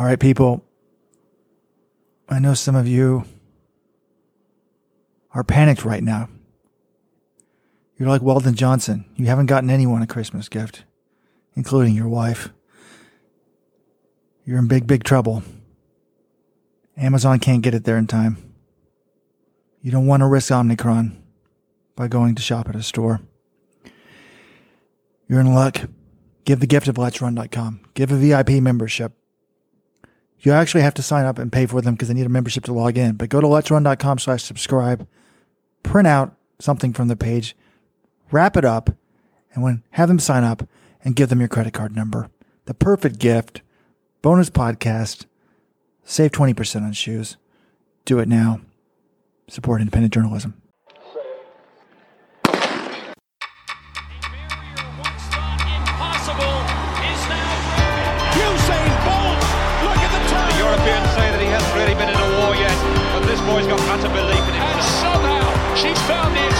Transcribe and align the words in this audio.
All 0.00 0.06
right, 0.06 0.18
people. 0.18 0.64
I 2.26 2.38
know 2.38 2.54
some 2.54 2.74
of 2.74 2.88
you 2.88 3.26
are 5.34 5.44
panicked 5.44 5.84
right 5.84 6.02
now. 6.02 6.30
You're 7.98 8.08
like 8.08 8.22
Weldon 8.22 8.54
Johnson. 8.54 9.04
You 9.16 9.26
haven't 9.26 9.44
gotten 9.44 9.68
anyone 9.68 10.00
a 10.00 10.06
Christmas 10.06 10.48
gift, 10.48 10.84
including 11.54 11.94
your 11.94 12.08
wife. 12.08 12.48
You're 14.46 14.58
in 14.58 14.68
big, 14.68 14.86
big 14.86 15.04
trouble. 15.04 15.42
Amazon 16.96 17.38
can't 17.38 17.60
get 17.60 17.74
it 17.74 17.84
there 17.84 17.98
in 17.98 18.06
time. 18.06 18.38
You 19.82 19.90
don't 19.90 20.06
want 20.06 20.22
to 20.22 20.26
risk 20.26 20.50
Omicron 20.50 21.22
by 21.94 22.08
going 22.08 22.36
to 22.36 22.42
shop 22.42 22.70
at 22.70 22.74
a 22.74 22.82
store. 22.82 23.20
You're 25.28 25.40
in 25.40 25.54
luck. 25.54 25.90
Give 26.46 26.58
the 26.58 26.66
gift 26.66 26.88
of 26.88 26.94
Let'sRun.com. 26.94 27.80
Give 27.92 28.10
a 28.10 28.16
VIP 28.16 28.62
membership. 28.62 29.12
You 30.40 30.52
actually 30.52 30.82
have 30.82 30.94
to 30.94 31.02
sign 31.02 31.26
up 31.26 31.38
and 31.38 31.52
pay 31.52 31.66
for 31.66 31.80
them 31.82 31.94
because 31.94 32.08
they 32.08 32.14
need 32.14 32.26
a 32.26 32.30
membership 32.30 32.64
to 32.64 32.72
log 32.72 32.96
in. 32.96 33.16
But 33.16 33.28
go 33.28 33.40
to 33.40 33.46
Let'sRun.com 33.46 34.18
slash 34.18 34.42
subscribe, 34.42 35.06
print 35.82 36.08
out 36.08 36.34
something 36.58 36.92
from 36.92 37.08
the 37.08 37.16
page, 37.16 37.54
wrap 38.30 38.56
it 38.56 38.64
up, 38.64 38.90
and 39.54 39.62
when 39.62 39.82
have 39.90 40.08
them 40.08 40.18
sign 40.18 40.44
up 40.44 40.66
and 41.04 41.16
give 41.16 41.28
them 41.28 41.40
your 41.40 41.48
credit 41.48 41.72
card 41.72 41.94
number. 41.94 42.30
The 42.66 42.74
perfect 42.74 43.18
gift, 43.18 43.62
bonus 44.22 44.50
podcast, 44.50 45.26
save 46.04 46.32
20% 46.32 46.82
on 46.82 46.92
shoes. 46.92 47.36
Do 48.04 48.18
it 48.18 48.28
now. 48.28 48.60
Support 49.48 49.80
independent 49.80 50.14
journalism. 50.14 50.59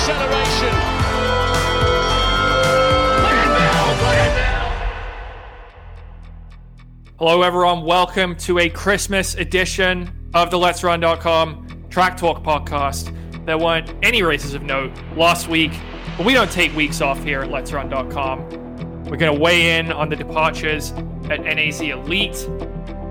Acceleration. 0.00 0.74
Hello, 7.18 7.42
everyone. 7.42 7.84
Welcome 7.84 8.34
to 8.36 8.60
a 8.60 8.70
Christmas 8.70 9.34
edition 9.34 10.10
of 10.32 10.50
the 10.50 10.58
Let's 10.58 10.82
Run.com 10.82 11.84
Track 11.90 12.16
Talk 12.16 12.42
podcast. 12.42 13.14
There 13.44 13.58
weren't 13.58 13.92
any 14.02 14.22
races 14.22 14.54
of 14.54 14.62
note 14.62 14.90
last 15.16 15.48
week, 15.48 15.72
but 16.16 16.24
we 16.24 16.32
don't 16.32 16.50
take 16.50 16.74
weeks 16.74 17.02
off 17.02 17.22
here 17.22 17.42
at 17.42 17.50
Let's 17.50 17.70
Run.com. 17.70 18.48
We're 19.04 19.18
going 19.18 19.36
to 19.36 19.38
weigh 19.38 19.78
in 19.78 19.92
on 19.92 20.08
the 20.08 20.16
departures 20.16 20.92
at 21.28 21.42
NAZ 21.42 21.82
Elite. 21.82 22.48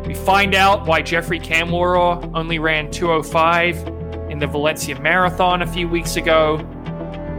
We 0.08 0.16
find 0.16 0.56
out 0.56 0.88
why 0.88 1.04
Jeffrey 1.04 1.40
Kamworor 1.40 2.32
only 2.34 2.58
ran 2.58 2.90
205 2.90 3.78
in 4.32 4.40
the 4.40 4.48
Valencia 4.48 5.00
Marathon 5.00 5.62
a 5.62 5.68
few 5.68 5.88
weeks 5.88 6.16
ago. 6.16 6.58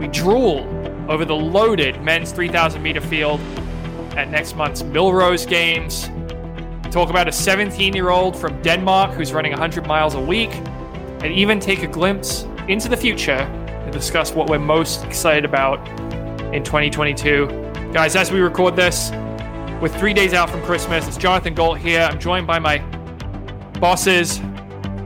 We 0.01 0.07
drool 0.07 0.67
over 1.07 1.23
the 1.23 1.35
loaded 1.35 2.01
men's 2.01 2.33
3,000 2.33 2.81
meter 2.81 2.99
field 2.99 3.39
at 4.17 4.29
next 4.29 4.57
month's 4.57 4.83
Millrose 4.83 5.47
Games 5.47 6.09
talk 6.91 7.09
about 7.09 7.27
a 7.27 7.31
17 7.31 7.93
year 7.93 8.09
old 8.09 8.35
from 8.35 8.61
Denmark 8.61 9.11
who's 9.11 9.31
running 9.31 9.51
100 9.51 9.87
miles 9.87 10.13
a 10.13 10.19
week, 10.19 10.49
and 11.23 11.27
even 11.27 11.59
take 11.59 11.83
a 11.83 11.87
glimpse 11.87 12.43
into 12.67 12.89
the 12.89 12.97
future 12.97 13.31
and 13.31 13.91
discuss 13.93 14.33
what 14.33 14.49
we're 14.49 14.59
most 14.59 15.03
excited 15.05 15.45
about 15.45 15.79
in 16.53 16.63
2022. 16.63 17.47
Guys, 17.93 18.15
as 18.15 18.31
we 18.31 18.39
record 18.39 18.75
this, 18.75 19.11
with 19.81 19.95
three 19.95 20.13
days 20.13 20.33
out 20.33 20.49
from 20.49 20.61
Christmas, 20.63 21.07
it's 21.07 21.17
Jonathan 21.17 21.55
Gault 21.55 21.79
here. 21.79 22.01
I'm 22.01 22.19
joined 22.19 22.45
by 22.45 22.59
my 22.59 22.79
bosses 23.79 24.39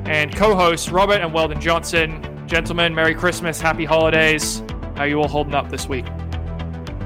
and 0.06 0.36
co 0.36 0.56
hosts, 0.56 0.90
Robert 0.90 1.22
and 1.22 1.34
Weldon 1.34 1.62
Johnson. 1.62 2.22
Gentlemen, 2.48 2.94
Merry 2.94 3.16
Christmas, 3.16 3.62
Happy 3.62 3.86
Holidays. 3.86 4.65
How 4.96 5.04
you 5.04 5.22
all 5.22 5.28
holding 5.28 5.54
up 5.56 5.70
this 5.70 5.90
week? 5.90 6.06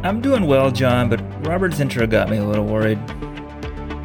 I'm 0.04 0.22
doing 0.22 0.46
well, 0.46 0.70
John, 0.70 1.10
but 1.10 1.20
Robert's 1.46 1.80
intro 1.80 2.06
got 2.06 2.30
me 2.30 2.38
a 2.38 2.46
little 2.46 2.66
worried. 2.66 3.00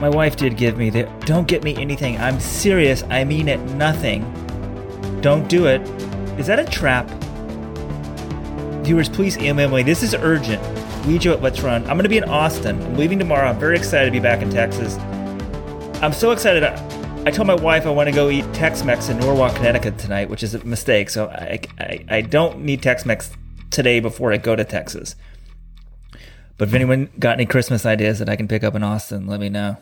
My 0.00 0.08
wife 0.08 0.36
did 0.36 0.56
give 0.56 0.76
me 0.76 0.90
the 0.90 1.04
don't 1.20 1.46
get 1.46 1.62
me 1.62 1.76
anything. 1.76 2.18
I'm 2.18 2.40
serious. 2.40 3.02
I 3.04 3.24
mean 3.24 3.46
it 3.48 3.60
nothing. 3.72 4.22
Don't 5.20 5.48
do 5.48 5.66
it. 5.66 5.82
Is 6.38 6.46
that 6.46 6.58
a 6.58 6.64
trap? 6.64 7.08
Viewers, 8.84 9.08
please 9.08 9.36
email 9.38 9.68
me. 9.68 9.82
This 9.82 10.02
is 10.02 10.14
urgent. 10.14 10.62
You 11.06 11.32
at 11.32 11.42
Let's 11.42 11.60
Run. 11.60 11.82
I'm 11.82 11.96
going 11.96 12.04
to 12.04 12.08
be 12.08 12.16
in 12.16 12.24
Austin. 12.24 12.82
I'm 12.82 12.96
leaving 12.96 13.18
tomorrow. 13.18 13.48
I'm 13.48 13.58
very 13.58 13.76
excited 13.76 14.06
to 14.06 14.10
be 14.10 14.20
back 14.20 14.40
in 14.40 14.48
Texas. 14.50 14.96
I'm 16.02 16.12
so 16.12 16.30
excited. 16.30 16.64
I, 16.64 17.30
told 17.30 17.46
my 17.46 17.54
wife 17.54 17.86
I 17.86 17.90
want 17.90 18.08
to 18.08 18.14
go 18.14 18.30
eat 18.30 18.50
Tex-Mex 18.54 19.10
in 19.10 19.18
Norwalk, 19.18 19.54
Connecticut 19.54 19.98
tonight, 19.98 20.30
which 20.30 20.42
is 20.42 20.54
a 20.54 20.64
mistake. 20.64 21.10
So 21.10 21.28
I, 21.28 21.60
I, 21.78 22.04
I 22.08 22.20
don't 22.22 22.60
need 22.60 22.82
Tex-Mex 22.82 23.30
today 23.74 24.00
before 24.00 24.32
I 24.32 24.38
go 24.38 24.56
to 24.56 24.64
Texas. 24.64 25.16
But 26.56 26.68
if 26.68 26.74
anyone 26.74 27.10
got 27.18 27.34
any 27.34 27.46
Christmas 27.46 27.84
ideas 27.84 28.20
that 28.20 28.28
I 28.28 28.36
can 28.36 28.48
pick 28.48 28.62
up 28.64 28.74
in 28.74 28.82
Austin, 28.82 29.26
let 29.26 29.40
me 29.40 29.48
know. 29.48 29.76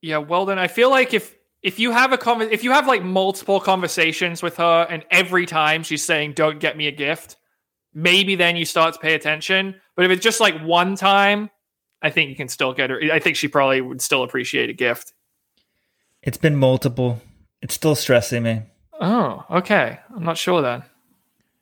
Yeah, 0.00 0.18
well 0.18 0.46
then 0.46 0.58
I 0.58 0.68
feel 0.68 0.90
like 0.90 1.12
if 1.12 1.34
if 1.62 1.80
you 1.80 1.90
have 1.90 2.12
a 2.12 2.18
conver- 2.18 2.50
if 2.52 2.62
you 2.62 2.70
have 2.70 2.86
like 2.86 3.02
multiple 3.02 3.58
conversations 3.58 4.42
with 4.42 4.56
her 4.58 4.86
and 4.88 5.04
every 5.10 5.44
time 5.44 5.82
she's 5.82 6.04
saying 6.04 6.34
don't 6.34 6.60
get 6.60 6.76
me 6.76 6.86
a 6.86 6.92
gift, 6.92 7.36
maybe 7.92 8.36
then 8.36 8.54
you 8.54 8.64
start 8.64 8.94
to 8.94 9.00
pay 9.00 9.14
attention. 9.14 9.74
But 9.96 10.04
if 10.04 10.12
it's 10.12 10.22
just 10.22 10.40
like 10.40 10.56
one 10.62 10.94
time, 10.94 11.50
I 12.00 12.10
think 12.10 12.30
you 12.30 12.36
can 12.36 12.46
still 12.46 12.72
get 12.72 12.90
her. 12.90 13.00
I 13.12 13.18
think 13.18 13.34
she 13.34 13.48
probably 13.48 13.80
would 13.80 14.00
still 14.00 14.22
appreciate 14.22 14.70
a 14.70 14.72
gift. 14.72 15.12
It's 16.22 16.38
been 16.38 16.54
multiple. 16.54 17.20
It's 17.60 17.74
still 17.74 17.96
stressing 17.96 18.44
me. 18.44 18.62
Oh, 19.00 19.44
okay. 19.50 19.98
I'm 20.14 20.22
not 20.24 20.38
sure 20.38 20.62
then. 20.62 20.84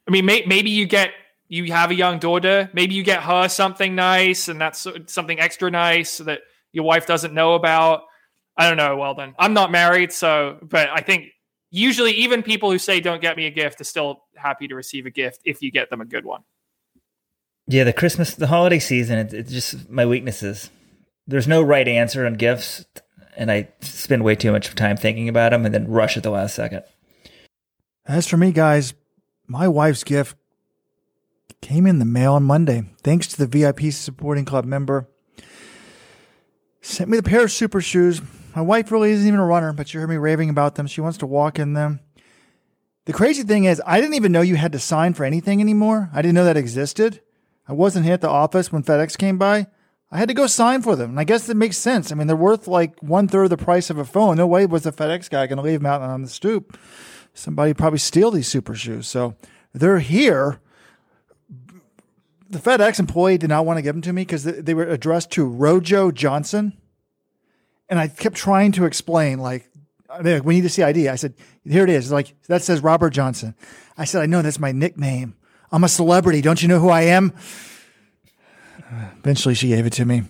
I 0.07 0.11
mean, 0.11 0.25
may- 0.25 0.45
maybe 0.47 0.71
you 0.71 0.87
get 0.87 1.11
you 1.49 1.73
have 1.73 1.91
a 1.91 1.95
young 1.95 2.19
daughter. 2.19 2.69
Maybe 2.73 2.95
you 2.95 3.05
get 3.05 3.23
her 3.23 3.49
something 3.49 3.95
nice, 3.95 4.49
and 4.49 4.61
that's 4.61 4.87
something 5.07 5.39
extra 5.39 5.71
nice 5.71 6.19
that 6.19 6.41
your 6.73 6.85
wife 6.85 7.07
doesn't 7.07 7.35
know 7.35 7.55
about. 7.55 8.03
I 8.57 8.69
don't 8.69 8.77
know. 8.77 8.97
Well, 8.97 9.15
then 9.15 9.35
I'm 9.39 9.55
not 9.55 9.71
married, 9.71 10.13
so 10.13 10.59
but 10.63 10.89
I 10.89 11.01
think 11.01 11.29
usually 11.71 12.13
even 12.13 12.43
people 12.43 12.71
who 12.71 12.79
say 12.79 13.01
don't 13.01 13.21
get 13.21 13.37
me 13.37 13.47
a 13.47 13.51
gift 13.51 13.81
are 13.81 13.85
still 13.85 14.25
happy 14.35 14.69
to 14.69 14.75
receive 14.75 15.07
a 15.07 15.11
gift 15.11 15.41
if 15.45 15.63
you 15.63 15.71
get 15.71 15.91
them 15.91 16.01
a 16.01 16.05
good 16.05 16.25
one. 16.25 16.43
Yeah, 17.69 17.85
the 17.85 17.93
Christmas, 17.93 18.35
the 18.35 18.47
holiday 18.47 18.79
season, 18.79 19.19
it, 19.19 19.35
it's 19.35 19.53
just 19.53 19.91
my 19.91 20.07
weaknesses. 20.07 20.71
There's 21.27 21.49
no 21.49 21.63
right 21.63 21.87
answer 21.87 22.25
on 22.25 22.35
gifts, 22.35 22.85
and 23.37 23.51
I 23.51 23.69
spend 23.81 24.23
way 24.23 24.37
too 24.37 24.53
much 24.53 24.73
time 24.75 24.97
thinking 24.97 25.29
about 25.29 25.51
them 25.51 25.67
and 25.67 25.75
then 25.75 25.89
rush 25.89 26.17
at 26.17 26.23
the 26.23 26.31
last 26.31 26.55
second. 26.55 26.85
As 28.07 28.27
for 28.29 28.37
me, 28.37 28.53
guys, 28.53 28.95
my 29.47 29.69
wife's 29.69 30.05
gift 30.05 30.37
came 31.61 31.87
in 31.87 31.99
the 31.99 32.05
mail 32.05 32.35
on 32.35 32.43
Monday. 32.43 32.85
Thanks 33.03 33.27
to 33.29 33.39
the 33.39 33.47
VIP 33.47 33.93
supporting 33.93 34.45
club 34.45 34.65
member. 34.65 35.09
Sent 36.81 37.11
me 37.11 37.17
the 37.17 37.23
pair 37.23 37.45
of 37.45 37.51
super 37.51 37.81
shoes. 37.81 38.21
My 38.55 38.63
wife 38.63 38.91
really 38.93 39.11
isn't 39.11 39.27
even 39.27 39.41
a 39.41 39.45
runner, 39.45 39.73
but 39.73 39.89
she 39.89 39.99
heard 39.99 40.09
me 40.09 40.17
raving 40.17 40.51
about 40.51 40.77
them. 40.77 40.87
She 40.87 41.01
wants 41.01 41.19
to 41.19 41.27
walk 41.27 41.59
in 41.59 41.73
them. 41.73 42.01
The 43.07 43.13
crazy 43.13 43.43
thing 43.43 43.65
is, 43.65 43.83
I 43.87 44.01
didn't 44.01 44.15
even 44.15 44.33
know 44.33 44.41
you 44.41 44.57
had 44.57 44.73
to 44.73 44.79
sign 44.79 45.15
for 45.15 45.25
anything 45.25 45.61
anymore. 45.61 46.11
I 46.13 46.23
didn't 46.23 46.35
know 46.35 46.45
that 46.45 46.57
existed. 46.57 47.21
I 47.69 47.73
wasn't 47.73 48.05
here 48.05 48.15
at 48.15 48.21
the 48.21 48.29
office 48.29 48.73
when 48.73 48.83
FedEx 48.83 49.19
came 49.19 49.39
by. 49.39 49.67
I 50.11 50.19
had 50.19 50.29
to 50.29 50.35
go 50.35 50.47
sign 50.47 50.83
for 50.83 50.95
them. 50.95 51.11
And 51.11 51.21
I 51.21 51.25
guess 51.25 51.47
that 51.47 51.57
makes 51.57 51.77
sense. 51.77 52.11
I 52.11 52.15
mean, 52.15 52.27
they're 52.27 52.37
worth 52.37 52.69
like 52.69 53.01
one 53.01 53.27
third 53.27 53.45
of 53.45 53.51
the 53.51 53.57
price 53.57 53.91
of 53.91 53.99
a 53.99 54.05
phone. 54.05 54.37
No 54.37 54.47
way 54.47 54.67
was 54.67 54.85
the 54.85 54.93
FedEx 54.93 55.29
guy 55.29 55.47
going 55.47 55.57
to 55.57 55.63
leave 55.63 55.81
them 55.81 55.87
out 55.87 56.01
on 56.01 56.23
the 56.23 56.29
stoop. 56.29 56.79
Somebody 57.37 57.75
probably 57.75 57.99
steal 57.99 58.31
these 58.31 58.49
super 58.49 58.75
shoes. 58.75 59.07
So 59.07 59.37
they're 59.75 59.99
here. 59.99 60.59
The 62.49 62.59
FedEx 62.59 62.99
employee 62.99 63.37
did 63.37 63.51
not 63.51 63.67
want 63.67 63.77
to 63.77 63.83
give 63.83 63.95
them 63.95 64.03
to 64.03 64.13
me 64.13 64.23
because 64.23 64.45
they 64.45 64.73
were 64.73 64.85
addressed 64.85 65.33
to 65.33 65.45
Rojo 65.45 66.11
Johnson. 66.11 66.73
And 67.91 67.99
I 67.99 68.09
kept 68.09 68.37
trying 68.37 68.73
to 68.73 68.87
explain, 68.87 69.39
like, 69.39 69.69
we 70.23 70.55
need 70.55 70.63
to 70.63 70.71
see 70.71 70.83
ID. 70.83 71.09
I 71.09 71.17
said, 71.17 71.35
here 71.65 71.85
it 71.85 71.91
is. 71.91 72.07
It's 72.07 72.13
like, 72.13 72.35
that 72.47 72.63
says 72.63 72.81
Robert 72.81 73.11
Johnson. 73.11 73.55
I 73.99 74.07
said, 74.07 74.23
I 74.23 74.27
know 74.27 74.41
that's 74.41 74.59
my 74.59 74.73
nickname. 74.73 75.37
I'm 75.71 75.85
a 75.85 75.89
celebrity. 75.89 76.41
Don't 76.41 76.63
you 76.63 76.69
know 76.69 76.81
who 76.81 76.89
I 76.89 77.03
am? 77.03 77.35
Eventually, 79.19 79.55
she 79.55 79.69
gave 79.69 79.85
it 79.85 79.93
to 79.95 80.07
me. 80.07 80.23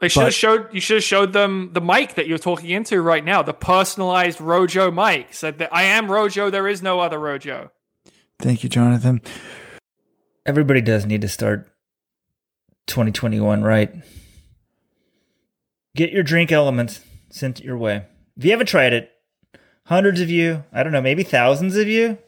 They 0.00 0.08
should 0.08 0.20
But- 0.20 0.24
have 0.26 0.34
showed 0.34 0.68
you 0.74 0.80
should 0.80 0.96
have 0.96 1.04
showed 1.04 1.32
them 1.32 1.70
the 1.72 1.80
mic 1.80 2.14
that 2.14 2.26
you're 2.26 2.38
talking 2.38 2.70
into 2.70 3.00
right 3.00 3.24
now, 3.24 3.42
the 3.42 3.54
personalized 3.54 4.40
Rojo 4.40 4.90
mic. 4.90 5.32
Said 5.32 5.58
that 5.58 5.70
I 5.72 5.84
am 5.84 6.10
Rojo, 6.10 6.50
there 6.50 6.68
is 6.68 6.82
no 6.82 7.00
other 7.00 7.18
Rojo. 7.18 7.70
Thank 8.40 8.62
you, 8.62 8.68
Jonathan. 8.68 9.22
Everybody 10.44 10.80
does 10.80 11.06
need 11.06 11.20
to 11.22 11.28
start 11.28 11.68
2021 12.86 13.62
right. 13.62 13.94
Get 15.96 16.10
your 16.12 16.22
drink 16.22 16.50
elements 16.52 17.00
sent 17.30 17.60
your 17.60 17.78
way. 17.78 18.04
If 18.36 18.44
you 18.44 18.50
haven't 18.50 18.66
tried 18.66 18.92
it, 18.92 19.12
hundreds 19.86 20.20
of 20.20 20.28
you, 20.28 20.64
I 20.72 20.82
don't 20.82 20.92
know, 20.92 21.00
maybe 21.00 21.22
thousands 21.22 21.76
of 21.76 21.86
you. 21.86 22.18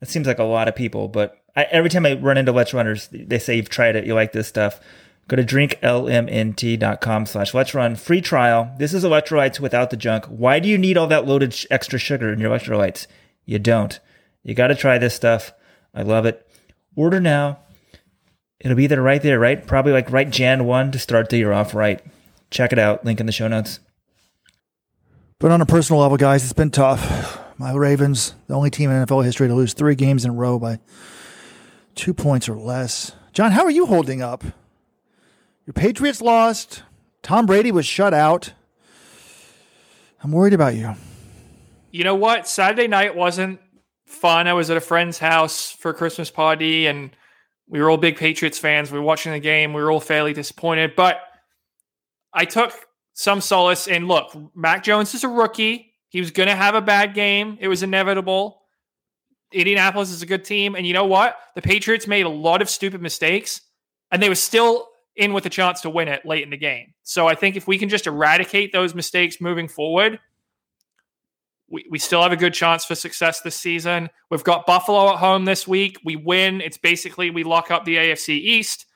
That 0.00 0.08
seems 0.08 0.26
like 0.26 0.38
a 0.38 0.44
lot 0.44 0.68
of 0.68 0.74
people, 0.74 1.08
but 1.08 1.36
I, 1.54 1.64
every 1.64 1.90
time 1.90 2.06
I 2.06 2.14
run 2.14 2.38
into 2.38 2.52
Let's 2.52 2.74
Runners, 2.74 3.08
they 3.12 3.38
say 3.38 3.56
you've 3.56 3.68
tried 3.68 3.96
it, 3.96 4.06
you 4.06 4.14
like 4.14 4.32
this 4.32 4.48
stuff. 4.48 4.80
Go 5.28 5.36
to 5.36 5.42
drinklmnt.com 5.44 7.26
slash 7.26 7.52
let's 7.52 7.74
run 7.74 7.96
free 7.96 8.20
trial. 8.20 8.72
This 8.78 8.94
is 8.94 9.04
electrolytes 9.04 9.58
without 9.58 9.90
the 9.90 9.96
junk. 9.96 10.24
Why 10.26 10.60
do 10.60 10.68
you 10.68 10.78
need 10.78 10.96
all 10.96 11.08
that 11.08 11.26
loaded 11.26 11.52
sh- 11.52 11.66
extra 11.70 11.98
sugar 11.98 12.32
in 12.32 12.38
your 12.38 12.50
electrolytes? 12.50 13.08
You 13.44 13.58
don't. 13.58 13.98
You 14.44 14.54
got 14.54 14.68
to 14.68 14.76
try 14.76 14.98
this 14.98 15.14
stuff. 15.14 15.52
I 15.92 16.02
love 16.02 16.26
it. 16.26 16.46
Order 16.94 17.20
now. 17.20 17.58
It'll 18.60 18.76
be 18.76 18.86
there 18.86 19.02
right 19.02 19.20
there, 19.20 19.40
right? 19.40 19.66
Probably 19.66 19.92
like 19.92 20.10
right 20.12 20.30
Jan 20.30 20.64
1 20.64 20.92
to 20.92 20.98
start 20.98 21.28
the 21.28 21.38
year 21.38 21.52
off 21.52 21.74
right. 21.74 22.00
Check 22.50 22.72
it 22.72 22.78
out. 22.78 23.04
Link 23.04 23.18
in 23.18 23.26
the 23.26 23.32
show 23.32 23.48
notes. 23.48 23.80
But 25.38 25.50
on 25.50 25.60
a 25.60 25.66
personal 25.66 26.00
level, 26.00 26.16
guys, 26.16 26.44
it's 26.44 26.52
been 26.52 26.70
tough. 26.70 27.40
My 27.58 27.72
Ravens, 27.72 28.34
the 28.46 28.54
only 28.54 28.70
team 28.70 28.90
in 28.90 29.04
NFL 29.04 29.24
history 29.24 29.48
to 29.48 29.54
lose 29.54 29.74
three 29.74 29.94
games 29.94 30.24
in 30.24 30.30
a 30.30 30.34
row 30.34 30.58
by 30.58 30.78
two 31.94 32.14
points 32.14 32.48
or 32.48 32.56
less. 32.56 33.12
John, 33.32 33.50
how 33.50 33.64
are 33.64 33.70
you 33.70 33.86
holding 33.86 34.22
up? 34.22 34.44
Your 35.66 35.74
Patriots 35.74 36.22
lost. 36.22 36.84
Tom 37.22 37.44
Brady 37.44 37.72
was 37.72 37.84
shut 37.84 38.14
out. 38.14 38.52
I'm 40.22 40.30
worried 40.30 40.52
about 40.52 40.76
you. 40.76 40.94
You 41.90 42.04
know 42.04 42.14
what? 42.14 42.46
Saturday 42.46 42.86
night 42.86 43.16
wasn't 43.16 43.58
fun. 44.06 44.46
I 44.46 44.52
was 44.52 44.70
at 44.70 44.76
a 44.76 44.80
friend's 44.80 45.18
house 45.18 45.72
for 45.72 45.90
a 45.90 45.94
Christmas 45.94 46.30
party 46.30 46.86
and 46.86 47.10
we 47.68 47.80
were 47.80 47.90
all 47.90 47.96
big 47.96 48.16
Patriots 48.16 48.60
fans. 48.60 48.92
We 48.92 48.98
were 48.98 49.04
watching 49.04 49.32
the 49.32 49.40
game. 49.40 49.72
We 49.72 49.82
were 49.82 49.90
all 49.90 49.98
fairly 49.98 50.32
disappointed, 50.32 50.94
but 50.94 51.20
I 52.32 52.44
took 52.44 52.72
some 53.14 53.40
solace 53.40 53.88
in 53.88 54.06
look, 54.06 54.36
Mac 54.54 54.84
Jones 54.84 55.14
is 55.14 55.24
a 55.24 55.28
rookie. 55.28 55.92
He 56.10 56.20
was 56.20 56.30
going 56.30 56.48
to 56.48 56.54
have 56.54 56.76
a 56.76 56.80
bad 56.80 57.12
game. 57.14 57.58
It 57.60 57.66
was 57.66 57.82
inevitable. 57.82 58.62
Indianapolis 59.50 60.12
is 60.12 60.22
a 60.22 60.26
good 60.26 60.44
team. 60.44 60.76
And 60.76 60.86
you 60.86 60.92
know 60.92 61.06
what? 61.06 61.36
The 61.56 61.62
Patriots 61.62 62.06
made 62.06 62.24
a 62.24 62.28
lot 62.28 62.62
of 62.62 62.70
stupid 62.70 63.02
mistakes 63.02 63.62
and 64.12 64.22
they 64.22 64.28
were 64.28 64.36
still 64.36 64.86
in 65.16 65.32
with 65.32 65.46
a 65.46 65.50
chance 65.50 65.80
to 65.82 65.90
win 65.90 66.08
it 66.08 66.24
late 66.24 66.44
in 66.44 66.50
the 66.50 66.56
game. 66.56 66.94
So 67.02 67.26
I 67.26 67.34
think 67.34 67.56
if 67.56 67.66
we 67.66 67.78
can 67.78 67.88
just 67.88 68.06
eradicate 68.06 68.72
those 68.72 68.94
mistakes 68.94 69.40
moving 69.40 69.68
forward, 69.68 70.18
we, 71.68 71.84
we 71.90 71.98
still 71.98 72.22
have 72.22 72.32
a 72.32 72.36
good 72.36 72.54
chance 72.54 72.84
for 72.84 72.94
success 72.94 73.40
this 73.40 73.56
season. 73.56 74.10
We've 74.30 74.44
got 74.44 74.66
Buffalo 74.66 75.10
at 75.12 75.18
home 75.18 75.44
this 75.44 75.66
week. 75.66 75.98
We 76.04 76.16
win. 76.16 76.60
It's 76.60 76.78
basically 76.78 77.30
we 77.30 77.44
lock 77.44 77.70
up 77.70 77.84
the 77.84 77.96
AFC 77.96 78.28
East. 78.30 78.86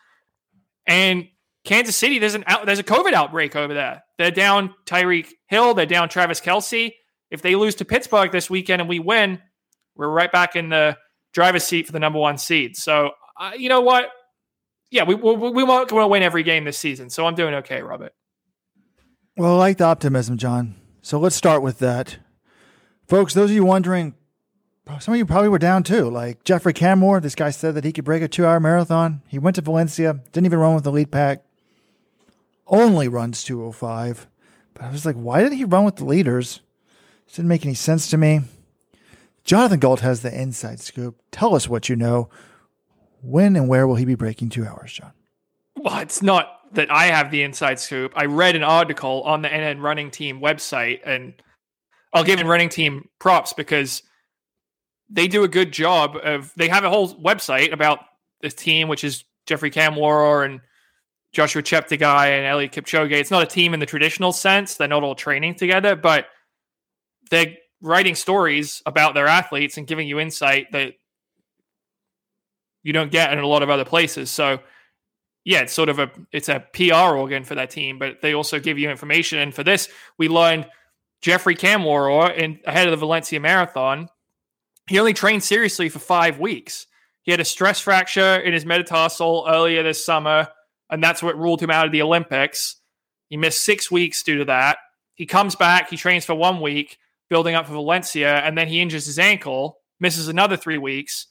And 0.87 1.29
Kansas 1.65 1.97
City, 1.97 2.19
there's 2.19 2.35
an 2.35 2.45
out, 2.47 2.67
there's 2.67 2.79
a 2.79 2.85
COVID 2.85 3.13
outbreak 3.13 3.57
over 3.57 3.75
there. 3.75 4.03
They're 4.19 4.31
down 4.31 4.75
Tyreek 4.87 5.29
Hill. 5.49 5.75
They're 5.75 5.87
down 5.87 6.09
Travis 6.09 6.41
Kelce. 6.41 6.93
If 7.31 7.43
they 7.43 7.55
lose 7.55 7.77
to 7.77 7.85
Pittsburgh 7.85 8.33
this 8.33 8.51
weekend 8.51 8.81
and 8.81 8.89
we 8.89 8.99
win, 8.99 9.41
we're 9.95 10.09
right 10.09 10.31
back 10.31 10.57
in 10.57 10.69
the 10.69 10.97
driver's 11.33 11.65
seat 11.65 11.87
for 11.87 11.93
the 11.93 12.01
number 12.01 12.19
one 12.19 12.39
seed. 12.39 12.77
So 12.77 13.13
uh, 13.39 13.53
you 13.57 13.69
know 13.69 13.81
what? 13.81 14.11
Yeah, 14.91 15.05
we 15.05 15.15
we, 15.15 15.35
we 15.35 15.63
want 15.63 15.89
to 15.89 16.07
win 16.07 16.23
every 16.23 16.43
game 16.43 16.65
this 16.65 16.79
season. 16.79 17.11
So 17.11 17.27
I'm 17.27 17.35
doing 17.35 17.55
okay, 17.55 17.83
Robert. 17.83 18.13
Well, 19.37 19.55
I 19.55 19.59
like 19.59 19.79
the 19.79 19.85
optimism, 19.85 20.37
John. 20.37 20.75
So 21.03 21.19
let's 21.19 21.37
start 21.37 21.63
with 21.63 21.79
that. 21.79 22.19
Folks, 23.07 23.33
those 23.35 23.51
of 23.51 23.57
you 23.57 23.65
wondering, 23.65 24.15
some 24.99 25.15
of 25.15 25.19
you 25.19 25.25
probably 25.27 25.49
were 25.49 25.59
down 25.59 25.83
too. 25.83 26.11
Like 26.11 26.45
Jeffrey 26.45 26.75
Kamworor, 26.75 27.23
this 27.23 27.35
guy 27.35 27.51
said 27.51 27.75
that 27.75 27.85
he 27.85 27.93
could 27.93 28.05
break 28.05 28.23
a 28.23 28.29
two 28.29 28.45
hour 28.45 28.61
marathon. 28.61 29.23
He 29.29 29.39
went 29.39 29.57
to 29.57 29.63
Valencia, 29.63 30.21
didn't 30.33 30.47
even 30.47 30.59
run 30.59 30.75
with 30.75 30.85
the 30.85 30.93
lead 30.93 31.11
pack, 31.11 31.45
only 32.67 33.09
runs 33.09 33.45
205. 33.45 34.27
But 34.75 34.83
I 34.83 34.91
was 34.91 35.07
like, 35.07 35.17
why 35.17 35.43
did 35.43 35.53
he 35.53 35.65
run 35.65 35.85
with 35.85 35.97
the 35.97 36.05
leaders? 36.05 36.61
It 37.29 37.35
didn't 37.37 37.49
make 37.49 37.65
any 37.65 37.75
sense 37.75 38.11
to 38.11 38.17
me. 38.17 38.41
Jonathan 39.45 39.81
Gault 39.81 40.01
has 40.01 40.23
the 40.23 40.39
inside 40.39 40.81
scoop. 40.81 41.21
Tell 41.31 41.55
us 41.55 41.69
what 41.69 41.89
you 41.89 41.97
know. 41.97 42.29
When 43.23 43.57
and 43.57 43.69
where 43.69 43.87
will 43.87 43.97
he 43.97 44.05
be 44.05 44.15
breaking 44.15 44.51
two 44.51 44.67
hours, 44.67 44.93
John? 44.93 45.13
Well, 45.77 45.99
it's 45.99 46.23
not 46.23 46.49
that 46.73 46.91
I 46.91 47.07
have 47.07 47.31
the 47.31 47.43
inside 47.43 47.79
scoop. 47.79 48.13
I 48.17 48.27
read 48.27 48.57
an 48.57 48.63
article 48.63 49.23
on 49.23 49.43
the 49.43 49.49
NN 49.49 49.83
Running 49.83 50.11
Team 50.11 50.41
website, 50.41 51.01
and 51.05 51.35
I'll 52.13 52.25
give 52.25 52.39
NN 52.39 52.49
Running 52.49 52.69
Team 52.69 53.09
props 53.19 53.53
because 53.53 54.03
they 55.09 55.29
do 55.29 55.45
a 55.45 55.49
good 55.49 55.73
job 55.73 56.17
of. 56.23 56.53
They 56.57 56.69
have 56.69 56.85
a 56.85 56.91
whole 56.91 57.15
website 57.17 57.73
about 57.73 58.01
this 58.41 58.55
team, 58.55 58.89
which 58.89 59.05
is 59.05 59.25
Jeffrey 59.47 59.71
Kamworor 59.71 60.45
and 60.45 60.61
Joshua 61.33 61.63
Cheptegei 61.63 62.27
and 62.29 62.47
Eliud 62.47 62.73
Kipchoge. 62.73 63.13
It's 63.13 63.31
not 63.31 63.43
a 63.43 63.47
team 63.47 63.75
in 63.75 63.81
the 63.81 63.87
traditional 63.87 64.33
sense; 64.33 64.77
they're 64.77 64.89
not 64.89 65.03
all 65.03 65.15
training 65.15 65.57
together, 65.57 65.97
but 65.97 66.27
they're 67.31 67.55
writing 67.83 68.15
stories 68.15 68.83
about 68.87 69.15
their 69.15 69.27
athletes 69.27 69.77
and 69.77 69.87
giving 69.87 70.07
you 70.07 70.21
insight 70.21 70.71
that 70.73 70.95
you 72.83 72.93
don't 72.93 73.11
get 73.11 73.33
in 73.33 73.39
a 73.39 73.47
lot 73.47 73.63
of 73.63 73.71
other 73.71 73.85
places. 73.85 74.31
So 74.31 74.61
yeah, 75.45 75.61
it's 75.63 75.73
sort 75.73 75.89
of 75.89 75.99
a 75.99 76.11
it's 76.33 76.49
a 76.49 76.65
PR 76.73 77.17
organ 77.17 77.45
for 77.45 77.55
that 77.55 77.71
team, 77.71 77.99
but 77.99 78.21
they 78.21 78.35
also 78.35 78.61
give 78.61 78.79
you 78.79 78.91
information. 78.91 79.39
And 79.39 79.55
for 79.55 79.65
this, 79.65 79.89
we 80.19 80.29
learned 80.29 80.67
Jeffrey 81.23 81.57
Kamworor 81.57 82.37
in 82.37 82.61
ahead 82.67 82.87
of 82.87 82.93
the 82.93 82.97
Valencia 82.97 83.41
Marathon. 83.41 84.09
He 84.89 84.99
only 84.99 85.15
trained 85.15 85.43
seriously 85.43 85.89
for 85.89 85.99
five 85.99 86.39
weeks. 86.39 86.87
He 87.23 87.31
had 87.31 87.41
a 87.41 87.45
stress 87.45 87.81
fracture 87.81 88.37
in 88.37 88.53
his 88.53 88.67
metatarsal 88.67 89.47
earlier 89.49 89.83
this 89.83 90.05
summer, 90.05 90.49
and 90.91 91.03
that's 91.03 91.23
what 91.23 91.39
ruled 91.39 91.63
him 91.63 91.71
out 91.71 91.87
of 91.87 91.93
the 91.93 92.03
Olympics. 92.03 92.77
He 93.29 93.37
missed 93.37 93.65
six 93.65 93.91
weeks 93.91 94.23
due 94.23 94.39
to 94.39 94.45
that. 94.47 94.79
He 95.15 95.27
comes 95.27 95.55
back, 95.55 95.91
he 95.91 95.97
trains 95.97 96.25
for 96.25 96.35
one 96.35 96.61
week, 96.61 96.99
building 97.29 97.55
up 97.55 97.67
for 97.67 97.75
Valencia, 97.75 98.39
and 98.39 98.57
then 98.57 98.69
he 98.69 98.81
injures 98.81 99.07
his 99.07 99.19
ankle, 99.19 99.79
misses 100.01 100.29
another 100.29 100.57
three 100.57 100.79
weeks, 100.79 101.27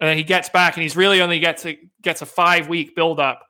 and 0.00 0.08
then 0.08 0.16
he 0.16 0.24
gets 0.24 0.48
back, 0.48 0.76
and 0.76 0.82
he's 0.82 0.96
really 0.96 1.20
only 1.20 1.38
gets 1.38 1.66
a, 1.66 1.78
gets 2.02 2.22
a 2.22 2.26
five 2.26 2.68
week 2.68 2.96
build 2.96 3.20
up 3.20 3.46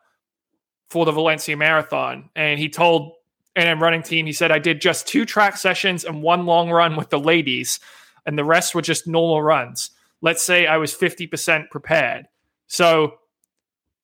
for 0.89 1.05
the 1.05 1.13
Valencia 1.13 1.57
Marathon. 1.57 2.29
And 2.35 2.59
he 2.59 2.69
told 2.69 3.13
NN 3.57 3.81
running 3.81 4.03
team, 4.03 4.27
he 4.27 4.33
said, 4.33 4.51
I 4.51 4.59
did 4.59 4.81
just 4.81 5.07
two 5.07 5.25
track 5.25 5.57
sessions 5.57 6.05
and 6.05 6.23
one 6.23 6.47
long 6.47 6.71
run 6.71 6.97
with 6.97 7.11
the 7.11 7.21
ladies, 7.21 7.79
and 8.27 8.37
the 8.37 8.45
rest 8.45 8.75
were 8.75 8.83
just 8.83 9.07
normal 9.07 9.43
runs. 9.43 9.91
Let's 10.21 10.43
say 10.43 10.67
I 10.67 10.77
was 10.77 10.95
50% 10.95 11.71
prepared. 11.71 12.27
So 12.67 13.15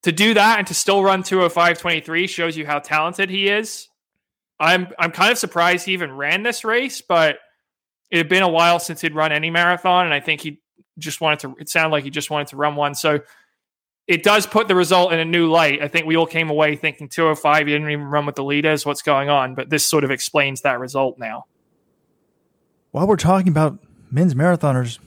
to 0.03 0.13
do 0.13 0.35
that 0.35 0.59
and 0.59 0.67
to 0.69 0.75
still 0.75 1.03
run 1.03 1.23
205.23 1.23 2.29
shows 2.29 2.57
you 2.57 2.65
how 2.65 2.79
talented 2.79 3.29
he 3.29 3.49
is. 3.49 3.89
I'm 4.59 4.89
I'm 4.99 5.11
kind 5.11 5.33
of 5.33 5.39
surprised 5.39 5.85
he 5.85 5.93
even 5.93 6.13
ran 6.13 6.43
this 6.43 6.65
race, 6.65 7.03
but 7.03 7.39
it 8.11 8.19
had 8.19 8.29
been 8.29 8.43
a 8.43 8.49
while 8.49 8.79
since 8.79 9.01
he'd 9.01 9.15
run 9.15 9.33
any 9.33 9.51
marathon, 9.51 10.07
and 10.07 10.15
I 10.15 10.21
think 10.21 10.41
he 10.41 10.63
just 10.99 11.21
wanted 11.21 11.41
to. 11.41 11.57
It 11.59 11.69
sounded 11.69 11.91
like 11.91 12.05
he 12.05 12.11
just 12.11 12.31
wanted 12.31 12.49
to 12.49 12.57
run 12.57 12.77
one. 12.77 12.95
So 12.95 13.21
it 14.07 14.23
does 14.23 14.47
put 14.47 14.69
the 14.69 14.75
result 14.75 15.13
in 15.13 15.19
a 15.19 15.25
new 15.25 15.51
light. 15.51 15.83
I 15.83 15.89
think 15.89 16.07
we 16.07 16.17
all 16.17 16.27
came 16.27 16.49
away 16.49 16.77
thinking 16.77 17.09
205. 17.09 17.67
He 17.67 17.73
didn't 17.73 17.91
even 17.91 18.07
run 18.07 18.27
with 18.27 18.37
the 18.37 18.45
leaders. 18.45 18.87
What's 18.87 19.03
going 19.03 19.29
on? 19.29 19.55
But 19.55 19.71
this 19.71 19.85
sort 19.85 20.05
of 20.05 20.11
explains 20.11 20.63
that 20.63 20.79
result 20.79 21.19
now. 21.19 21.47
While 22.93 23.07
we're 23.07 23.17
talking 23.17 23.49
about 23.49 23.79
men's 24.11 24.35
marathoners, 24.35 24.99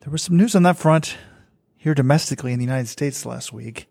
there 0.00 0.12
was 0.12 0.22
some 0.22 0.36
news 0.36 0.54
on 0.54 0.62
that 0.64 0.76
front 0.76 1.16
here 1.76 1.94
domestically 1.94 2.52
in 2.52 2.58
the 2.58 2.64
United 2.64 2.88
States 2.88 3.24
last 3.24 3.52
week. 3.52 3.86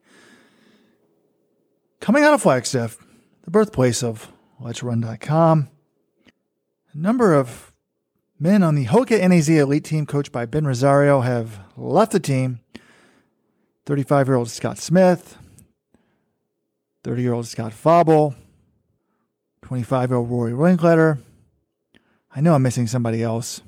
Coming 2.00 2.24
out 2.24 2.34
of 2.34 2.42
Flagstaff, 2.42 2.98
the 3.44 3.52
birthplace 3.52 4.04
of 4.04 4.32
Let'sRun.com, 4.62 5.70
a 6.94 6.98
number 6.98 7.34
of 7.34 7.74
men 8.40 8.64
on 8.64 8.76
the 8.76 8.86
Hoka 8.86 9.20
NAZ 9.28 9.50
elite 9.50 9.84
team 9.84 10.06
coached 10.06 10.32
by 10.32 10.46
Ben 10.46 10.66
Rosario 10.66 11.22
have 11.22 11.60
left 11.76 12.12
the 12.12 12.20
team. 12.20 12.60
35 13.86 14.28
year 14.28 14.36
old 14.36 14.50
Scott 14.50 14.78
Smith, 14.78 15.38
30 17.06 17.22
year 17.22 17.34
old 17.34 17.48
Scott 17.48 17.72
Fauble, 17.72 18.36
25 19.62 20.10
year 20.10 20.18
old 20.18 20.30
Rory 20.30 20.52
Linkletter. 20.52 21.20
I 22.36 22.42
know 22.42 22.54
I'm 22.54 22.64
missing 22.64 22.88
somebody 22.88 23.24
else. 23.24 23.62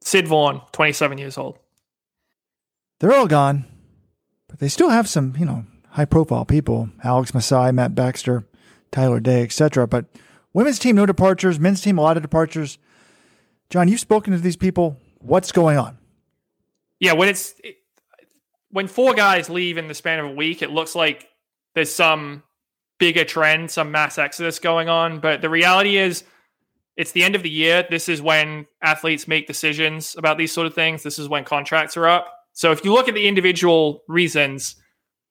Sid 0.00 0.26
Vaughn, 0.26 0.62
27 0.72 1.18
years 1.18 1.36
old. 1.36 1.58
They're 2.98 3.12
all 3.12 3.26
gone, 3.26 3.66
but 4.48 4.58
they 4.58 4.68
still 4.68 4.88
have 4.88 5.06
some, 5.06 5.34
you 5.38 5.44
know, 5.44 5.66
high 5.90 6.06
profile 6.06 6.46
people 6.46 6.88
Alex 7.04 7.34
Masai, 7.34 7.72
Matt 7.72 7.94
Baxter, 7.94 8.46
Tyler 8.90 9.20
Day, 9.20 9.42
etc. 9.42 9.86
But 9.86 10.06
women's 10.54 10.78
team, 10.78 10.96
no 10.96 11.04
departures. 11.04 11.60
Men's 11.60 11.82
team, 11.82 11.98
a 11.98 12.02
lot 12.02 12.16
of 12.16 12.22
departures. 12.22 12.78
John, 13.70 13.88
you've 13.88 14.00
spoken 14.00 14.32
to 14.32 14.38
these 14.38 14.56
people. 14.56 15.00
What's 15.18 15.52
going 15.52 15.78
on? 15.78 15.98
Yeah, 17.00 17.12
when 17.12 17.28
it's 17.28 17.54
it, 17.62 17.76
when 18.70 18.86
four 18.86 19.14
guys 19.14 19.50
leave 19.50 19.78
in 19.78 19.88
the 19.88 19.94
span 19.94 20.18
of 20.18 20.26
a 20.26 20.34
week, 20.34 20.62
it 20.62 20.70
looks 20.70 20.94
like 20.94 21.28
there's 21.74 21.92
some 21.92 22.42
bigger 22.98 23.24
trend, 23.24 23.70
some 23.70 23.90
mass 23.90 24.18
exodus 24.18 24.58
going 24.58 24.88
on. 24.88 25.20
But 25.20 25.40
the 25.40 25.50
reality 25.50 25.96
is, 25.96 26.24
it's 26.96 27.12
the 27.12 27.22
end 27.22 27.36
of 27.36 27.42
the 27.42 27.50
year. 27.50 27.86
This 27.88 28.08
is 28.08 28.20
when 28.20 28.66
athletes 28.82 29.28
make 29.28 29.46
decisions 29.46 30.16
about 30.16 30.36
these 30.36 30.52
sort 30.52 30.66
of 30.66 30.74
things. 30.74 31.02
This 31.02 31.18
is 31.18 31.28
when 31.28 31.44
contracts 31.44 31.96
are 31.96 32.08
up. 32.08 32.26
So 32.54 32.72
if 32.72 32.84
you 32.84 32.92
look 32.92 33.08
at 33.08 33.14
the 33.14 33.28
individual 33.28 34.02
reasons, 34.08 34.74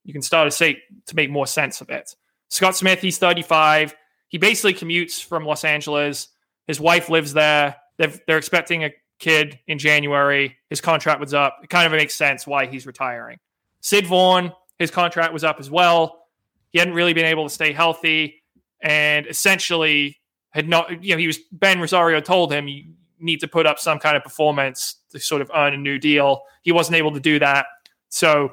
you 0.05 0.13
can 0.13 0.21
start 0.21 0.47
to 0.47 0.51
say 0.51 0.81
to 1.07 1.15
make 1.15 1.29
more 1.29 1.45
sense 1.45 1.81
of 1.81 1.89
it. 1.89 2.15
Scott 2.49 2.77
Smith, 2.77 3.01
he's 3.01 3.17
35. 3.17 3.93
He 4.29 4.37
basically 4.37 4.73
commutes 4.73 5.21
from 5.21 5.45
Los 5.45 5.65
Angeles. 5.65 6.29
His 6.67 6.79
wife 6.79 7.09
lives 7.09 7.33
there. 7.33 7.75
They've, 7.97 8.19
they're 8.27 8.37
expecting 8.37 8.83
a 8.83 8.91
kid 9.19 9.59
in 9.67 9.79
January. 9.79 10.57
His 10.69 10.81
contract 10.81 11.19
was 11.19 11.33
up. 11.33 11.59
It 11.63 11.69
kind 11.69 11.85
of 11.85 11.91
makes 11.91 12.15
sense 12.15 12.45
why 12.45 12.67
he's 12.67 12.85
retiring. 12.85 13.39
Sid 13.81 14.07
Vaughn, 14.07 14.53
his 14.79 14.91
contract 14.91 15.33
was 15.33 15.43
up 15.43 15.59
as 15.59 15.69
well. 15.69 16.25
he 16.71 16.79
hadn't 16.79 16.93
really 16.93 17.13
been 17.13 17.25
able 17.25 17.43
to 17.43 17.49
stay 17.49 17.71
healthy, 17.73 18.43
and 18.81 19.25
essentially 19.25 20.19
had 20.51 20.67
not. 20.67 21.03
You 21.03 21.15
know, 21.15 21.19
he 21.19 21.27
was 21.27 21.39
Ben 21.51 21.79
Rosario 21.79 22.19
told 22.21 22.51
him 22.51 22.67
you 22.67 22.93
need 23.19 23.39
to 23.39 23.47
put 23.47 23.65
up 23.65 23.79
some 23.79 23.99
kind 23.99 24.15
of 24.15 24.23
performance 24.23 24.97
to 25.09 25.19
sort 25.19 25.41
of 25.41 25.49
earn 25.55 25.73
a 25.73 25.77
new 25.77 25.97
deal. 25.97 26.43
He 26.61 26.71
wasn't 26.71 26.97
able 26.97 27.11
to 27.13 27.19
do 27.19 27.39
that, 27.39 27.65
so 28.09 28.51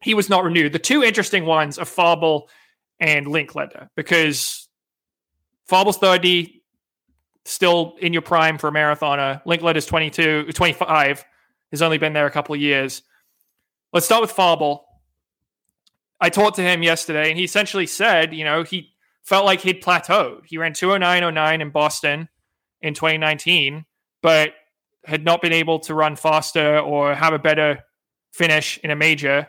he 0.00 0.14
was 0.14 0.28
not 0.28 0.44
renewed. 0.44 0.72
The 0.72 0.78
two 0.78 1.02
interesting 1.02 1.44
ones 1.44 1.78
are 1.78 1.84
Fauble 1.84 2.48
and 2.98 3.26
Linkletter 3.26 3.88
because 3.94 4.68
Fauble's 5.66 5.98
30, 5.98 6.61
still 7.44 7.96
in 8.00 8.12
your 8.12 8.22
prime 8.22 8.58
for 8.58 8.68
a 8.68 8.72
marathoner. 8.72 9.42
Linkletter 9.44 9.76
is 9.76 9.86
22, 9.86 10.52
25, 10.52 11.24
has 11.70 11.82
only 11.82 11.98
been 11.98 12.12
there 12.12 12.26
a 12.26 12.30
couple 12.30 12.54
of 12.54 12.60
years. 12.60 13.02
Let's 13.92 14.06
start 14.06 14.22
with 14.22 14.30
Fauble. 14.30 14.84
I 16.20 16.28
talked 16.30 16.56
to 16.56 16.62
him 16.62 16.82
yesterday, 16.82 17.30
and 17.30 17.38
he 17.38 17.44
essentially 17.44 17.86
said, 17.86 18.32
you 18.32 18.44
know, 18.44 18.62
he 18.62 18.92
felt 19.24 19.44
like 19.44 19.60
he'd 19.60 19.82
plateaued. 19.82 20.46
He 20.46 20.56
ran 20.56 20.72
209.09 20.72 21.60
in 21.60 21.70
Boston 21.70 22.28
in 22.80 22.94
2019, 22.94 23.84
but 24.22 24.52
had 25.04 25.24
not 25.24 25.42
been 25.42 25.52
able 25.52 25.80
to 25.80 25.94
run 25.94 26.14
faster 26.14 26.78
or 26.78 27.14
have 27.14 27.32
a 27.32 27.38
better 27.38 27.80
finish 28.32 28.78
in 28.84 28.90
a 28.90 28.96
major 28.96 29.48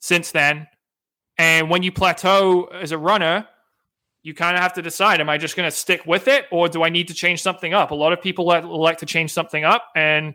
since 0.00 0.32
then. 0.32 0.66
And 1.36 1.70
when 1.70 1.82
you 1.82 1.92
plateau 1.92 2.64
as 2.64 2.90
a 2.90 2.98
runner, 2.98 3.46
you 4.28 4.34
kind 4.34 4.54
of 4.54 4.62
have 4.62 4.74
to 4.74 4.82
decide 4.82 5.22
am 5.22 5.30
I 5.30 5.38
just 5.38 5.56
going 5.56 5.66
to 5.66 5.74
stick 5.74 6.04
with 6.04 6.28
it 6.28 6.44
or 6.50 6.68
do 6.68 6.84
I 6.84 6.90
need 6.90 7.08
to 7.08 7.14
change 7.14 7.40
something 7.40 7.72
up? 7.72 7.92
A 7.92 7.94
lot 7.94 8.12
of 8.12 8.20
people 8.20 8.52
elect 8.52 9.00
to 9.00 9.06
change 9.06 9.32
something 9.32 9.64
up, 9.64 9.86
and 9.96 10.34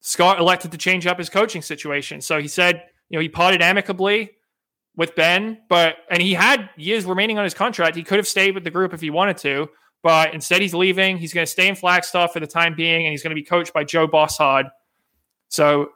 Scott 0.00 0.40
elected 0.40 0.72
to 0.72 0.78
change 0.78 1.06
up 1.06 1.16
his 1.16 1.30
coaching 1.30 1.62
situation. 1.62 2.20
So 2.20 2.40
he 2.40 2.48
said, 2.48 2.82
you 3.08 3.16
know, 3.16 3.22
he 3.22 3.28
parted 3.28 3.62
amicably 3.62 4.32
with 4.96 5.14
Ben, 5.14 5.58
but 5.68 5.94
and 6.10 6.20
he 6.20 6.34
had 6.34 6.68
years 6.76 7.04
remaining 7.04 7.38
on 7.38 7.44
his 7.44 7.54
contract. 7.54 7.94
He 7.94 8.02
could 8.02 8.18
have 8.18 8.26
stayed 8.26 8.52
with 8.52 8.64
the 8.64 8.70
group 8.70 8.92
if 8.92 9.00
he 9.00 9.10
wanted 9.10 9.36
to, 9.38 9.68
but 10.02 10.34
instead 10.34 10.60
he's 10.60 10.74
leaving. 10.74 11.18
He's 11.18 11.32
going 11.32 11.46
to 11.46 11.50
stay 11.50 11.68
in 11.68 11.76
Flagstaff 11.76 12.32
for 12.32 12.40
the 12.40 12.48
time 12.48 12.74
being, 12.74 13.06
and 13.06 13.12
he's 13.12 13.22
going 13.22 13.30
to 13.30 13.40
be 13.40 13.44
coached 13.44 13.72
by 13.72 13.84
Joe 13.84 14.08
Bosshard. 14.08 14.70
So 15.50 15.90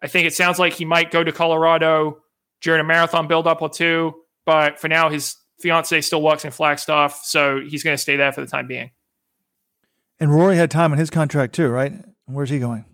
I 0.00 0.06
think 0.06 0.28
it 0.28 0.34
sounds 0.34 0.60
like 0.60 0.74
he 0.74 0.84
might 0.84 1.10
go 1.10 1.24
to 1.24 1.32
Colorado 1.32 2.18
during 2.60 2.80
a 2.80 2.84
marathon 2.84 3.26
buildup 3.26 3.60
or 3.60 3.68
two, 3.68 4.14
but 4.46 4.78
for 4.78 4.86
now 4.86 5.10
his 5.10 5.34
fiance 5.60 6.00
still 6.02 6.22
works 6.22 6.44
in 6.44 6.50
Flagstaff, 6.50 7.20
so 7.24 7.60
he's 7.60 7.82
going 7.82 7.94
to 7.94 8.00
stay 8.00 8.16
there 8.16 8.32
for 8.32 8.40
the 8.40 8.46
time 8.46 8.66
being. 8.66 8.90
And 10.20 10.34
Rory 10.34 10.56
had 10.56 10.70
time 10.70 10.92
on 10.92 10.98
his 10.98 11.10
contract 11.10 11.54
too, 11.54 11.68
right? 11.68 11.92
Where's 12.26 12.50
he 12.50 12.58
going? 12.58 12.84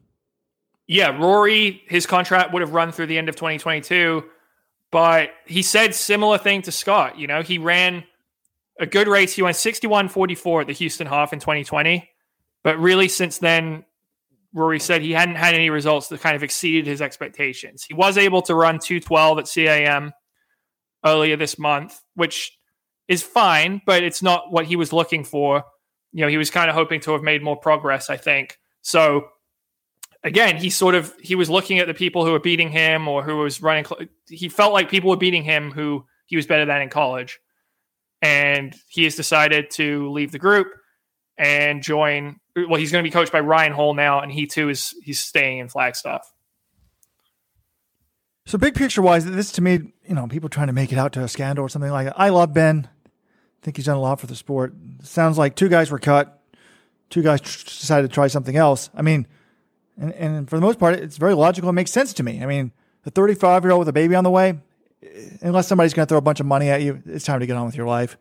Yeah, 0.86 1.16
Rory, 1.18 1.82
his 1.86 2.06
contract 2.06 2.52
would 2.52 2.60
have 2.60 2.72
run 2.72 2.92
through 2.92 3.06
the 3.06 3.16
end 3.16 3.28
of 3.28 3.36
2022, 3.36 4.24
but 4.90 5.30
he 5.46 5.62
said 5.62 5.94
similar 5.94 6.36
thing 6.36 6.62
to 6.62 6.72
Scott. 6.72 7.18
You 7.18 7.26
know, 7.26 7.42
he 7.42 7.58
ran 7.58 8.04
a 8.78 8.86
good 8.86 9.08
race. 9.08 9.34
He 9.34 9.42
went 9.42 9.56
61 9.56 10.08
44 10.08 10.62
at 10.62 10.66
the 10.66 10.72
Houston 10.74 11.06
half 11.06 11.32
in 11.32 11.40
2020. 11.40 12.08
But 12.62 12.78
really, 12.78 13.08
since 13.08 13.38
then, 13.38 13.84
Rory 14.52 14.78
said 14.78 15.02
he 15.02 15.12
hadn't 15.12 15.34
had 15.34 15.54
any 15.54 15.70
results 15.70 16.08
that 16.08 16.20
kind 16.20 16.36
of 16.36 16.42
exceeded 16.42 16.86
his 16.86 17.02
expectations. 17.02 17.84
He 17.84 17.94
was 17.94 18.16
able 18.16 18.42
to 18.42 18.54
run 18.54 18.78
212 18.78 19.38
at 19.38 19.44
CIM 19.46 20.12
earlier 21.04 21.36
this 21.36 21.58
month, 21.58 22.00
which 22.14 22.56
is 23.08 23.22
fine, 23.22 23.82
but 23.86 24.02
it's 24.02 24.22
not 24.22 24.50
what 24.50 24.66
he 24.66 24.76
was 24.76 24.92
looking 24.92 25.24
for. 25.24 25.64
You 26.12 26.22
know, 26.22 26.28
he 26.28 26.38
was 26.38 26.50
kind 26.50 26.70
of 26.70 26.76
hoping 26.76 27.00
to 27.00 27.12
have 27.12 27.22
made 27.22 27.42
more 27.42 27.56
progress, 27.56 28.08
I 28.08 28.16
think. 28.16 28.58
So 28.82 29.28
again, 30.22 30.56
he 30.56 30.70
sort 30.70 30.94
of 30.94 31.14
he 31.20 31.34
was 31.34 31.50
looking 31.50 31.78
at 31.78 31.86
the 31.86 31.94
people 31.94 32.24
who 32.24 32.32
were 32.32 32.40
beating 32.40 32.70
him 32.70 33.06
or 33.06 33.22
who 33.22 33.38
was 33.38 33.62
running 33.62 33.84
he 34.28 34.48
felt 34.48 34.72
like 34.72 34.90
people 34.90 35.10
were 35.10 35.16
beating 35.16 35.44
him 35.44 35.70
who 35.70 36.04
he 36.26 36.36
was 36.36 36.46
better 36.46 36.64
than 36.64 36.82
in 36.82 36.88
college. 36.88 37.38
And 38.22 38.74
he 38.88 39.04
has 39.04 39.16
decided 39.16 39.70
to 39.72 40.10
leave 40.10 40.32
the 40.32 40.38
group 40.38 40.68
and 41.36 41.82
join 41.82 42.36
well, 42.56 42.76
he's 42.76 42.92
going 42.92 43.04
to 43.04 43.08
be 43.08 43.12
coached 43.12 43.32
by 43.32 43.40
Ryan 43.40 43.72
Hall 43.72 43.94
now 43.94 44.20
and 44.20 44.32
he 44.32 44.46
too 44.46 44.68
is 44.70 44.94
he's 45.02 45.20
staying 45.20 45.58
in 45.58 45.68
Flagstaff. 45.68 46.32
So 48.46 48.58
big 48.58 48.74
picture 48.74 49.00
wise, 49.00 49.24
this 49.24 49.52
to 49.52 49.62
me, 49.62 49.92
you 50.06 50.14
know, 50.14 50.26
people 50.26 50.50
trying 50.50 50.66
to 50.66 50.72
make 50.74 50.92
it 50.92 50.98
out 50.98 51.12
to 51.14 51.22
a 51.22 51.28
scandal 51.28 51.64
or 51.64 51.68
something 51.68 51.90
like 51.90 52.06
that. 52.06 52.20
I 52.20 52.28
love 52.28 52.52
Ben. 52.52 52.88
I 53.04 53.08
think 53.62 53.76
he's 53.76 53.86
done 53.86 53.96
a 53.96 54.00
lot 54.00 54.20
for 54.20 54.26
the 54.26 54.36
sport. 54.36 54.74
sounds 55.02 55.38
like 55.38 55.56
two 55.56 55.70
guys 55.70 55.90
were 55.90 55.98
cut. 55.98 56.42
Two 57.08 57.22
guys 57.22 57.40
tr- 57.40 57.64
decided 57.64 58.10
to 58.10 58.14
try 58.14 58.26
something 58.26 58.56
else. 58.56 58.90
I 58.94 59.00
mean, 59.00 59.26
and, 59.96 60.12
and 60.12 60.50
for 60.50 60.56
the 60.56 60.60
most 60.60 60.78
part, 60.78 60.94
it's 60.94 61.16
very 61.16 61.34
logical. 61.34 61.70
It 61.70 61.74
makes 61.74 61.90
sense 61.90 62.12
to 62.14 62.22
me. 62.22 62.42
I 62.42 62.46
mean, 62.46 62.72
a 63.06 63.10
35 63.10 63.64
year 63.64 63.72
old 63.72 63.80
with 63.80 63.88
a 63.88 63.94
baby 63.94 64.14
on 64.14 64.24
the 64.24 64.30
way, 64.30 64.58
unless 65.40 65.66
somebody's 65.66 65.94
going 65.94 66.06
to 66.06 66.08
throw 66.10 66.18
a 66.18 66.22
bunch 66.22 66.40
of 66.40 66.46
money 66.46 66.68
at 66.68 66.82
you, 66.82 67.02
it's 67.06 67.24
time 67.24 67.40
to 67.40 67.46
get 67.46 67.56
on 67.56 67.64
with 67.64 67.76
your 67.76 67.86
life. 67.86 68.18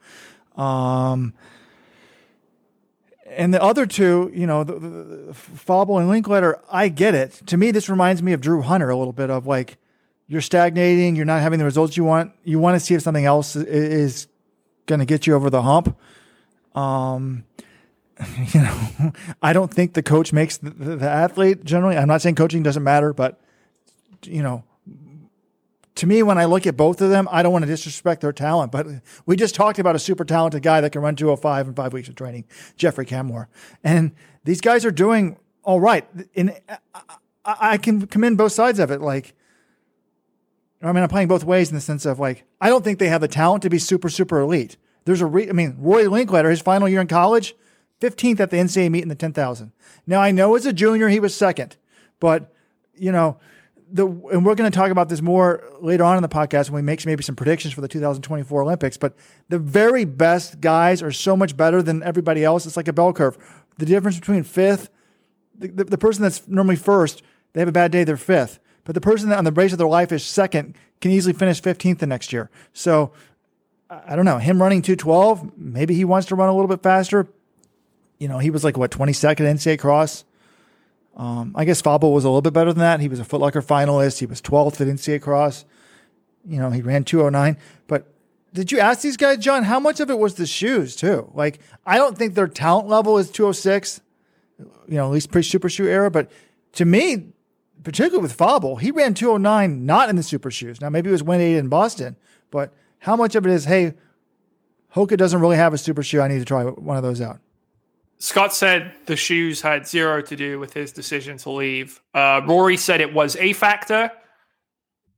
Um, 0.56 1.34
and 3.28 3.54
the 3.54 3.62
other 3.62 3.86
two, 3.86 4.32
you 4.34 4.48
know, 4.48 4.64
the, 4.64 4.80
the, 4.80 4.88
the 4.88 5.34
Fauble 5.34 5.98
and 5.98 6.10
Linkletter, 6.10 6.62
I 6.72 6.88
get 6.88 7.14
it. 7.14 7.42
To 7.48 7.58
me, 7.58 7.72
this 7.72 7.90
reminds 7.90 8.24
me 8.24 8.32
of 8.32 8.40
Drew 8.40 8.62
Hunter 8.62 8.90
a 8.90 8.96
little 8.96 9.14
bit 9.14 9.30
of 9.30 9.46
like, 9.46 9.78
you're 10.28 10.42
stagnating, 10.42 11.16
you're 11.16 11.26
not 11.26 11.42
having 11.42 11.60
the 11.60 11.66
results 11.66 11.98
you 11.98 12.04
want. 12.04 12.32
You 12.44 12.60
want 12.60 12.76
to 12.76 12.80
see 12.80 12.94
if 12.94 13.02
something 13.02 13.26
else 13.26 13.56
is 13.56 14.28
going 14.86 15.00
to 15.00 15.06
get 15.06 15.28
you 15.28 15.36
over 15.36 15.50
the 15.50 15.62
hump. 15.62 15.98
Um, 16.76 17.44
you 18.54 18.62
know, 18.62 19.14
I 19.42 19.54
don't 19.54 19.74
think 19.74 19.94
the 19.94 20.04
coach 20.04 20.34
makes 20.34 20.58
the, 20.58 20.72
the, 20.72 21.10
athlete 21.10 21.64
generally. 21.64 21.98
I'm 21.98 22.08
not 22.08 22.22
saying 22.22 22.36
coaching 22.36 22.64
doesn't 22.64 22.84
matter, 22.84 23.14
but 23.14 23.40
you 24.24 24.42
know, 24.42 24.64
to 25.96 26.08
me, 26.08 26.24
when 26.24 26.38
I 26.38 26.46
look 26.46 26.66
at 26.66 26.76
both 26.76 27.02
of 27.02 27.10
them, 27.10 27.28
I 27.32 27.44
don't 27.44 27.52
want 27.52 27.64
to 27.64 27.68
disrespect 27.68 28.22
their 28.22 28.34
talent, 28.34 28.72
but 28.72 28.88
we 29.26 29.36
just 29.36 29.54
talked 29.54 29.78
about 29.78 29.96
a 29.96 30.00
super 30.00 30.26
talented 30.26 30.64
guy 30.64 30.82
that 30.82 30.92
can 30.92 31.02
run 31.02 31.16
205 31.16 31.68
in 31.68 31.74
five 31.76 31.94
weeks 31.94 32.10
of 32.10 32.16
training, 32.16 32.46
Jeffrey 32.78 33.06
Kamworor. 33.06 33.48
And 33.84 34.14
these 34.44 34.60
guys 34.60 34.86
are 34.86 34.92
doing 34.92 35.38
all 35.64 35.80
right. 35.80 36.08
And 36.36 36.60
I, 36.96 37.02
I 37.46 37.78
can 37.78 38.08
commend 38.08 38.38
both 38.38 38.54
sides 38.54 38.80
of 38.80 38.90
it. 38.90 39.02
Like, 39.02 39.36
I 40.90 40.92
mean, 40.92 41.04
I'm 41.04 41.10
playing 41.10 41.30
both 41.30 41.44
ways 41.44 41.70
in 41.70 41.76
the 41.76 41.82
sense 41.82 42.06
of 42.06 42.20
like, 42.20 42.44
I 42.60 42.70
don't 42.70 42.84
think 42.84 43.00
they 43.00 43.08
have 43.08 43.22
the 43.22 43.28
talent 43.28 43.64
to 43.64 43.70
be 43.70 43.80
super, 43.80 44.10
super 44.10 44.40
elite. 44.40 44.78
There's 45.06 45.22
a 45.22 45.26
re- 45.26 45.50
I 45.50 45.54
mean, 45.54 45.76
Roy 45.80 46.06
Linkletter, 46.06 46.50
his 46.50 46.62
final 46.62 46.90
year 46.90 47.02
in 47.02 47.08
college, 47.08 47.56
15th 48.02 48.40
at 48.40 48.50
the 48.50 48.58
NCAA 48.58 48.92
meet 48.92 49.04
in 49.04 49.10
the 49.10 49.16
10,000. 49.16 49.72
Now, 50.06 50.20
I 50.20 50.32
know 50.32 50.56
as 50.56 50.66
a 50.66 50.74
junior, 50.74 51.08
he 51.10 51.20
was 51.20 51.36
second, 51.36 51.78
but, 52.20 52.54
you 52.96 53.12
know, 53.12 53.38
the, 53.94 54.08
and 54.08 54.44
we're 54.44 54.56
going 54.56 54.70
to 54.70 54.76
talk 54.76 54.90
about 54.90 55.08
this 55.08 55.22
more 55.22 55.64
later 55.80 56.04
on 56.04 56.18
in 56.18 56.24
the 56.24 56.30
podcast 56.30 56.70
when 56.70 56.84
we 56.84 56.86
make 56.86 57.06
maybe 57.06 57.24
some 57.24 57.36
predictions 57.36 57.74
for 57.74 57.82
the 57.82 57.88
2024 57.88 58.64
Olympics. 58.64 58.98
But 58.98 59.16
the 59.50 59.60
very 59.60 60.04
best 60.04 60.60
guys 60.60 61.04
are 61.04 61.12
so 61.12 61.38
much 61.38 61.56
better 61.56 61.84
than 61.84 62.02
everybody 62.02 62.44
else. 62.44 62.66
It's 62.66 62.76
like 62.76 62.88
a 62.88 62.94
bell 62.94 63.14
curve. 63.14 63.38
The 63.78 63.86
difference 63.86 64.20
between 64.20 64.44
fifth, 64.44 64.90
the, 65.58 65.68
the, 65.68 65.84
the 65.84 65.98
person 65.98 66.24
that's 66.24 66.48
normally 66.48 66.76
first, 66.76 67.22
they 67.54 67.62
have 67.62 67.70
a 67.70 67.74
bad 67.74 67.92
day, 67.92 68.04
they're 68.04 68.18
fifth. 68.18 68.60
But 68.86 68.96
the 68.96 69.02
person 69.02 69.30
that 69.30 69.38
on 69.38 69.46
the 69.46 69.52
race 69.52 69.72
of 69.72 69.78
their 69.78 69.88
life 69.88 70.12
is 70.12 70.24
second 70.24 70.76
can 71.02 71.12
easily 71.12 71.34
finish 71.34 71.62
15th 71.62 72.00
the 72.00 72.08
next 72.08 72.34
year. 72.34 72.50
So 72.74 73.12
I 73.90 74.16
don't 74.16 74.26
know. 74.26 74.38
Him 74.38 74.62
running 74.62 74.82
212, 74.82 75.58
maybe 75.58 75.94
he 75.94 76.06
wants 76.06 76.28
to 76.28 76.36
run 76.36 76.50
a 76.50 76.54
little 76.54 76.68
bit 76.68 76.82
faster. 76.82 77.28
You 78.18 78.28
know, 78.28 78.40
he 78.40 78.50
was 78.50 78.64
like, 78.64 78.78
what, 78.78 78.92
22nd 78.92 79.38
NCAA 79.40 79.80
cross? 79.80 80.24
Um, 81.16 81.54
I 81.56 81.66
guess 81.66 81.82
Fauble 81.82 82.14
was 82.14 82.24
a 82.24 82.30
little 82.30 82.42
bit 82.42 82.54
better 82.54 82.74
than 82.74 82.80
that. 82.80 83.00
He 83.00 83.08
was 83.08 83.20
a 83.20 83.24
Footlocker 83.24 83.64
finalist. 83.64 84.20
He 84.20 84.26
was 84.26 84.42
12th 84.42 84.82
at 84.82 84.88
NCAA 84.88 85.22
cross. 85.22 85.66
You 86.46 86.60
know, 86.60 86.72
he 86.72 86.82
ran 86.82 87.04
209. 87.04 87.58
But 87.88 88.08
did 88.54 88.72
you 88.72 88.80
ask 88.80 89.02
these 89.02 89.18
guys, 89.18 89.38
John, 89.38 89.64
how 89.64 89.80
much 89.80 90.00
of 90.00 90.10
it 90.10 90.18
was 90.18 90.36
the 90.36 90.48
shoes, 90.48 90.96
too? 90.96 91.30
Like, 91.34 91.60
I 91.86 91.98
don't 91.98 92.18
think 92.18 92.34
their 92.34 92.48
talent 92.48 92.88
level 92.88 93.18
is 93.18 93.30
206, 93.30 94.02
you 94.60 94.66
know, 94.88 95.06
at 95.06 95.12
least 95.12 95.32
pre 95.32 95.44
super 95.44 95.70
shoe 95.70 95.88
era. 95.88 96.10
But 96.10 96.32
to 96.74 96.86
me, 96.86 97.33
particularly 97.84 98.22
with 98.22 98.34
Fauble, 98.34 98.78
he 98.78 98.92
ran 98.92 99.14
209 99.14 99.86
not 99.86 100.10
in 100.10 100.16
the 100.16 100.24
super 100.24 100.52
shoes. 100.52 100.82
Now, 100.82 100.90
maybe 100.90 101.10
it 101.10 101.14
was 101.14 101.24
180 101.24 101.58
in 101.58 101.68
Boston, 101.70 102.16
but 102.52 102.74
how 103.00 103.16
much 103.16 103.36
of 103.36 103.46
it 103.46 103.52
is, 103.52 103.66
hey, 103.66 103.94
Hoka 104.96 105.18
doesn't 105.18 105.40
really 105.40 105.58
have 105.58 105.74
a 105.74 105.78
super 105.78 106.04
shoe. 106.04 106.22
I 106.22 106.28
need 106.28 106.40
to 106.40 106.46
try 106.46 106.64
one 106.64 106.98
of 106.98 107.04
those 107.04 107.20
out. 107.22 107.40
Scott 108.20 108.54
said 108.54 108.94
the 109.06 109.18
shoes 109.18 109.62
had 109.62 109.86
zero 109.86 110.22
to 110.22 110.36
do 110.36 110.58
with 110.58 110.74
his 110.74 110.94
decision 110.94 111.38
to 111.40 111.50
leave. 111.50 112.02
Uh, 112.14 112.42
Rory 112.48 112.78
said 112.78 113.02
it 113.02 113.14
was 113.14 113.36
a 113.36 113.52
factor, 113.52 114.12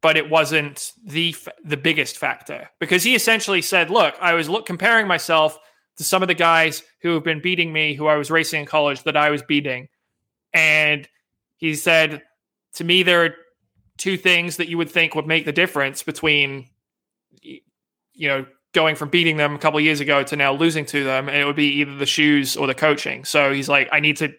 but 0.01 0.17
it 0.17 0.29
wasn't 0.29 0.91
the 1.05 1.35
the 1.63 1.77
biggest 1.77 2.17
factor 2.17 2.69
because 2.79 3.03
he 3.03 3.13
essentially 3.13 3.61
said, 3.61 3.91
"Look, 3.91 4.15
I 4.19 4.33
was 4.33 4.49
look 4.49 4.65
comparing 4.65 5.07
myself 5.07 5.59
to 5.97 6.03
some 6.03 6.23
of 6.23 6.27
the 6.27 6.33
guys 6.33 6.81
who 7.01 7.13
have 7.13 7.23
been 7.23 7.41
beating 7.41 7.71
me, 7.71 7.93
who 7.93 8.07
I 8.07 8.15
was 8.15 8.31
racing 8.31 8.61
in 8.61 8.65
college 8.65 9.03
that 9.03 9.15
I 9.15 9.29
was 9.29 9.43
beating," 9.43 9.87
and 10.51 11.07
he 11.57 11.75
said 11.75 12.23
to 12.75 12.83
me, 12.83 13.03
there 13.03 13.25
are 13.25 13.35
two 13.97 14.17
things 14.17 14.57
that 14.57 14.67
you 14.67 14.77
would 14.77 14.89
think 14.89 15.15
would 15.15 15.27
make 15.27 15.45
the 15.45 15.51
difference 15.51 16.03
between, 16.03 16.67
you 17.41 18.27
know, 18.27 18.45
going 18.73 18.95
from 18.95 19.09
beating 19.09 19.37
them 19.37 19.55
a 19.55 19.57
couple 19.57 19.79
years 19.79 20.01
ago 20.01 20.21
to 20.23 20.35
now 20.35 20.53
losing 20.53 20.85
to 20.85 21.03
them, 21.03 21.29
and 21.29 21.37
it 21.37 21.45
would 21.45 21.55
be 21.55 21.79
either 21.79 21.95
the 21.95 22.05
shoes 22.05 22.57
or 22.57 22.67
the 22.67 22.75
coaching. 22.75 23.23
So 23.25 23.53
he's 23.53 23.69
like, 23.69 23.89
I 23.91 23.99
need 23.99 24.17
to 24.17 24.33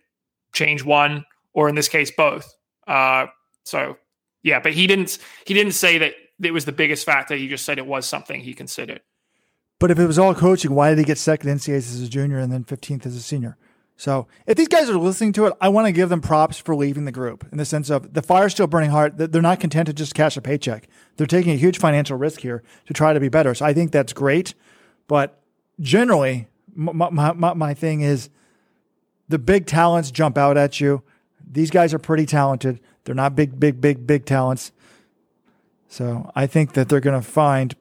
change 0.53 0.85
one, 0.85 1.25
or 1.55 1.69
in 1.69 1.75
this 1.75 1.89
case, 1.89 2.11
both. 2.11 2.55
Uh, 2.87 3.27
so 3.65 3.97
yeah, 4.43 4.61
but 4.61 4.73
he 4.73 4.87
didn't 4.87 5.19
he 5.47 5.55
didn't 5.55 5.73
say 5.73 5.99
that 5.99 6.15
it 6.41 6.53
was 6.53 6.67
the 6.67 6.73
biggest 6.73 7.05
factor. 7.05 7.35
He 7.35 7.49
just 7.49 7.65
said 7.65 7.79
it 7.79 7.87
was 7.87 8.07
something 8.07 8.41
he 8.41 8.55
considered. 8.55 9.01
But 9.79 9.91
if 9.91 9.99
it 9.99 10.07
was 10.07 10.19
all 10.19 10.35
coaching, 10.35 10.75
why 10.75 10.91
did 10.91 10.99
he 10.99 11.05
get 11.05 11.19
second 11.19 11.51
NCAAs 11.51 11.77
as 11.77 12.03
a 12.03 12.09
junior 12.09 12.39
and 12.39 12.53
then 12.53 12.65
15th 12.65 13.07
as 13.07 13.17
a 13.17 13.21
senior? 13.21 13.59
So 13.97 14.27
if 14.47 14.57
these 14.57 14.69
guys 14.69 14.91
are 14.91 14.99
listening 14.99 15.33
to 15.35 15.47
it, 15.47 15.55
I 15.61 15.71
want 15.71 15.87
to 15.87 15.93
give 15.93 16.11
them 16.11 16.21
props 16.21 16.59
for 16.59 16.77
leaving 16.77 17.07
the 17.07 17.13
group 17.13 17.47
in 17.51 17.59
the 17.59 17.65
sense 17.65 17.89
of 17.89 18.13
the 18.13 18.21
fire's 18.21 18.53
still 18.53 18.67
burning 18.67 18.91
hard. 18.91 19.17
They're 19.17 19.41
not 19.41 19.59
content 19.59 19.87
to 19.87 19.95
just 19.95 20.15
cash 20.15 20.37
a 20.37 20.43
paycheck. 20.43 20.89
They're 21.17 21.27
taking 21.27 21.53
a 21.53 21.57
huge 21.57 21.79
financial 21.79 22.19
risk 22.19 22.41
here 22.41 22.63
to 22.87 22.93
try 22.93 23.15
to 23.15 23.21
be 23.21 23.31
better. 23.31 23.55
So 23.55 23.65
I 23.65 23.73
think 23.73 23.93
that's 23.93 24.13
great. 24.13 24.55
But 25.09 25.41
generally, 25.81 26.49
my, 26.75 27.09
my, 27.11 27.33
my, 27.33 27.55
my 27.55 27.75
thing 27.75 28.03
is 28.03 28.29
the 29.29 29.39
big 29.39 29.67
talents 29.67 30.11
jump 30.11 30.37
out 30.37 30.59
at 30.59 30.79
you. 30.79 31.03
These 31.51 31.71
guys 31.71 31.95
are 31.95 31.99
pretty 31.99 32.27
talented. 32.27 32.81
They're 33.05 33.15
not 33.15 33.35
big, 33.35 33.59
big, 33.59 33.81
big, 33.81 34.07
big 34.07 34.27
talents. 34.27 34.73
So 35.89 36.31
I 36.35 36.47
think 36.47 36.75
that 36.75 36.89
they're 36.89 37.01
going 37.01 37.21
to 37.21 37.27
find 37.27 37.75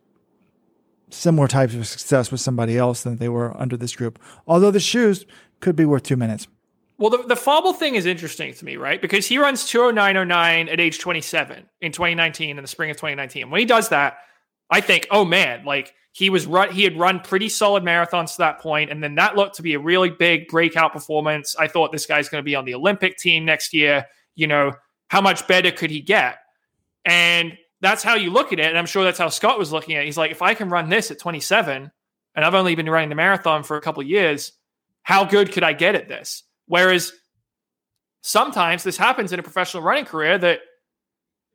similar 1.10 1.48
types 1.48 1.74
of 1.76 1.88
success 1.88 2.32
with 2.32 2.42
somebody 2.42 2.78
else 2.78 3.04
than 3.04 3.18
they 3.18 3.30
were 3.30 3.56
under 3.60 3.78
this 3.78 3.96
group. 3.96 4.20
Although 4.48 4.72
the 4.72 4.80
shoes 4.80 5.26
could 5.60 5.76
be 5.76 5.86
worth 5.86 6.04
two 6.04 6.18
minutes. 6.18 6.48
Well, 6.98 7.10
the, 7.10 7.24
the 7.24 7.36
Fauble 7.36 7.74
thing 7.74 7.96
is 7.96 8.06
interesting 8.06 8.54
to 8.54 8.66
me, 8.66 8.78
right? 8.78 9.02
Because 9.02 9.28
he 9.28 9.38
runs 9.38 9.64
209.09 9.66 10.72
at 10.72 10.80
age 10.80 11.00
27 11.00 11.66
in 11.82 11.92
2019, 11.92 12.58
in 12.58 12.62
the 12.64 12.68
spring 12.68 12.90
of 12.90 12.98
2019. 12.98 13.50
When 13.50 13.60
he 13.60 13.66
does 13.66 13.90
that, 13.90 14.20
I 14.70 14.80
think, 14.82 15.08
oh 15.12 15.26
man, 15.26 15.66
like 15.66 15.94
he 16.14 16.30
was 16.30 16.48
run, 16.48 16.72
he 16.72 16.84
had 16.84 16.98
run 16.98 17.20
pretty 17.20 17.50
solid 17.50 17.84
marathons 17.84 18.34
to 18.34 18.38
that 18.40 18.60
point, 18.60 18.92
and 18.92 19.04
then 19.04 19.16
that 19.16 19.36
looked 19.36 19.58
to 19.58 19.62
be 19.62 19.74
a 19.74 19.80
really 19.80 20.10
big 20.10 20.48
breakout 20.48 20.94
performance. 20.94 21.56
I 21.58 21.68
thought 21.68 21.92
this 21.92 22.06
guy's 22.06 22.30
going 22.30 22.42
to 22.42 22.46
be 22.46 22.56
on 22.56 22.64
the 22.64 22.76
Olympic 22.76 23.18
team 23.18 23.44
next 23.44 23.74
year. 23.74 24.06
You 24.36 24.48
know, 24.48 24.74
how 25.10 25.20
much 25.20 25.46
better 25.48 25.72
could 25.72 25.92
he 25.92 26.00
get? 26.00 26.38
And 27.04 27.58
that's 27.82 28.04
how 28.04 28.16
you 28.16 28.32
look 28.32 28.54
at 28.54 28.60
it. 28.60 28.68
And 28.68 28.78
I'm 28.78 28.86
sure 28.86 29.04
that's 29.04 29.20
how 29.20 29.30
Scott 29.30 29.60
was 29.60 29.72
looking 29.72 29.96
at 29.96 30.04
it. 30.04 30.06
He's 30.06 30.18
like, 30.18 30.32
if 30.32 30.42
I 30.42 30.54
can 30.54 30.70
run 30.70 30.90
this 30.90 31.12
at 31.12 31.20
27, 31.20 31.92
and 32.36 32.46
I've 32.46 32.56
only 32.56 32.76
been 32.76 32.90
running 32.90 33.10
the 33.10 33.16
marathon 33.16 33.64
for 33.64 33.78
a 33.78 33.82
couple 33.82 34.02
years, 34.02 34.54
how 35.06 35.24
good 35.24 35.52
could 35.52 35.64
I 35.64 35.72
get 35.74 35.96
at 35.96 36.10
this? 36.10 36.44
Whereas 36.68 37.14
sometimes 38.22 38.84
this 38.84 38.98
happens 38.98 39.32
in 39.32 39.40
a 39.40 39.44
professional 39.44 39.84
running 39.84 40.04
career 40.04 40.38
that 40.40 40.60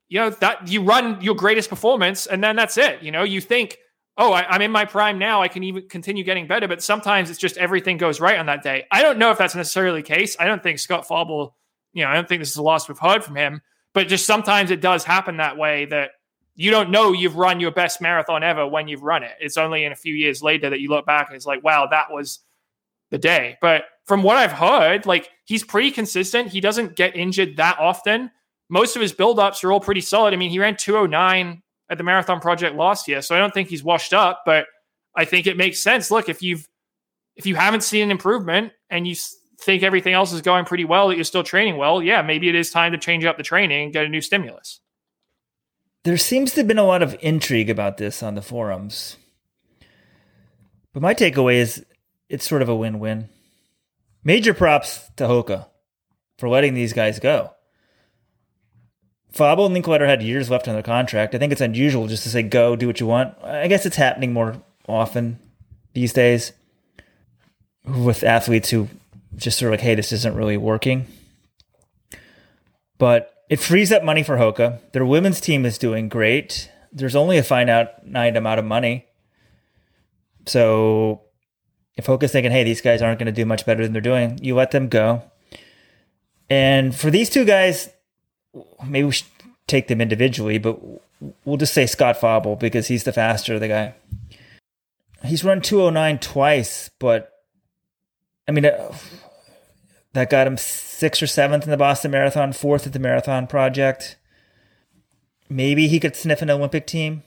you 0.08 0.20
know 0.20 0.30
that 0.30 0.68
you 0.68 0.82
run 0.82 1.20
your 1.20 1.34
greatest 1.34 1.68
performance 1.68 2.26
and 2.26 2.42
then 2.42 2.56
that's 2.56 2.78
it. 2.78 3.02
You 3.02 3.10
know, 3.10 3.24
you 3.24 3.40
think, 3.40 3.76
oh, 4.16 4.32
I, 4.32 4.54
am 4.54 4.62
in 4.62 4.70
my 4.70 4.84
prime 4.84 5.18
now. 5.18 5.42
I 5.42 5.48
can 5.48 5.64
even 5.64 5.88
continue 5.88 6.22
getting 6.22 6.46
better. 6.46 6.68
But 6.68 6.80
sometimes 6.80 7.28
it's 7.28 7.40
just 7.40 7.56
everything 7.58 7.96
goes 7.96 8.20
right 8.20 8.38
on 8.38 8.46
that 8.46 8.62
day. 8.62 8.86
I 8.90 9.02
don't 9.02 9.18
know 9.18 9.32
if 9.32 9.38
that's 9.38 9.56
necessarily 9.56 10.00
the 10.00 10.06
case. 10.06 10.36
I 10.38 10.46
don't 10.46 10.62
think 10.62 10.78
Scott 10.78 11.08
Fauble, 11.08 11.56
you 11.92 12.04
know, 12.04 12.10
I 12.10 12.14
don't 12.14 12.28
think 12.28 12.40
this 12.40 12.50
is 12.50 12.56
a 12.56 12.62
loss 12.62 12.88
we've 12.88 12.98
heard 12.98 13.24
from 13.24 13.34
him. 13.34 13.60
But 13.94 14.06
just 14.06 14.26
sometimes 14.26 14.70
it 14.70 14.80
does 14.80 15.02
happen 15.02 15.38
that 15.38 15.56
way 15.56 15.86
that 15.86 16.10
you 16.54 16.70
don't 16.70 16.90
know 16.90 17.12
you've 17.12 17.36
run 17.36 17.58
your 17.58 17.72
best 17.72 18.00
marathon 18.00 18.44
ever 18.44 18.64
when 18.64 18.86
you've 18.86 19.02
run 19.02 19.24
it. 19.24 19.32
It's 19.40 19.56
only 19.56 19.84
in 19.84 19.90
a 19.90 19.96
few 19.96 20.14
years 20.14 20.40
later 20.40 20.70
that 20.70 20.78
you 20.78 20.88
look 20.88 21.04
back 21.04 21.28
and 21.28 21.34
it's 21.34 21.46
like, 21.46 21.64
wow, 21.64 21.88
that 21.90 22.12
was 22.12 22.40
the 23.10 23.18
day. 23.18 23.58
But 23.60 23.84
from 24.06 24.22
what 24.22 24.36
I've 24.36 24.52
heard, 24.52 25.06
like 25.06 25.28
he's 25.44 25.64
pretty 25.64 25.90
consistent. 25.90 26.48
He 26.48 26.60
doesn't 26.60 26.96
get 26.96 27.16
injured 27.16 27.56
that 27.56 27.78
often. 27.78 28.30
Most 28.68 28.96
of 28.96 29.02
his 29.02 29.12
buildups 29.12 29.62
are 29.64 29.72
all 29.72 29.80
pretty 29.80 30.00
solid. 30.00 30.32
I 30.32 30.36
mean, 30.36 30.50
he 30.50 30.58
ran 30.58 30.76
209 30.76 31.62
at 31.90 31.98
the 31.98 32.04
Marathon 32.04 32.40
Project 32.40 32.76
last 32.76 33.08
year, 33.08 33.20
so 33.20 33.34
I 33.34 33.38
don't 33.38 33.52
think 33.52 33.68
he's 33.68 33.82
washed 33.82 34.12
up. 34.12 34.42
But 34.46 34.66
I 35.16 35.24
think 35.24 35.46
it 35.46 35.56
makes 35.56 35.82
sense. 35.82 36.10
Look, 36.10 36.28
if 36.28 36.42
you've 36.42 36.68
if 37.36 37.46
you 37.46 37.54
haven't 37.54 37.82
seen 37.82 38.04
an 38.04 38.10
improvement 38.10 38.72
and 38.90 39.06
you 39.06 39.14
think 39.60 39.82
everything 39.82 40.14
else 40.14 40.32
is 40.32 40.40
going 40.40 40.64
pretty 40.64 40.84
well, 40.84 41.08
that 41.08 41.16
you're 41.16 41.24
still 41.24 41.42
training 41.42 41.76
well, 41.76 42.02
yeah, 42.02 42.22
maybe 42.22 42.48
it 42.48 42.54
is 42.54 42.70
time 42.70 42.92
to 42.92 42.98
change 42.98 43.24
up 43.24 43.36
the 43.36 43.42
training 43.42 43.84
and 43.84 43.92
get 43.92 44.04
a 44.04 44.08
new 44.08 44.20
stimulus. 44.20 44.80
There 46.04 46.16
seems 46.16 46.52
to 46.52 46.60
have 46.60 46.68
been 46.68 46.78
a 46.78 46.84
lot 46.84 47.02
of 47.02 47.16
intrigue 47.20 47.68
about 47.68 47.98
this 47.98 48.22
on 48.22 48.34
the 48.34 48.42
forums. 48.42 49.16
But 50.92 51.02
my 51.02 51.14
takeaway 51.14 51.56
is 51.56 51.84
it's 52.30 52.48
sort 52.48 52.62
of 52.62 52.68
a 52.68 52.74
win 52.74 52.98
win. 53.00 53.28
Major 54.24 54.54
props 54.54 55.10
to 55.16 55.24
Hoka 55.24 55.66
for 56.38 56.48
letting 56.48 56.72
these 56.72 56.94
guys 56.94 57.18
go. 57.18 57.50
Fauble 59.32 59.66
and 59.66 59.76
Linkletter 59.76 60.06
had 60.06 60.22
years 60.22 60.48
left 60.48 60.66
on 60.66 60.74
their 60.74 60.82
contract. 60.82 61.34
I 61.34 61.38
think 61.38 61.52
it's 61.52 61.60
unusual 61.60 62.06
just 62.06 62.22
to 62.22 62.28
say 62.30 62.42
go, 62.42 62.76
do 62.76 62.86
what 62.86 63.00
you 63.00 63.06
want. 63.06 63.34
I 63.44 63.66
guess 63.68 63.84
it's 63.84 63.96
happening 63.96 64.32
more 64.32 64.62
often 64.88 65.38
these 65.92 66.12
days 66.12 66.52
with 67.84 68.22
athletes 68.24 68.70
who 68.70 68.88
just 69.36 69.58
sort 69.58 69.72
of 69.72 69.78
like, 69.78 69.84
hey, 69.84 69.94
this 69.94 70.12
isn't 70.12 70.34
really 70.34 70.56
working. 70.56 71.06
But 72.98 73.34
it 73.48 73.60
frees 73.60 73.90
up 73.92 74.04
money 74.04 74.22
for 74.22 74.36
Hoka. 74.36 74.80
Their 74.92 75.06
women's 75.06 75.40
team 75.40 75.64
is 75.64 75.78
doing 75.78 76.08
great. 76.08 76.70
There's 76.92 77.16
only 77.16 77.38
a 77.38 77.42
finite 77.42 77.88
amount 78.36 78.58
of 78.58 78.64
money. 78.64 79.06
So 80.46 81.22
if 82.00 82.06
Hoka's 82.06 82.32
thinking, 82.32 82.50
hey, 82.50 82.64
these 82.64 82.80
guys 82.80 83.02
aren't 83.02 83.18
going 83.18 83.26
to 83.26 83.32
do 83.32 83.44
much 83.44 83.66
better 83.66 83.82
than 83.82 83.92
they're 83.92 84.00
doing, 84.00 84.38
you 84.42 84.54
let 84.54 84.70
them 84.70 84.88
go. 84.88 85.22
And 86.48 86.96
for 86.96 87.10
these 87.10 87.28
two 87.28 87.44
guys, 87.44 87.90
maybe 88.86 89.04
we 89.04 89.12
should 89.12 89.26
take 89.66 89.88
them 89.88 90.00
individually, 90.00 90.56
but 90.56 90.80
we'll 91.44 91.58
just 91.58 91.74
say 91.74 91.84
Scott 91.84 92.16
Fauble 92.18 92.56
because 92.56 92.88
he's 92.88 93.04
the 93.04 93.12
faster 93.12 93.54
of 93.54 93.60
the 93.60 93.68
guy. 93.68 93.94
He's 95.26 95.44
run 95.44 95.60
209 95.60 96.18
twice, 96.20 96.90
but 96.98 97.32
I 98.48 98.52
mean, 98.52 98.64
uh, 98.64 98.94
that 100.14 100.30
got 100.30 100.46
him 100.46 100.56
sixth 100.56 101.22
or 101.22 101.26
seventh 101.26 101.64
in 101.64 101.70
the 101.70 101.76
Boston 101.76 102.12
Marathon, 102.12 102.54
fourth 102.54 102.86
at 102.86 102.94
the 102.94 102.98
Marathon 102.98 103.46
Project. 103.46 104.16
Maybe 105.50 105.86
he 105.86 106.00
could 106.00 106.16
sniff 106.16 106.40
an 106.40 106.48
Olympic 106.48 106.86
team. 106.86 107.24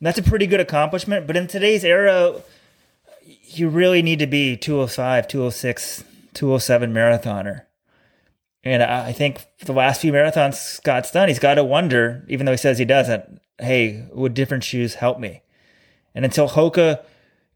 That's 0.00 0.18
a 0.18 0.22
pretty 0.24 0.48
good 0.48 0.60
accomplishment, 0.60 1.28
but 1.28 1.36
in 1.36 1.46
today's 1.46 1.84
era, 1.84 2.42
you 3.46 3.68
really 3.68 4.02
need 4.02 4.18
to 4.18 4.26
be 4.26 4.56
205, 4.56 5.28
206, 5.28 6.04
207 6.34 6.92
marathoner. 6.92 7.62
And 8.64 8.82
I 8.82 9.12
think 9.12 9.46
the 9.64 9.72
last 9.72 10.00
few 10.00 10.12
marathons 10.12 10.54
Scott's 10.54 11.12
done, 11.12 11.28
he's 11.28 11.38
got 11.38 11.54
to 11.54 11.64
wonder, 11.64 12.24
even 12.28 12.46
though 12.46 12.52
he 12.52 12.58
says 12.58 12.78
he 12.78 12.84
doesn't, 12.84 13.40
hey, 13.58 14.08
would 14.12 14.34
different 14.34 14.64
shoes 14.64 14.94
help 14.94 15.20
me? 15.20 15.42
And 16.14 16.24
until 16.24 16.48
Hoka 16.48 17.04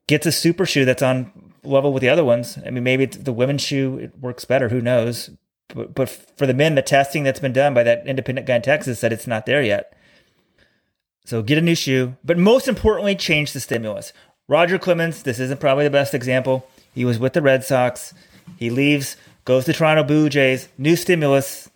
gets 0.06 0.26
a 0.26 0.32
super 0.32 0.64
shoe 0.66 0.84
that's 0.84 1.02
on 1.02 1.52
level 1.64 1.92
with 1.92 2.02
the 2.02 2.08
other 2.08 2.24
ones, 2.24 2.58
I 2.64 2.70
mean, 2.70 2.84
maybe 2.84 3.06
the 3.06 3.32
women's 3.32 3.62
shoe 3.62 3.98
it 3.98 4.18
works 4.18 4.44
better. 4.44 4.68
Who 4.68 4.80
knows? 4.80 5.30
But, 5.74 5.94
but 5.94 6.08
for 6.08 6.46
the 6.46 6.54
men, 6.54 6.76
the 6.76 6.82
testing 6.82 7.24
that's 7.24 7.40
been 7.40 7.52
done 7.52 7.74
by 7.74 7.82
that 7.82 8.06
independent 8.06 8.46
guy 8.46 8.56
in 8.56 8.62
Texas 8.62 9.00
said 9.00 9.12
it's 9.12 9.26
not 9.26 9.46
there 9.46 9.62
yet. 9.62 9.92
So 11.24 11.42
get 11.42 11.58
a 11.58 11.62
new 11.62 11.74
shoe, 11.74 12.16
but 12.24 12.38
most 12.38 12.68
importantly, 12.68 13.14
change 13.14 13.52
the 13.52 13.60
stimulus. 13.60 14.12
Roger 14.50 14.80
Clemens, 14.80 15.22
this 15.22 15.38
isn't 15.38 15.60
probably 15.60 15.84
the 15.84 15.90
best 15.90 16.12
example. 16.12 16.68
He 16.92 17.04
was 17.04 17.20
with 17.20 17.34
the 17.34 17.40
Red 17.40 17.62
Sox. 17.62 18.12
He 18.56 18.68
leaves, 18.68 19.16
goes 19.44 19.64
to 19.66 19.72
Toronto 19.72 20.02
Blue 20.02 20.28
Jays, 20.28 20.68
new 20.76 20.96
stimulus. 20.96 21.70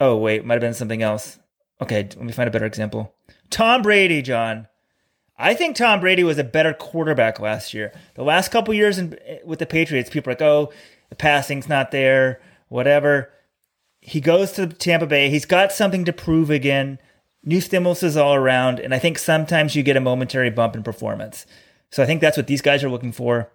Oh, 0.00 0.16
wait, 0.16 0.44
might 0.44 0.54
have 0.54 0.60
been 0.60 0.72
something 0.72 1.02
else. 1.02 1.40
Okay, 1.82 2.04
let 2.04 2.22
me 2.22 2.30
find 2.30 2.46
a 2.46 2.52
better 2.52 2.66
example. 2.66 3.12
Tom 3.50 3.82
Brady, 3.82 4.22
John. 4.22 4.68
I 5.36 5.54
think 5.54 5.74
Tom 5.74 5.98
Brady 5.98 6.22
was 6.22 6.38
a 6.38 6.44
better 6.44 6.72
quarterback 6.72 7.40
last 7.40 7.74
year. 7.74 7.92
The 8.14 8.22
last 8.22 8.52
couple 8.52 8.74
years 8.74 8.96
in, 8.96 9.18
with 9.44 9.58
the 9.58 9.66
Patriots, 9.66 10.08
people 10.08 10.30
are 10.30 10.34
like, 10.34 10.42
oh, 10.42 10.72
the 11.08 11.16
passing's 11.16 11.68
not 11.68 11.90
there, 11.90 12.40
whatever. 12.68 13.32
He 14.00 14.20
goes 14.20 14.52
to 14.52 14.68
Tampa 14.68 15.08
Bay. 15.08 15.30
He's 15.30 15.46
got 15.46 15.72
something 15.72 16.04
to 16.04 16.12
prove 16.12 16.48
again. 16.48 17.00
New 17.42 17.60
stimulus 17.60 18.04
is 18.04 18.16
all 18.16 18.36
around. 18.36 18.78
And 18.78 18.94
I 18.94 19.00
think 19.00 19.18
sometimes 19.18 19.74
you 19.74 19.82
get 19.82 19.96
a 19.96 20.00
momentary 20.00 20.50
bump 20.50 20.76
in 20.76 20.84
performance. 20.84 21.44
So 21.90 22.02
I 22.02 22.06
think 22.06 22.20
that's 22.20 22.36
what 22.36 22.46
these 22.46 22.62
guys 22.62 22.84
are 22.84 22.90
looking 22.90 23.12
for. 23.12 23.50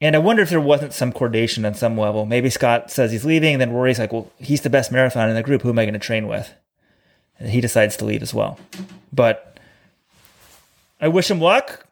And 0.00 0.16
I 0.16 0.18
wonder 0.18 0.42
if 0.42 0.50
there 0.50 0.60
wasn't 0.60 0.92
some 0.92 1.12
coordination 1.12 1.64
on 1.64 1.74
some 1.74 1.96
level. 1.96 2.26
Maybe 2.26 2.50
Scott 2.50 2.90
says 2.90 3.12
he's 3.12 3.24
leaving, 3.24 3.54
and 3.54 3.60
then 3.60 3.72
Rory's 3.72 4.00
like, 4.00 4.12
well, 4.12 4.30
he's 4.38 4.62
the 4.62 4.70
best 4.70 4.90
marathon 4.90 5.28
in 5.28 5.36
the 5.36 5.42
group. 5.44 5.62
Who 5.62 5.68
am 5.70 5.78
I 5.78 5.84
going 5.84 5.94
to 5.94 6.00
train 6.00 6.26
with? 6.26 6.52
And 7.38 7.48
he 7.48 7.60
decides 7.60 7.96
to 7.98 8.04
leave 8.04 8.22
as 8.22 8.34
well. 8.34 8.58
But 9.12 9.60
I 11.00 11.06
wish 11.06 11.30
him 11.30 11.40
luck. 11.40 11.86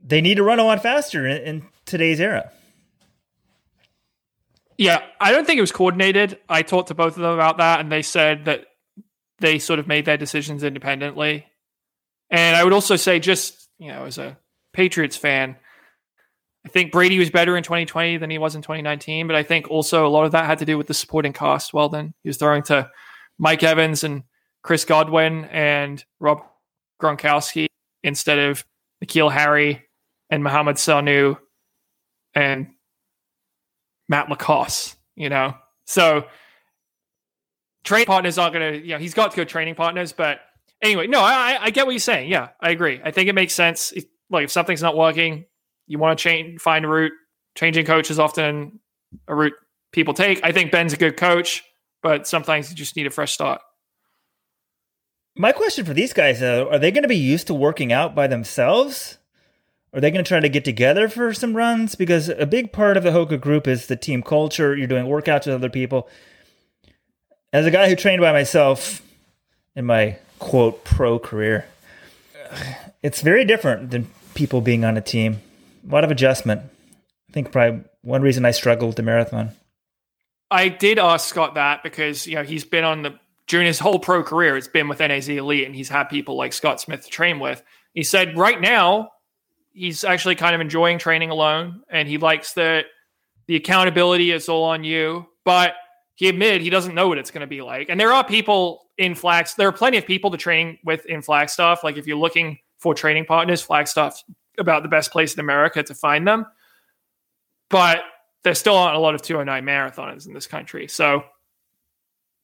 They 0.00 0.20
need 0.20 0.36
to 0.36 0.44
run 0.44 0.60
a 0.60 0.64
lot 0.64 0.82
faster 0.82 1.26
in, 1.26 1.42
in 1.42 1.62
today's 1.86 2.20
era. 2.20 2.52
Yeah, 4.78 5.02
I 5.20 5.32
don't 5.32 5.44
think 5.44 5.58
it 5.58 5.62
was 5.62 5.72
coordinated. 5.72 6.38
I 6.48 6.62
talked 6.62 6.88
to 6.88 6.94
both 6.94 7.16
of 7.16 7.22
them 7.22 7.32
about 7.32 7.58
that, 7.58 7.80
and 7.80 7.90
they 7.90 8.02
said 8.02 8.44
that 8.44 8.66
they 9.40 9.58
sort 9.58 9.78
of 9.80 9.88
made 9.88 10.04
their 10.04 10.16
decisions 10.16 10.62
independently. 10.62 11.46
And 12.30 12.56
I 12.56 12.62
would 12.62 12.72
also 12.72 12.96
say, 12.96 13.18
just 13.18 13.68
you 13.78 13.88
know, 13.88 14.04
as 14.04 14.18
a 14.18 14.38
Patriots 14.72 15.16
fan, 15.16 15.56
I 16.64 16.68
think 16.68 16.92
Brady 16.92 17.18
was 17.18 17.30
better 17.30 17.56
in 17.56 17.62
2020 17.62 18.18
than 18.18 18.30
he 18.30 18.38
was 18.38 18.54
in 18.54 18.62
2019, 18.62 19.26
but 19.26 19.36
I 19.36 19.42
think 19.42 19.70
also 19.70 20.06
a 20.06 20.08
lot 20.08 20.24
of 20.24 20.32
that 20.32 20.44
had 20.44 20.58
to 20.58 20.64
do 20.64 20.76
with 20.76 20.86
the 20.86 20.94
supporting 20.94 21.32
cast. 21.32 21.72
Well, 21.72 21.88
then 21.88 22.12
he 22.22 22.28
was 22.28 22.36
throwing 22.36 22.62
to 22.64 22.90
Mike 23.38 23.62
Evans 23.62 24.04
and 24.04 24.24
Chris 24.62 24.84
Godwin 24.84 25.46
and 25.46 26.04
Rob 26.18 26.42
Gronkowski 27.00 27.66
instead 28.02 28.38
of 28.38 28.64
N'Keal 29.02 29.32
Harry 29.32 29.86
and 30.28 30.44
Mohamed 30.44 30.76
Sanu 30.76 31.38
and 32.34 32.68
Matt 34.08 34.28
LaCosse, 34.28 34.96
you 35.16 35.30
know? 35.30 35.54
So 35.86 36.26
training 37.84 38.06
partners 38.06 38.36
aren't 38.36 38.54
going 38.54 38.74
to, 38.74 38.86
you 38.86 38.92
know, 38.92 38.98
he's 38.98 39.14
got 39.14 39.30
to 39.30 39.36
go 39.36 39.44
training 39.44 39.76
partners, 39.76 40.12
but 40.12 40.40
anyway, 40.82 41.06
no, 41.06 41.20
I, 41.20 41.58
I 41.60 41.70
get 41.70 41.86
what 41.86 41.92
you're 41.92 42.00
saying. 42.00 42.30
Yeah, 42.30 42.50
I 42.60 42.70
agree. 42.70 43.00
I 43.02 43.10
think 43.10 43.28
it 43.28 43.34
makes 43.34 43.54
sense. 43.54 43.92
If, 43.92 44.04
like 44.30 44.44
if 44.44 44.50
something's 44.50 44.82
not 44.82 44.96
working, 44.96 45.44
you 45.86 45.98
want 45.98 46.18
to 46.18 46.22
change, 46.22 46.60
find 46.60 46.84
a 46.84 46.88
route. 46.88 47.12
Changing 47.56 47.84
coach 47.84 48.10
is 48.10 48.18
often 48.18 48.78
a 49.26 49.34
route 49.34 49.54
people 49.92 50.14
take. 50.14 50.40
I 50.44 50.52
think 50.52 50.70
Ben's 50.70 50.92
a 50.92 50.96
good 50.96 51.16
coach, 51.16 51.64
but 52.02 52.26
sometimes 52.26 52.70
you 52.70 52.76
just 52.76 52.96
need 52.96 53.06
a 53.06 53.10
fresh 53.10 53.32
start. 53.32 53.60
My 55.36 55.52
question 55.52 55.84
for 55.84 55.94
these 55.94 56.12
guys, 56.12 56.40
though, 56.40 56.70
are 56.70 56.78
they 56.78 56.90
going 56.90 57.02
to 57.02 57.08
be 57.08 57.16
used 57.16 57.46
to 57.48 57.54
working 57.54 57.92
out 57.92 58.14
by 58.14 58.26
themselves? 58.26 59.18
Are 59.92 60.00
they 60.00 60.10
going 60.10 60.24
to 60.24 60.28
try 60.28 60.38
to 60.38 60.48
get 60.48 60.64
together 60.64 61.08
for 61.08 61.32
some 61.34 61.56
runs? 61.56 61.94
Because 61.94 62.28
a 62.28 62.46
big 62.46 62.72
part 62.72 62.96
of 62.96 63.02
the 63.02 63.10
Hoka 63.10 63.40
group 63.40 63.66
is 63.66 63.86
the 63.86 63.96
team 63.96 64.22
culture. 64.22 64.76
You're 64.76 64.86
doing 64.86 65.06
workouts 65.06 65.46
with 65.46 65.54
other 65.54 65.70
people. 65.70 66.08
As 67.52 67.66
a 67.66 67.70
guy 67.70 67.88
who 67.88 67.96
trained 67.96 68.20
by 68.20 68.32
myself 68.32 69.02
in 69.74 69.84
my 69.86 70.18
quote 70.38 70.84
pro 70.84 71.18
career, 71.18 71.66
it's 73.02 73.22
very 73.22 73.44
different 73.44 73.90
than 73.90 74.08
people 74.34 74.60
being 74.60 74.84
on 74.84 74.96
a 74.96 75.00
team. 75.00 75.40
A 75.88 75.92
lot 75.92 76.04
of 76.04 76.10
adjustment. 76.10 76.62
I 76.62 77.32
think 77.32 77.52
probably 77.52 77.84
one 78.02 78.22
reason 78.22 78.44
I 78.44 78.50
struggled 78.50 78.88
with 78.88 78.96
the 78.96 79.02
marathon. 79.02 79.50
I 80.50 80.68
did 80.68 80.98
ask 80.98 81.28
Scott 81.28 81.54
that 81.54 81.82
because 81.82 82.26
you 82.26 82.34
know 82.34 82.42
he's 82.42 82.64
been 82.64 82.84
on 82.84 83.02
the 83.02 83.18
during 83.46 83.66
his 83.66 83.78
whole 83.78 83.98
pro 83.98 84.22
career, 84.22 84.56
it's 84.56 84.68
been 84.68 84.88
with 84.88 85.00
NAZ 85.00 85.28
Elite, 85.28 85.66
and 85.66 85.74
he's 85.74 85.88
had 85.88 86.04
people 86.04 86.36
like 86.36 86.52
Scott 86.52 86.80
Smith 86.80 87.04
to 87.04 87.10
train 87.10 87.38
with. 87.40 87.62
He 87.94 88.04
said 88.04 88.36
right 88.36 88.60
now 88.60 89.10
he's 89.72 90.04
actually 90.04 90.36
kind 90.36 90.54
of 90.54 90.60
enjoying 90.60 90.98
training 90.98 91.30
alone, 91.30 91.82
and 91.90 92.08
he 92.08 92.18
likes 92.18 92.54
that 92.54 92.86
the 93.46 93.56
accountability 93.56 94.30
is 94.30 94.48
all 94.48 94.64
on 94.64 94.84
you. 94.84 95.26
But 95.44 95.74
he 96.14 96.28
admitted 96.28 96.60
he 96.60 96.70
doesn't 96.70 96.94
know 96.94 97.08
what 97.08 97.18
it's 97.18 97.30
going 97.30 97.40
to 97.40 97.46
be 97.46 97.62
like. 97.62 97.88
And 97.88 97.98
there 97.98 98.12
are 98.12 98.22
people 98.22 98.82
in 98.98 99.14
Flags. 99.14 99.54
There 99.54 99.66
are 99.66 99.72
plenty 99.72 99.96
of 99.96 100.06
people 100.06 100.30
to 100.30 100.36
train 100.36 100.78
with 100.84 101.06
in 101.06 101.22
Flagstaff. 101.22 101.82
Like 101.82 101.96
if 101.96 102.06
you're 102.06 102.18
looking 102.18 102.58
for 102.80 102.94
training 102.94 103.26
partners, 103.26 103.62
Flagstaff's 103.62 104.24
about 104.58 104.82
the 104.82 104.88
best 104.88 105.12
place 105.12 105.34
in 105.34 105.40
America 105.40 105.82
to 105.82 105.94
find 105.94 106.26
them. 106.26 106.46
But 107.68 108.00
there 108.42 108.54
still 108.54 108.76
aren't 108.76 108.96
a 108.96 109.00
lot 109.00 109.14
of 109.14 109.22
209 109.22 109.64
marathoners 109.64 110.26
in 110.26 110.34
this 110.34 110.46
country. 110.46 110.88
So 110.88 111.22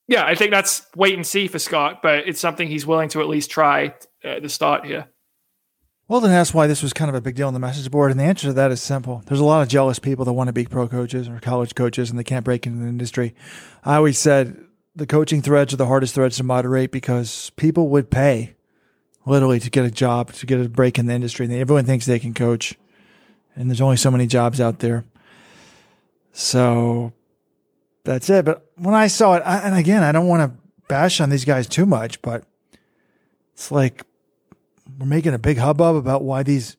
yeah, 0.09 0.25
I 0.25 0.35
think 0.35 0.53
that's 0.53 0.87
wait 0.95 1.15
and 1.15 1.27
see 1.27 1.49
for 1.49 1.59
Scott, 1.59 2.01
but 2.03 2.29
it's 2.29 2.41
something 2.41 2.69
he's 2.69 2.87
willing 2.87 3.09
to 3.11 3.21
at 3.21 3.29
least 3.29 3.51
try 3.51 3.95
uh, 4.25 4.37
to 4.37 4.49
start 4.49 4.87
here. 4.87 5.09
Well, 6.09 6.21
then 6.21 6.31
that's 6.31 6.55
why 6.55 6.69
this 6.69 6.85
was 6.85 6.93
kind 6.93 7.09
of 7.09 7.17
a 7.17 7.21
big 7.21 7.35
deal 7.35 7.49
on 7.49 7.55
the 7.55 7.59
message 7.59 7.91
board. 7.91 8.13
And 8.13 8.21
the 8.21 8.25
answer 8.25 8.47
to 8.47 8.53
that 8.53 8.71
is 8.71 8.81
simple. 8.81 9.25
There's 9.27 9.41
a 9.41 9.45
lot 9.45 9.63
of 9.63 9.69
jealous 9.69 9.99
people 9.99 10.25
that 10.25 10.33
want 10.35 10.47
to 10.47 10.53
be 10.53 10.65
pro 10.65 10.87
coaches 10.87 11.29
or 11.29 11.41
college 11.41 11.75
coaches 11.75 12.11
and 12.11 12.19
they 12.19 12.25
can't 12.25 12.45
break 12.45 12.65
into 12.65 12.79
the 12.79 12.89
industry. 12.89 13.35
I 13.85 13.97
always 13.97 14.17
said 14.17 14.57
the 14.95 15.07
coaching 15.07 15.43
threads 15.43 15.75
are 15.75 15.77
the 15.77 15.87
hardest 15.87 16.15
threads 16.15 16.37
to 16.37 16.45
moderate 16.45 16.93
because 16.93 17.51
people 17.57 17.89
would 17.89 18.09
pay 18.09 18.55
literally 19.27 19.61
to 19.61 19.69
get 19.69 19.85
a 19.85 19.91
job, 19.91 20.33
to 20.33 20.47
get 20.47 20.61
a 20.61 20.69
break 20.69 20.99
in 20.99 21.07
the 21.07 21.13
industry. 21.13 21.45
And 21.45 21.55
everyone 21.55 21.85
thinks 21.85 22.07
they 22.07 22.19
can 22.19 22.33
coach. 22.33 22.75
And 23.55 23.69
there's 23.69 23.81
only 23.81 23.97
so 23.97 24.11
many 24.11 24.27
jobs 24.27 24.61
out 24.61 24.79
there. 24.79 25.05
So 26.33 27.13
that's 28.05 28.31
it. 28.31 28.45
But 28.45 28.71
when 28.77 28.95
I 28.95 29.09
saw 29.09 29.35
it, 29.35 29.41
I, 29.41 29.59
and 29.59 29.77
again, 29.77 30.03
I 30.03 30.13
don't 30.13 30.29
want 30.29 30.51
to 30.51 30.59
bash 30.89 31.21
on 31.21 31.31
these 31.31 31.45
guys 31.45 31.67
too 31.67 31.85
much, 31.85 32.23
but 32.23 32.45
it's 33.53 33.71
like 33.71 34.03
we're 34.99 35.07
making 35.07 35.35
a 35.35 35.39
big 35.39 35.59
hubbub 35.59 35.97
about 35.97 36.23
why 36.23 36.43
these 36.43 36.77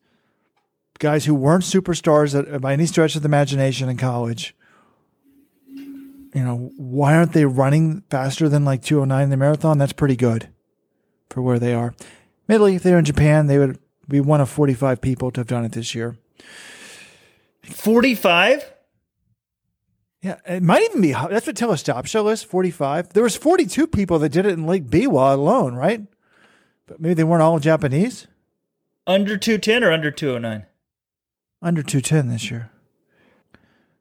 guys 0.98 1.24
who 1.24 1.34
weren't 1.34 1.64
superstars 1.64 2.60
by 2.60 2.72
any 2.72 2.86
stretch 2.86 3.14
of 3.16 3.22
the 3.22 3.28
imagination 3.28 3.88
in 3.88 3.96
college, 3.96 4.54
you 5.66 6.44
know, 6.44 6.70
why 6.76 7.16
aren't 7.16 7.32
they 7.32 7.44
running 7.44 8.02
faster 8.10 8.48
than 8.48 8.64
like 8.64 8.82
209 8.82 9.24
in 9.24 9.30
the 9.30 9.36
marathon? 9.36 9.78
That's 9.78 9.92
pretty 9.92 10.16
good 10.16 10.48
for 11.28 11.42
where 11.42 11.58
they 11.58 11.74
are. 11.74 11.94
Admittedly, 12.48 12.76
if 12.76 12.82
they're 12.82 12.98
in 12.98 13.04
Japan, 13.04 13.46
they 13.46 13.58
would 13.58 13.78
be 14.08 14.20
one 14.20 14.40
of 14.40 14.48
45 14.48 15.02
people 15.02 15.30
to 15.32 15.40
have 15.40 15.46
done 15.46 15.66
it 15.66 15.72
this 15.72 15.94
year. 15.94 16.16
45? 17.64 18.72
Yeah, 20.22 20.36
it 20.46 20.62
might 20.62 20.82
even 20.82 21.02
be. 21.02 21.12
That's 21.12 21.46
what 21.46 21.56
Telestop 21.56 22.06
show 22.06 22.26
is. 22.28 22.42
Forty-five. 22.42 23.10
There 23.12 23.22
was 23.22 23.36
forty-two 23.36 23.86
people 23.86 24.18
that 24.18 24.30
did 24.30 24.46
it 24.46 24.52
in 24.52 24.66
Lake 24.66 24.86
Biwa 24.86 25.32
alone, 25.32 25.76
right? 25.76 26.02
But 26.86 27.00
maybe 27.00 27.14
they 27.14 27.22
weren't 27.22 27.42
all 27.42 27.60
Japanese. 27.60 28.26
Under 29.06 29.36
two 29.36 29.58
ten 29.58 29.84
or 29.84 29.92
under 29.92 30.10
two 30.10 30.32
oh 30.32 30.38
nine? 30.38 30.66
Under 31.62 31.84
two 31.84 32.00
ten 32.00 32.26
this 32.26 32.50
year. 32.50 32.70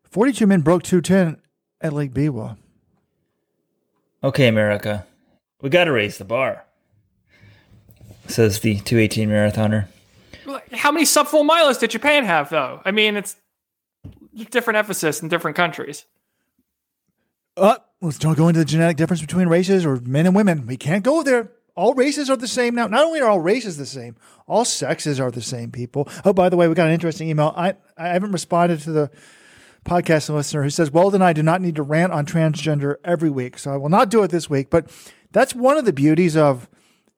Forty-two 0.04 0.48
men 0.48 0.62
broke 0.62 0.82
two 0.82 1.02
ten 1.02 1.38
at 1.82 1.94
Lake 1.94 2.14
Biwa. 2.14 2.58
Okay, 4.24 4.48
America, 4.48 5.06
we 5.62 5.70
got 5.70 5.84
to 5.84 5.92
raise 5.92 6.18
the 6.18 6.26
bar. 6.26 6.66
Says 8.28 8.60
the 8.60 8.80
two 8.80 9.00
eighteen 9.00 9.30
marathoner. 9.30 9.88
How 10.74 10.92
many 10.92 11.06
sub 11.06 11.28
full 11.28 11.44
milers 11.44 11.80
did 11.80 11.92
Japan 11.92 12.26
have, 12.26 12.50
though? 12.50 12.82
I 12.86 12.92
mean, 12.92 13.16
it's 13.16 13.36
different 14.52 14.78
emphasis 14.78 15.22
in 15.22 15.30
different 15.30 15.58
countries. 15.58 16.06
Uh, 17.56 17.78
let's 18.02 18.20
don't 18.20 18.38
go 18.38 18.48
into 18.48 18.60
the 18.60 18.66
genetic 18.66 18.98
difference 18.98 19.22
between 19.22 19.48
races 19.48 19.86
or 19.86 20.00
men 20.02 20.26
and 20.26 20.36
women. 20.36 20.68
We 20.68 20.78
can't 20.78 21.04
go 21.04 21.24
there. 21.24 21.52
All 21.76 21.94
races 21.94 22.30
are 22.30 22.36
the 22.36 22.48
same 22.48 22.76
now. 22.76 22.88
Not 22.88 23.06
only 23.06 23.22
are 23.22 23.30
all 23.30 23.40
races 23.40 23.78
the 23.78 23.86
same, 23.86 24.16
all 24.48 24.66
sexes 24.66 25.20
are 25.20 25.32
the 25.32 25.42
same 25.42 25.72
people. 25.72 26.10
Oh, 26.26 26.34
by 26.34 26.50
the 26.50 26.58
way, 26.58 26.68
we 26.68 26.76
got 26.76 26.88
an 26.88 26.94
interesting 26.94 27.30
email. 27.30 27.54
I, 27.56 27.76
I 27.98 28.10
haven't 28.10 28.32
responded 28.32 28.80
to 28.82 28.92
the 28.92 29.12
podcast 29.86 30.30
listener 30.34 30.63
who 30.63 30.70
says, 30.70 30.92
Weldon 30.92 31.22
and 31.22 31.24
I 31.24 31.34
do 31.34 31.44
not 31.44 31.62
need 31.62 31.76
to 31.76 31.84
rant 31.84 32.13
on 32.13 32.26
transgender 32.26 32.96
every 33.04 33.30
week. 33.30 33.58
So 33.58 33.72
I 33.72 33.78
will 33.78 33.90
not 33.90 34.10
do 34.10 34.24
it 34.24 34.32
this 34.32 34.50
week. 34.50 34.70
But 34.70 34.92
that's 35.32 35.54
one 35.54 35.78
of 35.78 35.86
the 35.86 35.94
beauties 35.94 36.36
of 36.36 36.68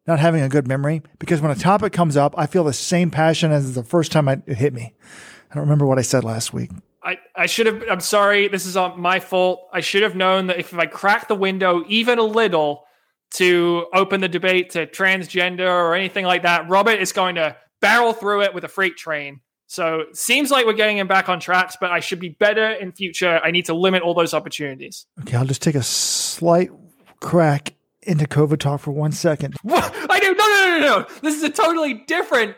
not 0.10 0.20
having 0.20 0.42
a 0.42 0.50
good 0.50 0.68
memory 0.68 1.02
because 1.20 1.40
when 1.40 1.52
a 1.52 1.56
topic 1.56 1.94
comes 1.94 2.18
up, 2.18 2.34
I 2.38 2.48
feel 2.48 2.64
the 2.64 2.74
same 2.74 3.12
passion 3.12 3.52
as 3.52 3.76
the 3.76 3.84
first 3.84 4.12
time 4.12 4.28
it 4.28 4.42
hit 4.48 4.74
me. 4.74 4.94
I 5.50 5.56
don't 5.56 5.64
remember 5.64 5.86
what 5.86 5.98
I 5.98 6.02
said 6.02 6.24
last 6.24 6.52
week. 6.52 6.72
I, 7.02 7.18
I 7.36 7.46
should 7.46 7.68
have. 7.68 7.84
I'm 7.90 8.02
sorry. 8.02 8.50
This 8.50 8.66
is 8.66 8.76
my 8.98 9.20
fault. 9.20 9.70
I 9.72 9.80
should 9.80 10.04
have 10.04 10.16
known 10.16 10.48
that 10.48 10.60
if 10.60 10.74
I 10.74 10.86
crack 10.86 11.28
the 11.28 11.36
window 11.36 11.84
even 11.88 12.20
a 12.20 12.24
little 12.24 12.84
to 13.36 13.86
open 13.94 14.20
the 14.22 14.28
debate 14.28 14.72
to 14.72 14.86
transgender 14.86 15.70
or 15.70 15.96
anything 15.96 16.26
like 16.26 16.42
that, 16.44 16.68
Robert 16.68 17.00
is 17.00 17.14
going 17.14 17.36
to 17.36 17.56
barrel 17.80 18.12
through 18.12 18.42
it 18.42 18.54
with 18.54 18.64
a 18.64 18.68
freight 18.68 18.98
train. 18.98 19.40
So 19.68 20.06
seems 20.14 20.50
like 20.50 20.66
we're 20.66 20.74
getting 20.74 20.98
him 20.98 21.08
back 21.08 21.30
on 21.30 21.40
tracks, 21.40 21.78
but 21.80 21.92
I 21.92 22.00
should 22.00 22.20
be 22.20 22.30
better 22.30 22.72
in 22.72 22.92
future. 22.92 23.40
I 23.44 23.52
need 23.52 23.66
to 23.66 23.76
limit 23.76 24.02
all 24.02 24.16
those 24.16 24.34
opportunities. 24.34 25.06
Okay, 25.22 25.38
I'll 25.38 25.46
just 25.46 25.62
take 25.62 25.76
a 25.76 25.84
slight 25.84 26.72
crack 27.20 27.76
into 28.10 28.26
COVID 28.26 28.60
talk 28.60 28.82
for 28.82 28.92
one 28.92 29.12
second. 29.12 29.56
What? 29.64 29.94
I 30.10 30.20
do. 30.20 30.34
No, 30.34 30.48
no, 30.48 30.68
no, 30.68 30.80
no, 30.80 31.00
no. 31.00 31.06
This 31.22 31.36
is 31.36 31.44
a 31.44 31.50
totally 31.50 31.94
different 32.08 32.56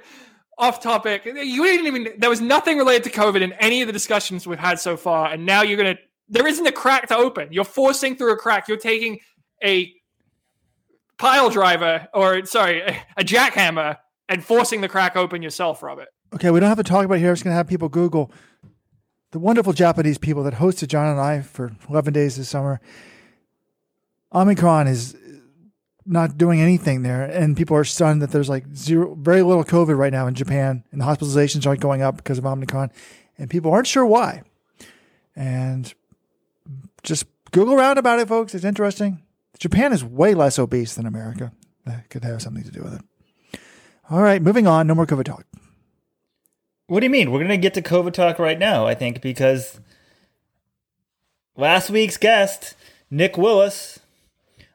off 0.58 0.82
topic. 0.82 1.26
You 1.26 1.64
didn't 1.64 1.88
even. 1.88 2.14
There 2.18 2.30
was 2.30 2.42
nothing 2.42 2.78
related 2.78 3.04
to 3.06 3.10
COVID 3.12 3.42
in 3.42 3.54
any 3.54 3.82
of 3.82 3.88
the 3.88 3.94
discussions 3.94 4.48
we've 4.48 4.60
had 4.60 4.80
so 4.80 4.98
far, 4.98 5.32
and 5.32 5.46
now 5.46 5.62
you're 5.62 5.78
gonna. 5.78 5.98
There 6.30 6.48
isn't 6.48 6.66
a 6.66 6.72
crack 6.72 7.08
to 7.10 7.18
open. 7.18 7.50
You're 7.52 7.66
forcing 7.66 8.16
through 8.16 8.32
a 8.34 8.38
crack. 8.38 8.68
You're 8.68 8.78
taking 8.78 9.20
a 9.64 9.92
pile 11.18 11.50
driver, 11.50 12.08
or 12.14 12.46
sorry, 12.46 12.82
a 13.18 13.24
jackhammer, 13.24 13.98
and 14.30 14.44
forcing 14.44 14.82
the 14.82 14.90
crack 14.90 15.16
open 15.16 15.42
yourself, 15.42 15.84
Robert. 15.84 16.08
Okay, 16.34 16.50
we 16.50 16.60
don't 16.60 16.70
have 16.70 16.78
to 16.78 16.84
talk 16.84 17.04
about 17.06 17.16
it 17.16 17.20
here. 17.20 17.30
I'm 17.30 17.36
just 17.36 17.44
gonna 17.44 17.56
have 17.56 17.68
people 17.68 17.90
Google 17.90 18.32
the 19.32 19.40
wonderful 19.40 19.74
Japanese 19.74 20.18
people 20.18 20.44
that 20.44 20.56
hosted 20.56 20.90
John 20.90 21.08
and 21.08 21.20
I 21.20 21.42
for 21.42 21.72
11 21.90 22.14
days 22.14 22.36
this 22.38 22.50
summer. 22.50 22.82
Omicron 24.34 24.88
is 24.88 25.16
not 26.12 26.38
doing 26.38 26.62
anything 26.62 27.04
there, 27.04 27.24
and 27.24 27.56
people 27.56 27.76
are 27.76 27.84
stunned 27.84 28.21
that 28.21 28.32
there's 28.32 28.50
like 28.50 28.65
zero, 28.76 29.15
very 29.15 29.41
little 29.41 29.63
COVID 29.63 29.97
right 29.97 30.12
now 30.12 30.28
in 30.28 30.36
Japan, 30.36 30.84
and 30.91 31.00
the 31.00 31.06
hospitalizations 31.06 31.65
aren't 31.65 31.80
going 31.80 32.02
up 32.02 32.17
because 32.17 32.38
of 32.38 32.45
Omicron, 32.45 32.91
and 33.38 33.50
people 33.50 33.71
aren't 33.71 33.88
sure 33.88 34.06
why. 34.06 34.43
And 35.36 35.93
just 37.04 37.26
Google 37.52 37.76
around 37.76 37.97
about 37.97 38.19
it, 38.19 38.28
folks. 38.28 38.54
It's 38.54 38.65
interesting. 38.65 39.21
Japan 39.58 39.93
is 39.93 40.04
way 40.04 40.34
less 40.34 40.60
obese 40.60 40.95
than 40.95 41.06
America. 41.06 41.54
That 41.86 42.10
could 42.10 42.24
have 42.24 42.41
something 42.41 42.63
to 42.63 42.71
do 42.71 42.84
with 42.84 42.95
it. 42.95 43.60
All 44.10 44.21
right, 44.21 44.41
moving 44.41 44.67
on. 44.67 44.88
No 44.88 44.95
more 44.95 45.06
COVID 45.06 45.24
talk. 45.24 45.45
What 46.88 47.00
do 47.00 47.06
you 47.06 47.10
mean? 47.10 47.32
We're 47.32 47.39
going 47.39 47.50
to 47.50 47.58
get 47.58 47.74
to 47.76 47.82
COVID 47.82 48.12
talk 48.12 48.38
right 48.38 48.60
now, 48.60 48.86
I 48.86 48.95
think, 48.95 49.21
because 49.21 49.80
last 51.56 51.89
week's 51.89 52.17
guest, 52.17 52.76
Nick 53.10 53.38
Willis, 53.38 54.00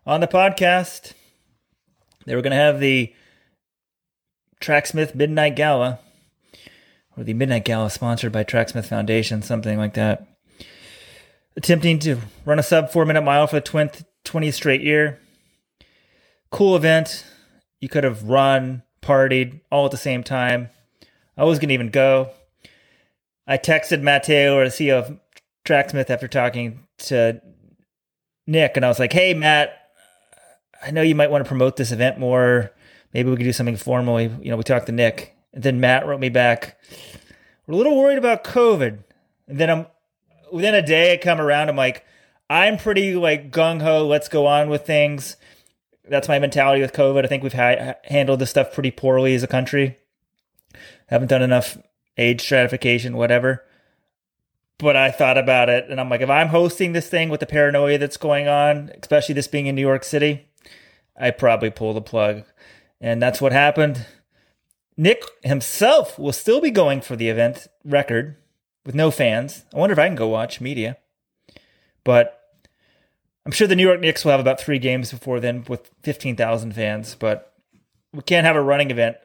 on 0.06 0.20
the 0.20 0.26
podcast. 0.26 1.12
They 2.26 2.34
were 2.34 2.42
going 2.42 2.50
to 2.50 2.56
have 2.56 2.80
the 2.80 3.14
Tracksmith 4.60 5.14
Midnight 5.14 5.56
Gala, 5.56 6.00
or 7.16 7.24
the 7.24 7.34
Midnight 7.34 7.64
Gala 7.64 7.88
sponsored 7.88 8.32
by 8.32 8.44
Tracksmith 8.44 8.88
Foundation, 8.88 9.42
something 9.42 9.78
like 9.78 9.94
that. 9.94 10.26
Attempting 11.56 11.98
to 12.00 12.18
run 12.44 12.58
a 12.58 12.62
sub 12.62 12.90
four 12.90 13.06
minute 13.06 13.22
mile 13.22 13.46
for 13.46 13.56
the 13.56 13.62
20th, 13.62 14.04
20th 14.24 14.54
straight 14.54 14.82
year. 14.82 15.18
Cool 16.50 16.76
event. 16.76 17.24
You 17.80 17.88
could 17.88 18.04
have 18.04 18.24
run, 18.24 18.82
partied 19.00 19.60
all 19.70 19.86
at 19.86 19.90
the 19.90 19.96
same 19.96 20.22
time. 20.22 20.68
I 21.36 21.44
was 21.44 21.58
going 21.58 21.68
to 21.68 21.74
even 21.74 21.90
go. 21.90 22.30
I 23.46 23.58
texted 23.58 24.02
Matt 24.02 24.24
Taylor, 24.24 24.64
the 24.64 24.70
CEO 24.70 24.98
of 24.98 25.18
Tracksmith, 25.64 26.10
after 26.10 26.28
talking 26.28 26.80
to 26.98 27.40
Nick, 28.46 28.76
and 28.76 28.84
I 28.84 28.88
was 28.88 28.98
like, 28.98 29.12
hey, 29.12 29.34
Matt, 29.34 29.85
I 30.84 30.90
know 30.90 31.02
you 31.02 31.14
might 31.14 31.30
want 31.30 31.44
to 31.44 31.48
promote 31.48 31.76
this 31.76 31.92
event 31.92 32.18
more. 32.18 32.72
maybe 33.12 33.30
we 33.30 33.36
could 33.36 33.44
do 33.44 33.52
something 33.52 33.76
formally. 33.76 34.30
You 34.40 34.50
know, 34.50 34.56
we 34.56 34.62
talked 34.62 34.86
to 34.86 34.92
Nick, 34.92 35.36
and 35.52 35.62
then 35.62 35.80
Matt 35.80 36.06
wrote 36.06 36.20
me 36.20 36.28
back. 36.28 36.78
We're 37.66 37.74
a 37.74 37.76
little 37.76 37.96
worried 37.96 38.18
about 38.18 38.44
COVID. 38.44 38.98
And 39.48 39.58
then 39.58 39.70
I'm 39.70 39.86
within 40.52 40.74
a 40.74 40.82
day, 40.82 41.14
I 41.14 41.16
come 41.16 41.40
around. 41.40 41.68
I'm 41.68 41.76
like, 41.76 42.04
I'm 42.48 42.78
pretty 42.78 43.14
like 43.14 43.50
gung 43.50 43.82
ho. 43.82 44.06
Let's 44.06 44.28
go 44.28 44.46
on 44.46 44.68
with 44.68 44.86
things. 44.86 45.36
That's 46.08 46.28
my 46.28 46.38
mentality 46.38 46.80
with 46.80 46.92
COVID. 46.92 47.24
I 47.24 47.28
think 47.28 47.42
we've 47.42 47.52
ha- 47.52 47.94
handled 48.04 48.38
this 48.38 48.50
stuff 48.50 48.72
pretty 48.72 48.92
poorly 48.92 49.34
as 49.34 49.42
a 49.42 49.48
country. 49.48 49.96
Haven't 51.08 51.28
done 51.28 51.42
enough 51.42 51.78
age 52.16 52.40
stratification, 52.40 53.16
whatever. 53.16 53.64
But 54.78 54.94
I 54.94 55.10
thought 55.10 55.38
about 55.38 55.68
it, 55.70 55.86
and 55.88 55.98
I'm 55.98 56.10
like, 56.10 56.20
if 56.20 56.28
I'm 56.28 56.48
hosting 56.48 56.92
this 56.92 57.08
thing 57.08 57.30
with 57.30 57.40
the 57.40 57.46
paranoia 57.46 57.96
that's 57.96 58.18
going 58.18 58.46
on, 58.46 58.90
especially 59.00 59.34
this 59.34 59.48
being 59.48 59.66
in 59.66 59.74
New 59.74 59.80
York 59.80 60.04
City, 60.04 60.46
I 61.18 61.30
probably 61.30 61.70
pull 61.70 61.94
the 61.94 62.00
plug. 62.00 62.44
And 63.00 63.20
that's 63.20 63.40
what 63.40 63.52
happened. 63.52 64.06
Nick 64.96 65.22
himself 65.42 66.18
will 66.18 66.32
still 66.32 66.60
be 66.60 66.70
going 66.70 67.00
for 67.00 67.16
the 67.16 67.28
event 67.28 67.66
record 67.84 68.36
with 68.84 68.94
no 68.94 69.10
fans. 69.10 69.64
I 69.74 69.78
wonder 69.78 69.92
if 69.92 69.98
I 69.98 70.06
can 70.06 70.16
go 70.16 70.28
watch 70.28 70.60
media. 70.60 70.96
But 72.04 72.40
I'm 73.44 73.52
sure 73.52 73.66
the 73.66 73.76
New 73.76 73.86
York 73.86 74.00
Knicks 74.00 74.24
will 74.24 74.32
have 74.32 74.40
about 74.40 74.60
three 74.60 74.78
games 74.78 75.10
before 75.10 75.40
then 75.40 75.64
with 75.68 75.90
15,000 76.02 76.72
fans. 76.72 77.14
But 77.14 77.52
we 78.12 78.22
can't 78.22 78.46
have 78.46 78.56
a 78.56 78.62
running 78.62 78.90
event 78.90 79.16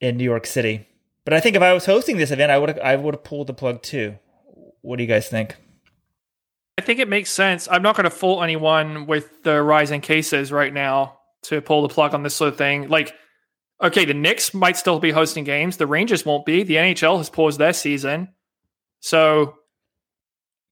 in 0.00 0.16
New 0.16 0.24
York 0.24 0.46
City. 0.46 0.86
But 1.24 1.34
I 1.34 1.40
think 1.40 1.56
if 1.56 1.62
I 1.62 1.72
was 1.72 1.86
hosting 1.86 2.16
this 2.16 2.30
event, 2.30 2.50
I 2.50 2.58
would 2.58 2.78
I 2.78 2.96
would 2.96 3.14
have 3.14 3.24
pulled 3.24 3.48
the 3.48 3.54
plug 3.54 3.82
too. 3.82 4.18
What 4.80 4.96
do 4.96 5.02
you 5.02 5.08
guys 5.08 5.28
think? 5.28 5.56
I 6.78 6.80
think 6.80 7.00
it 7.00 7.08
makes 7.08 7.32
sense. 7.32 7.66
I'm 7.68 7.82
not 7.82 7.96
going 7.96 8.04
to 8.04 8.10
fault 8.10 8.44
anyone 8.44 9.06
with 9.06 9.42
the 9.42 9.60
rising 9.60 10.00
cases 10.00 10.52
right 10.52 10.72
now 10.72 11.18
to 11.42 11.60
pull 11.60 11.82
the 11.82 11.88
plug 11.88 12.14
on 12.14 12.22
this 12.22 12.36
sort 12.36 12.52
of 12.52 12.56
thing. 12.56 12.88
Like, 12.88 13.16
okay, 13.82 14.04
the 14.04 14.14
Knicks 14.14 14.54
might 14.54 14.76
still 14.76 15.00
be 15.00 15.10
hosting 15.10 15.42
games. 15.42 15.76
The 15.76 15.88
Rangers 15.88 16.24
won't 16.24 16.46
be. 16.46 16.62
The 16.62 16.76
NHL 16.76 17.18
has 17.18 17.30
paused 17.30 17.58
their 17.58 17.72
season. 17.72 18.28
So 19.00 19.56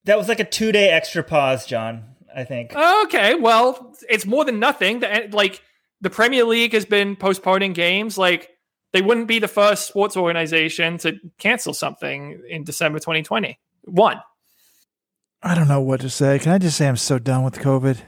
that 0.05 0.17
was 0.17 0.29
like 0.29 0.39
a 0.39 0.45
two 0.45 0.71
day 0.71 0.91
extra 0.91 1.25
pause, 1.25 1.67
John. 1.67 2.05
I 2.33 2.45
think. 2.45 2.73
Okay, 2.77 3.35
well, 3.35 3.93
it's 4.09 4.27
more 4.27 4.45
than 4.45 4.61
nothing. 4.61 5.03
Like 5.33 5.61
the 6.01 6.11
Premier 6.11 6.45
League 6.45 6.73
has 6.75 6.85
been 6.85 7.17
postponing 7.17 7.73
games. 7.73 8.17
Like 8.17 8.51
they 8.93 9.03
wouldn't 9.03 9.27
be 9.27 9.41
the 9.41 9.49
first 9.49 9.89
sports 9.89 10.17
organization 10.17 10.99
to 10.99 11.19
cancel 11.39 11.75
something 11.75 12.41
in 12.49 12.63
December 12.63 13.01
2020. 13.01 13.59
One. 13.87 14.21
I 15.47 15.55
don't 15.55 15.69
know 15.69 15.81
what 15.81 16.01
to 16.01 16.11
say. 16.11 16.41
Can 16.41 16.51
I 16.51 16.59
just 16.59 16.77
say 16.77 16.89
I'm 16.89 16.97
so 16.97 17.21
done 17.21 17.45
with 17.45 17.61
COVID? 17.61 17.99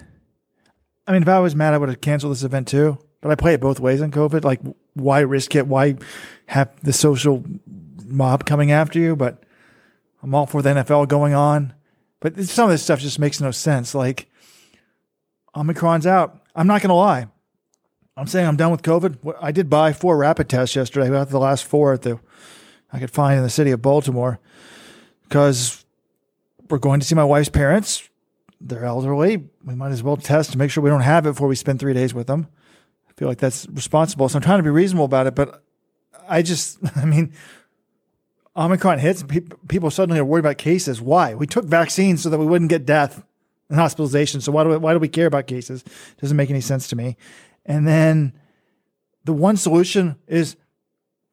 I 1.07 1.12
mean, 1.12 1.22
if 1.22 1.29
I 1.29 1.38
was 1.38 1.55
mad, 1.55 1.72
I 1.72 1.79
would 1.79 1.88
have 1.88 2.01
canceled 2.01 2.33
this 2.33 2.42
event 2.42 2.66
too. 2.66 2.98
But 3.20 3.31
I 3.31 3.37
play 3.37 3.55
it 3.55 3.61
both 3.61 3.79
ways 3.79 4.03
on 4.03 4.11
COVID. 4.11 4.42
Like, 4.42 4.61
why 4.94 5.20
risk 5.20 5.55
it? 5.55 5.68
Why 5.68 5.94
have 6.46 6.74
the 6.83 6.92
social 6.92 7.44
mob 8.05 8.44
coming 8.44 8.72
after 8.72 8.98
you? 8.98 9.14
But 9.14 9.44
I'm 10.20 10.35
all 10.35 10.46
for 10.46 10.62
the 10.62 10.70
NFL 10.70 11.07
going 11.07 11.33
on. 11.33 11.74
But 12.18 12.37
some 12.40 12.64
of 12.64 12.70
this 12.70 12.83
stuff 12.83 12.98
just 12.98 13.20
makes 13.20 13.40
no 13.40 13.53
sense. 13.53 13.94
Like, 13.94 14.29
Omicron's 15.55 16.09
out. 16.09 16.44
I'm 16.57 16.66
not 16.66 16.83
going 16.83 16.88
to 16.88 16.94
lie. 16.94 17.29
I'm 18.16 18.27
saying 18.27 18.48
I'm 18.48 18.57
done 18.57 18.72
with 18.72 18.83
COVID. 18.83 19.37
I 19.40 19.53
did 19.53 19.70
buy 19.70 19.92
four 19.92 20.16
rapid 20.16 20.48
tests 20.48 20.74
yesterday. 20.74 21.09
Got 21.09 21.29
the 21.29 21.38
last 21.38 21.64
four 21.66 21.92
at 21.92 22.03
the 22.03 22.18
I 22.92 22.98
could 22.98 23.12
find 23.12 23.37
in 23.37 23.44
the 23.44 23.51
city 23.51 23.70
of 23.70 23.81
Baltimore 23.81 24.40
because 25.22 25.85
we're 26.70 26.78
going 26.78 27.00
to 27.00 27.07
see 27.07 27.14
my 27.14 27.24
wife's 27.24 27.48
parents. 27.48 28.09
They're 28.61 28.85
elderly. 28.85 29.48
We 29.64 29.74
might 29.74 29.92
as 29.92 30.02
well 30.02 30.16
test 30.16 30.52
to 30.52 30.59
make 30.59 30.70
sure 30.70 30.83
we 30.83 30.90
don't 30.90 31.02
have 31.02 31.26
it 31.26 31.31
before 31.31 31.48
we 31.48 31.54
spend 31.54 31.78
three 31.78 31.94
days 31.94 32.12
with 32.12 32.26
them. 32.26 32.48
I 33.09 33.12
feel 33.12 33.28
like 33.28 33.38
that's 33.38 33.66
responsible. 33.70 34.28
So 34.28 34.37
I'm 34.37 34.42
trying 34.42 34.59
to 34.59 34.64
be 34.64 34.70
reasonable 34.70 35.04
about 35.04 35.26
it, 35.26 35.35
but 35.35 35.62
I 36.28 36.42
just, 36.42 36.78
I 36.96 37.04
mean, 37.04 37.33
Omicron 38.57 38.98
hits, 38.98 39.24
people 39.68 39.90
suddenly 39.90 40.18
are 40.18 40.24
worried 40.24 40.40
about 40.40 40.59
cases. 40.59 41.00
Why? 41.00 41.35
We 41.35 41.46
took 41.46 41.64
vaccines 41.64 42.22
so 42.22 42.31
that 42.31 42.38
we 42.38 42.46
wouldn't 42.46 42.70
get 42.70 42.85
death 42.85 43.22
and 43.68 43.78
hospitalization. 43.78 44.40
So 44.40 44.50
why 44.50 44.64
do 44.64 44.70
we, 44.70 44.76
why 44.76 44.92
do 44.92 44.98
we 44.98 45.09
care 45.09 45.26
about 45.26 45.46
cases? 45.46 45.83
It 45.83 46.20
doesn't 46.20 46.37
make 46.37 46.50
any 46.50 46.61
sense 46.61 46.88
to 46.88 46.96
me. 46.96 47.16
And 47.64 47.87
then 47.87 48.33
the 49.24 49.33
one 49.33 49.57
solution 49.57 50.16
is 50.26 50.57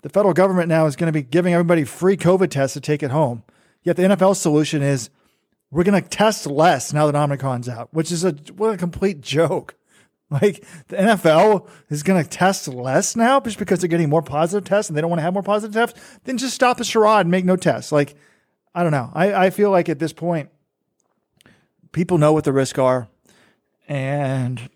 the 0.02 0.10
federal 0.10 0.34
government 0.34 0.70
now 0.70 0.86
is 0.86 0.96
going 0.96 1.08
to 1.08 1.14
be 1.14 1.24
giving 1.24 1.54
everybody 1.54 1.84
free 1.84 2.18
COVID 2.18 2.52
tests 2.52 2.76
to 2.76 2.82
take 2.82 3.02
it 3.02 3.10
home. 3.10 3.44
Yet 3.82 3.96
the 3.96 4.04
NFL 4.04 4.36
solution 4.36 4.84
is 4.84 5.10
we're 5.76 5.84
going 5.84 6.02
to 6.02 6.10
test 6.10 6.48
less 6.48 6.94
now 6.94 7.12
that 7.12 7.16
Omicron's 7.16 7.68
out, 7.68 7.94
which 7.94 8.10
is 8.10 8.24
a 8.24 8.32
what 8.56 8.74
a 8.74 8.78
complete 8.78 9.22
joke. 9.22 9.76
Like 10.32 10.66
the 10.88 10.98
NFL 10.98 11.70
is 11.92 12.02
going 12.02 12.22
to 12.22 12.28
test 12.28 12.68
less 12.68 13.16
now 13.16 13.40
just 13.40 13.60
because 13.60 13.80
they're 13.80 13.88
getting 13.88 14.10
more 14.10 14.24
positive 14.24 14.68
tests 14.68 14.90
and 14.90 14.98
they 14.98 15.02
don't 15.02 15.12
want 15.12 15.20
to 15.20 15.24
have 15.24 15.36
more 15.36 15.44
positive 15.44 15.76
tests. 15.76 16.20
Then 16.24 16.40
just 16.40 16.56
stop 16.56 16.78
the 16.78 16.84
charade 16.84 17.22
and 17.22 17.32
make 17.32 17.46
no 17.46 17.56
tests. 17.56 17.92
Like 17.92 18.16
I 18.74 18.82
don't 18.82 18.92
know. 18.92 19.12
I, 19.14 19.46
I 19.46 19.50
feel 19.52 19.70
like 19.70 19.88
at 19.88 20.00
this 20.00 20.14
point, 20.14 20.50
people 21.92 22.18
know 22.18 22.34
what 22.34 22.44
the 22.44 22.52
risks 22.52 22.80
are, 22.80 23.08
and 23.88 24.68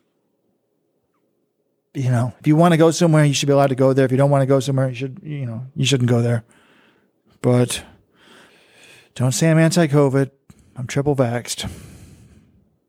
you 1.95 2.11
know, 2.11 2.31
if 2.39 2.45
you 2.45 2.55
want 2.55 2.73
to 2.73 2.77
go 2.77 2.91
somewhere, 2.91 3.25
you 3.25 3.33
should 3.33 3.47
be 3.47 3.53
allowed 3.53 3.67
to 3.67 3.75
go 3.75 3.91
there. 3.91 4.05
If 4.05 4.11
you 4.11 4.17
don't 4.17 4.29
want 4.29 4.43
to 4.43 4.47
go 4.47 4.59
somewhere, 4.59 4.89
you 4.89 4.95
should, 4.95 5.19
you 5.23 5.47
know, 5.47 5.65
you 5.75 5.83
shouldn't 5.83 6.11
go 6.11 6.21
there. 6.21 6.43
But 7.41 7.83
don't 9.15 9.31
say 9.31 9.49
I'm 9.49 9.57
anti-COVID. 9.57 10.29
I'm 10.79 10.87
triple 10.87 11.13
vaxxed. 11.13 11.69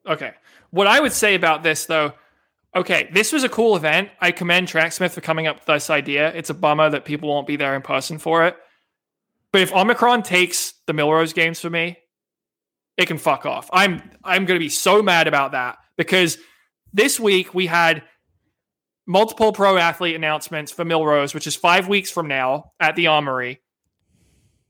Okay. 0.07 0.33
What 0.71 0.87
I 0.87 1.01
would 1.01 1.13
say 1.13 1.35
about 1.35 1.65
this, 1.65 1.87
though, 1.87 2.13
okay, 2.77 3.11
this 3.13 3.33
was 3.33 3.43
a 3.43 3.49
cool 3.49 3.75
event. 3.75 4.11
I 4.21 4.31
commend 4.31 4.69
Tracksmith 4.69 5.13
for 5.13 5.21
coming 5.21 5.49
up 5.49 5.57
with 5.57 5.65
this 5.65 5.91
idea. 5.91 6.33
It's 6.33 6.51
a 6.51 6.55
bummer 6.55 6.89
that 6.89 7.05
people 7.05 7.29
won't 7.29 7.49
be 7.49 7.57
there 7.57 7.75
in 7.75 7.83
person 7.83 8.19
for 8.19 8.47
it. 8.47 8.57
But 9.51 9.63
if 9.63 9.73
Omicron 9.73 10.23
takes 10.23 10.75
the 10.87 10.93
Millrose 10.93 11.35
games 11.35 11.59
for 11.59 11.69
me, 11.69 11.99
it 12.97 13.07
can 13.07 13.19
fuck 13.19 13.45
off. 13.45 13.69
I'm 13.73 14.09
I'm 14.23 14.45
going 14.45 14.59
to 14.59 14.65
be 14.65 14.69
so 14.69 15.03
mad 15.03 15.27
about 15.27 15.53
that 15.53 15.79
because 15.97 16.39
this 16.93 17.19
week 17.19 17.55
we 17.55 17.67
had 17.67 18.05
multiple 19.05 19.53
pro 19.53 19.77
athlete 19.79 20.15
announcements 20.15 20.71
for 20.71 20.85
Millrose, 20.85 21.35
which 21.35 21.49
is 21.49 21.57
five 21.57 21.89
weeks 21.89 22.09
from 22.13 22.29
now 22.29 22.71
at 22.79 22.95
the 22.95 23.09
Armory. 23.09 23.61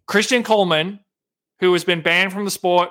Christian 0.06 0.42
Coleman, 0.42 1.00
who 1.59 1.74
has 1.74 1.85
been 1.85 2.00
banned 2.00 2.33
from 2.33 2.46
the 2.46 2.50
sport 2.50 2.88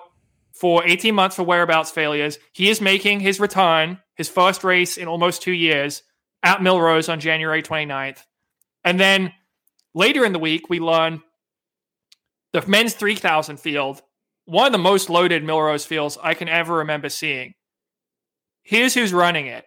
for 0.59 0.85
18 0.85 1.15
months 1.15 1.37
for 1.37 1.43
whereabouts 1.43 1.89
failures, 1.89 2.37
he 2.51 2.69
is 2.69 2.81
making 2.81 3.21
his 3.21 3.39
return, 3.39 3.99
his 4.15 4.27
first 4.27 4.63
race 4.63 4.97
in 4.97 5.07
almost 5.07 5.41
two 5.41 5.53
years, 5.53 6.03
at 6.43 6.59
Millrose 6.59 7.11
on 7.11 7.19
January 7.19 7.63
29th. 7.63 8.25
And 8.83 8.99
then 8.99 9.33
later 9.93 10.25
in 10.25 10.33
the 10.33 10.39
week, 10.39 10.69
we 10.69 10.79
learn 10.79 11.21
the 12.51 12.65
men's 12.67 12.93
3000 12.93 13.57
field, 13.57 14.01
one 14.45 14.65
of 14.65 14.71
the 14.73 14.77
most 14.77 15.09
loaded 15.09 15.43
Millrose 15.43 15.87
fields 15.87 16.17
I 16.21 16.33
can 16.33 16.49
ever 16.49 16.75
remember 16.75 17.07
seeing. 17.07 17.53
Here's 18.63 18.93
who's 18.93 19.13
running 19.13 19.47
it 19.47 19.65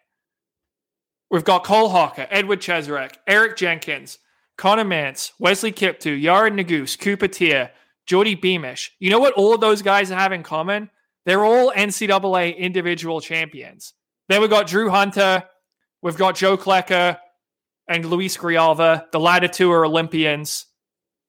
We've 1.31 1.45
got 1.45 1.65
Cole 1.65 1.89
Hocker, 1.89 2.27
Edward 2.31 2.61
Cheserek, 2.61 3.15
Eric 3.27 3.57
Jenkins, 3.57 4.19
Conner 4.59 4.85
Mance, 4.85 5.33
Wesley 5.39 5.73
Kiptoo, 5.73 6.21
Yared 6.21 6.53
Nuguse, 6.53 6.99
Cooper 6.99 7.29
Teare, 7.29 7.71
Geordie 8.07 8.35
Beamish. 8.35 8.93
You 8.99 9.11
know 9.11 9.19
what 9.19 9.35
all 9.35 9.55
of 9.55 9.61
those 9.61 9.83
guys 9.83 10.09
have 10.09 10.33
in 10.33 10.43
common? 10.43 10.91
They're 11.25 11.45
all 11.45 11.73
NCAA 11.73 12.57
individual 12.57 13.21
champions. 13.21 13.95
Then 14.29 14.41
we've 14.41 14.51
got 14.51 14.67
Drew 14.67 14.91
Hunter, 14.91 15.45
we've 16.03 16.17
got 16.17 16.37
Joe 16.37 16.57
Klecker, 16.57 17.19
and 17.89 18.05
Luis 18.05 18.37
Grijalva. 18.37 19.11
The 19.13 19.21
latter 19.21 19.49
two 19.49 19.71
are 19.73 19.85
Olympians. 19.85 20.67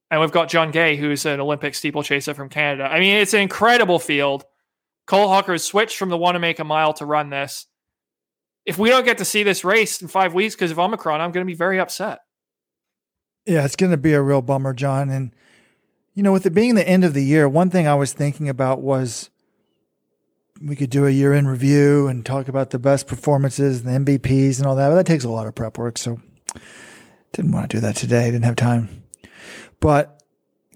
And 0.10 0.22
we've 0.22 0.32
got 0.32 0.50
John 0.50 0.70
Gay, 0.70 0.96
who's 0.96 1.26
an 1.26 1.40
Olympic 1.40 1.74
steeplechaser 1.74 2.36
from 2.36 2.50
Canada. 2.50 2.84
I 2.84 3.00
mean, 3.00 3.18
it's 3.18 3.34
an 3.34 3.42
incredible 3.42 3.98
field. 3.98 4.46
Cole 5.08 5.28
Hocker 5.28 5.54
has 5.54 5.64
switched 5.64 5.98
from 5.98 6.10
the 6.10 6.18
Wanamaker 6.18 6.64
Mile 6.64 6.94
to 6.94 7.06
run 7.06 7.30
this 7.32 7.66
if 8.66 8.78
we 8.78 8.90
don't 8.90 9.06
get 9.06 9.18
to 9.18 9.26
see 9.26 9.44
this 9.44 9.64
race 9.64 10.02
in 10.02 10.08
five 10.08 10.34
weeks 10.34 10.56
because 10.56 10.72
of 10.72 10.80
Omicron, 10.80 11.22
I'm 11.22 11.32
going 11.32 11.46
to 11.46 11.52
be 11.52 11.58
very 11.58 11.80
upset. 11.80 12.20
Yeah, 13.46 13.66
it's 13.66 13.76
going 13.76 13.92
to 13.92 13.98
be 13.98 14.14
a 14.14 14.22
real 14.22 14.42
bummer, 14.42 14.74
John. 14.74 15.10
And, 15.10 15.36
you 16.14 16.24
know, 16.24 16.32
with 16.32 16.46
it 16.46 16.54
being 16.54 16.76
the 16.76 16.88
end 16.88 17.04
of 17.04 17.14
the 17.14 17.24
year, 17.24 17.50
one 17.50 17.70
thing 17.70 17.88
I 17.88 17.96
was 17.96 18.14
thinking 18.14 18.50
about 18.50 18.82
was 18.82 19.30
we 20.62 20.76
could 20.76 20.90
do 20.90 21.06
a 21.06 21.10
year 21.10 21.34
in 21.34 21.48
review 21.48 22.08
and 22.08 22.26
talk 22.26 22.48
about 22.48 22.70
the 22.70 22.80
best 22.80 23.08
performances, 23.08 23.84
and 23.84 24.06
the 24.06 24.18
MVPs 24.18 24.60
and 24.60 24.68
all 24.68 24.76
that. 24.76 24.90
But 24.90 24.96
that 24.96 25.06
takes 25.06 25.24
a 25.24 25.30
lot 25.30 25.48
of 25.48 25.56
prep 25.56 25.78
work. 25.78 25.98
So 25.98 26.20
didn't 27.32 27.52
want 27.52 27.70
to 27.72 27.78
do 27.78 27.82
that 27.82 27.96
today. 27.96 28.26
Didn't 28.26 28.46
have 28.46 28.56
time. 28.56 29.04
But 29.80 30.22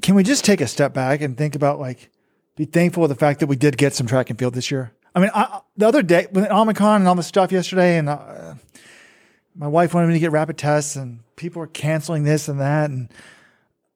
can 0.01 0.15
we 0.15 0.23
just 0.23 0.43
take 0.43 0.59
a 0.59 0.67
step 0.67 0.93
back 0.93 1.21
and 1.21 1.37
think 1.37 1.55
about 1.55 1.79
like, 1.79 2.09
be 2.55 2.65
thankful 2.65 3.03
of 3.03 3.09
the 3.09 3.15
fact 3.15 3.39
that 3.39 3.47
we 3.47 3.55
did 3.55 3.77
get 3.77 3.93
some 3.93 4.07
track 4.07 4.29
and 4.29 4.39
field 4.39 4.55
this 4.55 4.71
year? 4.71 4.91
I 5.13 5.19
mean, 5.19 5.29
I, 5.33 5.61
the 5.77 5.87
other 5.87 6.01
day 6.01 6.27
with 6.31 6.49
Omicron 6.49 7.01
and 7.01 7.07
all 7.07 7.15
the 7.15 7.23
stuff 7.23 7.51
yesterday, 7.51 7.97
and 7.97 8.09
uh, 8.09 8.55
my 9.55 9.67
wife 9.67 9.93
wanted 9.93 10.07
me 10.07 10.13
to 10.13 10.19
get 10.19 10.31
rapid 10.31 10.57
tests, 10.57 10.95
and 10.95 11.19
people 11.35 11.59
were 11.59 11.67
canceling 11.67 12.23
this 12.23 12.47
and 12.47 12.59
that, 12.59 12.89
and 12.89 13.09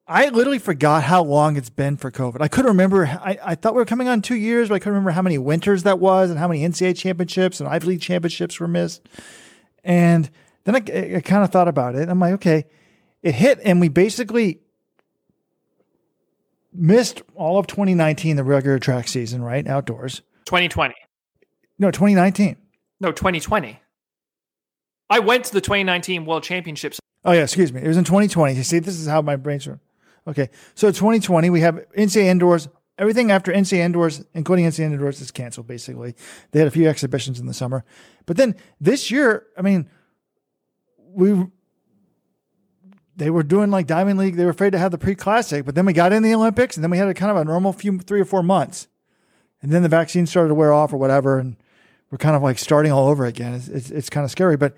I 0.07 0.29
literally 0.29 0.59
forgot 0.59 1.03
how 1.03 1.23
long 1.23 1.55
it's 1.55 1.69
been 1.69 1.95
for 1.95 2.11
COVID. 2.11 2.41
I 2.41 2.47
couldn't 2.47 2.71
remember. 2.71 3.05
I, 3.05 3.37
I 3.43 3.55
thought 3.55 3.73
we 3.73 3.79
were 3.79 3.85
coming 3.85 4.07
on 4.07 4.21
two 4.21 4.35
years, 4.35 4.69
but 4.69 4.75
I 4.75 4.79
couldn't 4.79 4.93
remember 4.93 5.11
how 5.11 5.21
many 5.21 5.37
winters 5.37 5.83
that 5.83 5.99
was, 5.99 6.29
and 6.29 6.37
how 6.39 6.47
many 6.47 6.61
NCAA 6.61 6.97
championships 6.97 7.59
and 7.59 7.69
Ivy 7.69 7.87
League 7.87 8.01
championships 8.01 8.59
were 8.59 8.67
missed. 8.67 9.07
And 9.83 10.29
then 10.65 10.75
I, 10.75 11.15
I 11.17 11.21
kind 11.21 11.43
of 11.43 11.51
thought 11.51 11.67
about 11.67 11.95
it. 11.95 12.09
I'm 12.09 12.19
like, 12.19 12.33
okay, 12.33 12.65
it 13.23 13.35
hit, 13.35 13.59
and 13.63 13.79
we 13.79 13.87
basically 13.87 14.59
missed 16.73 17.21
all 17.35 17.57
of 17.57 17.67
2019, 17.67 18.35
the 18.35 18.43
regular 18.43 18.79
track 18.79 19.07
season, 19.07 19.41
right? 19.41 19.67
Outdoors. 19.67 20.21
2020. 20.45 20.93
No, 21.79 21.91
2019. 21.91 22.57
No, 22.99 23.11
2020. 23.11 23.79
I 25.09 25.19
went 25.19 25.45
to 25.45 25.53
the 25.53 25.61
2019 25.61 26.25
World 26.25 26.43
Championships. 26.43 26.99
Oh 27.25 27.33
yeah, 27.33 27.43
excuse 27.43 27.71
me. 27.73 27.81
It 27.81 27.87
was 27.87 27.97
in 27.97 28.03
2020. 28.03 28.55
You 28.55 28.63
see, 28.63 28.79
this 28.79 28.97
is 28.97 29.07
how 29.07 29.21
my 29.21 29.35
brain's 29.35 29.67
are. 29.67 29.79
Okay, 30.27 30.49
so 30.75 30.88
2020 30.88 31.49
we 31.49 31.62
have 31.62 31.75
NCAA 31.97 32.25
indoors. 32.25 32.67
Everything 32.97 33.31
after 33.31 33.51
NCAA 33.51 33.79
indoors, 33.79 34.23
including 34.36 34.65
NCAA 34.65 34.91
indoors, 34.91 35.21
is 35.21 35.31
canceled. 35.31 35.65
Basically, 35.65 36.13
they 36.51 36.60
had 36.60 36.67
a 36.67 36.71
few 36.71 36.88
exhibitions 36.88 37.39
in 37.39 37.47
the 37.47 37.53
summer, 37.53 37.84
but 38.25 38.38
then 38.38 38.55
this 38.79 39.10
year, 39.10 39.47
I 39.57 39.62
mean, 39.62 39.89
we 40.97 41.47
they 43.15 43.29
were 43.29 43.43
doing 43.43 43.71
like 43.71 43.88
Diamond 43.88 44.19
League. 44.19 44.36
They 44.36 44.45
were 44.45 44.51
afraid 44.51 44.71
to 44.71 44.79
have 44.79 44.91
the 44.91 44.97
pre 44.97 45.15
classic, 45.15 45.65
but 45.65 45.75
then 45.75 45.86
we 45.86 45.93
got 45.93 46.13
in 46.13 46.23
the 46.23 46.34
Olympics, 46.34 46.77
and 46.77 46.84
then 46.84 46.91
we 46.91 46.97
had 46.97 47.07
a 47.07 47.13
kind 47.13 47.31
of 47.31 47.38
a 47.38 47.45
normal 47.45 47.73
few 47.73 47.99
three 47.99 48.21
or 48.21 48.25
four 48.25 48.43
months, 48.43 48.88
and 49.62 49.71
then 49.71 49.84
the 49.84 49.89
vaccine 49.89 50.27
started 50.27 50.49
to 50.49 50.55
wear 50.55 50.73
off 50.73 50.93
or 50.93 50.97
whatever, 50.97 51.39
and 51.39 51.55
we're 52.10 52.17
kind 52.17 52.36
of 52.36 52.43
like 52.43 52.60
starting 52.60 52.91
all 52.91 53.07
over 53.07 53.25
again. 53.25 53.53
It's 53.53 53.67
it's, 53.67 53.91
it's 53.91 54.10
kind 54.10 54.25
of 54.25 54.31
scary, 54.31 54.57
but 54.57 54.75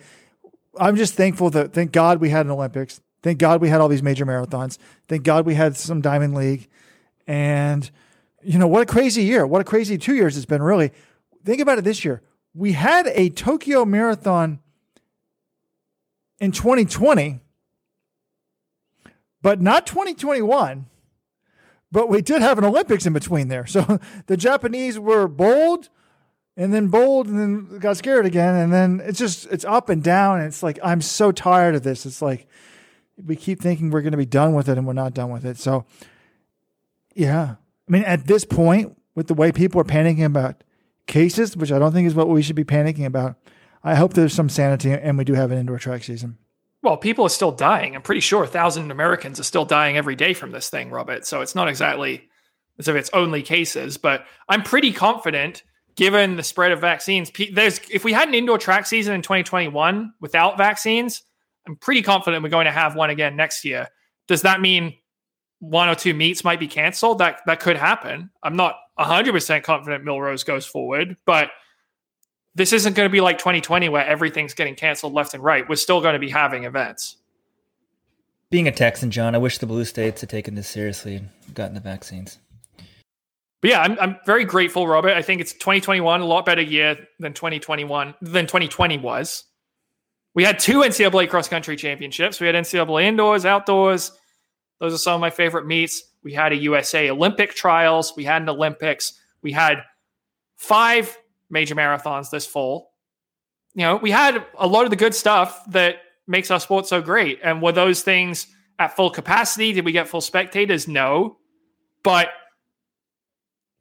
I'm 0.77 0.95
just 0.95 1.13
thankful 1.13 1.49
that 1.51 1.73
thank 1.73 1.91
God 1.91 2.19
we 2.19 2.29
had 2.29 2.45
an 2.45 2.51
Olympics. 2.51 3.01
Thank 3.23 3.39
God 3.39 3.61
we 3.61 3.69
had 3.69 3.81
all 3.81 3.87
these 3.87 4.03
major 4.03 4.25
marathons. 4.25 4.77
Thank 5.07 5.23
God 5.23 5.45
we 5.45 5.55
had 5.55 5.75
some 5.75 6.01
Diamond 6.01 6.35
League, 6.35 6.67
and 7.25 7.89
you 8.43 8.59
know 8.59 8.67
what 8.67 8.83
a 8.83 8.85
crazy 8.85 9.23
year! 9.23 9.47
What 9.47 9.61
a 9.61 9.65
crazy 9.65 9.97
two 9.97 10.13
years 10.13 10.37
it's 10.37 10.45
been. 10.45 10.61
Really, 10.61 10.91
think 11.43 11.61
about 11.61 11.79
it. 11.79 11.83
This 11.83 12.05
year 12.05 12.21
we 12.53 12.73
had 12.73 13.07
a 13.07 13.29
Tokyo 13.29 13.85
Marathon 13.85 14.59
in 16.39 16.51
2020 16.51 17.39
but 19.43 19.61
not 19.61 19.85
2021. 19.85 20.87
But 21.91 22.09
we 22.09 22.23
did 22.23 22.41
have 22.41 22.57
an 22.57 22.63
Olympics 22.63 23.05
in 23.05 23.13
between 23.13 23.49
there. 23.49 23.67
So 23.67 23.99
the 24.25 24.37
Japanese 24.37 24.97
were 24.97 25.27
bold 25.27 25.89
and 26.57 26.73
then 26.73 26.87
bold 26.87 27.27
and 27.27 27.37
then 27.37 27.79
got 27.79 27.97
scared 27.97 28.25
again. 28.25 28.55
And 28.55 28.73
then 28.73 28.99
it's 29.03 29.19
just, 29.19 29.45
it's 29.51 29.65
up 29.65 29.89
and 29.89 30.01
down. 30.01 30.39
And 30.39 30.47
it's 30.47 30.63
like, 30.63 30.79
I'm 30.83 31.01
so 31.01 31.31
tired 31.31 31.75
of 31.75 31.83
this. 31.83 32.07
It's 32.07 32.21
like, 32.21 32.47
we 33.23 33.35
keep 33.35 33.61
thinking 33.61 33.89
we're 33.89 34.01
going 34.01 34.11
to 34.11 34.17
be 34.17 34.25
done 34.25 34.53
with 34.53 34.69
it 34.69 34.77
and 34.77 34.87
we're 34.87 34.93
not 34.93 35.13
done 35.13 35.31
with 35.31 35.45
it. 35.45 35.57
So, 35.57 35.85
yeah. 37.15 37.55
I 37.87 37.91
mean, 37.91 38.03
at 38.03 38.27
this 38.27 38.45
point, 38.45 38.97
with 39.15 39.27
the 39.27 39.33
way 39.33 39.51
people 39.51 39.79
are 39.81 39.85
panicking 39.85 40.25
about 40.25 40.63
cases, 41.07 41.55
which 41.55 41.71
I 41.71 41.79
don't 41.79 41.91
think 41.91 42.07
is 42.07 42.15
what 42.15 42.29
we 42.29 42.41
should 42.41 42.55
be 42.55 42.63
panicking 42.63 43.05
about, 43.05 43.37
I 43.83 43.95
hope 43.95 44.13
there's 44.13 44.33
some 44.33 44.49
sanity 44.49 44.91
and 44.91 45.17
we 45.17 45.23
do 45.23 45.33
have 45.33 45.51
an 45.51 45.57
indoor 45.57 45.77
track 45.77 46.03
season. 46.03 46.37
Well, 46.81 46.97
people 46.97 47.25
are 47.25 47.29
still 47.29 47.51
dying. 47.51 47.95
I'm 47.95 48.01
pretty 48.01 48.21
sure 48.21 48.43
a 48.43 48.47
thousand 48.47 48.91
Americans 48.91 49.39
are 49.39 49.43
still 49.43 49.65
dying 49.65 49.97
every 49.97 50.15
day 50.15 50.33
from 50.33 50.51
this 50.51 50.69
thing, 50.69 50.89
Robert. 50.89 51.25
So 51.25 51.41
it's 51.41 51.55
not 51.55 51.69
exactly 51.69 52.29
as 52.79 52.87
if 52.87 52.95
it's 52.95 53.09
only 53.13 53.41
cases, 53.41 53.97
but 53.97 54.25
I'm 54.49 54.63
pretty 54.63 54.91
confident 54.91 55.63
given 55.95 56.35
the 56.35 56.43
spread 56.43 56.71
of 56.71 56.81
vaccines. 56.81 57.31
There's 57.51 57.79
if 57.89 58.03
we 58.03 58.13
had 58.13 58.27
an 58.27 58.33
indoor 58.33 58.57
track 58.57 58.85
season 58.85 59.13
in 59.13 59.21
2021 59.21 60.13
without 60.19 60.57
vaccines, 60.57 61.23
I'm 61.67 61.75
pretty 61.77 62.01
confident 62.01 62.43
we're 62.43 62.49
going 62.49 62.65
to 62.65 62.71
have 62.71 62.95
one 62.95 63.09
again 63.09 63.35
next 63.35 63.63
year. 63.63 63.87
Does 64.27 64.41
that 64.41 64.61
mean 64.61 64.95
one 65.59 65.89
or 65.89 65.95
two 65.95 66.13
meets 66.13 66.43
might 66.43 66.59
be 66.59 66.67
canceled? 66.67 67.19
That 67.19 67.39
that 67.45 67.59
could 67.59 67.77
happen. 67.77 68.29
I'm 68.43 68.55
not 68.55 68.75
100% 68.99 69.63
confident 69.63 70.05
Millrose 70.05 70.45
goes 70.45 70.65
forward, 70.65 71.17
but 71.25 71.49
this 72.55 72.73
isn't 72.73 72.95
going 72.95 73.07
to 73.07 73.11
be 73.11 73.21
like 73.21 73.37
2020 73.37 73.89
where 73.89 74.05
everything's 74.05 74.53
getting 74.53 74.75
canceled 74.75 75.13
left 75.13 75.33
and 75.33 75.43
right. 75.43 75.67
We're 75.67 75.75
still 75.75 76.01
going 76.01 76.13
to 76.13 76.19
be 76.19 76.29
having 76.29 76.65
events. 76.65 77.17
Being 78.51 78.67
a 78.67 78.71
Texan, 78.71 79.09
John, 79.09 79.33
I 79.33 79.39
wish 79.39 79.57
the 79.57 79.65
blue 79.65 79.85
states 79.85 80.21
had 80.21 80.29
taken 80.29 80.53
this 80.53 80.67
seriously 80.67 81.15
and 81.15 81.29
gotten 81.55 81.73
the 81.73 81.79
vaccines. 81.79 82.37
But 83.61 83.71
yeah, 83.71 83.81
I'm, 83.81 83.97
I'm 83.99 84.17
very 84.25 84.45
grateful, 84.45 84.87
Robert. 84.87 85.13
I 85.13 85.21
think 85.21 85.41
it's 85.41 85.53
2021, 85.53 86.21
a 86.21 86.25
lot 86.25 86.45
better 86.45 86.61
year 86.61 86.97
than 87.19 87.33
2021 87.33 88.13
than 88.21 88.45
2020 88.45 88.97
was. 88.99 89.45
We 90.35 90.43
had 90.43 90.59
two 90.59 90.79
NCAA 90.79 91.29
cross 91.29 91.47
country 91.47 91.75
championships. 91.75 92.39
We 92.39 92.47
had 92.47 92.55
NCAA 92.55 93.03
indoors, 93.03 93.45
outdoors. 93.45 94.11
Those 94.79 94.93
are 94.93 94.97
some 94.97 95.15
of 95.15 95.21
my 95.21 95.29
favorite 95.29 95.67
meets. 95.67 96.03
We 96.23 96.33
had 96.33 96.51
a 96.51 96.55
USA 96.55 97.09
Olympic 97.09 97.53
trials. 97.53 98.13
We 98.15 98.23
had 98.23 98.41
an 98.41 98.49
Olympics. 98.49 99.19
We 99.41 99.51
had 99.51 99.83
five 100.55 101.15
major 101.49 101.75
marathons 101.75 102.29
this 102.29 102.45
fall. 102.45 102.91
You 103.75 103.83
know, 103.83 103.95
we 103.97 104.11
had 104.11 104.45
a 104.57 104.67
lot 104.67 104.85
of 104.85 104.89
the 104.89 104.95
good 104.95 105.15
stuff 105.15 105.63
that 105.69 105.97
makes 106.27 106.49
our 106.51 106.59
sport 106.59 106.87
so 106.87 107.01
great. 107.01 107.39
And 107.43 107.61
were 107.61 107.71
those 107.71 108.01
things 108.01 108.47
at 108.79 108.95
full 108.95 109.09
capacity? 109.09 109.73
Did 109.73 109.85
we 109.85 109.91
get 109.91 110.07
full 110.07 110.21
spectators? 110.21 110.87
No. 110.87 111.37
But 112.03 112.29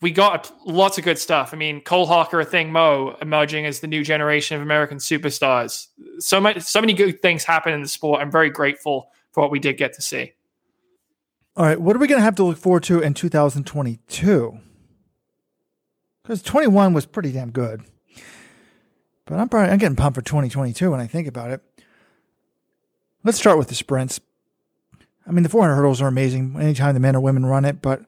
we 0.02 0.10
got 0.10 0.52
lots 0.66 0.98
of 0.98 1.04
good 1.04 1.18
stuff. 1.18 1.54
I 1.54 1.56
mean, 1.56 1.80
Cole 1.80 2.06
Hocker, 2.06 2.44
Athing 2.44 2.70
Mu 2.70 3.14
emerging 3.22 3.64
as 3.64 3.80
the 3.80 3.86
new 3.86 4.04
generation 4.04 4.56
of 4.56 4.62
American 4.62 4.98
superstars. 4.98 5.86
So 6.18 6.40
much, 6.40 6.60
so 6.60 6.80
many 6.80 6.92
good 6.92 7.22
things 7.22 7.44
happen 7.44 7.72
in 7.72 7.80
the 7.80 7.88
sport. 7.88 8.20
I'm 8.20 8.30
very 8.30 8.50
grateful 8.50 9.08
for 9.30 9.42
what 9.42 9.50
we 9.50 9.58
did 9.58 9.78
get 9.78 9.94
to 9.94 10.02
see. 10.02 10.32
All 11.56 11.64
right, 11.64 11.80
what 11.80 11.96
are 11.96 11.98
we 11.98 12.06
going 12.06 12.18
to 12.18 12.24
have 12.24 12.36
to 12.36 12.44
look 12.44 12.58
forward 12.58 12.82
to 12.84 13.00
in 13.00 13.14
2022? 13.14 14.58
because 16.22 16.42
21 16.42 16.92
was 16.92 17.06
pretty 17.06 17.32
damn 17.32 17.50
good. 17.50 17.82
But 19.26 19.38
I'm 19.38 19.48
probably 19.48 19.70
I'm 19.70 19.78
getting 19.78 19.96
pumped 19.96 20.16
for 20.16 20.22
2022 20.22 20.90
when 20.90 21.00
I 21.00 21.06
think 21.06 21.28
about 21.28 21.50
it. 21.50 21.60
Let's 23.24 23.38
start 23.38 23.58
with 23.58 23.68
the 23.68 23.74
sprints. 23.74 24.20
I 25.26 25.30
mean, 25.30 25.44
the 25.44 25.48
400 25.48 25.74
hurdles 25.74 26.02
are 26.02 26.08
amazing 26.08 26.56
anytime 26.58 26.94
the 26.94 27.00
men 27.00 27.14
or 27.14 27.20
women 27.20 27.46
run 27.46 27.64
it, 27.64 27.80
but 27.80 28.02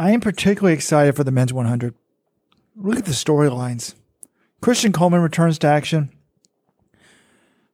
I 0.00 0.12
am 0.12 0.20
particularly 0.22 0.72
excited 0.72 1.14
for 1.14 1.24
the 1.24 1.30
men's 1.30 1.52
100. 1.52 1.94
Look 2.74 2.96
at 2.96 3.04
the 3.04 3.10
storylines. 3.10 3.94
Christian 4.62 4.92
Coleman 4.92 5.20
returns 5.20 5.58
to 5.58 5.66
action. 5.66 6.08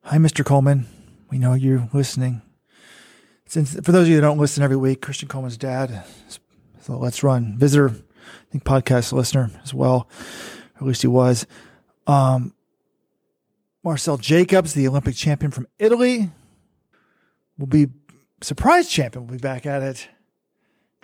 Hi, 0.02 0.16
Mr. 0.16 0.44
Coleman. 0.44 0.88
We 1.30 1.38
know 1.38 1.54
you're 1.54 1.88
listening. 1.92 2.42
Since 3.46 3.74
for 3.74 3.92
those 3.92 4.02
of 4.02 4.08
you 4.08 4.16
that 4.16 4.22
don't 4.22 4.38
listen 4.38 4.64
every 4.64 4.76
week, 4.76 5.02
Christian 5.02 5.28
Coleman's 5.28 5.56
dad. 5.56 6.02
So 6.80 6.98
let's 6.98 7.22
run. 7.22 7.56
Visitor 7.58 7.90
I 7.90 8.50
think 8.50 8.64
podcast 8.64 9.12
listener 9.12 9.52
as 9.62 9.72
well, 9.72 10.08
at 10.74 10.82
least 10.82 11.02
he 11.02 11.08
was. 11.08 11.46
Um, 12.08 12.54
Marcell 13.84 14.18
Jacobs, 14.18 14.74
the 14.74 14.88
Olympic 14.88 15.14
champion 15.14 15.52
from 15.52 15.68
Italy, 15.78 16.32
will 17.56 17.68
be 17.68 17.86
surprise 18.40 18.88
champion. 18.88 19.28
Will 19.28 19.34
be 19.34 19.38
back 19.38 19.64
at 19.64 19.84
it. 19.84 20.08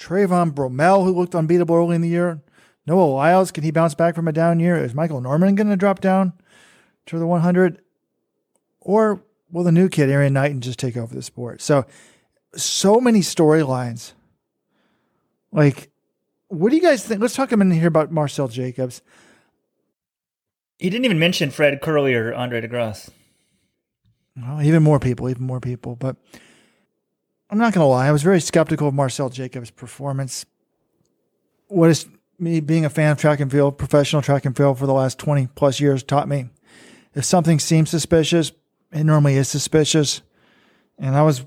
Trayvon 0.03 0.53
Bromell, 0.53 1.05
who 1.05 1.15
looked 1.15 1.35
unbeatable 1.35 1.77
early 1.77 1.95
in 1.95 2.01
the 2.01 2.09
year. 2.09 2.43
Noah 2.87 3.05
Lyles, 3.05 3.53
can 3.53 3.63
he 3.63 3.71
bounce 3.71 3.95
back 3.95 4.17
from 4.17 4.27
a 4.27 4.33
down 4.33 4.59
year? 4.59 4.77
Is 4.77 4.95
Michael 4.95 5.21
Norman 5.21 5.55
going 5.55 5.69
to 5.69 5.77
drop 5.77 6.01
down 6.01 6.33
to 7.07 7.19
the 7.19 7.27
100? 7.27 7.81
Or 8.81 9.23
will 9.51 9.63
the 9.63 9.71
new 9.71 9.89
kid, 9.89 10.09
Erriyon 10.09 10.33
Knighton, 10.33 10.61
just 10.61 10.81
take 10.81 10.97
over 10.97 11.15
the 11.15 11.23
sport? 11.23 11.61
So, 11.61 11.87
so 12.57 13.01
many 13.01 13.21
storylines. 13.21 14.15
Like, 15.53 15.91
what 16.49 16.71
do 16.71 16.77
you 16.77 16.83
guys 16.83 17.05
think? 17.05 17.21
Let's 17.21 17.37
talk 17.37 17.53
a 17.53 17.57
minute 17.57 17.77
here 17.77 17.87
about 17.87 18.11
Marcell 18.11 18.49
Jacobs. 18.49 19.03
He 20.79 20.91
didn't 20.91 21.05
even 21.05 21.21
mention 21.21 21.51
Fred 21.53 21.81
Kerley 21.81 22.17
or 22.17 22.35
Andre 22.35 22.61
DeGrasse. 22.61 23.11
Well, 24.37 24.63
even 24.63 24.83
more 24.83 24.99
people, 24.99 25.31
even 25.31 25.47
more 25.47 25.61
people. 25.61 25.95
But 25.95 26.17
I'm 27.53 27.59
not 27.59 27.75
going 27.75 27.85
to 27.85 27.89
lie. 27.89 28.09
I 28.09 28.13
was 28.13 28.23
very 28.23 28.41
skeptical 28.41 28.89
of 28.89 28.95
Marcell 28.95 29.29
Jacobs' 29.29 29.71
performance. 29.71 30.47
What 31.69 31.91
is 31.91 32.09
me 32.39 32.61
being 32.61 32.87
a 32.87 32.91
fan 32.91 33.13
of 33.13 33.19
track 33.19 33.41
and 33.41 33.53
field, 33.53 33.77
professional 33.77 34.23
track 34.23 34.47
and 34.47 34.57
field 34.57 34.79
for 34.79 34.87
the 34.87 34.95
last 34.95 35.19
20 35.19 35.49
plus 35.49 35.79
years 35.79 36.03
taught 36.03 36.29
me 36.29 36.49
if 37.15 37.27
something 37.27 37.59
seems 37.59 37.91
suspicious, 37.91 38.53
it 38.91 39.05
normally 39.05 39.37
is 39.37 39.51
suspicious. 39.51 40.23
And 40.99 41.15
I 41.15 41.21
was 41.21 41.45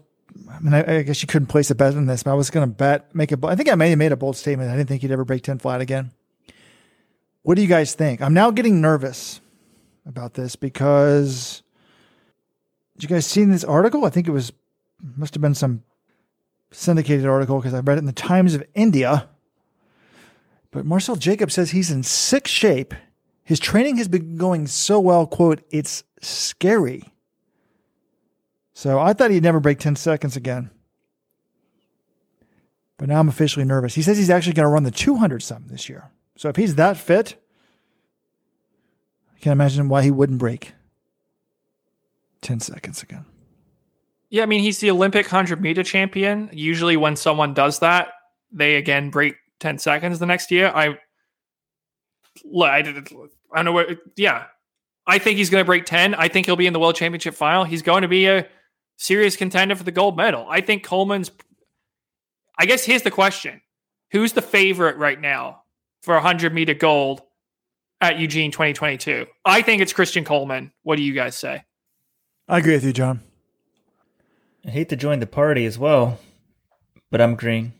I 0.51 0.59
mean, 0.59 0.75
I, 0.75 0.97
I, 0.97 1.01
guess 1.01 1.23
you 1.23 1.27
couldn't 1.27 1.47
place 1.47 1.71
a 1.71 1.75
bet 1.75 1.95
on 1.95 2.05
this, 2.05 2.21
but 2.21 2.31
I 2.31 2.35
was 2.35 2.51
going 2.51 2.69
to 2.69 2.75
bet, 2.75 3.15
make 3.15 3.31
a, 3.31 3.37
I 3.47 3.55
think 3.55 3.71
I 3.71 3.75
may 3.75 3.89
have 3.89 3.97
made 3.97 4.11
a 4.11 4.15
bold 4.15 4.37
statement. 4.37 4.69
I 4.69 4.75
didn't 4.75 4.89
think 4.89 5.01
he'd 5.01 5.11
ever 5.11 5.25
break 5.25 5.41
10 5.41 5.57
flat 5.57 5.81
again. 5.81 6.11
What 7.41 7.55
do 7.55 7.63
you 7.63 7.67
guys 7.67 7.95
think? 7.95 8.21
I'm 8.21 8.33
now 8.35 8.51
getting 8.51 8.79
nervous 8.79 9.41
about 10.05 10.35
this 10.35 10.55
because 10.55 11.63
did 12.95 13.09
you 13.09 13.15
guys 13.15 13.25
see 13.25 13.43
this 13.45 13.63
article? 13.63 14.05
I 14.05 14.11
think 14.11 14.27
it 14.27 14.31
was, 14.31 14.51
must 15.15 15.33
have 15.33 15.41
been 15.41 15.55
some 15.55 15.83
syndicated 16.75 17.25
article 17.25 17.57
because 17.57 17.73
I 17.73 17.79
read 17.79 17.97
it 17.97 17.99
in 17.99 18.05
the 18.05 18.13
Times 18.13 18.53
of 18.53 18.63
India. 18.73 19.29
But 20.71 20.85
Marcell 20.85 21.15
Jacob 21.15 21.51
says 21.51 21.71
he's 21.71 21.91
in 21.91 22.03
sick 22.03 22.47
shape. 22.47 22.93
His 23.43 23.59
training 23.59 23.97
has 23.97 24.07
been 24.07 24.37
going 24.37 24.67
so 24.67 24.99
well, 24.99 25.25
quote, 25.25 25.61
it's 25.69 26.03
scary. 26.21 27.13
So 28.73 28.99
I 28.99 29.13
thought 29.13 29.31
he'd 29.31 29.43
never 29.43 29.59
break 29.59 29.79
10 29.79 29.95
seconds 29.95 30.35
again. 30.35 30.69
But 32.97 33.09
now 33.09 33.19
I'm 33.19 33.29
officially 33.29 33.65
nervous. 33.65 33.95
He 33.95 34.01
says 34.01 34.17
he's 34.17 34.29
actually 34.29 34.53
going 34.53 34.65
to 34.65 34.69
run 34.69 34.83
the 34.83 34.91
200 34.91 35.41
something 35.41 35.71
this 35.71 35.87
year. 35.87 36.11
So 36.37 36.49
if 36.49 36.55
he's 36.55 36.75
that 36.75 36.97
fit, 36.97 37.35
I 39.35 39.39
can't 39.39 39.53
imagine 39.53 39.87
why 39.89 40.01
he 40.01 40.11
wouldn't 40.11 40.39
break 40.39 40.73
10 42.41 42.59
seconds 42.59 43.01
again. 43.01 43.25
Yeah, 44.35 44.43
I 44.43 44.47
mean, 44.47 44.59
he's 44.59 44.79
the 44.79 44.91
Olympic 44.91 45.27
100 45.27 45.61
meter 45.61 45.81
champion. 45.81 46.49
Usually, 46.51 46.97
when 46.97 47.15
someone 47.15 47.53
does 47.53 47.79
that, 47.79 48.09
they 48.51 48.75
again 48.75 49.09
break 49.09 49.35
10 49.61 49.77
seconds 49.77 50.19
the 50.19 50.25
next 50.25 50.51
year. 50.51 50.67
I, 50.75 50.97
I, 52.61 52.81
did- 52.81 52.97
I 52.97 53.55
don't 53.55 53.63
know 53.63 53.71
what, 53.71 53.97
yeah. 54.17 54.47
I 55.07 55.19
think 55.19 55.37
he's 55.37 55.49
going 55.49 55.61
to 55.61 55.65
break 55.65 55.85
10. 55.85 56.15
I 56.15 56.27
think 56.27 56.47
he'll 56.47 56.57
be 56.57 56.67
in 56.67 56.73
the 56.73 56.81
world 56.81 56.97
championship 56.97 57.33
final. 57.33 57.63
He's 57.63 57.81
going 57.81 58.01
to 58.01 58.09
be 58.09 58.25
a 58.25 58.45
serious 58.97 59.37
contender 59.37 59.73
for 59.73 59.85
the 59.85 59.93
gold 59.93 60.17
medal. 60.17 60.45
I 60.49 60.59
think 60.59 60.83
Coleman's, 60.83 61.31
I 62.59 62.65
guess 62.65 62.83
here's 62.83 63.03
the 63.03 63.11
question 63.11 63.61
Who's 64.11 64.33
the 64.33 64.41
favorite 64.41 64.97
right 64.97 65.21
now 65.21 65.61
for 66.03 66.13
100 66.15 66.53
meter 66.53 66.73
gold 66.73 67.21
at 68.01 68.19
Eugene 68.19 68.51
2022? 68.51 69.27
I 69.45 69.61
think 69.61 69.81
it's 69.81 69.93
Christian 69.93 70.25
Coleman. 70.25 70.73
What 70.83 70.97
do 70.97 71.03
you 71.03 71.13
guys 71.13 71.37
say? 71.37 71.63
I 72.49 72.57
agree 72.57 72.73
with 72.73 72.83
you, 72.83 72.91
John. 72.91 73.21
I 74.65 74.71
hate 74.71 74.89
to 74.89 74.95
join 74.95 75.19
the 75.19 75.27
party 75.27 75.65
as 75.65 75.77
well, 75.77 76.19
but 77.11 77.21
I'm 77.21 77.35
green. 77.35 77.73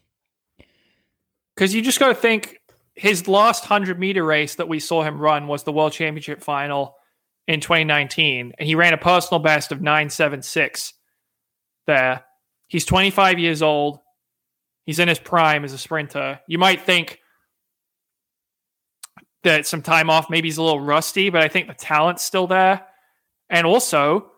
Because 1.56 1.74
you 1.74 1.82
just 1.82 2.00
got 2.00 2.10
to 2.10 2.16
think 2.16 2.60
his 2.94 3.28
last 3.28 3.64
100 3.64 4.00
meter 4.00 4.24
race 4.24 4.56
that 4.56 4.68
we 4.68 4.80
saw 4.80 5.04
him 5.04 5.20
run 5.20 5.48
was 5.48 5.64
the 5.64 5.72
World 5.72 5.94
Championship 5.94 6.44
final 6.44 6.96
in 7.48 7.60
2019. 7.60 8.54
And 8.58 8.68
he 8.68 8.76
ran 8.76 8.94
a 8.94 8.98
personal 8.98 9.40
best 9.40 9.72
of 9.72 9.82
976 9.82 10.94
there. 11.88 12.24
He's 12.68 12.86
25 12.86 13.40
years 13.40 13.62
old. 13.62 14.00
He's 14.86 15.00
in 15.00 15.08
his 15.08 15.20
prime 15.20 15.64
as 15.64 15.74
a 15.74 15.78
sprinter. 15.78 16.40
You 16.48 16.60
might 16.60 16.82
think 16.82 17.20
that 19.44 19.66
some 19.66 19.82
time 19.82 20.10
off, 20.10 20.30
maybe 20.30 20.48
he's 20.48 20.58
a 20.58 20.64
little 20.64 20.80
rusty, 20.80 21.30
but 21.30 21.42
I 21.42 21.48
think 21.48 21.68
the 21.68 21.74
talent's 21.74 22.24
still 22.24 22.48
there. 22.48 22.86
And 23.50 23.66
also, 23.66 24.32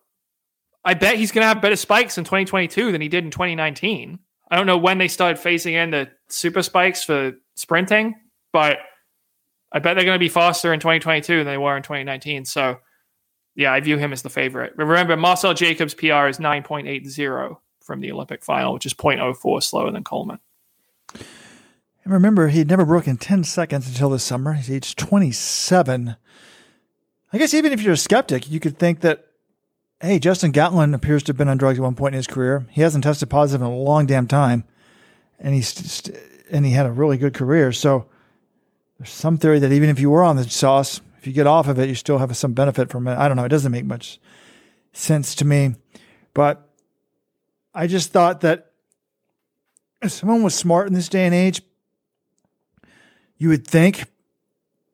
I 0.88 0.93
bet 0.93 1.17
he's 1.17 1.33
going 1.33 1.43
to 1.43 1.49
have 1.49 1.61
better 1.61 1.75
spikes 1.75 2.17
in 2.17 2.23
2022 2.23 2.93
than 2.93 3.01
he 3.01 3.09
did 3.09 3.25
in 3.25 3.29
2019. 3.29 4.19
I 4.49 4.55
don't 4.55 4.65
know 4.65 4.77
when 4.77 4.99
they 4.99 5.09
started 5.09 5.38
phasing 5.38 5.73
in 5.73 5.91
the 5.91 6.09
super 6.29 6.63
spikes 6.63 7.03
for 7.03 7.33
sprinting, 7.55 8.15
but 8.53 8.77
I 9.69 9.79
bet 9.79 9.95
they're 9.95 10.05
going 10.05 10.15
to 10.15 10.19
be 10.19 10.29
faster 10.29 10.71
in 10.71 10.79
2022 10.79 11.39
than 11.39 11.45
they 11.45 11.57
were 11.57 11.75
in 11.75 11.83
2019. 11.83 12.45
So, 12.45 12.77
yeah, 13.53 13.73
I 13.73 13.81
view 13.81 13.97
him 13.97 14.13
as 14.13 14.21
the 14.21 14.29
favorite. 14.29 14.77
Remember, 14.77 15.17
Marcell 15.17 15.53
Jacobs' 15.53 15.93
PR 15.93 16.27
is 16.27 16.38
9.80 16.38 17.57
from 17.81 17.99
the 17.99 18.13
Olympic 18.13 18.45
final, 18.45 18.73
which 18.73 18.85
is 18.85 18.93
0.04 18.93 19.61
slower 19.61 19.91
than 19.91 20.05
Coleman. 20.05 20.39
And 21.13 22.13
remember, 22.13 22.47
he'd 22.47 22.69
never 22.69 22.85
broken 22.85 23.17
10 23.17 23.43
seconds 23.43 23.89
until 23.89 24.11
this 24.11 24.23
summer. 24.23 24.53
He's 24.53 24.71
age 24.71 24.95
27. 24.95 26.15
I 27.33 27.38
guess 27.38 27.53
even 27.53 27.73
if 27.73 27.81
you're 27.81 27.95
a 27.95 27.97
skeptic, 27.97 28.49
you 28.49 28.61
could 28.61 28.79
think 28.79 29.01
that, 29.01 29.26
hey, 30.02 30.20
Justin 30.20 30.52
Gatlin 30.52 30.93
appears 30.93 31.24
to 31.24 31.30
have 31.32 31.38
been 31.38 31.48
on 31.48 31.58
drugs 31.58 31.80
at 31.80 31.84
one 31.84 31.95
point 31.95 32.14
in 32.14 32.18
his 32.18 32.28
career. 32.28 32.66
He 32.72 32.82
hasn't 32.82 33.04
tested 33.04 33.30
positive 33.30 33.62
in 33.62 33.72
a 33.72 33.76
long 33.76 34.06
damn 34.06 34.28
time. 34.28 34.64
And 35.39 35.54
he's 35.54 35.70
st- 35.70 36.18
and 36.50 36.66
he 36.66 36.72
had 36.72 36.86
a 36.86 36.91
really 36.91 37.18
good 37.18 37.34
career. 37.34 37.72
So 37.72 38.08
there's 38.98 39.10
some 39.10 39.38
theory 39.38 39.60
that 39.60 39.72
even 39.72 39.89
if 39.89 40.00
you 40.00 40.10
were 40.10 40.24
on 40.24 40.36
the 40.36 40.50
sauce, 40.50 41.02
if 41.20 41.28
you 41.28 41.34
get 41.34 41.48
off 41.48 41.68
of 41.68 41.80
it, 41.80 41.89
you 41.89 41.95
still 41.95 42.20
have 42.20 42.36
some 42.38 42.54
benefit 42.54 42.89
from 42.89 43.08
it. 43.08 43.18
I 43.18 43.28
don't 43.28 43.38
know. 43.38 43.43
It 43.43 43.50
doesn't 43.50 43.72
make 43.72 43.86
much 43.86 44.20
sense 44.93 45.36
to 45.36 45.45
me. 45.45 45.76
But 46.34 46.68
I 47.74 47.88
just 47.88 48.12
thought 48.12 48.41
that 48.41 48.72
if 50.02 50.12
someone 50.12 50.43
was 50.43 50.56
smart 50.56 50.88
in 50.88 50.93
this 50.93 51.10
day 51.10 51.26
and 51.26 51.34
age, 51.34 51.62
you 53.38 53.50
would 53.50 53.68
think 53.68 54.06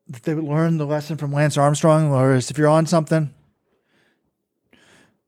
that 0.08 0.22
they 0.24 0.34
would 0.34 0.44
learn 0.44 0.76
the 0.76 0.86
lesson 0.86 1.16
from 1.16 1.32
Lance 1.32 1.56
Armstrong, 1.56 2.10
whereas 2.10 2.50
if 2.50 2.58
you're 2.58 2.68
on 2.68 2.86
something, 2.86 3.33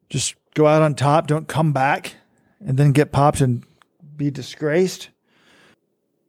just 0.08 0.34
go 0.54 0.66
out 0.66 0.82
on 0.82 0.94
top, 0.94 1.26
don't 1.26 1.48
come 1.48 1.72
back, 1.72 2.14
and 2.64 2.78
then 2.78 2.92
get 2.92 3.12
popped 3.12 3.40
and 3.40 3.64
be 4.16 4.30
disgraced. 4.30 5.10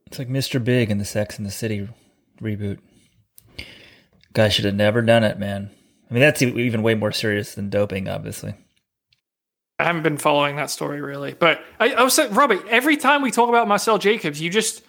It's 0.07 0.19
like 0.19 0.29
Mr. 0.29 0.63
Big 0.63 0.89
in 0.89 0.97
the 0.97 1.05
Sex 1.05 1.37
and 1.37 1.45
the 1.45 1.51
City 1.51 1.87
reboot. 2.41 2.79
Guy 4.33 4.49
should 4.49 4.65
have 4.65 4.75
never 4.75 5.01
done 5.01 5.23
it, 5.23 5.39
man. 5.39 5.69
I 6.09 6.13
mean, 6.13 6.21
that's 6.21 6.41
e- 6.41 6.53
even 6.61 6.83
way 6.83 6.95
more 6.95 7.11
serious 7.11 7.55
than 7.55 7.69
doping, 7.69 8.07
obviously. 8.07 8.53
I 9.79 9.83
haven't 9.83 10.03
been 10.03 10.17
following 10.17 10.55
that 10.55 10.69
story 10.71 11.01
really, 11.01 11.33
but 11.33 11.61
I, 11.79 11.93
I 11.93 12.03
was 12.03 12.13
saying, 12.13 12.33
Robert, 12.33 12.65
every 12.67 12.97
time 12.97 13.21
we 13.21 13.31
talk 13.31 13.49
about 13.49 13.67
Marcell 13.67 13.99
Jacobs, 13.99 14.41
you 14.41 14.49
just, 14.49 14.83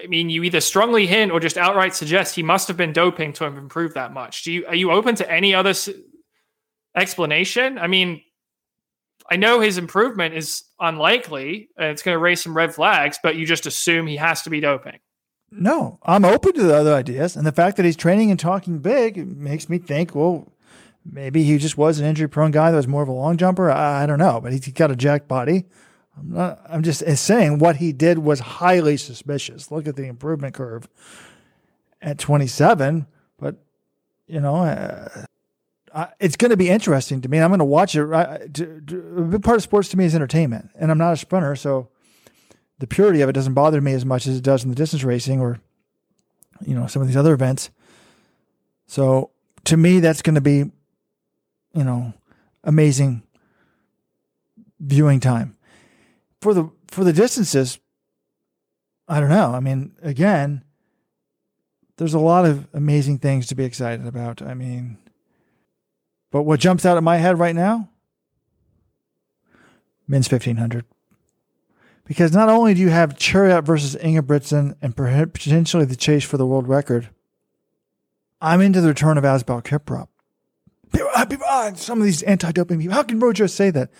I 0.00 0.06
mean, 0.06 0.30
you 0.30 0.42
either 0.44 0.60
strongly 0.60 1.06
hint 1.06 1.32
or 1.32 1.40
just 1.40 1.58
outright 1.58 1.94
suggest 1.94 2.34
he 2.34 2.42
must 2.42 2.68
have 2.68 2.76
been 2.76 2.92
doping 2.92 3.32
to 3.34 3.44
have 3.44 3.58
improved 3.58 3.94
that 3.96 4.12
much. 4.12 4.44
Do 4.44 4.52
you 4.52 4.66
are 4.66 4.74
you 4.74 4.90
open 4.90 5.16
to 5.16 5.30
any 5.30 5.54
other 5.54 5.70
s- 5.70 5.90
explanation? 6.94 7.78
I 7.78 7.86
mean, 7.86 8.22
I 9.30 9.36
know 9.36 9.60
his 9.60 9.78
improvement 9.78 10.34
is 10.34 10.64
unlikely 10.80 11.68
and 11.76 11.88
it's 11.88 12.02
going 12.02 12.14
to 12.14 12.18
raise 12.18 12.42
some 12.42 12.56
red 12.56 12.74
flags, 12.74 13.18
but 13.22 13.36
you 13.36 13.46
just 13.46 13.66
assume 13.66 14.06
he 14.06 14.16
has 14.16 14.42
to 14.42 14.50
be 14.50 14.60
doping. 14.60 14.98
No, 15.52 15.98
I'm 16.02 16.24
open 16.24 16.52
to 16.54 16.62
the 16.62 16.76
other 16.76 16.94
ideas. 16.94 17.36
And 17.36 17.46
the 17.46 17.52
fact 17.52 17.76
that 17.76 17.84
he's 17.84 17.96
training 17.96 18.30
and 18.30 18.38
talking 18.38 18.78
big 18.78 19.16
makes 19.36 19.68
me 19.68 19.78
think, 19.78 20.14
well, 20.14 20.52
maybe 21.04 21.42
he 21.42 21.58
just 21.58 21.76
was 21.76 21.98
an 21.98 22.06
injury 22.06 22.28
prone 22.28 22.50
guy 22.50 22.70
that 22.70 22.76
was 22.76 22.88
more 22.88 23.02
of 23.02 23.08
a 23.08 23.12
long 23.12 23.36
jumper. 23.36 23.70
I, 23.70 24.04
I 24.04 24.06
don't 24.06 24.18
know, 24.18 24.40
but 24.40 24.52
he's 24.52 24.66
got 24.68 24.90
a 24.90 24.96
jacked 24.96 25.28
body. 25.28 25.64
I'm 26.16 26.32
not, 26.32 26.60
I'm 26.68 26.82
just 26.82 27.04
saying 27.18 27.58
what 27.58 27.76
he 27.76 27.92
did 27.92 28.18
was 28.18 28.40
highly 28.40 28.96
suspicious. 28.96 29.70
Look 29.70 29.88
at 29.88 29.96
the 29.96 30.06
improvement 30.06 30.54
curve 30.54 30.88
at 32.02 32.18
27, 32.18 33.06
but 33.38 33.56
you 34.26 34.40
know, 34.40 34.56
uh, 34.56 35.24
I, 35.94 36.08
it's 36.20 36.36
going 36.36 36.50
to 36.50 36.56
be 36.56 36.68
interesting 36.68 37.20
to 37.22 37.28
me. 37.28 37.40
I'm 37.40 37.50
going 37.50 37.58
to 37.58 37.64
watch 37.64 37.94
it. 37.94 38.02
A 38.02 38.48
big 38.48 39.42
part 39.42 39.56
of 39.56 39.62
sports 39.62 39.88
to 39.90 39.96
me 39.96 40.04
is 40.04 40.14
entertainment, 40.14 40.70
and 40.74 40.90
I'm 40.90 40.98
not 40.98 41.12
a 41.12 41.16
sprinter, 41.16 41.56
so 41.56 41.88
the 42.78 42.86
purity 42.86 43.20
of 43.20 43.28
it 43.28 43.32
doesn't 43.32 43.54
bother 43.54 43.80
me 43.80 43.92
as 43.92 44.04
much 44.04 44.26
as 44.26 44.36
it 44.36 44.42
does 44.42 44.64
in 44.64 44.70
the 44.70 44.76
distance 44.76 45.04
racing 45.04 45.40
or 45.40 45.60
you 46.64 46.74
know 46.74 46.86
some 46.86 47.02
of 47.02 47.08
these 47.08 47.16
other 47.16 47.34
events. 47.34 47.70
So 48.86 49.30
to 49.64 49.76
me, 49.76 50.00
that's 50.00 50.22
going 50.22 50.34
to 50.34 50.40
be 50.40 50.70
you 51.74 51.84
know 51.84 52.14
amazing 52.64 53.22
viewing 54.80 55.20
time 55.20 55.56
for 56.40 56.54
the 56.54 56.70
for 56.88 57.04
the 57.04 57.12
distances. 57.12 57.78
I 59.08 59.20
don't 59.20 59.28
know. 59.28 59.54
I 59.54 59.60
mean, 59.60 59.92
again, 60.02 60.62
there's 61.96 62.14
a 62.14 62.18
lot 62.18 62.46
of 62.46 62.68
amazing 62.72 63.18
things 63.18 63.46
to 63.48 63.54
be 63.54 63.64
excited 63.64 64.06
about. 64.06 64.40
I 64.40 64.54
mean, 64.54 64.98
but 66.30 66.42
what 66.42 66.60
jumps 66.60 66.86
out 66.86 66.96
at 66.96 67.02
my 67.02 67.16
head 67.16 67.38
right 67.38 67.54
now? 67.54 67.88
Men's 70.08 70.30
1500 70.30 70.84
because 72.10 72.32
not 72.32 72.48
only 72.48 72.74
do 72.74 72.80
you 72.80 72.88
have 72.88 73.14
Cheruiyot 73.14 73.62
versus 73.62 73.94
Ingebrigtsen 73.94 74.74
and 74.82 74.96
potentially 74.96 75.84
the 75.84 75.94
chase 75.94 76.24
for 76.24 76.36
the 76.36 76.44
world 76.44 76.66
record, 76.66 77.10
I'm 78.40 78.60
into 78.60 78.80
the 78.80 78.88
return 78.88 79.16
of 79.16 79.22
Asbel 79.22 79.62
Kiprop. 79.62 80.08
Some 81.78 82.00
of 82.00 82.04
these 82.04 82.24
anti-doping 82.24 82.80
people. 82.80 82.94
How 82.94 83.04
can 83.04 83.20
Rojo 83.20 83.46
say 83.46 83.70
that? 83.70 83.90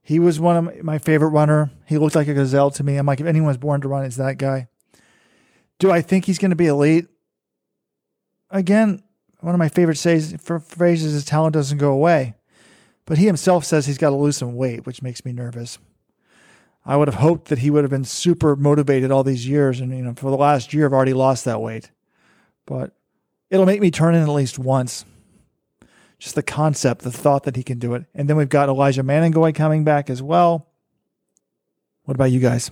He 0.00 0.20
was 0.20 0.38
one 0.38 0.68
of 0.68 0.84
my 0.84 0.98
favorite 0.98 1.30
runner. 1.30 1.72
He 1.86 1.98
looked 1.98 2.14
like 2.14 2.28
a 2.28 2.34
gazelle 2.34 2.70
to 2.70 2.84
me. 2.84 2.98
I'm 2.98 3.06
like, 3.06 3.18
if 3.18 3.26
anyone's 3.26 3.56
born 3.56 3.80
to 3.80 3.88
run, 3.88 4.04
it's 4.04 4.14
that 4.14 4.38
guy. 4.38 4.68
Do 5.80 5.90
I 5.90 6.02
think 6.02 6.26
he's 6.26 6.38
going 6.38 6.50
to 6.50 6.56
be 6.56 6.68
elite? 6.68 7.08
Again, 8.48 9.02
one 9.40 9.54
of 9.54 9.58
my 9.58 9.68
favorite 9.68 9.96
says, 9.96 10.34
phrases 10.40 11.14
is 11.14 11.24
talent 11.24 11.54
doesn't 11.54 11.78
go 11.78 11.92
away. 11.92 12.34
But 13.04 13.18
he 13.18 13.26
himself 13.26 13.64
says 13.64 13.86
he's 13.86 13.98
got 13.98 14.10
to 14.10 14.16
lose 14.16 14.36
some 14.36 14.56
weight, 14.56 14.84
which 14.84 15.02
makes 15.02 15.24
me 15.24 15.32
nervous. 15.32 15.78
I 16.84 16.96
would 16.96 17.08
have 17.08 17.16
hoped 17.16 17.48
that 17.48 17.58
he 17.58 17.70
would 17.70 17.84
have 17.84 17.90
been 17.90 18.04
super 18.04 18.56
motivated 18.56 19.10
all 19.10 19.24
these 19.24 19.46
years. 19.46 19.80
And, 19.80 19.96
you 19.96 20.02
know, 20.02 20.14
for 20.14 20.30
the 20.30 20.36
last 20.36 20.72
year, 20.72 20.86
I've 20.86 20.92
already 20.92 21.12
lost 21.12 21.44
that 21.44 21.60
weight. 21.60 21.90
But 22.64 22.92
it'll 23.50 23.66
make 23.66 23.80
me 23.80 23.90
turn 23.90 24.14
in 24.14 24.22
at 24.22 24.28
least 24.28 24.58
once. 24.58 25.04
Just 26.18 26.34
the 26.34 26.42
concept, 26.42 27.02
the 27.02 27.12
thought 27.12 27.44
that 27.44 27.56
he 27.56 27.62
can 27.62 27.78
do 27.78 27.94
it. 27.94 28.04
And 28.14 28.28
then 28.28 28.36
we've 28.36 28.48
got 28.48 28.68
Elijah 28.68 29.02
Manangoi 29.02 29.54
coming 29.54 29.84
back 29.84 30.08
as 30.10 30.22
well. 30.22 30.68
What 32.04 32.14
about 32.14 32.30
you 32.30 32.40
guys? 32.40 32.70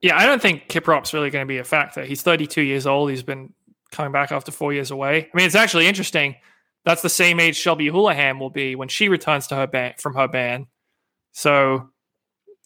Yeah, 0.00 0.18
I 0.18 0.24
don't 0.26 0.40
think 0.40 0.68
Kiprop's 0.68 1.12
really 1.12 1.30
going 1.30 1.44
to 1.44 1.48
be 1.48 1.58
a 1.58 1.64
factor. 1.64 2.04
He's 2.04 2.22
32 2.22 2.62
years 2.62 2.86
old. 2.86 3.10
He's 3.10 3.22
been 3.22 3.52
coming 3.90 4.12
back 4.12 4.32
after 4.32 4.52
four 4.52 4.72
years 4.72 4.90
away. 4.90 5.28
I 5.32 5.36
mean, 5.36 5.46
it's 5.46 5.54
actually 5.54 5.86
interesting. 5.86 6.36
That's 6.84 7.02
the 7.02 7.08
same 7.08 7.40
age 7.40 7.56
Shelby 7.56 7.88
Houlihan 7.88 8.38
will 8.38 8.50
be 8.50 8.74
when 8.74 8.88
she 8.88 9.08
returns 9.08 9.46
to 9.48 9.56
her 9.56 9.66
ban 9.66 9.94
from 9.98 10.14
her 10.14 10.28
ban. 10.28 10.66
So 11.32 11.90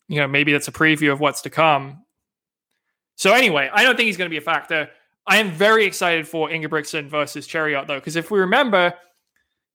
you 0.09 0.20
know, 0.20 0.29
maybe 0.29 0.53
that's 0.53 0.68
a 0.68 0.72
preview 0.72 1.12
of 1.12 1.20
what's 1.20 1.43
to 1.43 1.51
come. 1.51 2.05
So 3.16 3.33
anyway, 3.33 3.70
I 3.72 3.83
don't 3.83 3.97
think 3.97 4.07
he's 4.07 4.16
going 4.16 4.29
to 4.29 4.35
be 4.35 4.39
a 4.39 4.43
factor. 4.43 4.91
I 5.27 5.39
am 5.39 5.51
very 5.51 5.87
excited 5.87 6.29
for 6.29 6.49
Ingebrigtsen 6.51 7.09
versus 7.09 7.49
Cheruiyot 7.49 7.87
though, 7.87 7.99
because 7.99 8.16
if 8.16 8.31
we 8.31 8.41
remember, 8.41 8.93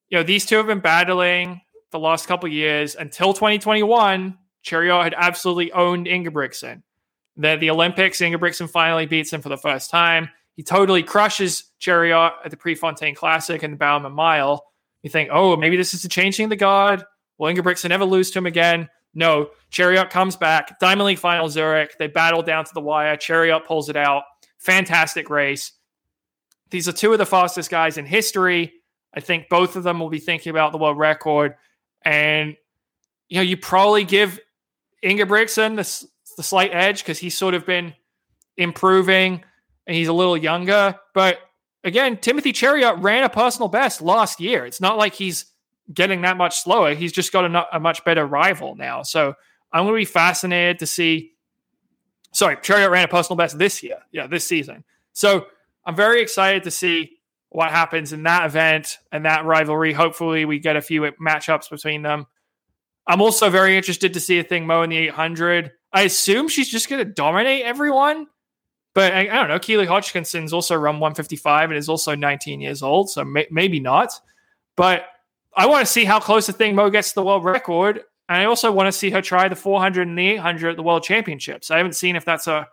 you 0.10 0.18
know, 0.18 0.24
these 0.24 0.46
two 0.46 0.58
have 0.58 0.68
been 0.68 0.82
battling 0.82 1.62
the 1.92 2.00
last 2.00 2.28
couple 2.28 2.50
years 2.50 2.96
until 2.96 3.34
2021. 3.34 4.38
Cheruiyot 4.64 5.04
had 5.04 5.16
absolutely 5.18 5.72
owned 5.72 6.06
Ingebrigtsen. 6.06 6.84
Then 7.36 7.60
the 7.60 7.70
Olympics, 7.70 8.20
Ingebrigtsen 8.20 8.70
finally 8.70 9.06
beats 9.06 9.32
him 9.32 9.42
for 9.42 9.50
the 9.50 9.58
first 9.58 9.90
time. 9.90 10.30
He 10.60 10.64
totally 10.64 11.04
crushes 11.04 11.72
Cheruiyot 11.80 12.34
at 12.44 12.52
the 12.52 12.58
Prefontaine 12.58 13.16
Classic 13.16 13.64
and 13.64 13.72
the 13.72 13.78
Bowerman 13.78 14.12
Mile. 14.12 14.66
You 15.04 15.10
think, 15.10 15.30
oh, 15.32 15.56
maybe 15.56 15.78
this 15.78 15.94
is 15.94 16.02
the 16.02 16.10
changing 16.10 16.50
the 16.50 16.58
guard. 16.58 17.02
Will 17.38 17.48
Ingebrigtsen 17.50 17.88
never 17.88 18.04
lose 18.04 18.30
to 18.32 18.40
him 18.40 18.46
again? 18.46 18.90
No, 19.14 19.52
Cheruiyot 19.72 20.10
comes 20.10 20.36
back. 20.36 20.78
Diamond 20.82 21.06
League 21.06 21.18
final 21.18 21.48
Zurich. 21.48 21.98
They 21.98 22.08
battle 22.08 22.42
down 22.42 22.66
to 22.66 22.74
the 22.74 22.82
wire. 22.82 23.16
Cheruiyot 23.16 23.64
pulls 23.64 23.88
it 23.88 23.96
out. 23.96 24.24
Fantastic 24.58 25.30
race. 25.30 25.72
These 26.72 26.90
are 26.90 26.92
two 26.92 27.14
of 27.14 27.20
the 27.20 27.26
fastest 27.26 27.72
guys 27.72 27.98
in 27.98 28.06
history. 28.06 28.74
I 29.14 29.22
think 29.22 29.48
both 29.48 29.78
of 29.78 29.84
them 29.84 30.02
will 30.02 30.10
be 30.10 30.20
thinking 30.20 30.50
about 30.50 30.74
the 30.74 30.78
world 30.78 30.98
record. 30.98 31.56
And, 32.02 32.58
you 33.30 33.38
know, 33.38 33.44
you 33.44 33.56
probably 33.56 34.04
give 34.04 34.42
Ingebrigtsen 35.06 35.78
the, 35.78 36.08
the 36.36 36.44
slight 36.44 36.72
edge 36.74 37.02
because 37.02 37.18
he's 37.18 37.38
sort 37.38 37.54
of 37.54 37.66
been 37.66 37.94
improving 38.58 39.46
and 39.90 39.96
he's 39.96 40.08
a 40.08 40.14
little 40.14 40.38
younger. 40.38 40.96
But 41.16 41.40
again, 41.84 42.18
Timothy 42.18 42.54
Cheruiyot 42.54 43.02
ran 43.02 43.24
a 43.24 43.30
personal 43.30 43.70
best 43.70 44.04
last 44.04 44.40
year. 44.40 44.64
It's 44.64 44.80
not 44.80 45.00
like 45.00 45.16
he's 45.16 45.46
getting 45.92 46.22
that 46.22 46.38
much 46.38 46.62
slower. 46.62 46.94
He's 46.94 47.12
just 47.12 47.34
got 47.34 47.44
a, 47.44 47.76
a 47.76 47.80
much 47.80 48.06
better 48.06 48.24
rival 48.24 48.76
now. 48.76 49.02
So 49.02 49.34
I'm 49.74 49.86
going 49.86 49.96
to 49.96 50.02
be 50.02 50.06
fascinated 50.06 50.78
to 50.80 50.86
see. 50.86 51.32
Sorry, 52.34 52.56
Cheruiyot 52.58 52.92
ran 52.92 53.06
a 53.06 53.08
personal 53.08 53.36
best 53.36 53.58
this 53.58 53.82
year. 53.82 53.98
Yeah, 54.12 54.28
this 54.28 54.46
season. 54.46 54.84
So 55.14 55.48
I'm 55.84 55.96
very 55.96 56.22
excited 56.22 56.62
to 56.66 56.72
see 56.72 57.18
what 57.50 57.72
happens 57.72 58.14
in 58.14 58.22
that 58.24 58.46
event 58.46 59.00
and 59.12 59.26
that 59.26 59.44
rivalry. 59.44 59.92
Hopefully, 59.92 60.46
we 60.46 60.60
get 60.60 60.76
a 60.76 60.82
few 60.82 61.02
matchups 61.20 61.68
between 61.72 62.04
them. 62.04 62.28
I'm 63.08 63.24
also 63.24 63.50
very 63.50 63.76
interested 63.76 64.14
to 64.14 64.20
see 64.20 64.40
Athing 64.40 64.68
Mu 64.68 64.84
in 64.84 64.92
the 64.92 64.98
800. 64.98 65.72
I 65.92 66.04
assume 66.04 66.48
she's 66.48 66.70
just 66.70 66.90
going 66.90 67.04
to 67.04 67.12
dominate 67.12 67.66
everyone. 67.66 68.28
But 68.96 69.14
I, 69.14 69.22
I, 69.22 69.36
don't 69.36 69.50
know. 69.50 69.60
Keely 69.60 69.86
Hodgkinson's 69.86 70.52
also 70.52 70.76
run 70.76 70.96
155 70.96 71.70
and 71.70 71.78
is 71.78 71.90
also 71.90 72.16
19 72.16 72.60
years 72.60 72.82
old, 72.82 73.10
so 73.10 73.24
may, 73.24 73.48
maybe 73.52 73.80
not. 73.80 74.12
But 74.76 75.06
I 75.56 75.68
want 75.68 75.86
to 75.86 75.92
see 75.92 76.06
how 76.06 76.20
close 76.20 76.50
Athing 76.50 76.74
Mu 76.74 76.90
gets 76.90 77.10
to 77.10 77.16
the 77.16 77.24
world 77.24 77.44
record. 77.44 78.02
And 78.28 78.38
I 78.38 78.46
also 78.46 78.72
want 78.72 78.88
to 78.88 78.92
see 78.92 79.10
her 79.10 79.22
try 79.22 79.48
the 79.48 79.56
400 79.56 80.08
and 80.08 80.18
the 80.18 80.30
800 80.30 80.70
at 80.70 80.76
the 80.76 80.84
world 80.84 81.04
championships. 81.04 81.72
I 81.72 81.78
haven't 81.78 81.94
seen 81.94 82.16
if 82.16 82.26
that's 82.26 82.48
a 82.48 82.68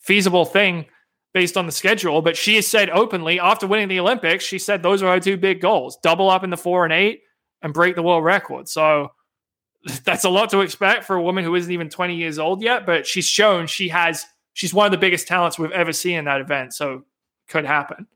feasible 0.00 0.44
thing 0.44 0.86
based 1.32 1.56
on 1.56 1.66
the 1.66 1.72
schedule, 1.72 2.22
but 2.22 2.36
she 2.36 2.56
has 2.56 2.66
said 2.66 2.90
openly 2.90 3.38
after 3.38 3.66
winning 3.66 3.88
the 3.88 4.00
Olympics, 4.00 4.44
she 4.44 4.58
said 4.58 4.82
those 4.82 5.02
are 5.02 5.12
her 5.12 5.20
two 5.20 5.36
big 5.36 5.60
goals 5.60 5.98
double 6.02 6.28
up 6.28 6.42
in 6.42 6.50
the 6.50 6.56
four 6.56 6.84
and 6.84 6.92
eight 6.92 7.22
and 7.62 7.72
break 7.72 7.94
the 7.94 8.02
world 8.02 8.24
record. 8.24 8.68
So 8.68 9.12
that's 10.04 10.24
a 10.24 10.28
lot 10.28 10.50
to 10.50 10.60
expect 10.60 11.04
for 11.04 11.16
a 11.16 11.22
woman 11.22 11.44
who 11.44 11.54
isn't 11.54 11.72
even 11.72 11.88
20 11.88 12.16
years 12.16 12.38
old 12.38 12.62
yet, 12.62 12.86
but 12.86 13.06
she's 13.06 13.26
shown 13.26 13.66
she 13.66 13.88
has, 13.88 14.26
she's 14.52 14.74
one 14.74 14.86
of 14.86 14.92
the 14.92 14.98
biggest 14.98 15.26
talents 15.26 15.58
we've 15.58 15.70
ever 15.72 15.92
seen 15.92 16.18
in 16.18 16.24
that 16.26 16.40
event. 16.40 16.74
So 16.74 17.04
could 17.48 17.64
happen. 17.64 18.06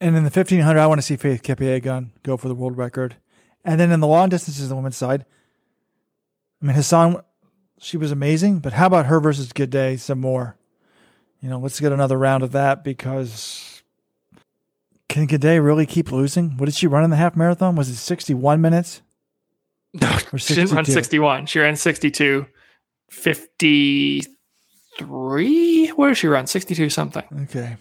And 0.00 0.16
in 0.16 0.24
the 0.24 0.30
1500, 0.30 0.78
I 0.78 0.86
want 0.86 0.98
to 0.98 1.02
see 1.02 1.16
Faith 1.16 1.42
Kipyegon 1.42 2.10
go 2.22 2.36
for 2.36 2.48
the 2.48 2.54
world 2.54 2.76
record. 2.76 3.16
And 3.64 3.80
then 3.80 3.90
in 3.90 4.00
the 4.00 4.06
long 4.06 4.28
distances, 4.28 4.68
the 4.68 4.76
women's 4.76 4.96
side, 4.96 5.24
I 6.60 6.66
mean, 6.66 6.76
Hassan, 6.76 7.22
she 7.78 7.96
was 7.96 8.10
amazing, 8.10 8.58
but 8.58 8.74
how 8.74 8.86
about 8.86 9.06
her 9.06 9.20
versus 9.20 9.52
Gidey 9.52 9.98
some 9.98 10.20
more? 10.20 10.56
You 11.40 11.48
know, 11.50 11.58
let's 11.58 11.80
get 11.80 11.92
another 11.92 12.18
round 12.18 12.42
of 12.42 12.52
that 12.52 12.84
because 12.84 13.82
can 15.08 15.28
Gidey 15.28 15.62
really 15.64 15.86
keep 15.86 16.10
losing? 16.10 16.56
What 16.56 16.66
did 16.66 16.74
she 16.74 16.86
run 16.86 17.04
in 17.04 17.10
the 17.10 17.16
half 17.16 17.36
marathon? 17.36 17.76
Was 17.76 17.88
it 17.88 17.96
61 17.96 18.60
minutes? 18.60 19.02
No, 20.00 20.18
she 20.38 20.56
didn't 20.56 20.72
run 20.72 20.84
61. 20.84 21.46
She 21.46 21.60
ran 21.60 21.76
62. 21.76 22.46
53? 24.98 25.88
Where 25.90 26.08
did 26.10 26.18
she 26.18 26.28
run? 26.28 26.46
62 26.46 26.90
something. 26.90 27.24
Okay. 27.42 27.76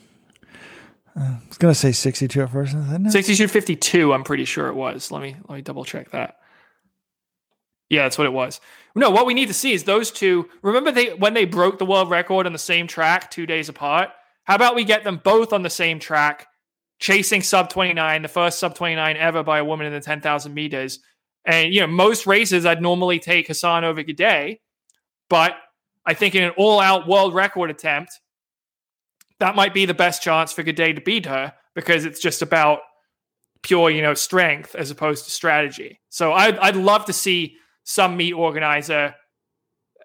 Uh, 1.16 1.22
I 1.22 1.39
was 1.47 1.57
gonna 1.57 1.76
say 1.76 1.91
62 1.91 2.41
at 2.41 2.51
first. 2.51 2.74
No. 2.74 3.09
62 3.09 3.47
52, 3.47 4.14
I'm 4.14 4.24
pretty 4.24 4.45
sure 4.45 4.68
it 4.68 4.76
was. 4.76 5.11
Let 5.11 5.22
me 5.22 5.36
let 5.47 5.55
me 5.55 5.61
double 5.61 5.86
check 5.86 6.11
that. 6.11 6.38
Yeah, 7.89 8.03
that's 8.03 8.18
what 8.18 8.26
it 8.26 8.34
was. 8.34 8.59
No, 8.95 9.11
what 9.11 9.28
we 9.28 9.36
need 9.36 9.47
to 9.47 9.53
see 9.53 9.74
is 9.74 9.84
those 9.84 10.09
two. 10.09 10.49
Remember 10.64 10.91
they 10.91 11.14
when 11.14 11.36
they 11.36 11.45
broke 11.45 11.78
the 11.78 11.86
world 11.86 12.09
record 12.09 12.47
on 12.47 12.53
the 12.53 12.59
same 12.59 12.88
track 12.88 13.30
two 13.30 13.45
days 13.45 13.70
apart? 13.70 14.09
How 14.45 14.55
about 14.55 14.76
we 14.76 14.84
get 14.84 15.03
them 15.03 15.22
both 15.24 15.53
on 15.53 15.61
the 15.61 15.70
same 15.70 15.99
track, 15.99 16.47
chasing 16.99 17.41
sub 17.41 17.70
29, 17.70 18.22
the 18.22 18.28
first 18.28 18.59
sub 18.59 18.76
29 18.76 19.16
ever 19.18 19.43
by 19.43 19.59
a 19.59 19.66
woman 19.66 19.86
in 19.86 19.93
the 19.93 20.01
10,000 20.01 20.53
meters. 20.53 20.99
And 21.45 21.74
you 21.74 21.82
know, 21.82 21.88
most 21.88 22.26
races 22.26 22.66
I'd 22.66 22.82
normally 22.82 23.20
take 23.20 23.47
Hassan 23.47 23.84
over 23.84 24.03
Gidey, 24.03 24.59
but 25.30 25.55
I 26.06 26.14
think 26.14 26.36
in 26.36 26.43
an 26.43 26.51
all-out 26.58 27.08
world 27.08 27.34
record 27.34 27.70
attempt, 27.70 28.20
that 29.39 29.56
might 29.56 29.74
be 29.74 29.86
the 29.86 29.93
best 29.93 30.22
chance 30.22 30.51
for 30.51 30.64
Gidey 30.64 30.95
to 30.95 31.01
beat 31.01 31.26
her 31.26 31.54
because 31.76 32.06
it's 32.06 32.20
just 32.20 32.41
about 32.41 32.80
pure, 33.62 33.89
you 33.89 34.01
know, 34.01 34.14
strength 34.14 34.76
as 34.76 34.91
opposed 34.91 35.26
to 35.26 35.32
strategy. 35.32 35.99
So 36.10 36.34
I'd, 36.34 36.58
I'd 36.60 36.76
love 36.76 37.06
to 37.06 37.14
see 37.14 37.58
some 37.84 38.18
meet 38.18 38.34
organizer, 38.34 39.16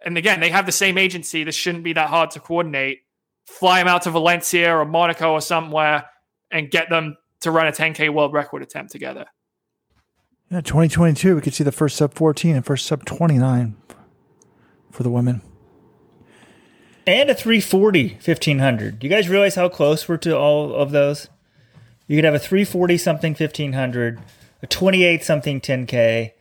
and 0.05 0.17
again, 0.17 0.41
they 0.41 0.51
have 0.51 0.67
the 0.67 0.73
same 0.73 0.97
agency. 0.97 1.45
This 1.45 1.55
shouldn't 1.55 1.85
be 1.85 1.93
that 1.95 2.09
hard 2.09 2.31
to 2.33 2.41
coordinate. 2.41 3.01
Fly 3.47 3.81
them 3.81 3.89
out 3.89 4.03
to 4.03 4.11
Valencia 4.11 4.77
or 4.77 4.85
Monaco 4.85 5.33
or 5.33 5.41
somewhere 5.41 6.05
and 6.51 6.71
get 6.71 6.89
them 6.89 7.17
to 7.41 7.51
run 7.51 7.67
a 7.67 7.73
10K 7.73 8.13
world 8.13 8.33
record 8.33 8.63
attempt 8.63 8.93
together. 8.93 9.27
Yeah, 10.51 10.61
2022, 10.61 11.35
we 11.35 11.41
could 11.41 11.55
see 11.55 11.65
the 11.65 11.73
first 11.73 11.97
sub 11.97 12.15
14 12.15 12.57
and 12.57 12.65
first 12.65 12.87
sub 12.87 13.05
29 13.05 13.77
for 14.91 15.03
the 15.03 15.11
women 15.11 15.43
and 17.09 17.31
a 17.31 17.35
340 17.35 18.19
1500. 18.23 18.99
Do 18.99 19.07
you 19.07 19.11
guys 19.11 19.29
realize 19.29 19.55
how 19.55 19.69
close 19.69 20.09
we're 20.09 20.19
to 20.19 20.37
all 20.37 20.75
of 20.75 20.91
those? 20.91 21.29
You 22.07 22.17
could 22.17 22.25
have 22.25 22.35
a 22.35 22.39
340 22.39 22.99
something 22.99 23.33
1500, 23.33 24.21
a 24.63 24.67
28 24.67 25.25
something 25.25 25.61
10K, 25.61 26.33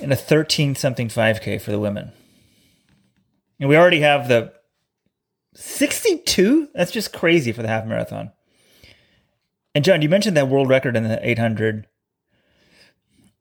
and 0.00 0.12
a 0.12 0.16
13 0.16 0.74
something 0.74 1.08
5K 1.08 1.60
for 1.60 1.70
the 1.70 1.80
women. 1.80 2.12
And 3.58 3.68
we 3.68 3.76
already 3.76 4.00
have 4.00 4.28
the 4.28 4.52
62? 5.54 6.68
That's 6.74 6.90
just 6.90 7.12
crazy 7.12 7.52
for 7.52 7.62
the 7.62 7.68
half 7.68 7.86
marathon. 7.86 8.32
And 9.74 9.84
John, 9.84 10.02
you 10.02 10.08
mentioned 10.08 10.36
that 10.36 10.48
world 10.48 10.68
record 10.68 10.96
in 10.96 11.04
the 11.04 11.26
800. 11.26 11.86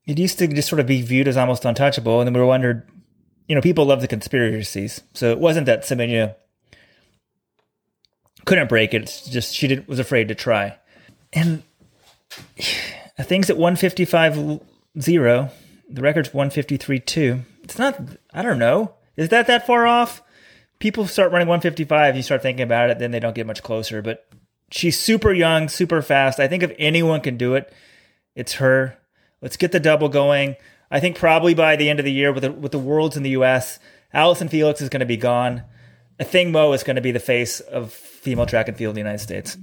It 0.06 0.18
used 0.18 0.40
to 0.40 0.48
just 0.48 0.70
sort 0.70 0.80
of 0.80 0.88
be 0.88 1.02
viewed 1.02 1.28
as 1.28 1.38
almost 1.38 1.66
untouchable. 1.66 2.22
And 2.22 2.28
then 2.28 2.40
we 2.40 2.46
wondered, 2.46 2.90
you 3.48 3.56
know, 3.56 3.62
people 3.62 3.86
love 3.86 4.02
the 4.02 4.08
conspiracies. 4.08 5.02
So 5.14 5.32
it 5.32 5.40
wasn't 5.40 5.66
that 5.66 5.84
Semenya 5.84 6.36
couldn't 8.46 8.70
break 8.70 8.94
it. 8.94 9.04
It's 9.04 9.30
just 9.30 9.54
she 9.54 9.68
didn't 9.68 9.88
was 9.88 10.00
afraid 10.00 10.28
to 10.30 10.36
try. 10.36 10.78
And 11.34 11.64
things 13.20 13.50
at 13.50 13.58
155 13.58 14.62
0. 15.00 15.50
The 15.90 16.02
record's 16.02 16.34
153 16.34 17.00
2. 17.00 17.42
It's 17.64 17.78
not, 17.78 18.00
I 18.34 18.42
don't 18.42 18.60
know. 18.60 18.94
Is 19.16 19.30
that 19.30 19.48
that 19.48 19.68
far 19.68 19.86
off? 19.86 20.22
People 20.80 21.06
start 21.06 21.32
running 21.32 21.48
155, 21.48 22.16
you 22.16 22.24
start 22.24 22.42
thinking 22.42 22.64
about 22.64 22.90
it, 22.90 22.98
then 22.98 23.12
they 23.12 23.20
don't 23.20 23.36
get 23.36 23.46
much 23.46 23.62
closer. 23.62 24.02
But 24.02 24.28
she's 24.72 25.00
super 25.00 25.32
young, 25.32 25.70
super 25.70 26.02
fast. 26.02 26.40
I 26.40 26.48
think 26.48 26.64
if 26.64 26.74
anyone 26.80 27.22
can 27.22 27.38
do 27.38 27.54
it, 27.54 27.72
it's 28.36 28.54
her. 28.54 28.98
Let's 29.42 29.58
get 29.58 29.72
the 29.72 29.80
double 29.80 30.10
going. 30.10 30.56
I 30.92 31.00
think 31.00 31.18
probably 31.18 31.54
by 31.54 31.78
the 31.78 31.90
end 31.90 32.00
of 32.00 32.06
the 32.06 32.12
year 32.12 32.34
with 32.34 32.44
the, 32.44 32.52
with 32.52 32.74
the 32.74 32.80
worlds 32.80 33.16
in 33.16 33.24
the 33.24 33.32
U.S., 33.32 33.80
Allyson 34.14 34.50
Felix 34.50 34.82
is 34.82 34.90
going 34.90 35.00
to 35.00 35.06
be 35.06 35.18
gone. 35.18 35.64
Athing 36.20 36.52
Mu 36.52 36.74
is 36.74 36.84
going 36.84 36.98
to 36.98 37.02
be 37.02 37.12
the 37.12 37.20
face 37.20 37.62
of 37.62 37.94
female 37.94 38.46
track 38.46 38.68
and 38.68 38.78
field 38.78 38.92
in 38.92 38.96
the 38.96 39.10
United 39.10 39.24
States. 39.24 39.58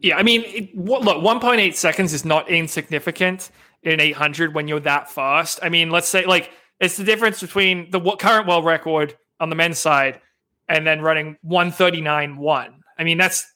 Yeah, 0.00 0.16
I 0.16 0.22
mean, 0.22 0.42
it, 0.46 0.76
look, 0.76 1.02
1.8 1.02 1.74
seconds 1.74 2.12
is 2.12 2.24
not 2.24 2.50
insignificant 2.50 3.50
in 3.82 4.00
800 4.00 4.54
when 4.54 4.66
you're 4.66 4.80
that 4.80 5.10
fast. 5.10 5.60
I 5.62 5.68
mean, 5.68 5.90
let's 5.90 6.08
say 6.08 6.26
like 6.26 6.50
it's 6.80 6.96
the 6.96 7.04
difference 7.04 7.40
between 7.40 7.90
the 7.90 8.00
current 8.16 8.48
world 8.48 8.64
record 8.64 9.16
on 9.38 9.50
the 9.50 9.56
men's 9.56 9.78
side 9.78 10.20
and 10.68 10.86
then 10.86 11.00
running 11.00 11.36
139.1. 11.46 12.70
I 12.98 13.04
mean, 13.04 13.18
that's 13.18 13.46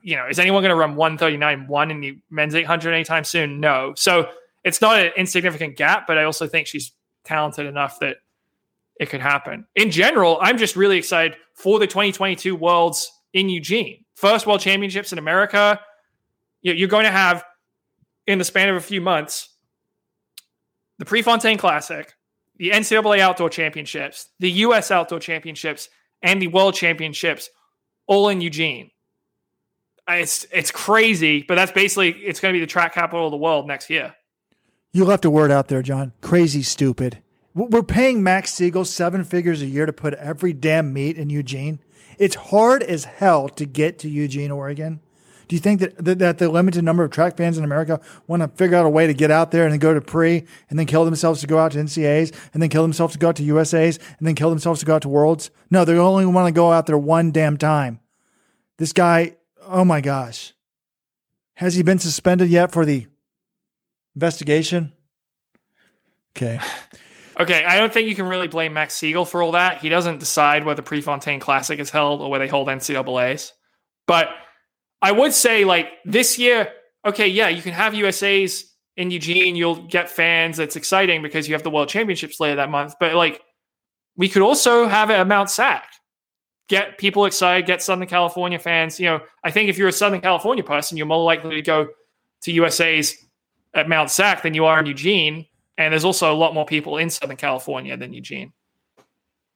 you 0.00 0.16
know, 0.16 0.26
is 0.28 0.38
anyone 0.38 0.62
going 0.62 0.70
to 0.70 0.76
run 0.76 0.94
139.1 0.94 1.90
in 1.90 2.00
the 2.00 2.18
men's 2.30 2.54
800 2.54 2.92
anytime 2.92 3.24
soon? 3.24 3.60
No. 3.60 3.94
So 3.96 4.30
it's 4.64 4.80
not 4.80 4.98
an 4.98 5.12
insignificant 5.16 5.76
gap, 5.76 6.06
but 6.06 6.18
I 6.18 6.24
also 6.24 6.46
think 6.46 6.66
she's 6.66 6.92
talented 7.24 7.66
enough 7.66 8.00
that 8.00 8.16
it 8.98 9.10
could 9.10 9.20
happen. 9.20 9.66
In 9.74 9.90
general, 9.90 10.38
I'm 10.40 10.58
just 10.58 10.76
really 10.76 10.98
excited 10.98 11.36
for 11.54 11.78
the 11.78 11.86
2022 11.86 12.54
Worlds 12.56 13.10
in 13.32 13.48
Eugene. 13.48 14.04
First 14.16 14.46
World 14.46 14.60
Championships 14.60 15.12
in 15.12 15.18
America. 15.18 15.80
You're 16.62 16.88
going 16.88 17.04
to 17.04 17.10
have, 17.10 17.44
in 18.26 18.38
the 18.38 18.44
span 18.44 18.68
of 18.68 18.76
a 18.76 18.80
few 18.80 19.00
months, 19.00 19.48
the 20.98 21.04
Prefontaine 21.04 21.56
Classic, 21.56 22.12
the 22.56 22.70
NCAA 22.70 23.20
Outdoor 23.20 23.48
Championships, 23.48 24.28
the 24.40 24.50
U.S. 24.50 24.90
Outdoor 24.90 25.20
Championships, 25.20 25.88
and 26.22 26.42
the 26.42 26.48
World 26.48 26.74
Championships 26.74 27.48
all 28.08 28.28
in 28.28 28.40
Eugene. 28.40 28.90
It's 30.08 30.46
it's 30.50 30.70
crazy, 30.70 31.44
but 31.46 31.54
that's 31.54 31.70
basically 31.70 32.10
it's 32.10 32.40
going 32.40 32.52
to 32.52 32.56
be 32.56 32.60
the 32.60 32.66
track 32.66 32.94
capital 32.94 33.26
of 33.26 33.30
the 33.30 33.36
world 33.36 33.68
next 33.68 33.90
year. 33.90 34.14
You 34.90 35.04
left 35.04 35.26
a 35.26 35.30
word 35.30 35.50
out 35.50 35.68
there, 35.68 35.82
John. 35.82 36.12
Crazy 36.22 36.62
stupid. 36.62 37.18
We're 37.54 37.82
paying 37.82 38.22
Max 38.22 38.54
Siegel 38.54 38.86
seven 38.86 39.22
figures 39.22 39.60
a 39.60 39.66
year 39.66 39.84
to 39.84 39.92
put 39.92 40.14
every 40.14 40.54
damn 40.54 40.92
meet 40.92 41.18
in 41.18 41.28
Eugene. 41.28 41.80
It's 42.18 42.36
hard 42.36 42.82
as 42.82 43.04
hell 43.04 43.48
to 43.50 43.66
get 43.66 43.98
to 44.00 44.08
Eugene, 44.08 44.50
Oregon. 44.50 45.00
Do 45.46 45.56
you 45.56 45.60
think 45.60 45.80
that, 45.80 46.18
that, 46.18 46.38
the 46.38 46.48
limited 46.48 46.84
number 46.84 47.04
of 47.04 47.10
track 47.10 47.36
fans 47.36 47.58
in 47.58 47.64
America 47.64 48.00
want 48.26 48.42
to 48.42 48.48
figure 48.48 48.76
out 48.76 48.86
a 48.86 48.90
way 48.90 49.06
to 49.06 49.14
get 49.14 49.30
out 49.30 49.50
there 49.50 49.64
and 49.64 49.72
then 49.72 49.78
go 49.78 49.92
to 49.92 50.00
pre 50.00 50.44
and 50.70 50.78
then 50.78 50.86
kill 50.86 51.04
themselves 51.04 51.40
to 51.40 51.46
go 51.46 51.58
out 51.58 51.72
to 51.72 51.78
NCAs 51.78 52.34
and 52.52 52.62
then 52.62 52.68
kill 52.70 52.82
themselves 52.82 53.14
to 53.14 53.18
go 53.18 53.28
out 53.28 53.36
to 53.36 53.42
USAs 53.42 53.98
and 54.18 54.26
then 54.26 54.34
kill 54.34 54.50
themselves 54.50 54.80
to 54.80 54.86
go 54.86 54.96
out 54.96 55.02
to 55.02 55.08
Worlds? 55.08 55.50
No, 55.70 55.84
they 55.84 55.96
only 55.98 56.26
want 56.26 56.46
to 56.48 56.52
go 56.52 56.72
out 56.72 56.86
there 56.86 56.98
one 56.98 57.30
damn 57.30 57.56
time. 57.56 58.00
This 58.78 58.92
guy, 58.92 59.36
oh 59.66 59.84
my 59.84 60.00
gosh. 60.00 60.54
Has 61.54 61.74
he 61.74 61.82
been 61.82 61.98
suspended 61.98 62.50
yet 62.50 62.72
for 62.72 62.84
the 62.84 63.06
investigation? 64.18 64.92
Okay. 66.36 66.58
Okay, 67.40 67.64
I 67.64 67.78
don't 67.78 67.92
think 67.92 68.08
you 68.08 68.16
can 68.16 68.26
really 68.26 68.48
blame 68.48 68.72
Max 68.72 68.94
Siegel 68.94 69.24
for 69.24 69.44
all 69.44 69.52
that. 69.52 69.78
He 69.78 69.88
doesn't 69.88 70.18
decide 70.18 70.64
whether 70.64 70.82
Prefontaine 70.82 71.38
Classic 71.38 71.78
is 71.78 71.88
held 71.88 72.20
or 72.20 72.28
where 72.28 72.40
they 72.40 72.48
hold 72.48 72.66
NCAA's. 72.66 73.52
But 74.08 74.30
I 75.00 75.12
would 75.12 75.32
say, 75.32 75.64
like, 75.64 75.86
this 76.04 76.36
year, 76.36 76.68
okay, 77.06 77.28
yeah, 77.28 77.46
you 77.46 77.62
can 77.62 77.74
have 77.74 77.94
USA's 77.94 78.64
in 78.96 79.12
Eugene. 79.12 79.54
You'll 79.54 79.86
get 79.86 80.10
fans. 80.10 80.58
It's 80.58 80.74
exciting 80.74 81.22
because 81.22 81.46
you 81.46 81.54
have 81.54 81.62
the 81.62 81.70
World 81.70 81.88
Championships 81.88 82.40
later 82.40 82.56
that 82.56 82.70
month. 82.70 82.94
But, 82.98 83.14
like, 83.14 83.40
we 84.16 84.28
could 84.28 84.42
also 84.42 84.88
have 84.88 85.10
it 85.10 85.14
at 85.14 85.28
Mount 85.28 85.48
Sac. 85.48 85.88
Get 86.68 86.98
people 86.98 87.24
excited, 87.24 87.66
get 87.66 87.84
Southern 87.84 88.08
California 88.08 88.58
fans. 88.58 88.98
You 88.98 89.06
know, 89.06 89.20
I 89.44 89.52
think 89.52 89.68
if 89.68 89.78
you're 89.78 89.86
a 89.86 89.92
Southern 89.92 90.22
California 90.22 90.64
person, 90.64 90.96
you're 90.96 91.06
more 91.06 91.22
likely 91.22 91.54
to 91.54 91.62
go 91.62 91.86
to 92.42 92.50
USA's 92.50 93.14
at 93.78 93.88
Mount 93.88 94.10
Sac 94.10 94.42
than 94.42 94.54
you 94.54 94.66
are 94.66 94.78
in 94.78 94.86
Eugene 94.86 95.46
and 95.78 95.92
there's 95.92 96.04
also 96.04 96.30
a 96.30 96.34
lot 96.34 96.52
more 96.52 96.66
people 96.66 96.98
in 96.98 97.08
Southern 97.08 97.36
California 97.36 97.96
than 97.96 98.12
Eugene. 98.12 98.52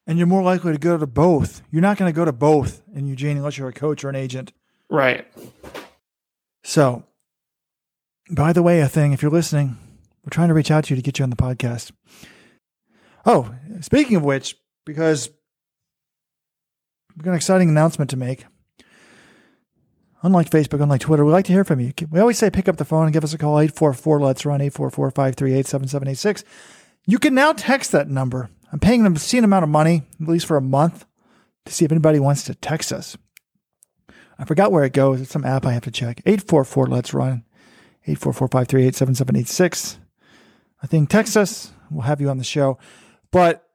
And 0.07 0.19
you're 0.19 0.29
more 0.29 0.43
likely 0.43 0.73
to 0.73 0.79
go 0.79 0.97
to 0.97 1.07
both. 1.07 1.63
You're 1.71 1.83
not 1.83 1.99
going 1.99 2.11
to 2.11 2.17
go 2.17 2.25
to 2.25 2.33
both 2.33 2.81
in 2.95 3.07
Eugene 3.07 3.37
unless 3.37 3.59
you're 3.59 3.69
a 3.69 3.73
coach 3.73 4.05
or 4.05 4.09
an 4.09 4.17
agent. 4.17 4.53
Right. 4.89 5.27
So, 6.63 7.05
by 8.31 8.53
the 8.53 8.63
way, 8.63 8.79
Athing, 8.79 9.13
if 9.13 9.21
you're 9.21 9.33
listening, 9.33 9.77
we're 10.25 10.31
trying 10.31 10.49
to 10.49 10.55
reach 10.55 10.71
out 10.71 10.85
to 10.85 10.91
you 10.91 10.97
to 10.97 11.03
get 11.03 11.19
you 11.19 11.25
on 11.25 11.31
the 11.31 11.37
podcast. 11.37 11.91
Oh, 13.27 13.53
speaking 13.81 14.17
of 14.17 14.25
which, 14.25 14.57
because 14.85 15.29
we've 17.17 17.25
got 17.25 17.31
an 17.31 17.37
exciting 17.37 17.69
announcement 17.69 18.11
to 18.11 18.17
make. 18.17 18.45
Unlike 20.25 20.51
Facebook, 20.51 20.81
unlike 20.81 21.01
Twitter, 21.01 21.25
we 21.25 21.33
like 21.33 21.47
to 21.47 21.53
hear 21.53 21.65
from 21.65 21.81
you. 21.81 21.93
We 22.11 22.21
always 22.21 22.39
say 22.39 22.49
pick 22.49 22.69
up 22.69 22.77
the 22.77 22.85
phone 22.85 23.05
and 23.05 23.13
give 23.13 23.25
us 23.25 23.35
a 23.35 23.39
call, 23.39 23.59
844 23.59 24.21
Let's 24.21 24.47
Run, 24.47 24.61
844 24.61 25.11
538 25.11 25.67
7786. 25.67 26.45
You 27.07 27.19
can 27.19 27.35
now 27.35 27.53
text 27.53 27.91
that 27.93 28.09
number. 28.09 28.49
I'm 28.73 28.79
paying 28.79 29.01
an 29.01 29.07
obscene 29.07 29.43
amount 29.43 29.65
of 29.65 29.69
money, 29.69 30.03
at 30.21 30.29
least 30.29 30.47
for 30.47 30.57
a 30.57 30.63
month, 30.63 31.05
to 31.67 31.73
see 31.73 31.85
if 31.85 31.91
anybody 31.91 32.21
wants 32.21 32.45
to 32.45 32.55
text 32.55 32.93
us. 32.93 33.17
I 34.39 34.45
forgot 34.45 34.73
where 34.73 34.85
it 34.85 34.93
goes. 34.93 35.21
It's 35.21 35.31
some 35.31 35.45
app 35.45 35.67
I 35.67 35.73
have 35.73 35.85
to 35.85 35.91
check. 35.91 36.21
844 36.25 36.87
Let's 36.87 37.13
Run, 37.13 37.45
844 38.05 38.49
538 38.49 38.95
7786. 38.95 39.99
I 40.83 40.87
think 40.87 41.09
text 41.11 41.37
us. 41.37 41.73
We'll 41.91 42.03
have 42.03 42.21
you 42.21 42.31
on 42.31 42.39
the 42.39 42.45
show. 42.45 42.79
But 43.33 43.69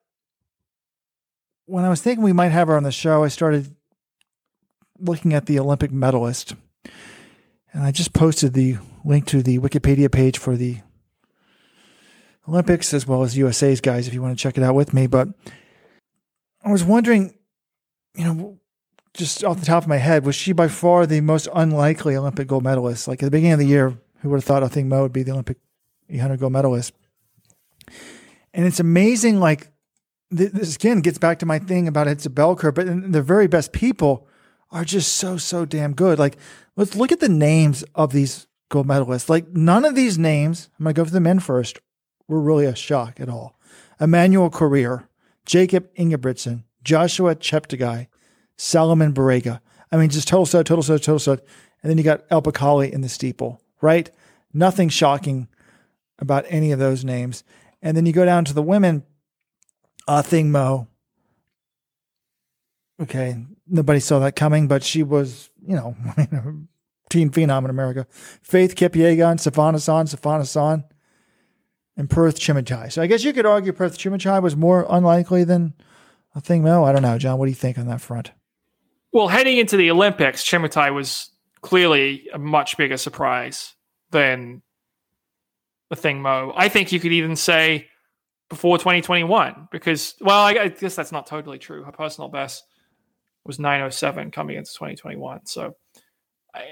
when 1.66 1.84
I 1.84 1.90
was 1.90 2.02
thinking 2.02 2.24
we 2.24 2.34
might 2.34 2.50
have 2.50 2.70
her 2.70 2.78
on 2.78 2.84
the 2.84 2.92
show, 2.92 3.24
I 3.24 3.28
started 3.28 3.76
looking 5.00 5.34
at 5.34 5.46
the 5.46 5.60
Olympic 5.60 5.92
medalist. 5.92 6.56
And 7.74 7.84
I 7.84 7.92
just 7.92 8.14
posted 8.14 8.54
the 8.54 8.78
link 9.06 9.26
to 9.28 9.44
the 9.44 9.60
Wikipedia 9.60 10.12
page 10.12 10.38
for 10.38 10.56
the 10.56 10.78
Olympics 12.48 12.94
as 12.94 13.06
well 13.06 13.24
as 13.24 13.38
USA's 13.38 13.82
guys 13.82 14.08
if 14.08 14.14
you 14.14 14.22
want 14.22 14.38
to 14.38 14.42
check 14.42 14.58
it 14.58 14.64
out 14.64 14.76
with 14.76 14.94
me. 14.94 15.08
But 15.08 15.30
I 16.64 16.72
was 16.72 16.84
wondering, 16.84 17.34
you 18.16 18.24
know, 18.24 18.60
just 19.14 19.44
off 19.44 19.60
the 19.60 19.66
top 19.66 19.84
of 19.84 19.90
my 19.90 19.98
head, 19.98 20.26
was 20.26 20.36
she 20.36 20.54
by 20.54 20.68
far 20.68 21.06
the 21.06 21.22
most 21.22 21.48
unlikely 21.54 22.16
Olympic 22.16 22.48
gold 22.48 22.64
medalist? 22.64 23.08
Like 23.08 23.22
at 23.22 23.26
the 23.26 23.32
beginning 23.32 23.54
of 23.54 23.60
the 23.60 23.66
year, 23.66 23.98
who 24.22 24.30
would 24.30 24.38
have 24.38 24.44
thought 24.46 24.64
Athing 24.64 24.86
Mu 24.86 25.02
would 25.02 25.14
be 25.14 25.24
the 25.24 25.32
Olympic 25.32 25.58
800 26.10 26.40
gold 26.40 26.54
medalist? 26.54 26.94
And 28.54 28.66
it's 28.66 28.80
amazing, 28.80 29.40
like, 29.40 29.70
this 30.30 30.76
again 30.76 31.02
gets 31.02 31.18
back 31.18 31.40
to 31.40 31.46
my 31.46 31.60
thing 31.60 31.88
about 31.88 32.08
it's 32.08 32.26
a 32.26 32.30
bell 32.30 32.56
curve, 32.56 32.76
but 32.76 33.12
the 33.12 33.22
very 33.22 33.48
best 33.48 33.72
people 33.72 34.27
are 34.72 34.86
just 34.86 35.16
so, 35.16 35.38
so 35.38 35.66
damn 35.66 35.94
good. 35.94 36.20
Like, 36.20 36.38
let's 36.76 36.96
look 36.96 37.12
at 37.12 37.20
the 37.20 37.30
names 37.30 37.84
of 37.96 38.12
these 38.12 38.48
gold 38.70 38.88
medalists. 38.88 39.30
Like, 39.30 39.50
none 39.50 39.86
of 39.86 39.96
these 39.96 40.18
names, 40.18 40.70
I'm 40.78 40.84
going 40.84 40.96
to 40.96 41.02
go 41.02 41.06
for 41.06 41.12
the 41.12 41.20
men 41.20 41.40
first, 41.40 41.80
were 42.28 42.42
really 42.42 42.66
a 42.66 42.76
shock 42.76 43.20
at 43.20 43.30
all. 43.30 43.58
Emmanuel 44.00 44.50
Korir, 44.50 45.08
Jakob 45.46 45.94
Ingebrigtsen, 45.96 46.64
Joshua 46.84 47.36
Cheptegei, 47.36 48.08
Selemon 48.58 49.14
Barega. 49.14 49.60
I 49.92 49.98
mean, 49.98 50.10
just 50.10 50.28
total 50.28 50.46
stud, 50.46 50.66
total 50.66 50.84
total 50.84 51.20
stud. 51.20 51.42
And 51.82 51.90
then 51.90 51.98
you 51.98 52.04
got 52.04 52.26
El 52.30 52.42
Bakkali 52.42 52.92
in 52.92 53.02
the 53.02 53.10
steeple, 53.10 53.62
right? 53.82 54.10
Nothing 54.54 54.90
shocking 54.90 55.48
about 56.20 56.46
any 56.50 56.72
of 56.72 56.80
those 56.80 57.06
names. 57.06 57.44
And 57.82 57.96
then 57.96 58.06
you 58.06 58.14
go 58.14 58.26
down 58.26 58.46
to 58.46 58.54
the 58.54 58.62
women, 58.62 59.04
uh, 60.08 60.22
Athing 60.22 60.48
Mu. 60.48 60.86
Okay, 63.00 63.38
nobody 63.70 64.00
saw 64.00 64.20
that 64.20 64.36
coming, 64.36 64.68
but 64.68 64.84
she 64.84 65.04
was, 65.04 65.50
you 65.66 65.76
know, 65.76 65.96
teen 67.10 67.30
phenom 67.30 67.64
in 67.64 67.70
America. 67.70 68.08
Faith 68.12 68.76
Kipyegon, 68.76 69.38
Sifan 69.38 69.74
Hassan, 70.40 70.84
and 71.96 72.10
Peruth 72.10 72.40
Chemutai. 72.40 72.92
So 72.92 73.02
I 73.02 73.08
guess 73.08 73.24
you 73.24 73.34
could 73.34 73.46
argue 73.46 73.74
Peruth 73.74 73.98
Chemutai 73.98 74.42
was 74.42 74.56
more 74.56 74.86
unlikely 74.90 75.44
than 75.44 75.74
Athing 76.36 76.62
Mu. 76.62 76.84
I 76.84 76.92
don't 76.92 77.02
know, 77.02 77.18
John. 77.18 77.38
What 77.38 77.46
do 77.46 77.52
you 77.52 77.56
think 77.56 77.78
on 77.78 77.88
that 77.88 78.02
front? 78.02 78.32
Well, 79.12 79.28
heading 79.28 79.58
into 79.58 79.78
the 79.78 79.90
Olympics, 79.90 80.44
Chemutai 80.44 80.94
was 80.94 81.32
clearly 81.62 82.28
a 82.34 82.38
much 82.38 82.78
bigger 82.78 82.98
surprise 82.98 83.74
than 84.12 84.62
Athing 85.92 86.22
Mu. 86.22 86.54
I 86.56 86.70
think 86.70 86.92
you 86.92 87.00
could 87.00 87.14
even 87.14 87.36
say 87.36 87.88
before 88.50 88.78
2021 88.78 89.70
because, 89.72 90.16
well, 90.22 90.42
I 90.42 90.68
guess 90.70 90.96
that's 90.96 91.12
not 91.12 91.26
totally 91.26 91.58
true. 91.58 91.84
Her 91.84 91.92
personal 91.92 92.30
best 92.30 92.64
was 93.48 93.60
907 93.60 94.32
coming 94.32 94.58
into 94.58 94.72
2021. 94.72 95.46
So 95.46 95.76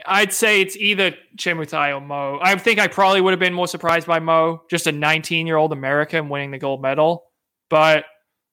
I, 0.06 0.22
would 0.22 0.34
say 0.34 0.62
it's 0.62 0.76
either 0.78 1.16
Chemutai 1.38 1.96
or 1.96 2.02
Mo. 2.02 2.40
I 2.42 2.56
think 2.56 2.80
I 2.80 2.88
probably 2.88 3.22
would 3.22 3.32
have 3.32 3.40
been 3.40 3.54
more 3.54 3.68
surprised 3.68 4.08
by 4.08 4.20
Mo, 4.20 4.64
just 4.70 4.88
a 4.88 4.92
19 4.92 5.48
year 5.48 5.58
old 5.58 5.72
American 5.72 6.30
winning 6.30 6.52
the 6.52 6.58
gold 6.58 6.82
medal. 6.82 7.26
But, 7.70 8.06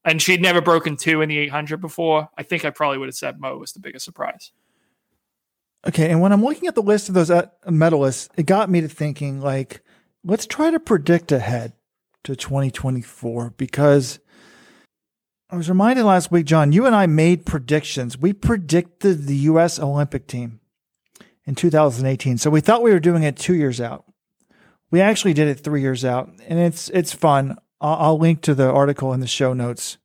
and 0.05 0.21
she'd 0.21 0.43
never 0.43 0.61
broken 0.61 0.97
two 0.97 1.21
in 1.21 1.29
the 1.29 1.39
800 1.39 1.81
before. 1.81 2.29
I 2.37 2.43
think 2.43 2.65
I 2.65 2.71
probably 2.71 2.99
would 2.99 3.09
have 3.09 3.15
said 3.15 3.41
Mo 3.41 3.59
was 3.59 3.73
the 3.73 3.81
biggest 3.81 4.05
surprise. 4.05 4.53
Okay. 5.87 6.11
And 6.11 6.21
when 6.21 6.33
I'm 6.33 6.45
looking 6.45 6.69
at 6.69 6.75
the 6.75 6.83
list 6.83 7.09
of 7.09 7.15
those 7.15 7.31
uh, 7.31 7.47
medalists, 7.67 8.29
it 8.37 8.47
got 8.47 8.71
me 8.71 8.81
to 8.81 8.89
thinking, 8.89 9.41
like, 9.41 9.83
let's 10.25 10.47
try 10.47 10.71
to 10.71 10.81
predict 10.81 11.33
ahead 11.33 11.73
to 12.25 12.37
2024 12.37 13.55
because 13.57 14.21
I 15.53 15.57
was 15.57 15.69
reminded 15.69 16.05
last 16.05 16.33
week, 16.33 16.47
John, 16.47 16.73
you 16.73 16.87
and 16.87 16.97
I 16.97 17.05
made 17.05 17.45
predictions. 17.45 18.17
We 18.17 18.33
predicted 18.33 19.27
the 19.27 19.37
U.S. 19.37 19.79
Olympic 19.79 20.27
team 20.27 20.61
in 21.45 21.55
2018. 21.55 22.39
So 22.39 22.49
we 22.49 22.63
thought 22.63 22.83
we 22.83 22.91
were 22.91 22.99
doing 22.99 23.23
it 23.23 23.37
two 23.37 23.55
years 23.55 23.79
out. 23.79 24.07
We 24.91 25.03
actually 25.03 25.35
did 25.35 25.49
it 25.49 25.61
three 25.61 25.83
years 25.83 26.07
out, 26.07 26.31
and 26.49 26.59
it's 26.59 26.89
it's 26.91 27.13
fun. 27.13 27.59
I'll, 27.83 27.97
I'll 27.97 28.19
link 28.19 28.41
to 28.43 28.55
the 28.55 28.71
article 28.71 29.13
in 29.13 29.21
the 29.21 29.27
show 29.27 29.53
notes. 29.53 29.99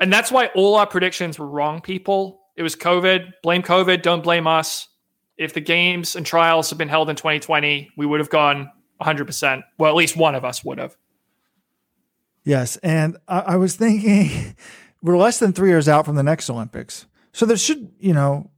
And 0.00 0.10
that's 0.10 0.32
why 0.32 0.46
all 0.54 0.76
our 0.76 0.86
predictions 0.86 1.38
were 1.38 1.46
wrong, 1.46 1.82
people. 1.82 2.40
It 2.56 2.62
was 2.62 2.76
COVID. 2.76 3.30
Blame 3.42 3.62
COVID. 3.62 4.00
Don't 4.00 4.22
blame 4.22 4.46
us. 4.46 4.88
If 5.36 5.52
the 5.52 5.60
games 5.60 6.16
and 6.16 6.24
trials 6.24 6.70
had 6.70 6.78
been 6.78 6.88
held 6.88 7.10
in 7.10 7.16
2020, 7.16 7.90
we 7.98 8.06
would 8.06 8.20
have 8.20 8.30
gone 8.30 8.70
100%. 9.02 9.64
Well, 9.78 9.90
at 9.90 9.96
least 9.96 10.16
one 10.16 10.34
of 10.34 10.46
us 10.46 10.64
would 10.64 10.78
have. 10.78 10.96
Yes, 12.44 12.76
and 12.78 13.16
I, 13.26 13.40
I 13.40 13.56
was 13.56 13.76
thinking 13.76 14.54
we're 15.02 15.16
less 15.16 15.38
than 15.38 15.52
three 15.52 15.70
years 15.70 15.88
out 15.88 16.04
from 16.04 16.16
the 16.16 16.22
next 16.22 16.50
Olympics, 16.50 17.06
so 17.32 17.46
there 17.46 17.56
should, 17.56 17.90
you 17.98 18.12
know, 18.12 18.50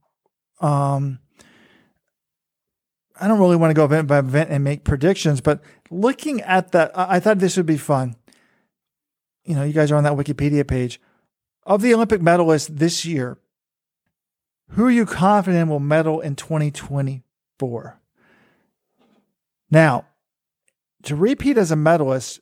um, 0.60 1.18
I 3.18 3.28
don't 3.28 3.38
really 3.38 3.56
want 3.56 3.70
to 3.70 3.74
go 3.74 3.84
event 3.84 4.08
by 4.08 4.18
event 4.18 4.50
and 4.50 4.62
make 4.62 4.84
predictions, 4.84 5.40
but 5.40 5.62
looking 5.90 6.40
at 6.42 6.72
that, 6.72 6.96
I, 6.96 7.16
I 7.16 7.20
thought 7.20 7.38
this 7.38 7.56
would 7.56 7.66
be 7.66 7.78
fun. 7.78 8.16
You 9.44 9.54
know, 9.54 9.62
you 9.62 9.72
guys 9.72 9.90
are 9.90 9.96
on 9.96 10.04
that 10.04 10.14
Wikipedia 10.14 10.66
page 10.66 11.00
of 11.64 11.80
the 11.80 11.94
Olympic 11.94 12.20
medalists 12.20 12.68
this 12.68 13.04
year. 13.04 13.38
Who 14.70 14.86
are 14.86 14.90
you 14.90 15.06
confident 15.06 15.70
will 15.70 15.80
medal 15.80 16.20
in 16.20 16.34
2024? 16.34 18.00
Now, 19.70 20.06
to 21.04 21.14
repeat 21.14 21.56
as 21.56 21.70
a 21.70 21.76
medalist 21.76 22.40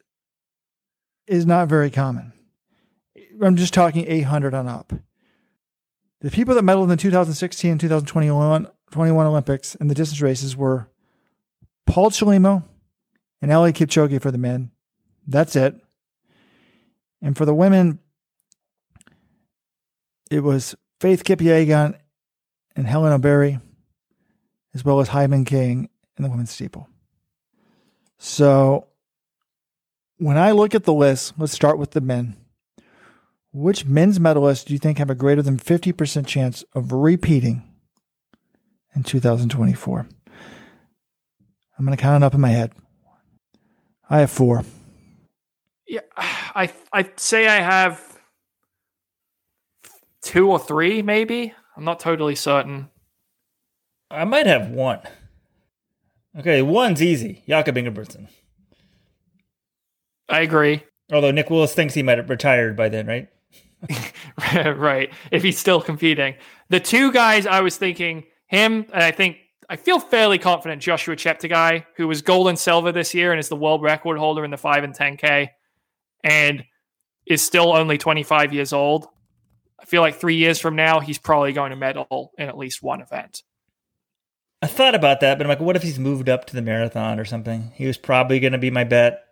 is 1.27 1.47
not 1.47 1.69
very 1.69 1.91
common. 1.91 2.33
I'm 3.43 3.57
just 3.57 3.75
talking 3.75 4.07
800 4.07 4.55
on 4.55 4.69
up. 4.69 4.93
The 6.21 6.31
people 6.31 6.55
that 6.55 6.65
medaled 6.65 6.85
in 6.85 6.89
the 6.91 6.97
2016 6.97 7.73
and 7.73 7.81
2021 7.81 8.69
21 8.91 9.27
Olympics 9.27 9.75
in 9.75 9.89
the 9.89 9.95
distance 9.95 10.21
races 10.21 10.57
were 10.57 10.89
Paul 11.85 12.11
Chelimo 12.11 12.63
and 13.43 13.51
Eliud 13.51 13.73
Kipchoge 13.73 14.23
for 14.23 14.31
the 14.31 14.39
men. 14.39 14.71
That's 15.27 15.57
it. 15.57 15.75
And 17.21 17.37
for 17.37 17.45
the 17.45 17.55
women, 17.55 17.99
it 20.31 20.41
was 20.41 20.77
Faith 21.01 21.25
Kipyegon 21.25 21.99
and 22.77 22.87
Hellen 22.87 23.21
Obiri. 23.21 23.61
as 24.75 24.85
well 24.85 25.01
as 25.01 25.09
Hyvin 25.09 25.45
Kiyeng 25.45 25.89
in 26.17 26.23
the 26.23 26.31
women's 26.31 26.51
steeple. 26.51 26.89
So 28.19 28.87
when 30.19 30.37
I 30.37 30.53
look 30.53 30.75
at 30.75 30.85
the 30.85 30.93
list, 30.93 31.35
let's 31.39 31.53
start 31.53 31.79
with 31.79 31.93
the 31.93 32.01
men. 32.01 32.37
Which 33.53 33.85
men's 33.85 34.19
medalists 34.19 34.65
do 34.65 34.73
you 34.73 34.79
think 34.79 34.99
have 34.99 35.11
a 35.11 35.15
greater 35.15 35.43
than 35.43 35.59
50% 35.59 36.27
chance 36.27 36.65
of 36.75 36.93
repeating 36.93 37.63
in 38.95 39.05
2024? 39.05 40.09
I'm 41.79 41.85
going 41.85 41.97
to 41.97 42.03
count 42.03 42.23
it 42.23 42.27
up 42.27 42.35
in 42.35 42.41
my 42.41 42.51
head. 42.51 42.73
I 44.09 44.21
have 44.21 44.31
four. 44.31 44.65
Yeah, 45.87 46.01
I 46.17 46.73
I'd 46.93 47.19
say 47.19 47.47
I 47.49 47.61
have 47.61 48.19
two 50.23 50.51
or 50.51 50.59
three, 50.59 51.03
maybe. 51.03 51.53
I'm 51.77 51.85
not 51.85 52.01
totally 52.01 52.35
certain. 52.35 52.91
I 54.11 54.25
might 54.25 54.47
have 54.47 54.71
one. 54.71 55.01
Okay, 56.39 56.63
one's 56.63 57.03
easy. 57.03 57.43
Jakob 57.49 57.77
Ingebrigtsen. 57.77 58.29
I 60.29 60.41
agree. 60.41 60.83
Although 61.13 61.31
Nick 61.31 61.51
Willis 61.51 61.75
thinks 61.75 61.95
he 61.95 62.03
might 62.03 62.19
have 62.19 62.31
retired 62.31 62.77
by 62.77 62.89
then, 62.89 63.07
right? 63.07 63.29
right. 64.55 65.13
If 65.31 65.43
he's 65.43 65.59
still 65.59 65.81
competing. 65.81 66.35
The 66.71 66.81
two 66.81 67.13
guys 67.13 67.47
I 67.47 67.61
was 67.61 67.77
thinking, 67.77 68.25
him, 68.47 68.87
and 68.93 69.03
I 69.03 69.11
think 69.11 69.39
I 69.69 69.77
feel 69.77 70.01
fairly 70.01 70.39
confident 70.39 70.83
Joshua 70.83 71.17
Cheptegei, 71.17 71.85
who 71.97 72.09
was 72.09 72.23
gold 72.23 72.49
and 72.49 72.59
silver 72.59 72.93
this 72.93 73.15
year 73.15 73.33
and 73.33 73.41
is 73.41 73.49
the 73.49 73.57
world 73.57 73.83
record 73.83 74.19
holder 74.19 74.45
in 74.45 74.51
the 74.51 74.57
5 74.57 74.85
and 74.85 74.97
10K 74.97 75.49
and 76.23 76.65
is 77.27 77.43
still 77.43 77.75
only 77.75 77.99
25 77.99 78.53
years 78.53 78.73
old. 78.73 79.07
I 79.81 79.85
feel 79.85 80.03
like 80.03 80.17
three 80.17 80.37
years 80.37 80.61
from 80.61 80.77
now, 80.77 81.01
he's 81.01 81.19
probably 81.19 81.53
going 81.53 81.71
to 81.71 81.77
medal 81.77 82.33
in 82.39 82.49
at 82.49 82.57
least 82.57 82.83
one 82.83 83.01
event. 83.01 83.43
I 84.63 84.67
thought 84.67 84.95
about 84.95 85.21
that, 85.21 85.37
but 85.37 85.45
I'm 85.45 85.49
like, 85.51 85.61
what 85.61 85.77
if 85.77 85.83
he's 85.83 85.99
moved 85.99 86.29
up 86.29 86.47
to 86.47 86.55
the 86.55 86.63
marathon 86.63 87.21
or 87.21 87.27
something? 87.27 87.73
He 87.75 87.87
was 87.87 87.99
probably 87.99 88.41
going 88.41 88.55
to 88.55 88.59
be 88.59 88.71
my 88.71 88.85
bet. 88.85 89.24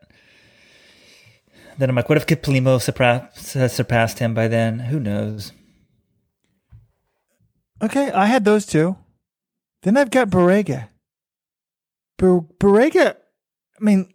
Then 1.79 1.91
I'm 1.91 1.97
like, 1.97 2.09
what 2.09 2.19
if 2.19 2.27
Kiplimo 2.27 2.81
surpassed, 2.81 3.75
surpassed 3.75 4.19
him 4.19 4.35
by 4.35 4.49
then? 4.49 4.81
Who 4.81 5.01
knows? 5.01 5.53
Okay, 7.83 8.11
I 8.13 8.27
had 8.27 8.45
those 8.45 8.65
two. 8.65 8.97
Then 9.83 9.97
I've 9.97 10.11
got 10.11 10.31
Barega. 10.31 10.89
Bar- 12.19 12.47
Barega, 12.61 13.17
I 13.81 13.85
mean, 13.85 14.13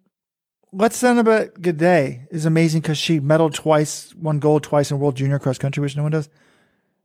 let's 0.72 1.02
about 1.04 1.56
Gidey 1.56 2.28
is 2.32 2.46
amazing 2.46 2.82
because 2.82 2.98
she 2.98 3.20
medaled 3.20 3.54
twice, 3.54 4.14
won 4.16 4.40
gold 4.40 4.64
twice 4.64 4.92
in 4.92 5.00
World 5.00 5.18
Junior 5.18 5.40
Cross 5.40 5.58
Country, 5.58 5.82
which 5.82 5.98
no 5.98 6.04
one 6.04 6.12
does. 6.14 6.30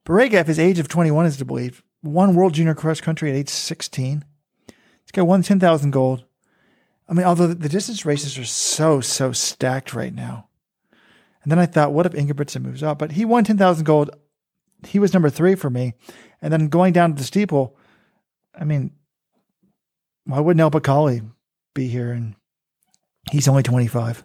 Barega, 0.07 0.35
if 0.35 0.47
his 0.47 0.59
age 0.59 0.79
of 0.79 0.89
21 0.89 1.27
is 1.27 1.37
to 1.39 1.45
believe, 1.45 1.83
won 2.03 2.35
World 2.35 2.55
Junior 2.55 2.75
Cross 2.75 3.01
Country 3.01 3.31
at 3.31 3.37
age 3.37 3.49
16. 3.49 4.25
He's 4.69 5.11
got 5.13 5.27
one 5.27 5.43
10,000 5.43 5.91
gold. 5.91 6.25
I 7.13 7.15
mean, 7.15 7.27
although 7.27 7.49
the 7.49 7.69
distance 7.69 8.07
races 8.07 8.39
are 8.39 8.47
so, 8.47 9.03
so 9.03 9.33
stacked 9.33 9.93
right 9.93 10.15
now. 10.15 10.49
And 11.43 11.53
then 11.53 11.59
I 11.59 11.67
thought, 11.67 11.93
what 11.93 12.07
if 12.07 12.13
Ingebrigtsen 12.13 12.63
moves 12.63 12.83
up? 12.83 12.99
But 12.99 13.13
he 13.13 13.27
won 13.27 13.45
10,000 13.45 13.85
gold. 13.85 14.09
He 14.87 14.99
was 14.99 15.13
number 15.13 15.29
three 15.29 15.55
for 15.55 15.69
me. 15.69 15.93
And 16.41 16.51
then 16.51 16.69
going 16.69 16.95
down 16.95 17.11
to 17.11 17.19
the 17.19 17.25
steeple, 17.25 17.77
I 18.59 18.65
mean, 18.65 18.93
why 20.25 20.41
wouldn't 20.41 20.63
El 20.63 20.71
Bakkali 20.71 21.31
be 21.75 21.87
here? 21.89 22.13
And 22.13 22.35
he's 23.31 23.47
only 23.47 23.63
25. 23.63 24.25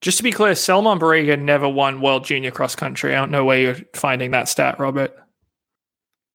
Just 0.00 0.18
to 0.18 0.22
be 0.22 0.30
clear, 0.30 0.52
Selemon 0.52 1.00
Barega 1.00 1.36
never 1.36 1.68
won 1.68 2.00
World 2.00 2.24
Junior 2.24 2.52
Cross 2.52 2.76
Country. 2.76 3.16
I 3.16 3.18
don't 3.18 3.32
know 3.32 3.44
where 3.44 3.58
you're 3.58 3.78
finding 3.94 4.30
that 4.30 4.48
stat, 4.48 4.78
Robert. 4.78 5.12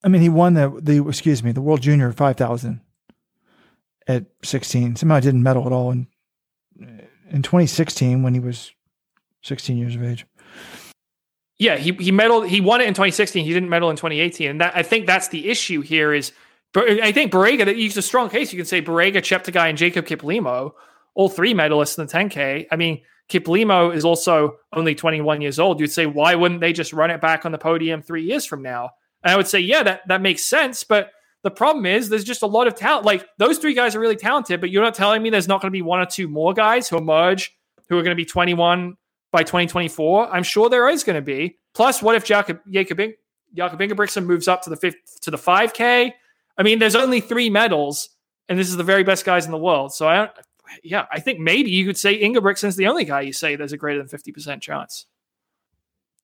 I 0.04 0.10
mean, 0.10 0.22
he 0.22 0.28
won 0.28 0.56
the, 0.56 0.78
the 0.82 1.08
excuse 1.08 1.42
me, 1.42 1.54
the 1.54 1.62
World 1.62 1.80
Junior 1.80 2.12
5000 2.12 2.82
at 4.10 4.26
16. 4.44 4.98
Somehow 4.98 5.16
I 5.16 5.20
didn't 5.22 5.44
medal 5.44 5.66
at 5.66 5.72
all 5.72 5.92
in, 5.92 6.08
in 7.30 7.44
2016 7.44 8.24
when 8.24 8.34
he 8.34 8.40
was 8.40 8.74
16 9.44 9.78
years 9.78 9.96
of 9.96 10.04
age. 10.04 10.26
Yeah, 11.60 11.76
he 11.76 11.92
he 11.92 12.12
medaled. 12.12 12.48
He 12.48 12.62
won 12.62 12.80
it 12.80 12.88
in 12.88 12.94
2016. 12.94 13.46
He 13.46 13.54
didn't 13.54 13.70
medal 13.70 13.90
in 13.90 13.98
2018, 13.98 14.50
and 14.50 14.62
that 14.62 14.76
I 14.78 14.82
think 14.82 15.06
that's 15.06 15.28
the 15.28 15.50
issue 15.50 15.82
here. 15.82 16.14
Is 16.14 16.32
I 16.74 17.12
think 17.12 17.34
Barega 17.34 17.66
that 17.66 17.76
use 17.76 17.98
a 17.98 18.02
strong 18.02 18.30
case. 18.30 18.54
You 18.54 18.58
can 18.58 18.66
say 18.66 18.82
Barega, 18.82 19.18
Cheptegei, 19.18 19.68
and 19.68 19.78
Jacob 19.78 20.06
Kiplimo, 20.06 20.72
all 21.16 21.28
three 21.28 21.54
medalists 21.54 22.00
in 22.00 22.06
the 22.06 22.14
10K. 22.14 22.68
I 22.72 22.76
mean, 22.78 23.02
Kiplimo 23.28 23.94
is 23.94 24.06
also 24.06 24.56
only 24.72 24.96
21 24.96 25.42
years 25.42 25.60
old. 25.60 25.82
You'd 25.82 25.92
say 25.92 26.06
why 26.06 26.34
wouldn't 26.34 26.62
they 26.62 26.72
just 26.72 26.94
run 26.94 27.12
it 27.12 27.20
back 27.20 27.46
on 27.46 27.52
the 27.52 27.58
podium 27.58 28.02
three 28.02 28.24
years 28.24 28.46
from 28.46 28.62
now? 28.62 28.92
And 29.22 29.34
I 29.34 29.36
would 29.36 29.48
say 29.48 29.60
yeah, 29.60 29.84
that 29.84 30.08
that 30.08 30.22
makes 30.22 30.46
sense. 30.46 30.86
But 30.86 31.12
the 31.44 31.52
problem 31.52 31.86
is 31.86 32.10
there's 32.10 32.24
just 32.24 32.42
a 32.42 32.48
lot 32.48 32.68
of 32.68 32.76
talent. 32.76 33.06
Like 33.06 33.26
those 33.38 33.58
three 33.58 33.74
guys 33.74 33.96
are 33.96 34.00
really 34.00 34.16
talented, 34.16 34.60
but 34.60 34.70
you're 34.70 34.84
not 34.84 34.94
telling 34.94 35.22
me 35.22 35.30
there's 35.30 35.48
not 35.48 35.62
going 35.62 35.72
to 35.72 35.76
be 35.76 35.82
one 35.82 36.00
or 36.00 36.06
two 36.06 36.28
more 36.28 36.54
guys 36.54 36.90
who 36.90 36.98
emerge 36.98 37.56
who 37.88 37.98
are 37.98 38.04
going 38.04 38.16
to 38.16 38.22
be 38.22 38.26
21 38.26 38.96
by 39.32 39.44
2024. 39.44 40.34
I'm 40.34 40.44
sure 40.44 40.70
there 40.70 40.90
is 40.90 41.04
going 41.04 41.16
to 41.16 41.22
be. 41.22 41.58
Plus, 41.74 42.02
what 42.02 42.16
if 42.16 42.26
Jakob 42.26 42.60
Jakob, 42.70 43.00
Jakob 43.54 43.80
Ingebrigtsen 43.80 44.26
moves 44.26 44.48
up 44.48 44.64
to 44.64 44.70
the 44.70 44.76
fifth 44.76 45.22
to 45.22 45.32
the 45.32 45.38
5K? 45.38 46.12
I 46.58 46.64
mean, 46.64 46.80
there's 46.80 46.96
only 46.96 47.22
three 47.22 47.50
medals, 47.50 48.10
and 48.50 48.60
this 48.60 48.70
is 48.70 48.76
the 48.76 48.84
very 48.84 49.04
best 49.04 49.24
guys 49.24 49.46
in 49.46 49.52
the 49.52 49.58
world. 49.58 49.94
So 49.94 50.08
I 50.08 50.16
don't. 50.18 50.32
Yeah, 50.84 51.06
I 51.12 51.20
think 51.20 51.40
maybe 51.40 51.72
you 51.72 51.86
could 51.86 51.98
say 51.98 52.22
Ingebrigtsen's 52.22 52.76
the 52.76 52.88
only 52.88 53.04
guy 53.04 53.22
you 53.22 53.34
say 53.34 53.56
there's 53.56 53.74
a 53.74 53.78
greater 53.78 54.04
than 54.04 54.08
50% 54.08 54.62
chance. 54.62 55.08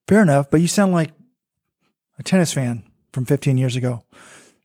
Fair 0.06 0.22
enough, 0.22 0.50
but 0.52 0.60
you 0.60 0.68
sound 0.68 0.92
like 0.92 1.10
a 2.16 2.22
tennis 2.22 2.52
fan 2.52 2.84
from 3.12 3.24
15 3.24 3.58
years 3.58 3.74
ago. 3.74 4.04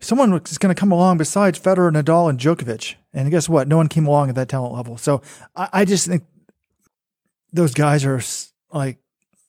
Someone 0.01 0.33
is 0.33 0.57
going 0.57 0.73
to 0.73 0.79
come 0.79 0.91
along 0.91 1.19
besides 1.19 1.59
Federer, 1.59 1.91
Nadal, 1.91 2.29
and 2.29 2.39
Djokovic. 2.39 2.95
And 3.13 3.29
guess 3.29 3.47
what? 3.47 3.67
No 3.67 3.77
one 3.77 3.87
came 3.87 4.07
along 4.07 4.29
at 4.29 4.35
that 4.35 4.49
talent 4.49 4.73
level. 4.73 4.97
So 4.97 5.21
I, 5.55 5.69
I 5.71 5.85
just 5.85 6.07
think 6.07 6.23
those 7.53 7.73
guys 7.73 8.03
are 8.03 8.21
like, 8.73 8.97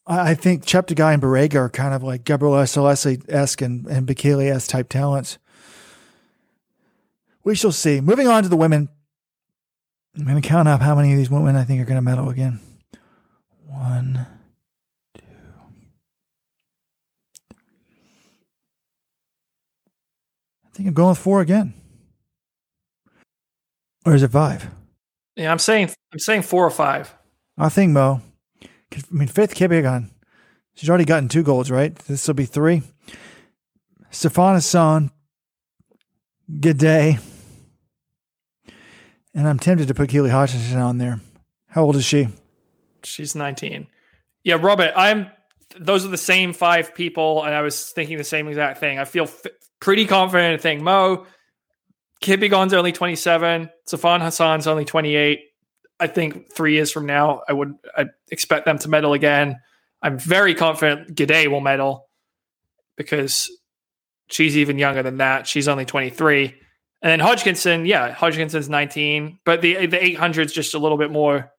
I 0.07 0.34
think 0.34 0.64
Cheptegei 0.64 1.14
and 1.14 1.22
Barega 1.22 1.55
are 1.57 1.70
kind 1.70 1.94
of 1.94 2.03
like 2.03 2.24
Gebrselassie 2.24 3.24
esque 3.32 3.62
and, 3.62 3.86
and 3.86 4.07
Bekele 4.07 4.50
esque 4.53 4.68
type 4.68 4.88
talents. 4.88 5.38
We 7.44 7.55
shall 7.55 7.72
see. 7.72 8.00
Moving 8.00 8.28
on 8.28 8.42
to 8.42 8.48
the 8.48 8.57
women. 8.57 8.88
I'm 10.16 10.24
going 10.24 10.40
to 10.40 10.46
count 10.46 10.68
up 10.68 10.82
how 10.82 10.94
many 10.94 11.12
of 11.12 11.18
these 11.18 11.30
women 11.30 11.57
I 11.57 11.64
think 11.64 11.80
are 11.80 11.86
going 11.86 11.96
to 11.96 12.03
medal 12.03 12.28
again. 12.28 12.61
One, 13.66 14.26
I 20.72 20.76
think 20.76 20.88
I'm 20.88 20.94
going 20.94 21.10
with 21.10 21.18
four 21.18 21.40
again. 21.40 21.74
Or 24.06 24.14
is 24.14 24.22
it 24.22 24.30
five? 24.30 24.68
Yeah, 25.36 25.52
I'm 25.52 25.58
saying 25.58 25.90
I'm 26.12 26.18
saying 26.18 26.42
four 26.42 26.66
or 26.66 26.70
five. 26.70 27.14
I 27.58 27.68
think 27.68 27.92
Mo. 27.92 28.22
I 28.62 28.68
mean, 29.10 29.28
Faith 29.28 29.54
Kipyegon. 29.54 30.10
She's 30.74 30.88
already 30.88 31.04
gotten 31.04 31.28
two 31.28 31.42
golds, 31.42 31.70
right? 31.70 31.94
This 31.94 32.26
will 32.26 32.34
be 32.34 32.46
three. 32.46 32.82
Sifan 34.10 34.54
Hassan. 34.54 35.10
Gidey. 36.50 37.20
And 39.34 39.48
I'm 39.48 39.58
tempted 39.58 39.88
to 39.88 39.94
put 39.94 40.10
Keely 40.10 40.30
Hodgkinson 40.30 40.78
on 40.78 40.98
there. 40.98 41.20
How 41.68 41.84
old 41.84 41.96
is 41.96 42.04
she? 42.04 42.28
She's 43.02 43.34
19. 43.34 43.86
Yeah, 44.44 44.58
Robert, 44.60 44.92
I'm. 44.96 45.30
Those 45.78 46.04
are 46.04 46.08
the 46.08 46.18
same 46.18 46.52
five 46.52 46.94
people, 46.94 47.42
and 47.44 47.54
I 47.54 47.62
was 47.62 47.90
thinking 47.90 48.18
the 48.18 48.24
same 48.24 48.46
exact 48.46 48.78
thing. 48.78 48.98
I 48.98 49.06
feel 49.06 49.24
f- 49.24 49.46
pretty 49.82 50.06
confident 50.06 50.64
in 50.64 50.78
Athing 50.78 50.80
Mu, 50.80 51.24
Kipyegon's 52.22 52.72
only 52.72 52.92
27. 52.92 53.68
Sifan 53.86 54.20
Hassan's 54.20 54.66
only 54.66 54.84
28. 54.84 55.40
I 56.00 56.06
think 56.06 56.52
three 56.52 56.74
years 56.74 56.90
from 56.90 57.04
now, 57.04 57.42
I 57.48 57.52
would 57.52 57.74
I 57.96 58.06
expect 58.30 58.64
them 58.64 58.78
to 58.78 58.88
medal 58.88 59.12
again. 59.12 59.60
I'm 60.00 60.18
very 60.18 60.54
confident 60.54 61.14
Gidey 61.14 61.48
will 61.48 61.60
medal 61.60 62.08
because 62.96 63.50
she's 64.28 64.56
even 64.56 64.78
younger 64.78 65.02
than 65.02 65.18
that. 65.18 65.46
She's 65.46 65.68
only 65.68 65.84
23. 65.84 66.44
And 67.02 67.10
then 67.10 67.20
Hodgkinson, 67.20 67.84
yeah, 67.84 68.12
Hodgkinson's 68.12 68.68
19, 68.68 69.40
but 69.44 69.60
the 69.60 69.86
the 69.86 70.02
800 70.02 70.46
is 70.46 70.52
just 70.52 70.74
a 70.74 70.78
little 70.78 70.98
bit 70.98 71.10
more 71.10 71.50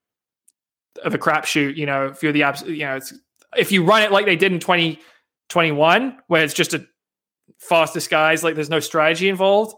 of 1.04 1.14
a 1.14 1.18
crapshoot. 1.18 1.76
You 1.76 1.86
know, 1.86 2.08
if 2.08 2.24
you're 2.24 2.32
the 2.32 2.44
absolute, 2.44 2.78
you 2.78 2.86
know, 2.86 2.96
it's 2.96 3.14
if 3.58 3.72
you 3.72 3.84
run 3.84 4.02
it 4.02 4.12
like 4.12 4.26
they 4.26 4.38
did 4.38 4.54
in 4.54 4.60
2021, 4.60 6.18
where 6.28 6.44
it's 6.44 6.54
just 6.54 6.74
a 6.74 6.86
fastest 7.68 8.10
guys, 8.10 8.44
like 8.44 8.56
there's 8.56 8.70
no 8.70 8.80
strategy 8.80 9.30
involved, 9.30 9.76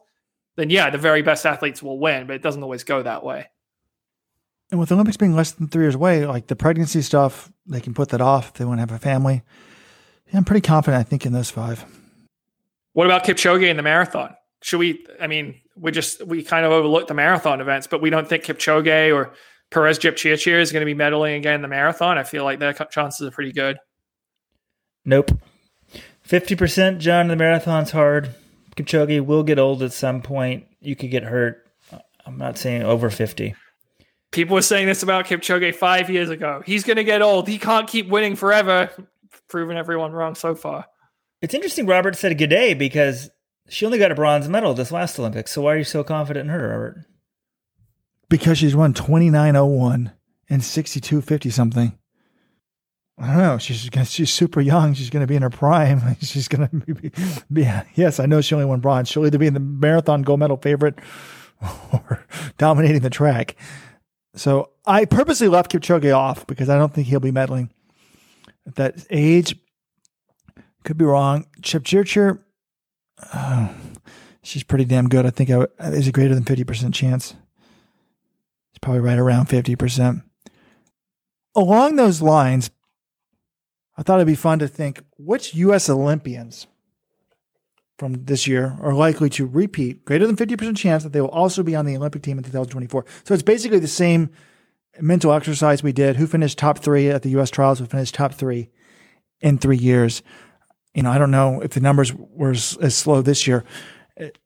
then 0.56 0.70
yeah, 0.70 0.90
the 0.90 0.98
very 0.98 1.22
best 1.22 1.46
athletes 1.46 1.84
will 1.84 2.00
win, 2.00 2.28
but 2.28 2.36
it 2.36 2.42
doesn't 2.42 2.64
always 2.64 2.84
go 2.84 3.04
that 3.04 3.24
way. 3.24 3.48
And 4.72 4.80
with 4.80 4.90
the 4.90 4.96
Olympics 4.96 5.18
being 5.18 5.36
less 5.36 5.52
than 5.52 5.68
three 5.68 5.84
years 5.84 5.96
away, 5.96 6.26
like 6.26 6.48
the 6.48 6.56
pregnancy 6.56 7.02
stuff, 7.02 7.52
they 7.68 7.82
can 7.82 7.94
put 7.94 8.10
that 8.10 8.22
off 8.22 8.48
if 8.48 8.54
they 8.54 8.66
want 8.66 8.78
to 8.78 8.82
have 8.82 8.92
a 8.92 9.00
family. 9.00 9.44
Yeah, 10.28 10.38
I'm 10.38 10.46
pretty 10.46 10.62
confident, 10.62 11.00
I 11.00 11.04
think, 11.04 11.26
in 11.26 11.34
those 11.34 11.52
five. 11.52 11.86
What 12.94 13.06
about 13.06 13.26
Kipchoge 13.26 13.70
in 13.70 13.78
the 13.78 13.84
marathon? 13.84 14.36
Should 14.64 14.80
we? 14.80 15.06
I 15.22 15.28
mean, 15.28 15.62
we 15.76 15.92
just 15.92 16.26
we 16.26 16.42
kind 16.42 16.66
of 16.66 16.72
overlooked 16.72 17.10
the 17.10 17.14
marathon 17.14 17.62
events, 17.62 17.86
but 17.86 18.02
we 18.02 18.10
don't 18.10 18.28
think 18.28 18.44
Kipchoge 18.44 19.14
or 19.14 19.34
Peres 19.70 20.00
Jepchirchir 20.00 20.60
is 20.60 20.72
going 20.72 20.82
to 20.82 20.92
be 20.92 20.98
medaling 20.98 21.38
again 21.38 21.56
in 21.56 21.62
the 21.62 21.68
marathon. 21.68 22.18
I 22.18 22.24
feel 22.24 22.44
like 22.44 22.60
their 22.60 22.74
chances 22.74 23.28
are 23.28 23.32
pretty 23.32 23.52
good. 23.52 23.78
Nope. 25.04 25.32
Fifty 26.26 26.56
percent, 26.56 27.00
John. 27.00 27.28
The 27.28 27.36
marathon's 27.36 27.92
hard. 27.92 28.34
Kipchoge 28.76 29.24
will 29.26 29.44
get 29.44 29.60
old 29.60 29.84
at 29.84 29.94
some 29.94 30.22
point. 30.22 30.66
You 30.82 30.96
could 30.96 31.12
get 31.12 31.24
hurt. 31.24 31.66
I'm 32.26 32.38
not 32.38 32.58
saying 32.58 32.84
over 32.84 33.10
50. 33.10 33.56
People 34.32 34.56
were 34.56 34.62
saying 34.62 34.88
this 34.88 35.04
about 35.04 35.26
Kipchoge 35.26 35.76
five 35.76 36.10
years 36.10 36.30
ago. 36.30 36.62
He's 36.66 36.84
going 36.84 36.98
to 36.98 37.04
get 37.04 37.22
old. 37.22 37.48
He 37.48 37.58
can't 37.58 37.88
keep 37.88 38.10
winning 38.10 38.36
forever. 38.36 38.90
Proving 39.48 39.78
everyone 39.78 40.12
wrong 40.12 40.36
so 40.36 40.56
far. 40.56 40.88
It's 41.42 41.54
interesting 41.54 41.86
Robert 41.86 42.16
said 42.16 42.38
Gidey 42.38 42.78
because 42.78 43.30
she 43.70 43.86
only 43.86 44.00
got 44.00 44.12
a 44.12 44.16
bronze 44.16 44.50
medal 44.50 44.74
this 44.74 44.92
last 44.92 45.20
Olympics. 45.20 45.52
So 45.52 45.62
why 45.62 45.76
are 45.76 45.78
you 45.78 45.84
so 45.84 46.04
confident 46.04 46.50
in 46.50 46.50
her, 46.50 46.70
Robert? 46.70 47.06
Because 48.28 48.58
she's 48.58 48.76
won 48.76 48.94
2901 48.94 50.12
and 50.50 50.64
6250 50.64 51.50
something. 51.52 51.98
I 53.18 53.28
don't 53.28 53.38
know. 53.38 53.58
She's 53.58 53.90
she's 54.10 54.30
super 54.30 54.60
young. 54.60 54.94
She's 54.94 55.10
going 55.10 55.22
to 55.22 55.28
be 55.28 55.38
in 55.38 55.42
her 55.42 55.50
prime. 55.50 56.16
She's 56.22 56.50
going 56.50 56.68
to 56.68 56.94
be, 56.94 57.12
be, 57.52 57.72
Yes, 57.96 58.20
I 58.20 58.26
know 58.26 58.42
she 58.42 58.56
only 58.56 58.66
won 58.66 58.82
bronze. 58.82 59.08
She'll 59.08 59.26
either 59.26 59.38
be 59.38 59.48
in 59.48 59.54
the 59.54 59.60
marathon 59.62 60.22
gold 60.22 60.42
medal 60.42 60.58
favorite 60.58 61.00
or 61.94 62.26
dominating 62.58 63.02
the 63.02 63.10
track. 63.10 63.56
So 64.36 64.72
I 64.86 65.06
purposely 65.06 65.48
left 65.48 65.72
Kipchoge 65.72 66.14
off 66.14 66.46
because 66.46 66.70
I 66.70 66.78
don't 66.78 66.94
think 66.94 67.08
he'll 67.08 67.22
be 67.22 67.32
medaling 67.32 67.70
at 68.68 68.76
that 68.76 69.06
age. 69.10 69.58
Could 70.84 70.98
be 70.98 71.06
wrong. 71.06 71.48
Jepchirchir, 71.62 72.40
oh, 73.34 73.76
she's 74.44 74.64
pretty 74.64 74.86
damn 74.86 75.08
good. 75.08 75.26
I 75.26 75.30
think 75.30 75.50
I, 75.50 75.68
there's 75.80 76.08
a 76.08 76.12
greater 76.12 76.36
than 76.36 76.44
50% 76.44 76.94
chance. 76.94 77.34
It's 78.72 78.80
probably 78.82 79.00
right 79.00 79.18
around 79.18 79.48
50%. 79.48 80.22
Along 81.56 81.96
those 81.96 82.22
lines, 82.22 82.70
I 83.98 84.04
thought 84.04 84.16
it'd 84.16 84.28
be 84.28 84.36
fun 84.36 84.60
to 84.60 84.68
think 84.68 85.04
which 85.18 85.56
U.S. 85.56 85.90
Olympians 85.90 86.68
from 87.98 88.26
this 88.26 88.46
year 88.46 88.78
are 88.82 88.94
likely 88.94 89.30
to 89.32 89.46
repeat, 89.46 90.04
greater 90.04 90.28
than 90.28 90.36
50% 90.36 90.76
chance 90.76 91.04
that 91.04 91.14
they 91.14 91.22
will 91.22 91.30
also 91.30 91.64
be 91.64 91.76
on 91.76 91.86
the 91.86 91.96
Olympic 91.96 92.24
team 92.24 92.38
in 92.38 92.44
2024. 92.44 93.06
So 93.24 93.34
it's 93.34 93.44
basically 93.44 93.80
the 93.80 93.88
same 93.88 94.30
mental 95.00 95.32
exercise 95.32 95.82
we 95.82 95.94
did. 95.94 96.18
Who 96.18 96.28
finished 96.28 96.58
top 96.58 96.80
three 96.80 97.10
at 97.10 97.22
the 97.22 97.30
U.S. 97.30 97.50
trials? 97.50 97.80
Who 97.80 97.86
finished 97.86 98.16
top 98.16 98.34
three 98.34 98.70
in 99.40 99.58
three 99.58 99.78
years? 99.78 100.24
You 100.94 101.04
know, 101.04 101.12
I 101.12 101.18
don't 101.18 101.32
know 101.32 101.62
if 101.62 101.72
the 101.72 101.80
numbers 101.80 102.14
were 102.14 102.52
as, 102.52 102.96
slow 102.96 103.22
this 103.22 103.48
year, 103.48 103.64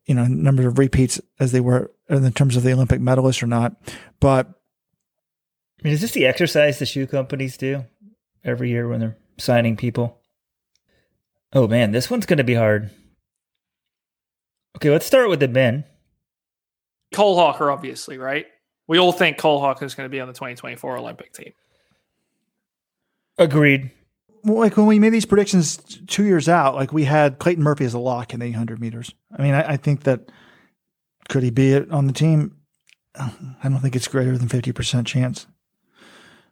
you 0.05 0.15
know, 0.15 0.25
number 0.25 0.67
of 0.67 0.77
repeats 0.77 1.19
as 1.39 1.51
they 1.51 1.59
were 1.59 1.91
in 2.07 2.31
terms 2.33 2.55
of 2.55 2.63
the 2.63 2.73
Olympic 2.73 2.99
medalists 2.99 3.41
or 3.41 3.47
not. 3.47 3.75
But 4.19 4.47
I 5.79 5.83
mean, 5.83 5.93
is 5.93 6.01
this 6.01 6.11
the 6.11 6.25
exercise 6.25 6.79
the 6.79 6.85
shoe 6.85 7.07
companies 7.07 7.55
do 7.57 7.85
every 8.43 8.69
year 8.69 8.87
when 8.87 8.99
they're 8.99 9.17
signing 9.39 9.75
people. 9.75 10.19
Oh 11.53 11.67
man, 11.67 11.91
this 11.91 12.09
one's 12.09 12.25
going 12.25 12.37
to 12.37 12.43
be 12.43 12.53
hard. 12.53 12.91
Okay, 14.77 14.89
let's 14.89 15.05
start 15.05 15.29
with 15.29 15.39
the 15.39 15.47
men. 15.47 15.83
Cole 17.13 17.35
Hocker, 17.35 17.71
obviously, 17.71 18.17
right? 18.17 18.45
We 18.87 18.97
all 18.97 19.11
think 19.11 19.37
Cole 19.37 19.59
Hocker 19.59 19.85
is 19.85 19.95
going 19.95 20.05
to 20.05 20.11
be 20.11 20.19
on 20.19 20.27
the 20.27 20.33
2024 20.33 20.97
Olympic 20.97 21.33
team. 21.33 21.53
Agreed. 23.37 23.91
Well, 24.43 24.57
like 24.57 24.77
when 24.77 24.85
we 24.85 24.99
made 24.99 25.13
these 25.13 25.25
predictions 25.25 25.77
two 26.07 26.23
years 26.23 26.47
out, 26.47 26.75
like 26.75 26.93
we 26.93 27.03
had 27.03 27.39
Clayton 27.39 27.63
Murphy 27.63 27.85
as 27.85 27.93
a 27.93 27.99
lock 27.99 28.33
in 28.33 28.39
the 28.39 28.45
800 28.47 28.79
meters. 28.79 29.13
I 29.37 29.41
mean, 29.41 29.53
I, 29.53 29.73
I 29.73 29.77
think 29.77 30.03
that 30.03 30.31
could 31.29 31.43
he 31.43 31.49
be 31.49 31.75
on 31.75 32.07
the 32.07 32.13
team? 32.13 32.55
I 33.15 33.31
don't 33.63 33.79
think 33.79 33.95
it's 33.95 34.07
greater 34.07 34.37
than 34.37 34.47
50% 34.47 35.05
chance. 35.05 35.47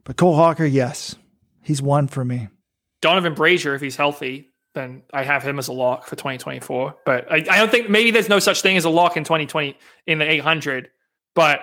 But 0.04 0.18
Cole 0.18 0.36
Hocker, 0.36 0.66
yes, 0.66 1.16
he's 1.62 1.82
one 1.82 2.08
for 2.08 2.26
me. 2.26 2.50
Donavan 3.02 3.36
Brazier, 3.36 3.76
if 3.76 3.82
he's 3.82 3.96
healthy, 3.96 4.50
then 4.74 5.04
I 5.14 5.24
have 5.24 5.44
him 5.44 5.60
as 5.60 5.68
a 5.68 5.74
lock 5.74 6.06
for 6.06 6.16
2024. 6.16 6.98
But 7.06 7.32
I, 7.32 7.38
I, 7.38 7.58
don't 7.58 7.72
think 7.72 7.90
maybe 7.90 8.12
there's 8.12 8.30
no 8.30 8.40
such 8.40 8.62
thing 8.62 8.78
as 8.78 8.86
a 8.86 8.90
lock 8.90 9.18
in 9.18 9.24
2020 9.24 9.78
in 10.06 10.20
the 10.20 10.30
800. 10.30 10.90
But 11.34 11.62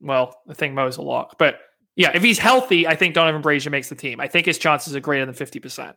well, 0.00 0.36
I 0.48 0.54
think 0.54 0.74
Mo's 0.74 0.96
a 0.96 1.02
lock. 1.02 1.38
But 1.38 1.60
yeah, 1.96 2.10
if 2.14 2.22
he's 2.22 2.38
healthy, 2.38 2.86
I 2.86 2.96
think 2.96 3.14
Donavan 3.14 3.42
Brazier 3.42 3.70
makes 3.70 3.88
the 3.88 3.94
team. 3.94 4.20
I 4.20 4.28
think 4.28 4.46
his 4.46 4.58
chances 4.58 4.94
are 4.96 5.00
greater 5.00 5.24
than 5.26 5.34
50%. 5.34 5.94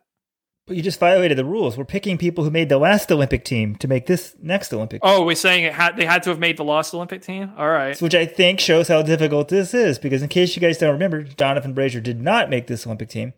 But 0.66 0.76
you 0.76 0.82
just 0.82 0.98
violated 0.98 1.38
the 1.38 1.44
rules. 1.44 1.78
We're 1.78 1.84
picking 1.84 2.18
people 2.18 2.42
who 2.42 2.50
made 2.50 2.68
the 2.68 2.78
last 2.78 3.10
Olympic 3.12 3.44
team 3.44 3.76
to 3.76 3.86
make 3.86 4.06
this 4.06 4.34
next 4.42 4.72
Olympic. 4.72 5.00
Oh, 5.04 5.24
we're 5.24 5.36
saying 5.36 5.62
it 5.62 5.72
had 5.72 5.96
they 5.96 6.04
had 6.04 6.24
to 6.24 6.30
have 6.30 6.40
made 6.40 6.56
the 6.56 6.64
last 6.64 6.92
Olympic 6.92 7.22
team. 7.22 7.52
All 7.56 7.68
right, 7.68 8.00
which 8.02 8.16
I 8.16 8.26
think 8.26 8.58
shows 8.58 8.88
how 8.88 9.02
difficult 9.02 9.48
this 9.48 9.74
is. 9.74 9.96
Because 10.00 10.22
in 10.22 10.28
case 10.28 10.56
you 10.56 10.60
guys 10.60 10.76
don't 10.78 10.92
remember, 10.92 11.22
Donavan 11.22 11.72
Brazier 11.72 12.00
did 12.00 12.20
not 12.20 12.50
make 12.50 12.66
this 12.66 12.84
Olympic 12.84 13.08
team. 13.08 13.32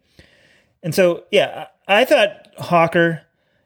And 0.82 0.94
so, 0.94 1.24
yeah, 1.30 1.66
I 1.86 2.04
thought 2.04 2.48
Hocker 2.58 3.22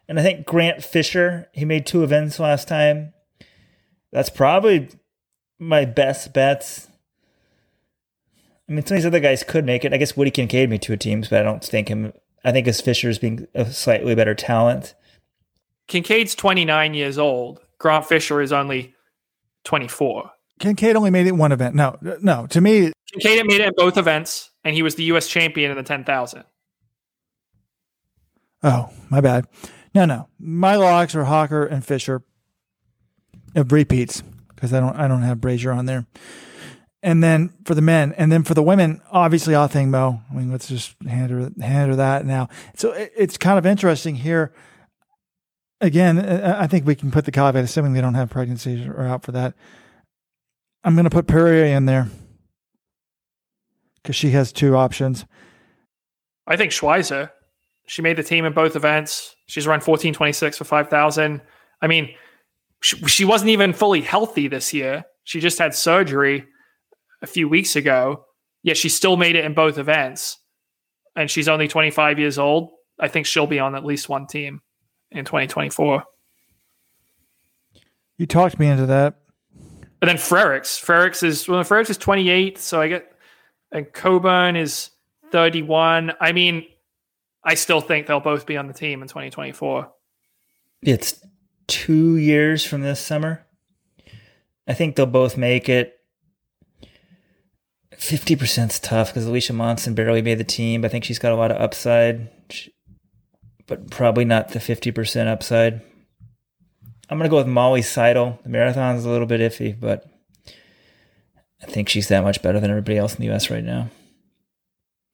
and 0.08 0.18
I 0.18 0.22
think 0.22 0.46
Grant 0.46 0.82
Fisher, 0.84 1.48
he 1.52 1.64
made 1.64 1.86
two 1.86 2.02
events 2.02 2.38
last 2.38 2.68
time. 2.68 3.12
That's 4.12 4.30
probably 4.30 4.90
my 5.58 5.84
best 5.84 6.34
bets. 6.34 6.88
I 8.68 8.72
mean, 8.72 8.84
some 8.84 8.96
of 8.96 9.02
these 9.02 9.06
other 9.06 9.20
guys 9.20 9.42
could 9.42 9.64
make 9.64 9.84
it. 9.84 9.92
I 9.92 9.96
guess 9.96 10.16
Woody 10.16 10.30
Kincaid 10.30 10.70
made 10.70 10.82
two 10.82 10.96
teams, 10.96 11.28
but 11.28 11.40
I 11.40 11.42
don't 11.42 11.64
think 11.64 11.88
him. 11.88 12.12
I 12.44 12.52
think 12.52 12.66
as 12.66 12.80
Fisher's 12.80 13.18
being 13.18 13.46
a 13.54 13.66
slightly 13.66 14.14
better 14.14 14.34
talent. 14.34 14.94
Kincaid's 15.88 16.34
29 16.34 16.94
years 16.94 17.18
old. 17.18 17.60
Grant 17.78 18.06
Fisher 18.06 18.40
is 18.40 18.52
only 18.52 18.94
24. 19.64 20.30
Kincaid 20.58 20.96
only 20.96 21.10
made 21.10 21.26
it 21.26 21.32
one 21.32 21.52
event. 21.52 21.74
No, 21.74 21.98
no. 22.20 22.46
To 22.48 22.60
me, 22.60 22.92
Kincaid 23.12 23.46
made 23.46 23.60
it 23.60 23.68
in 23.68 23.72
both 23.76 23.96
events, 23.96 24.50
and 24.64 24.74
he 24.74 24.82
was 24.82 24.94
the 24.94 25.04
U.S. 25.04 25.26
champion 25.26 25.70
in 25.70 25.76
the 25.76 25.82
10,000. 25.82 26.44
Oh, 28.62 28.90
my 29.10 29.20
bad. 29.20 29.46
No, 29.94 30.04
no. 30.04 30.28
My 30.38 30.76
locks 30.76 31.14
are 31.14 31.24
Hocker 31.24 31.64
and 31.64 31.84
Fisher. 31.84 32.22
Of 33.54 33.70
repeats 33.70 34.22
because 34.54 34.72
I 34.72 34.80
don't 34.80 34.96
I 34.96 35.06
don't 35.06 35.20
have 35.20 35.38
Brazier 35.38 35.72
on 35.72 35.84
there. 35.84 36.06
And 37.02 37.22
then 37.22 37.52
for 37.66 37.74
the 37.74 37.82
men, 37.82 38.14
and 38.16 38.32
then 38.32 38.44
for 38.44 38.54
the 38.54 38.62
women, 38.62 39.02
obviously 39.10 39.52
Athing 39.52 39.88
Mu. 39.88 40.18
I 40.30 40.34
mean, 40.34 40.50
let's 40.50 40.68
just 40.68 40.94
hand 41.06 41.30
her 41.30 41.50
hand 41.60 41.90
her 41.90 41.96
that 41.96 42.24
now. 42.24 42.48
So 42.76 42.92
it, 42.92 43.12
it's 43.14 43.36
kind 43.36 43.58
of 43.58 43.66
interesting 43.66 44.14
here. 44.14 44.54
Again, 45.82 46.18
I 46.18 46.66
think 46.66 46.86
we 46.86 46.94
can 46.94 47.10
put 47.10 47.26
the 47.26 47.32
caveat, 47.32 47.62
assuming 47.62 47.92
they 47.92 48.00
don't 48.00 48.14
have 48.14 48.30
pregnancies 48.30 48.86
or 48.86 49.02
out 49.02 49.22
for 49.22 49.32
that. 49.32 49.52
I'm 50.82 50.94
going 50.94 51.04
to 51.04 51.10
put 51.10 51.26
Perrier 51.26 51.76
in 51.76 51.84
there 51.84 52.08
because 53.96 54.16
she 54.16 54.30
has 54.30 54.50
two 54.50 54.76
options. 54.76 55.26
I 56.46 56.56
think 56.56 56.72
Schweizer 56.72 57.32
she 57.87 58.03
made 58.03 58.16
the 58.16 58.22
team 58.22 58.45
in 58.45 58.53
both 58.53 58.76
events. 58.76 59.37
She's 59.47 59.66
run 59.66 59.76
1426 59.76 60.59
for 60.59 60.64
5,000. 60.64 61.41
I 61.80 61.87
mean, 61.87 62.14
she, 62.80 62.97
she 63.07 63.24
wasn't 63.24 63.51
even 63.51 63.72
fully 63.72 64.01
healthy 64.01 64.49
this 64.49 64.72
year. 64.72 65.05
She 65.24 65.41
just 65.41 65.59
had 65.59 65.74
surgery 65.74 66.45
a 67.22 67.26
few 67.26 67.49
weeks 67.49 67.76
ago. 67.76 68.24
Yet 68.62 68.76
she 68.76 68.89
still 68.89 69.16
made 69.16 69.37
it 69.37 69.45
in 69.45 69.55
both 69.55 69.78
events. 69.78 70.39
And 71.16 71.30
she's 71.30 71.49
only 71.49 71.68
25 71.68 72.18
years 72.18 72.39
old. 72.39 72.70
I 72.99 73.09
think 73.09 73.26
she'll 73.26 73.47
be 73.47 73.59
on 73.59 73.74
at 73.74 73.85
least 73.85 74.09
one 74.09 74.26
team 74.26 74.61
in 75.11 75.24
2024. 75.24 76.05
You 78.18 78.26
talked 78.26 78.59
me 78.59 78.68
into 78.68 78.87
that. 78.87 79.16
And 80.01 80.09
then 80.09 80.16
Frerichs. 80.16 80.80
Frerichs 80.83 81.22
is 81.22 81.49
well, 81.49 81.62
Frerichs 81.64 81.91
is 81.91 81.99
28, 81.99 82.59
so 82.59 82.80
I 82.80 82.89
get 82.89 83.12
and 83.70 83.91
Coburn 83.93 84.57
is 84.57 84.91
31. 85.30 86.12
I 86.20 86.33
mean, 86.33 86.64
I 87.45 87.55
still 87.55 87.80
think 87.80 88.07
they'll 88.07 88.20
both 88.20 88.47
be 88.47 88.57
on 88.57 88.68
the 88.68 88.72
team 88.72 89.03
in 89.03 89.09
2024. 89.09 89.90
It's 90.82 91.24
two 91.66 92.16
years 92.16 92.64
from 92.64 92.82
this 92.82 93.01
summer. 93.01 93.45
I 94.66 94.74
think 94.74 94.97
they'll 94.97 95.07
both 95.07 95.36
make 95.36 95.68
it. 95.68 95.99
50% 97.97 98.70
is 98.70 98.80
tough 98.80 99.09
because 99.09 99.26
Alicia 99.26 99.53
Monson 99.53 99.95
barely 99.95 100.22
made 100.22 100.38
the 100.38 100.45
team. 100.45 100.84
I 100.84 100.88
think 100.88 101.05
she's 101.05 101.18
got 101.18 101.32
a 101.32 101.36
lot 101.36 101.51
of 101.51 101.61
upside, 101.61 102.28
but 103.66 103.90
probably 103.90 104.24
not 104.24 104.51
the 104.51 104.59
50% 104.59 105.26
upside. 105.28 105.82
I'm 107.09 107.18
going 107.18 107.28
to 107.28 107.30
go 107.30 107.36
with 107.36 107.47
Molly 107.47 107.82
Seidel. 107.82 108.38
The 108.43 108.49
marathon's 108.49 109.05
a 109.05 109.11
little 109.11 109.26
bit 109.26 109.40
iffy, 109.40 109.78
but 109.78 110.05
I 111.62 111.66
think 111.66 111.88
she's 111.88 112.09
that 112.09 112.24
much 112.24 112.43
better 112.43 112.59
than 112.59 112.70
everybody 112.70 112.99
else 112.99 113.14
in 113.14 113.20
the 113.20 113.26
U.S. 113.26 113.51
right 113.51 113.62
now. 113.62 113.88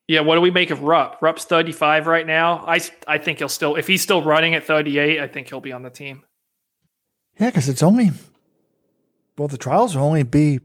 Yeah, 0.09 0.20
what 0.20 0.36
do 0.36 0.40
we 0.40 0.50
make 0.50 0.70
of 0.70 0.82
Rupp? 0.82 1.20
Rupp's 1.20 1.44
35 1.44 2.06
right 2.06 2.26
now. 2.26 2.64
I, 2.66 2.80
I 3.06 3.18
think 3.18 3.38
he'll 3.38 3.48
still, 3.50 3.76
if 3.76 3.86
he's 3.86 4.00
still 4.00 4.22
running 4.22 4.54
at 4.54 4.64
38, 4.64 5.20
I 5.20 5.28
think 5.28 5.50
he'll 5.50 5.61
be 5.61 5.72
on 5.72 5.82
the 5.82 5.90
team. 5.90 6.24
Yeah, 7.38 7.50
because 7.50 7.68
it's 7.68 7.82
only, 7.82 8.12
well, 9.36 9.48
the 9.48 9.59
trials 9.59 9.94
will 9.94 10.04
only 10.04 10.22
be. 10.22 10.61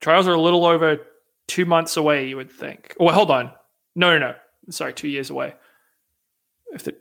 Trials 0.00 0.26
are 0.26 0.34
a 0.34 0.40
little 0.40 0.66
over 0.66 0.98
two 1.46 1.64
months 1.64 1.96
away, 1.96 2.28
you 2.28 2.36
would 2.36 2.50
think. 2.50 2.96
Well, 2.98 3.14
hold 3.14 3.30
on. 3.30 3.52
No, 3.94 4.18
no, 4.18 4.18
no. 4.18 4.34
Sorry, 4.70 4.92
two 4.92 5.08
years 5.08 5.30
away. 5.30 5.54
If 6.72 6.82
the, 6.84 6.96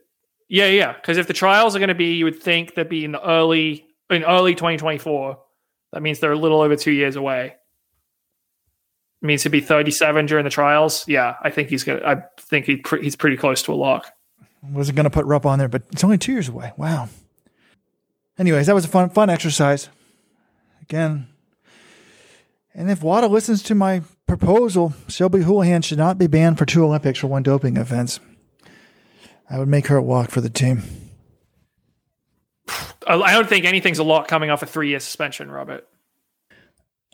yeah, 0.47 0.67
yeah. 0.67 0.93
Because 0.93 1.17
if 1.17 1.25
the 1.25 1.33
trials 1.33 1.75
are 1.75 1.79
going 1.79 1.89
to 1.89 1.95
be, 1.95 2.13
you 2.13 2.25
would 2.25 2.41
think 2.41 2.75
they'd 2.75 2.87
be 2.87 3.03
in 3.03 3.11
the 3.11 3.27
early, 3.27 3.87
in 4.11 4.23
early 4.23 4.53
2024. 4.53 5.39
That 5.93 6.03
means 6.03 6.19
they're 6.19 6.31
a 6.31 6.37
little 6.37 6.61
over 6.61 6.75
two 6.75 6.91
years 6.91 7.15
away 7.15 7.55
means 9.27 9.43
to 9.43 9.49
be 9.49 9.61
37 9.61 10.25
during 10.25 10.43
the 10.43 10.49
trials. 10.49 11.07
Yeah, 11.07 11.35
I 11.41 11.51
think 11.51 11.69
he's 11.69 11.83
gonna. 11.83 12.01
I 12.03 12.23
think 12.39 12.65
he 12.65 12.83
he's 13.01 13.15
pretty 13.15 13.37
close 13.37 13.61
to 13.63 13.73
a 13.73 13.75
lock. 13.75 14.11
wasn't 14.63 14.95
going 14.95 15.03
to 15.03 15.09
put 15.09 15.25
Rupp 15.25 15.45
on 15.45 15.59
there, 15.59 15.67
but 15.67 15.83
it's 15.91 16.03
only 16.03 16.17
two 16.17 16.31
years 16.31 16.49
away. 16.49 16.73
Wow. 16.77 17.09
Anyways, 18.39 18.67
that 18.67 18.75
was 18.75 18.85
a 18.85 18.89
fun 18.89 19.09
fun 19.09 19.29
exercise. 19.29 19.89
Again, 20.81 21.27
and 22.73 22.89
if 22.89 23.03
WADA 23.03 23.27
listens 23.27 23.61
to 23.63 23.75
my 23.75 24.03
proposal, 24.27 24.93
Shelby 25.07 25.41
Houlihan 25.41 25.81
should 25.81 25.97
not 25.97 26.17
be 26.17 26.27
banned 26.27 26.57
for 26.57 26.65
two 26.65 26.85
Olympics 26.85 27.19
for 27.19 27.27
one 27.27 27.43
doping 27.43 27.77
offense. 27.77 28.19
I 29.49 29.57
would 29.57 29.67
make 29.67 29.87
her 29.87 30.01
walk 30.01 30.29
for 30.29 30.41
the 30.41 30.49
team. 30.49 30.83
I 33.07 33.33
don't 33.33 33.47
think 33.47 33.65
anything's 33.65 33.99
a 33.99 34.03
lot 34.03 34.27
coming 34.27 34.49
off 34.49 34.61
a 34.61 34.65
three 34.65 34.89
year 34.89 34.99
suspension, 34.99 35.49
Robert. 35.49 35.87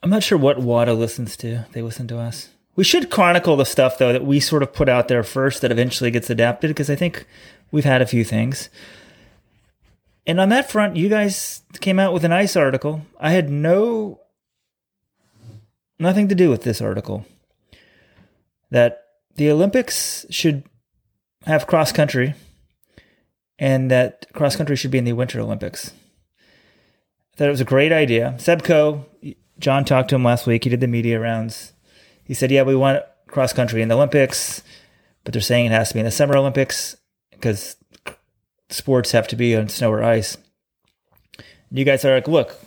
I'm 0.04 0.10
not 0.10 0.22
sure 0.22 0.38
what 0.38 0.60
WADA 0.60 0.94
listens 0.94 1.38
to. 1.38 1.66
They 1.72 1.82
listen 1.82 2.08
to 2.10 2.20
us. 2.20 2.50
We 2.76 2.84
should 2.84 3.10
chronicle 3.10 3.56
the 3.56 3.66
stuff 3.66 3.98
though 3.98 4.12
that 4.12 4.26
we 4.26 4.42
sort 4.42 4.62
of 4.62 4.74
put 4.74 4.90
out 4.90 5.08
there 5.08 5.24
first 5.24 5.62
that 5.62 5.72
eventually 5.72 6.12
gets 6.12 6.30
adapted 6.30 6.72
because 6.72 6.90
I 6.90 6.96
think 6.96 7.26
we've 7.72 7.86
had 7.86 8.02
a 8.02 8.06
few 8.06 8.26
things. 8.26 8.70
And 10.28 10.42
on 10.42 10.50
that 10.50 10.70
front, 10.70 10.98
you 10.98 11.08
guys 11.08 11.62
came 11.80 12.00
out 12.00 12.14
with 12.14 12.26
a 12.26 12.30
nice 12.30 12.58
article. 12.58 13.06
I 13.18 13.32
had 13.32 13.50
no 13.50 14.20
nothing 16.00 16.28
to 16.28 16.36
do 16.36 16.50
with 16.50 16.64
this 16.64 16.82
article. 16.82 17.26
That 18.72 19.06
the 19.36 19.50
Olympics 19.50 20.26
should 20.30 20.64
have 21.46 21.68
cross 21.68 21.94
country 21.94 22.34
and 23.58 23.90
that 23.90 24.26
cross 24.34 24.58
country 24.58 24.76
should 24.76 24.92
be 24.92 24.98
in 24.98 25.06
the 25.06 25.14
Winter 25.14 25.40
Olympics. 25.40 25.94
I 27.34 27.38
thought 27.38 27.48
it 27.48 27.52
was 27.52 27.62
a 27.62 27.66
great 27.66 27.92
idea. 27.92 28.36
Seb 28.38 28.64
Coe, 28.64 29.06
John 29.64 29.86
talked 29.86 30.10
to 30.10 30.16
him 30.16 30.26
last 30.26 30.46
week. 30.46 30.66
He 30.66 30.70
did 30.70 30.82
the 30.82 30.88
media 30.88 31.22
rounds. 31.22 31.72
He 32.26 32.34
said, 32.34 32.52
Yeah, 32.52 32.64
we 32.64 32.76
want 32.76 33.02
cross 33.28 33.54
country 33.54 33.82
in 33.82 33.88
the 33.88 33.96
Olympics, 33.96 34.62
but 35.24 35.32
they're 35.32 35.42
saying 35.42 35.68
it 35.68 35.72
has 35.72 35.88
to 35.88 35.94
be 35.94 36.02
in 36.02 36.06
the 36.06 36.12
Summer 36.12 36.36
Olympics 36.36 36.98
because 37.32 37.78
sports 38.70 39.14
have 39.14 39.26
to 39.30 39.38
be 39.38 39.56
on 39.56 39.70
snow 39.70 39.90
or 39.90 40.04
ice. 40.04 40.38
And 41.38 41.80
you 41.80 41.86
guys 41.86 42.04
are 42.04 42.14
like, 42.14 42.28
Look, 42.28 42.58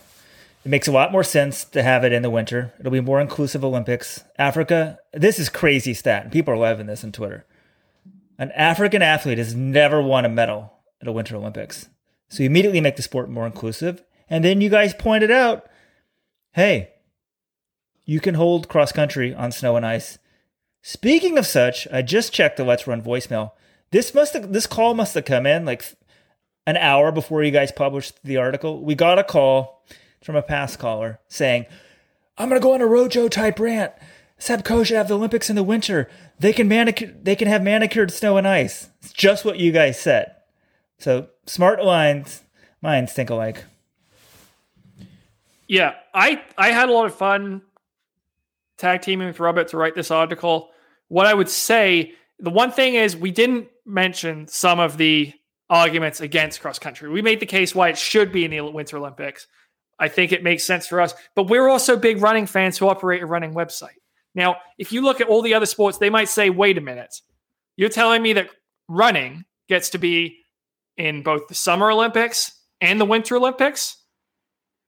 it 0.65 0.69
makes 0.69 0.87
a 0.87 0.91
lot 0.91 1.11
more 1.11 1.23
sense 1.23 1.65
to 1.65 1.83
have 1.83 2.03
it 2.03 2.13
in 2.13 2.23
the 2.23 2.31
winter. 2.31 2.73
It'll 2.79 2.91
be 2.91 2.99
more 2.99 3.21
inclusive 3.21 3.63
Olympics. 3.63 4.23
Africa, 4.39 4.97
this 5.13 5.37
is 5.37 5.49
crazy 5.49 5.93
stat. 5.93 6.31
People 6.31 6.55
are 6.55 6.57
loving 6.57 6.87
this 6.87 7.03
on 7.03 7.11
Twitter. 7.11 7.45
An 8.39 8.51
African 8.53 9.03
athlete 9.03 9.37
has 9.37 9.53
never 9.53 10.01
won 10.01 10.25
a 10.25 10.29
medal 10.29 10.73
at 10.99 11.07
a 11.07 11.11
Winter 11.11 11.35
Olympics. 11.35 11.89
So 12.27 12.41
you 12.41 12.49
immediately 12.49 12.81
make 12.81 12.95
the 12.95 13.03
sport 13.03 13.29
more 13.29 13.45
inclusive. 13.45 14.03
And 14.31 14.43
then 14.43 14.61
you 14.61 14.69
guys 14.69 14.95
pointed 14.95 15.29
out 15.29 15.66
hey, 16.57 16.89
you 18.03 18.19
can 18.19 18.33
hold 18.33 18.67
cross 18.67 18.91
country 18.91 19.31
on 19.31 19.51
snow 19.51 19.75
and 19.75 19.85
ice. 19.85 20.17
Speaking 20.81 21.37
of 21.37 21.45
such, 21.45 21.87
I 21.93 22.01
just 22.01 22.33
checked 22.33 22.57
the 22.57 22.63
Let's 22.63 22.87
Run 22.87 22.99
voicemail. 22.99 23.51
This 23.91 24.11
must 24.15 24.33
have, 24.33 24.51
this 24.51 24.65
call 24.65 24.95
must 24.95 25.13
have 25.13 25.23
come 25.23 25.45
in 25.45 25.65
like 25.65 25.85
an 26.65 26.75
hour 26.77 27.11
before 27.11 27.43
you 27.43 27.51
guys 27.51 27.71
published 27.71 28.15
the 28.23 28.37
article. 28.37 28.83
We 28.83 28.95
got 28.95 29.19
a 29.19 29.23
call 29.23 29.85
from 30.23 30.35
a 30.35 30.41
past 30.41 30.79
caller 30.79 31.19
saying, 31.27 31.67
"I'm 32.39 32.49
gonna 32.49 32.59
go 32.59 32.73
on 32.73 32.81
a 32.81 32.87
Rojo 32.87 33.27
type 33.27 33.59
rant. 33.59 33.93
Seb 34.39 34.65
Coe 34.65 34.83
should 34.83 34.97
have 34.97 35.09
the 35.09 35.15
Olympics 35.15 35.51
in 35.51 35.55
the 35.55 35.61
winter. 35.61 36.09
They 36.39 36.53
can 36.53 36.67
manicure, 36.67 37.13
they 37.21 37.35
can 37.35 37.47
have 37.47 37.61
manicured 37.61 38.11
snow 38.11 38.35
and 38.35 38.47
ice. 38.47 38.89
It's 39.03 39.13
just 39.13 39.45
what 39.45 39.59
you 39.59 39.71
guys 39.71 39.99
said. 39.99 40.35
So 40.97 41.27
smart 41.45 41.83
lines, 41.83 42.41
minds 42.81 43.13
think 43.13 43.29
alike. 43.29 43.63
Yeah, 45.67 45.95
I 46.13 46.41
I 46.57 46.69
had 46.69 46.89
a 46.89 46.93
lot 46.93 47.05
of 47.05 47.15
fun 47.15 47.61
tag 48.77 49.01
teaming 49.01 49.27
with 49.27 49.39
Robert 49.39 49.69
to 49.69 49.77
write 49.77 49.95
this 49.95 50.11
article. 50.11 50.69
What 51.09 51.25
I 51.25 51.33
would 51.33 51.49
say, 51.49 52.13
the 52.39 52.49
one 52.49 52.71
thing 52.71 52.95
is 52.95 53.15
we 53.15 53.31
didn't 53.31 53.67
mention 53.85 54.47
some 54.47 54.79
of 54.79 54.97
the 54.97 55.33
arguments 55.69 56.21
against 56.21 56.61
cross 56.61 56.79
country. 56.79 57.09
We 57.09 57.21
made 57.21 57.39
the 57.39 57.45
case 57.45 57.75
why 57.75 57.89
it 57.89 57.97
should 57.97 58.31
be 58.31 58.45
in 58.45 58.51
the 58.51 58.61
Winter 58.61 58.97
Olympics. 58.97 59.47
I 59.99 60.07
think 60.07 60.31
it 60.31 60.43
makes 60.43 60.63
sense 60.63 60.87
for 60.87 61.01
us, 61.01 61.13
but 61.35 61.47
we're 61.49 61.67
also 61.67 61.97
big 61.97 62.21
running 62.21 62.45
fans 62.45 62.77
who 62.77 62.87
operate 62.87 63.23
a 63.23 63.25
running 63.25 63.53
website. 63.53 63.97
Now, 64.35 64.57
if 64.77 64.91
you 64.91 65.01
look 65.01 65.19
at 65.19 65.27
all 65.27 65.41
the 65.41 65.55
other 65.55 65.65
sports, 65.65 65.97
they 65.97 66.11
might 66.11 66.29
say, 66.29 66.49
"Wait 66.49 66.77
a 66.77 66.81
minute, 66.81 67.21
you're 67.75 67.89
telling 67.89 68.21
me 68.21 68.33
that 68.33 68.51
running 68.87 69.45
gets 69.67 69.89
to 69.89 69.97
be 69.97 70.43
in 70.95 71.23
both 71.23 71.47
the 71.47 71.55
Summer 71.55 71.91
Olympics 71.91 72.51
and 72.79 73.01
the 73.01 73.05
Winter 73.05 73.35
Olympics?" 73.35 73.97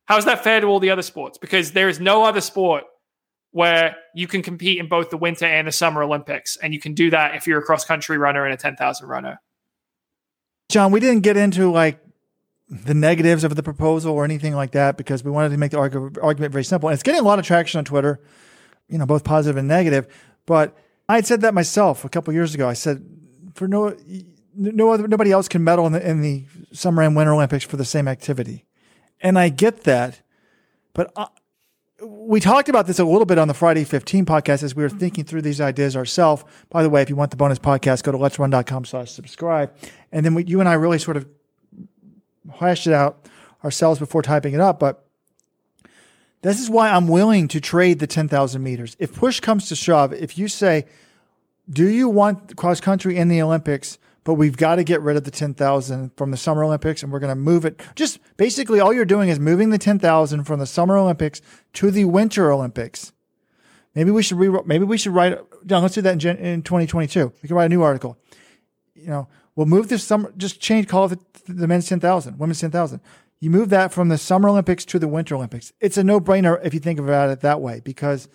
How's 0.09 0.25
that 0.25 0.43
fair 0.43 0.59
to 0.59 0.65
all 0.65 0.79
the 0.79 0.89
other 0.89 1.03
sports? 1.03 1.37
Because 1.37 1.73
there 1.73 1.87
is 1.87 1.99
no 1.99 2.23
other 2.23 2.41
sport 2.41 2.83
where 3.51 3.95
you 4.15 4.25
can 4.25 4.41
compete 4.41 4.79
in 4.79 4.89
both 4.89 5.11
the 5.11 5.17
winter 5.17 5.45
and 5.45 5.67
the 5.67 5.71
summer 5.71 6.01
Olympics, 6.01 6.57
and 6.57 6.73
you 6.73 6.79
can 6.79 6.95
do 6.95 7.11
that 7.11 7.35
if 7.35 7.45
you're 7.45 7.59
a 7.59 7.61
cross 7.61 7.85
country 7.85 8.17
runner 8.17 8.43
and 8.43 8.51
a 8.51 8.57
ten 8.57 8.75
thousand 8.75 9.07
runner. 9.07 9.39
John, 10.69 10.91
we 10.91 10.99
didn't 10.99 11.21
get 11.21 11.37
into 11.37 11.71
like 11.71 11.99
the 12.67 12.95
negatives 12.95 13.43
of 13.43 13.55
the 13.55 13.61
proposal 13.61 14.13
or 14.13 14.25
anything 14.25 14.55
like 14.55 14.71
that 14.71 14.97
because 14.97 15.23
we 15.23 15.29
wanted 15.29 15.49
to 15.49 15.57
make 15.57 15.71
the 15.71 15.77
argument 15.79 16.51
very 16.51 16.63
simple. 16.63 16.89
And 16.89 16.95
it's 16.95 17.03
getting 17.03 17.21
a 17.21 17.23
lot 17.23 17.37
of 17.37 17.45
traction 17.45 17.77
on 17.77 17.85
Twitter, 17.85 18.19
you 18.87 18.97
know, 18.97 19.05
both 19.05 19.23
positive 19.23 19.57
and 19.57 19.67
negative. 19.67 20.07
But 20.47 20.75
I 21.07 21.15
had 21.15 21.27
said 21.27 21.41
that 21.41 21.53
myself 21.53 22.03
a 22.03 22.09
couple 22.09 22.33
years 22.33 22.55
ago. 22.55 22.67
I 22.67 22.73
said, 22.73 23.03
for 23.53 23.67
no, 23.67 23.95
no 24.55 24.89
other, 24.91 25.07
nobody 25.07 25.31
else 25.31 25.47
can 25.47 25.63
medal 25.63 25.85
in 25.85 25.93
the, 25.93 26.07
in 26.07 26.21
the 26.21 26.45
summer 26.71 27.03
and 27.03 27.15
winter 27.15 27.33
Olympics 27.33 27.63
for 27.63 27.77
the 27.77 27.85
same 27.85 28.07
activity. 28.07 28.65
And 29.21 29.37
I 29.37 29.49
get 29.49 29.83
that. 29.83 30.21
But 30.93 31.11
I, 31.15 31.27
we 32.01 32.39
talked 32.39 32.69
about 32.69 32.87
this 32.87 32.99
a 32.99 33.03
little 33.03 33.25
bit 33.25 33.37
on 33.37 33.47
the 33.47 33.53
Friday 33.53 33.83
15 33.83 34.25
podcast 34.25 34.63
as 34.63 34.75
we 34.75 34.83
were 34.83 34.89
thinking 34.89 35.23
through 35.23 35.41
these 35.41 35.59
ideas 35.59 35.95
ourselves. 35.95 36.43
By 36.69 36.83
the 36.83 36.89
way, 36.89 37.01
if 37.01 37.09
you 37.09 37.15
want 37.15 37.31
the 37.31 37.37
bonus 37.37 37.59
podcast, 37.59 38.03
go 38.03 38.11
to 38.11 38.17
let'srun.com 38.17 38.85
slash 38.85 39.11
subscribe. 39.11 39.73
And 40.11 40.25
then 40.25 40.33
we, 40.33 40.45
you 40.45 40.59
and 40.59 40.69
I 40.69 40.73
really 40.73 40.99
sort 40.99 41.17
of 41.17 41.27
hashed 42.59 42.87
it 42.87 42.93
out 42.93 43.27
ourselves 43.63 43.99
before 43.99 44.21
typing 44.21 44.53
it 44.53 44.61
up. 44.61 44.79
But 44.79 45.05
this 46.41 46.59
is 46.59 46.69
why 46.69 46.89
I'm 46.89 47.07
willing 47.07 47.47
to 47.49 47.59
trade 47.59 47.99
the 47.99 48.07
10,000 48.07 48.63
meters. 48.63 48.95
If 48.99 49.13
push 49.13 49.39
comes 49.41 49.67
to 49.69 49.75
shove, 49.75 50.13
if 50.13 50.37
you 50.37 50.47
say, 50.47 50.85
do 51.69 51.87
you 51.87 52.07
want 52.07 52.55
cross 52.55 52.79
country 52.79 53.17
in 53.17 53.27
the 53.27 53.41
Olympics? 53.41 53.97
But 54.29 54.35
we've 54.35 54.57
got 54.57 54.75
to 54.75 54.83
get 54.83 55.01
rid 55.01 55.17
of 55.17 55.23
the 55.23 55.31
10,000 55.31 56.11
from 56.15 56.29
the 56.29 56.37
Summer 56.37 56.63
Olympics 56.63 57.01
and 57.01 57.11
we're 57.11 57.17
going 57.17 57.31
to 57.31 57.35
move 57.35 57.65
it. 57.65 57.81
Just 57.95 58.19
basically 58.37 58.79
all 58.79 58.93
you're 58.93 59.03
doing 59.03 59.27
is 59.27 59.39
moving 59.39 59.71
the 59.71 59.79
10,000 59.79 60.43
from 60.43 60.59
the 60.59 60.67
Summer 60.67 60.95
Olympics 60.97 61.41
to 61.73 61.89
the 61.89 62.05
Winter 62.05 62.51
Olympics. 62.51 63.11
Maybe 63.95 64.11
we 64.11 64.21
should 64.21 64.37
re- 64.37 64.61
maybe 64.67 64.85
we 64.85 64.99
should 64.99 65.13
write 65.13 65.39
down. 65.65 65.81
Let's 65.81 65.95
do 65.95 66.03
that 66.03 66.13
in, 66.13 66.19
Gen- 66.19 66.37
in 66.37 66.61
2022. 66.61 67.33
We 67.41 67.47
can 67.47 67.55
write 67.55 67.65
a 67.65 67.69
new 67.69 67.81
article. 67.81 68.19
You 68.93 69.07
know, 69.07 69.27
we'll 69.55 69.65
move 69.65 69.89
this 69.89 70.03
summer. 70.03 70.31
Just 70.37 70.59
change, 70.59 70.87
call 70.87 71.11
it 71.11 71.19
the, 71.47 71.53
the 71.53 71.67
men's 71.67 71.87
10,000, 71.87 72.37
women's 72.37 72.59
10,000. 72.59 73.01
You 73.39 73.49
move 73.49 73.69
that 73.69 73.91
from 73.91 74.09
the 74.09 74.19
Summer 74.19 74.49
Olympics 74.49 74.85
to 74.85 74.99
the 74.99 75.07
Winter 75.07 75.33
Olympics. 75.33 75.73
It's 75.81 75.97
a 75.97 76.03
no 76.03 76.19
brainer 76.19 76.63
if 76.63 76.75
you 76.75 76.79
think 76.79 76.99
about 76.99 77.31
it 77.31 77.39
that 77.39 77.61
way 77.61 77.81
because 77.83 78.27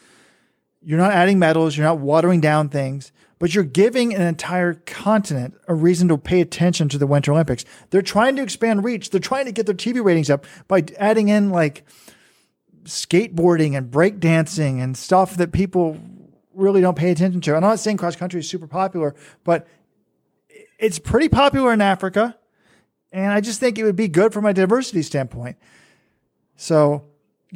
you're 0.83 0.99
not 0.99 1.13
adding 1.13 1.39
medals, 1.39 1.77
you're 1.77 1.87
not 1.87 2.01
watering 2.01 2.41
down 2.41 2.69
things 2.69 3.13
but 3.39 3.55
you're 3.55 3.65
giving 3.65 4.15
an 4.15 4.23
entire 4.23 4.75
continent 4.75 5.55
a 5.69 5.75
reason 5.75 6.09
to 6.09 6.19
pay 6.19 6.41
attention 6.41 6.89
to 6.89 6.99
the 6.99 7.07
Winter 7.07 7.33
Olympics. 7.33 7.65
They're 7.91 8.03
trying 8.03 8.37
to 8.37 8.43
expand 8.43 8.85
reach. 8.85 9.11
They're 9.11 9.21
trying 9.21 9.47
to 9.47 9.53
get 9.53 9.67
their 9.67 9.75
TV 9.75 10.03
ratings 10.03 10.31
up 10.31 10.47
by 10.69 10.85
adding 10.99 11.29
in 11.29 11.51
like 11.51 11.85
skateboarding 12.85 13.77
and 13.77 13.91
breakdancing 13.91 14.83
and 14.83 14.97
stuff 14.97 15.37
that 15.37 15.53
people 15.53 15.99
really 16.55 16.81
don't 16.81 16.97
pay 16.97 17.11
attention 17.11 17.41
to. 17.43 17.55
I'm 17.55 17.63
not 17.63 17.81
saying 17.81 17.97
cross 17.97 18.17
country 18.17 18.41
is 18.41 18.49
super 18.49 18.67
popular, 18.67 19.15
but 19.43 19.67
it's 20.79 20.99
pretty 20.99 21.29
popular 21.29 21.73
in 21.73 21.81
Africa. 21.81 22.37
And 23.11 23.33
I 23.33 23.41
just 23.41 23.61
think 23.61 23.79
it 23.79 23.85
would 23.85 23.97
be 23.97 24.09
good 24.09 24.33
from 24.33 24.45
a 24.45 24.53
diversity 24.53 25.03
standpoint. 25.03 25.57
So 26.57 27.05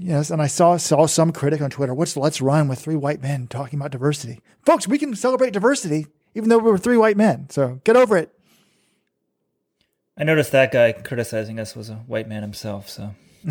Yes, 0.01 0.31
and 0.31 0.41
I 0.41 0.47
saw 0.47 0.77
saw 0.77 1.07
some 1.07 1.33
critic 1.33 1.61
on 1.61 1.71
Twitter. 1.71 1.93
What's 1.93 2.17
let's 2.17 2.41
run 2.41 2.69
with 2.69 2.79
three 2.79 2.97
white 2.97 3.21
men 3.21 3.49
talking 3.49 3.79
about 3.79 3.91
diversity, 3.91 4.41
folks? 4.65 4.87
We 4.87 4.99
can 4.99 5.15
celebrate 5.17 5.53
diversity 5.53 6.07
even 6.35 6.49
though 6.49 6.59
we 6.59 6.71
were 6.71 6.79
three 6.79 6.97
white 6.97 7.17
men. 7.17 7.51
So 7.51 7.81
get 7.85 7.97
over 7.97 8.17
it. 8.17 8.33
I 10.17 10.25
noticed 10.25 10.53
that 10.53 10.73
guy 10.73 10.93
criticizing 10.93 11.59
us 11.61 11.75
was 11.77 11.91
a 11.91 11.97
white 11.97 12.29
man 12.29 12.43
himself. 12.43 12.89
So 12.89 13.15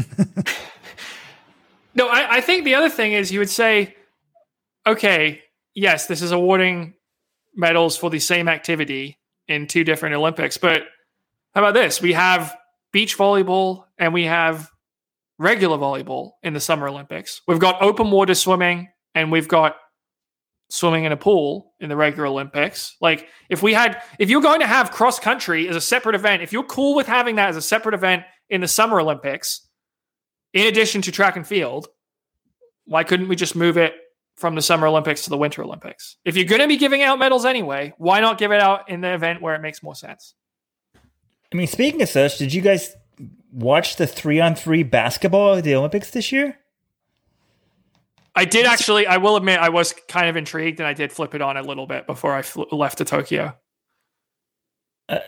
no, 1.95 2.07
I, 2.07 2.37
I 2.37 2.41
think 2.41 2.63
the 2.65 2.75
other 2.75 2.89
thing 2.89 3.13
is 3.13 3.31
you 3.31 3.39
would 3.39 3.49
say, 3.49 3.95
okay, 4.85 5.41
yes, 5.73 6.07
this 6.07 6.21
is 6.21 6.31
awarding 6.31 6.93
medals 7.55 7.97
for 7.97 8.09
the 8.09 8.19
same 8.19 8.47
activity 8.47 9.17
in 9.47 9.67
two 9.67 9.83
different 9.83 10.15
Olympics, 10.15 10.57
but 10.57 10.83
how 11.53 11.61
about 11.61 11.73
this? 11.73 12.01
We 12.01 12.13
have 12.13 12.55
beach 12.91 13.17
volleyball 13.17 13.85
and 13.97 14.13
we 14.13 14.25
have 14.25 14.69
regular 15.39 15.77
volleyball 15.77 16.31
in 16.43 16.53
the 16.53 16.59
Summer 16.59 16.87
Olympics. 16.87 17.41
We've 17.47 17.59
got 17.59 17.81
open 17.81 18.11
water 18.11 18.35
swimming 18.35 18.89
and 19.13 19.31
we've 19.31 19.47
got 19.47 19.75
swimming 20.69 21.05
in 21.05 21.11
a 21.11 21.17
pool 21.17 21.73
in 21.79 21.89
the 21.89 21.95
regular 21.95 22.27
Olympics. 22.27 22.95
Like 22.99 23.27
if 23.49 23.63
we 23.63 23.73
had 23.73 24.01
if 24.19 24.29
you're 24.29 24.41
going 24.41 24.59
to 24.59 24.67
have 24.67 24.91
cross 24.91 25.19
country 25.19 25.67
as 25.67 25.75
a 25.75 25.81
separate 25.81 26.15
event, 26.15 26.41
if 26.41 26.51
you're 26.51 26.63
cool 26.63 26.95
with 26.95 27.07
having 27.07 27.35
that 27.35 27.49
as 27.49 27.57
a 27.57 27.61
separate 27.61 27.95
event 27.95 28.23
in 28.49 28.61
the 28.61 28.67
Summer 28.67 28.99
Olympics 28.99 29.67
in 30.53 30.67
addition 30.67 31.01
to 31.03 31.11
track 31.11 31.35
and 31.35 31.45
field, 31.45 31.87
why 32.85 33.03
couldn't 33.03 33.27
we 33.27 33.35
just 33.35 33.55
move 33.55 33.77
it 33.77 33.93
from 34.35 34.55
the 34.55 34.61
Summer 34.61 34.87
Olympics 34.87 35.23
to 35.23 35.29
the 35.29 35.37
Winter 35.37 35.63
Olympics? 35.63 36.17
If 36.25 36.35
you're 36.35 36.45
going 36.45 36.61
to 36.61 36.67
be 36.67 36.77
giving 36.77 37.03
out 37.03 37.19
medals 37.19 37.45
anyway, 37.45 37.93
why 37.97 38.19
not 38.19 38.37
give 38.37 38.51
it 38.51 38.61
out 38.61 38.89
in 38.89 39.01
the 39.01 39.13
event 39.13 39.41
where 39.41 39.55
it 39.55 39.61
makes 39.61 39.83
more 39.83 39.95
sense? 39.95 40.33
I 41.51 41.55
mean, 41.55 41.67
speaking 41.67 42.01
of 42.01 42.09
such, 42.09 42.37
did 42.37 42.53
you 42.53 42.61
guys 42.61 42.93
watch 43.51 43.95
the 43.95 44.07
three 44.07 44.39
on 44.39 44.55
three 44.55 44.83
basketball 44.83 45.55
at 45.55 45.63
the 45.63 45.75
Olympics 45.75 46.11
this 46.11 46.31
year? 46.31 46.57
I 48.35 48.45
did 48.45 48.65
actually. 48.65 49.07
I 49.07 49.17
will 49.17 49.35
admit, 49.35 49.59
I 49.59 49.69
was 49.69 49.93
kind 50.07 50.27
of 50.29 50.35
intrigued, 50.37 50.79
and 50.79 50.87
I 50.87 50.93
did 50.93 51.11
flip 51.11 51.33
it 51.33 51.41
on 51.41 51.57
a 51.57 51.61
little 51.63 51.87
bit 51.87 52.05
before 52.05 52.35
I 52.35 52.43
fl- 52.43 52.63
left 52.71 52.99
to 52.99 53.05
Tokyo. 53.05 53.55
Uh, 55.09 55.19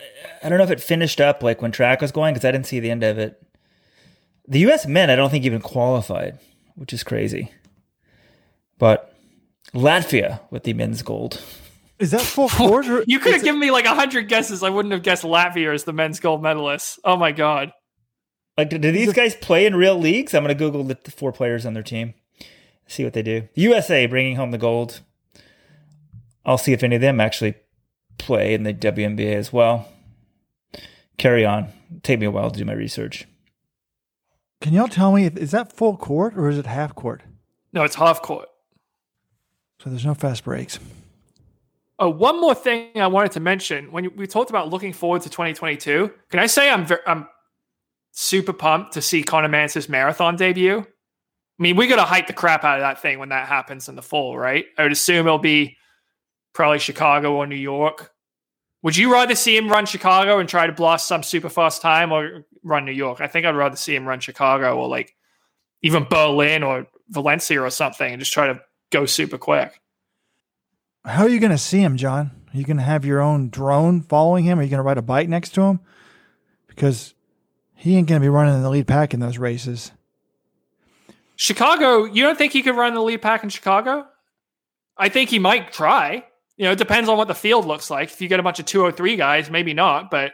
I 0.42 0.48
don't 0.48 0.58
know 0.58 0.64
if 0.64 0.70
it 0.70 0.80
finished 0.80 1.20
up 1.20 1.42
like 1.42 1.60
when 1.62 1.72
track 1.72 2.00
was 2.00 2.12
going 2.12 2.34
because 2.34 2.44
I 2.44 2.52
didn't 2.52 2.66
see 2.66 2.78
the 2.80 2.90
end 2.90 3.02
of 3.02 3.18
it. 3.18 3.42
The 4.46 4.60
U.S. 4.60 4.86
men, 4.86 5.10
I 5.10 5.16
don't 5.16 5.30
think 5.30 5.44
even 5.44 5.60
qualified, 5.60 6.38
which 6.76 6.92
is 6.92 7.02
crazy. 7.02 7.50
But 8.78 9.12
Latvia 9.74 10.40
with 10.50 10.62
the 10.64 10.72
men's 10.72 11.02
gold. 11.02 11.40
Is 11.98 12.12
that 12.12 12.20
full 12.22 12.48
court? 12.48 12.88
Or 12.88 13.04
You 13.06 13.18
could 13.18 13.32
have 13.32 13.36
is 13.38 13.42
it- 13.42 13.46
given 13.46 13.60
me 13.60 13.70
like 13.72 13.86
hundred 13.86 14.28
guesses. 14.28 14.62
I 14.62 14.70
wouldn't 14.70 14.92
have 14.92 15.02
guessed 15.02 15.24
Latvia 15.24 15.74
as 15.74 15.84
the 15.84 15.92
men's 15.92 16.20
gold 16.20 16.42
medalist. 16.42 17.00
Oh 17.04 17.16
my 17.16 17.32
god! 17.32 17.72
Like, 18.60 18.68
do, 18.68 18.76
do 18.76 18.92
these 18.92 19.14
guys 19.14 19.34
play 19.34 19.64
in 19.64 19.74
real 19.74 19.98
leagues? 19.98 20.34
I'm 20.34 20.42
going 20.42 20.54
to 20.54 20.54
Google 20.54 20.84
the, 20.84 20.98
the 21.02 21.10
four 21.10 21.32
players 21.32 21.64
on 21.64 21.72
their 21.72 21.82
team, 21.82 22.12
see 22.86 23.04
what 23.04 23.14
they 23.14 23.22
do. 23.22 23.48
USA 23.54 24.04
bringing 24.04 24.36
home 24.36 24.50
the 24.50 24.58
gold. 24.58 25.00
I'll 26.44 26.58
see 26.58 26.74
if 26.74 26.82
any 26.82 26.96
of 26.96 27.00
them 27.00 27.22
actually 27.22 27.54
play 28.18 28.52
in 28.52 28.64
the 28.64 28.74
WNBA 28.74 29.32
as 29.32 29.50
well. 29.50 29.88
Carry 31.16 31.46
on. 31.46 31.68
Take 32.02 32.20
me 32.20 32.26
a 32.26 32.30
while 32.30 32.50
to 32.50 32.58
do 32.58 32.66
my 32.66 32.74
research. 32.74 33.26
Can 34.60 34.74
y'all 34.74 34.88
tell 34.88 35.12
me 35.12 35.24
is 35.24 35.52
that 35.52 35.72
full 35.72 35.96
court 35.96 36.36
or 36.36 36.50
is 36.50 36.58
it 36.58 36.66
half 36.66 36.94
court? 36.94 37.22
No, 37.72 37.82
it's 37.84 37.94
half 37.94 38.20
court. 38.20 38.50
So 39.82 39.88
there's 39.88 40.04
no 40.04 40.12
fast 40.12 40.44
breaks. 40.44 40.78
Oh, 41.98 42.10
one 42.10 42.38
more 42.38 42.54
thing 42.54 42.90
I 42.96 43.06
wanted 43.06 43.32
to 43.32 43.40
mention 43.40 43.90
when 43.90 44.14
we 44.16 44.26
talked 44.26 44.50
about 44.50 44.68
looking 44.68 44.92
forward 44.92 45.22
to 45.22 45.30
2022. 45.30 46.12
Can 46.28 46.40
I 46.40 46.46
say 46.46 46.68
I'm 46.68 46.84
ver- 46.84 47.02
I'm 47.06 47.26
super 48.12 48.52
pumped 48.52 48.92
to 48.92 49.02
see 49.02 49.22
Conner 49.22 49.48
Mantz's 49.48 49.88
marathon 49.88 50.36
debut? 50.36 50.80
I 50.80 51.62
mean, 51.62 51.76
we 51.76 51.86
got 51.86 51.96
to 51.96 52.04
hype 52.04 52.26
the 52.26 52.32
crap 52.32 52.64
out 52.64 52.78
of 52.78 52.82
that 52.82 53.02
thing 53.02 53.18
when 53.18 53.28
that 53.28 53.46
happens 53.46 53.88
in 53.88 53.94
the 53.94 54.02
fall, 54.02 54.38
right? 54.38 54.64
I 54.78 54.82
would 54.84 54.92
assume 54.92 55.26
it'll 55.26 55.38
be 55.38 55.76
probably 56.54 56.78
Chicago 56.78 57.34
or 57.34 57.46
New 57.46 57.56
York. 57.56 58.12
Would 58.82 58.96
you 58.96 59.12
rather 59.12 59.34
see 59.34 59.56
him 59.56 59.68
run 59.68 59.84
Chicago 59.84 60.38
and 60.38 60.48
try 60.48 60.66
to 60.66 60.72
blast 60.72 61.06
some 61.06 61.22
super 61.22 61.50
fast 61.50 61.82
time 61.82 62.12
or 62.12 62.46
run 62.62 62.86
New 62.86 62.92
York? 62.92 63.20
I 63.20 63.26
think 63.26 63.44
I'd 63.44 63.54
rather 63.54 63.76
see 63.76 63.94
him 63.94 64.06
run 64.06 64.20
Chicago 64.20 64.78
or 64.78 64.88
like 64.88 65.14
even 65.82 66.04
Berlin 66.04 66.62
or 66.62 66.86
Valencia 67.10 67.60
or 67.60 67.70
something 67.70 68.10
and 68.10 68.20
just 68.20 68.32
try 68.32 68.46
to 68.46 68.60
go 68.90 69.04
super 69.04 69.36
quick. 69.36 69.80
How 71.04 71.24
are 71.24 71.28
you 71.28 71.40
going 71.40 71.52
to 71.52 71.58
see 71.58 71.80
him, 71.80 71.96
John? 71.96 72.30
Are 72.52 72.56
you 72.56 72.64
going 72.64 72.78
to 72.78 72.82
have 72.82 73.04
your 73.04 73.20
own 73.20 73.50
drone 73.50 74.00
following 74.00 74.44
him? 74.44 74.58
Are 74.58 74.62
you 74.62 74.70
going 74.70 74.78
to 74.78 74.82
ride 74.82 74.98
a 74.98 75.02
bike 75.02 75.28
next 75.28 75.50
to 75.50 75.62
him? 75.62 75.80
Because 76.68 77.14
he 77.80 77.96
ain't 77.96 78.06
going 78.06 78.20
to 78.20 78.24
be 78.24 78.28
running 78.28 78.54
in 78.54 78.62
the 78.62 78.68
lead 78.68 78.86
pack 78.86 79.14
in 79.14 79.20
those 79.20 79.38
races. 79.38 79.90
Chicago, 81.34 82.04
you 82.04 82.22
don't 82.22 82.36
think 82.36 82.52
he 82.52 82.62
could 82.62 82.76
run 82.76 82.92
the 82.92 83.00
lead 83.00 83.22
pack 83.22 83.42
in 83.42 83.48
Chicago? 83.48 84.06
I 84.98 85.08
think 85.08 85.30
he 85.30 85.38
might 85.38 85.72
try. 85.72 86.22
You 86.58 86.66
know, 86.66 86.72
it 86.72 86.78
depends 86.78 87.08
on 87.08 87.16
what 87.16 87.26
the 87.26 87.34
field 87.34 87.64
looks 87.64 87.88
like. 87.88 88.10
If 88.10 88.20
you 88.20 88.28
get 88.28 88.38
a 88.38 88.42
bunch 88.42 88.58
of 88.58 88.66
203 88.66 89.16
guys, 89.16 89.50
maybe 89.50 89.72
not, 89.72 90.10
but 90.10 90.32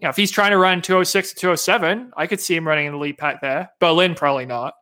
you 0.00 0.06
know, 0.06 0.08
if 0.08 0.16
he's 0.16 0.32
trying 0.32 0.50
to 0.50 0.58
run 0.58 0.82
206 0.82 1.34
to 1.34 1.36
207, 1.36 2.10
I 2.16 2.26
could 2.26 2.40
see 2.40 2.56
him 2.56 2.66
running 2.66 2.86
in 2.86 2.94
the 2.94 2.98
lead 2.98 3.16
pack 3.16 3.40
there. 3.40 3.70
Berlin, 3.78 4.16
probably 4.16 4.46
not. 4.46 4.74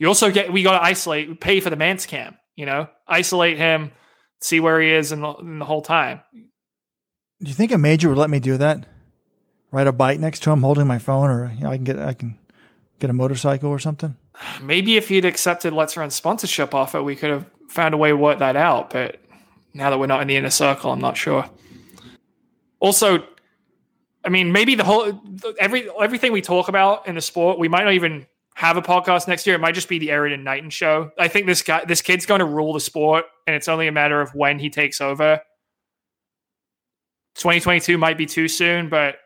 You 0.00 0.08
also 0.08 0.32
get, 0.32 0.52
we 0.52 0.64
got 0.64 0.76
to 0.76 0.84
isolate, 0.84 1.40
pay 1.40 1.60
for 1.60 1.70
the 1.70 1.76
man's 1.76 2.04
cam, 2.04 2.36
you 2.56 2.66
know, 2.66 2.88
isolate 3.06 3.58
him, 3.58 3.92
see 4.40 4.58
where 4.58 4.80
he 4.80 4.90
is 4.90 5.12
in 5.12 5.20
the, 5.20 5.34
in 5.34 5.60
the 5.60 5.64
whole 5.64 5.82
time. 5.82 6.20
Do 6.32 7.48
you 7.48 7.54
think 7.54 7.70
a 7.70 7.78
major 7.78 8.08
would 8.08 8.18
let 8.18 8.28
me 8.30 8.40
do 8.40 8.56
that? 8.56 8.88
Ride 9.74 9.88
a 9.88 9.92
bike 9.92 10.20
next 10.20 10.44
to 10.44 10.52
him, 10.52 10.62
holding 10.62 10.86
my 10.86 11.00
phone, 11.00 11.30
or 11.30 11.52
you 11.52 11.64
know, 11.64 11.70
I 11.70 11.74
can 11.74 11.82
get 11.82 11.98
I 11.98 12.14
can 12.14 12.38
get 13.00 13.10
a 13.10 13.12
motorcycle 13.12 13.70
or 13.70 13.80
something. 13.80 14.14
Maybe 14.62 14.96
if 14.96 15.08
he'd 15.08 15.24
accepted 15.24 15.72
Let's 15.72 15.96
Run 15.96 16.10
sponsorship 16.10 16.72
offer, 16.72 17.02
we 17.02 17.16
could 17.16 17.30
have 17.30 17.46
found 17.68 17.92
a 17.92 17.96
way 17.96 18.10
to 18.10 18.16
work 18.16 18.38
that 18.38 18.54
out. 18.54 18.90
But 18.90 19.18
now 19.72 19.90
that 19.90 19.98
we're 19.98 20.06
not 20.06 20.22
in 20.22 20.28
the 20.28 20.36
inner 20.36 20.50
circle, 20.50 20.92
I'm 20.92 21.00
not 21.00 21.16
sure. 21.16 21.50
Also, 22.78 23.26
I 24.24 24.28
mean, 24.28 24.52
maybe 24.52 24.76
the 24.76 24.84
whole 24.84 25.20
every 25.58 25.90
everything 26.00 26.30
we 26.30 26.40
talk 26.40 26.68
about 26.68 27.08
in 27.08 27.16
the 27.16 27.20
sport, 27.20 27.58
we 27.58 27.66
might 27.66 27.82
not 27.82 27.94
even 27.94 28.28
have 28.54 28.76
a 28.76 28.82
podcast 28.82 29.26
next 29.26 29.44
year. 29.44 29.56
It 29.56 29.60
might 29.60 29.74
just 29.74 29.88
be 29.88 29.98
the 29.98 30.10
Erriyon 30.10 30.44
Knighton 30.44 30.70
show. 30.70 31.10
I 31.18 31.26
think 31.26 31.46
this 31.46 31.62
guy, 31.62 31.84
this 31.84 32.00
kid's 32.00 32.26
going 32.26 32.38
to 32.38 32.44
rule 32.44 32.74
the 32.74 32.80
sport, 32.80 33.24
and 33.48 33.56
it's 33.56 33.66
only 33.66 33.88
a 33.88 33.92
matter 33.92 34.20
of 34.20 34.36
when 34.36 34.60
he 34.60 34.70
takes 34.70 35.00
over. 35.00 35.40
2022 37.34 37.98
might 37.98 38.16
be 38.16 38.26
too 38.26 38.46
soon, 38.46 38.88
but 38.88 39.16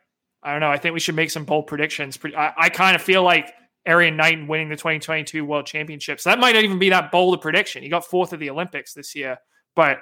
I 0.42 0.52
don't 0.52 0.60
know. 0.60 0.70
I 0.70 0.78
think 0.78 0.94
we 0.94 1.00
should 1.00 1.16
make 1.16 1.30
some 1.30 1.44
bold 1.44 1.66
predictions. 1.66 2.18
I, 2.36 2.52
I 2.56 2.68
kind 2.68 2.94
of 2.94 3.02
feel 3.02 3.22
like 3.22 3.52
Erriyon 3.86 4.16
Knighton 4.16 4.46
winning 4.46 4.68
the 4.68 4.76
2022 4.76 5.44
World 5.44 5.66
Championships. 5.66 6.24
That 6.24 6.38
might 6.38 6.54
not 6.54 6.64
even 6.64 6.78
be 6.78 6.90
that 6.90 7.10
bold 7.10 7.34
a 7.34 7.38
prediction. 7.38 7.82
He 7.82 7.88
got 7.88 8.04
fourth 8.04 8.32
at 8.32 8.38
the 8.38 8.50
Olympics 8.50 8.94
this 8.94 9.14
year, 9.14 9.38
but 9.74 9.98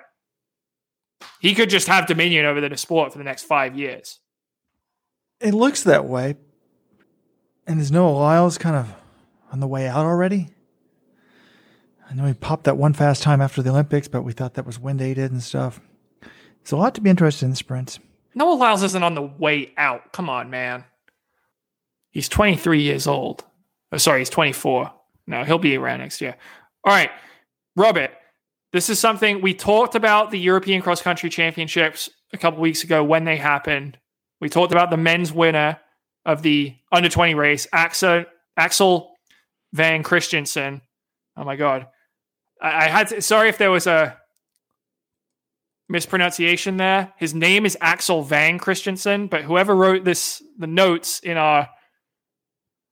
he 1.40 1.54
could 1.54 1.70
just 1.70 1.86
have 1.86 2.06
dominion 2.06 2.44
over 2.44 2.60
the 2.60 2.76
sport 2.76 3.12
for 3.12 3.18
the 3.18 3.24
next 3.24 3.44
five 3.44 3.76
years. 3.76 4.20
It 5.40 5.54
looks 5.54 5.82
that 5.84 6.06
way. 6.06 6.36
And 7.66 7.80
is 7.80 7.90
Noah 7.90 8.10
Lyles 8.10 8.58
kind 8.58 8.76
of 8.76 8.94
on 9.52 9.60
the 9.60 9.66
way 9.66 9.88
out 9.88 10.06
already? 10.06 10.48
I 12.08 12.14
know 12.14 12.26
he 12.26 12.34
popped 12.34 12.64
that 12.64 12.76
one 12.76 12.92
fast 12.92 13.22
time 13.22 13.40
after 13.40 13.62
the 13.62 13.70
Olympics, 13.70 14.06
but 14.06 14.22
we 14.22 14.32
thought 14.32 14.54
that 14.54 14.66
was 14.66 14.78
wind 14.78 15.02
aided 15.02 15.32
and 15.32 15.42
stuff. 15.42 15.80
It's 16.60 16.70
a 16.70 16.76
lot 16.76 16.94
to 16.94 17.00
be 17.00 17.10
interested 17.10 17.46
in 17.46 17.54
sprints. 17.54 17.98
Noah 18.36 18.54
Lyles 18.54 18.82
isn't 18.82 19.02
on 19.02 19.14
the 19.14 19.22
way 19.22 19.72
out. 19.78 20.12
Come 20.12 20.28
on, 20.28 20.50
man. 20.50 20.84
He's 22.10 22.28
23 22.28 22.82
years 22.82 23.06
old. 23.06 23.44
Oh, 23.90 23.96
sorry, 23.96 24.20
he's 24.20 24.30
24. 24.30 24.92
No, 25.26 25.42
he'll 25.42 25.58
be 25.58 25.76
around 25.76 26.00
next 26.00 26.20
year. 26.20 26.36
All 26.84 26.92
right, 26.92 27.10
Robert. 27.74 28.10
This 28.72 28.90
is 28.90 29.00
something 29.00 29.40
we 29.40 29.54
talked 29.54 29.94
about 29.94 30.30
the 30.30 30.38
European 30.38 30.82
Cross 30.82 31.00
Country 31.00 31.30
Championships 31.30 32.10
a 32.32 32.36
couple 32.36 32.60
weeks 32.60 32.84
ago 32.84 33.02
when 33.02 33.24
they 33.24 33.38
happened. 33.38 33.98
We 34.40 34.50
talked 34.50 34.72
about 34.72 34.90
the 34.90 34.98
men's 34.98 35.32
winner 35.32 35.80
of 36.26 36.42
the 36.42 36.76
under 36.92 37.08
20 37.08 37.34
race, 37.34 37.66
Axel, 37.72 38.26
Axel 38.56 39.14
Vang 39.72 40.02
Christensen. 40.02 40.82
Oh 41.38 41.44
my 41.44 41.56
God. 41.56 41.86
I, 42.60 42.84
I 42.84 42.88
had 42.88 43.08
to, 43.08 43.22
sorry 43.22 43.48
if 43.48 43.56
there 43.56 43.70
was 43.70 43.86
a 43.86 44.18
mispronunciation 45.88 46.76
there. 46.76 47.12
His 47.16 47.34
name 47.34 47.64
is 47.66 47.76
Axel 47.80 48.22
Vang 48.22 48.58
Christensen, 48.58 49.28
but 49.28 49.42
whoever 49.42 49.74
wrote 49.74 50.04
this, 50.04 50.42
the 50.58 50.66
notes 50.66 51.20
in 51.20 51.36
our 51.36 51.68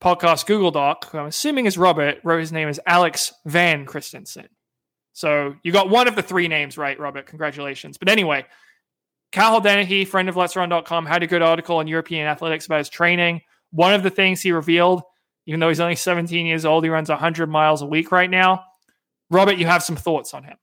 podcast 0.03 0.47
Google 0.47 0.71
Doc, 0.71 1.11
who 1.11 1.19
I'm 1.19 1.27
assuming 1.27 1.67
is 1.67 1.79
Robert, 1.79 2.19
wrote 2.25 2.41
his 2.41 2.53
name 2.53 2.69
as 2.69 2.79
Alex 2.87 3.33
Van 3.47 3.87
Christensen. 3.87 4.49
So 5.13 5.55
you 5.63 5.73
got 5.73 5.89
one 5.91 6.09
of 6.09 6.17
the 6.17 6.23
three 6.23 6.49
names 6.49 6.77
right, 6.77 6.99
Robert. 6.99 7.27
Congratulations. 7.27 7.99
But 7.99 8.09
anyway, 8.09 8.45
Cathal 9.33 9.61
Dennehy, 9.61 10.05
friend 10.05 10.29
of 10.29 10.35
Let'sRun.com, 10.35 11.07
had 11.07 11.23
a 11.23 11.27
good 11.27 11.43
article 11.43 11.79
on 11.79 11.87
European 11.87 12.27
athletics 12.27 12.67
about 12.67 12.79
his 12.79 12.89
training. 12.89 13.41
One 13.71 13.95
of 13.95 14.03
the 14.03 14.11
things 14.11 14.41
he 14.41 14.53
revealed, 14.53 15.03
even 15.47 15.61
though 15.61 15.69
he's 15.69 15.81
only 15.81 15.97
17 15.97 16.47
years 16.47 16.65
old, 16.65 16.85
he 16.85 16.91
runs 16.91 17.09
100 17.09 17.49
miles 17.49 17.83
a 17.83 17.87
week 17.87 18.13
right 18.13 18.31
now. 18.31 18.65
Robert, 19.31 19.57
you 19.57 19.67
have 19.67 19.83
some 19.83 19.97
thoughts 19.97 20.35
on 20.35 20.45
him. 20.45 20.57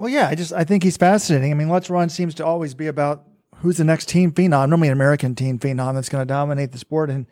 Well, 0.00 0.08
yeah, 0.08 0.28
I 0.28 0.34
just 0.34 0.54
I 0.54 0.64
think 0.64 0.82
he's 0.82 0.96
fascinating. 0.96 1.50
I 1.50 1.54
mean, 1.54 1.68
Let's 1.68 1.90
Run 1.90 2.08
seems 2.08 2.34
to 2.36 2.46
always 2.46 2.72
be 2.72 2.86
about 2.86 3.26
who's 3.56 3.76
the 3.76 3.84
next 3.84 4.08
team 4.08 4.32
phenom, 4.32 4.70
normally 4.70 4.88
an 4.88 4.92
American 4.92 5.34
team 5.34 5.58
phenom 5.58 5.92
that's 5.92 6.08
going 6.08 6.22
to 6.22 6.26
dominate 6.26 6.72
the 6.72 6.78
sport, 6.78 7.10
and 7.10 7.26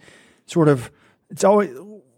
sort 0.45 0.69
of 0.69 0.91
it's 1.31 1.45
always 1.45 1.71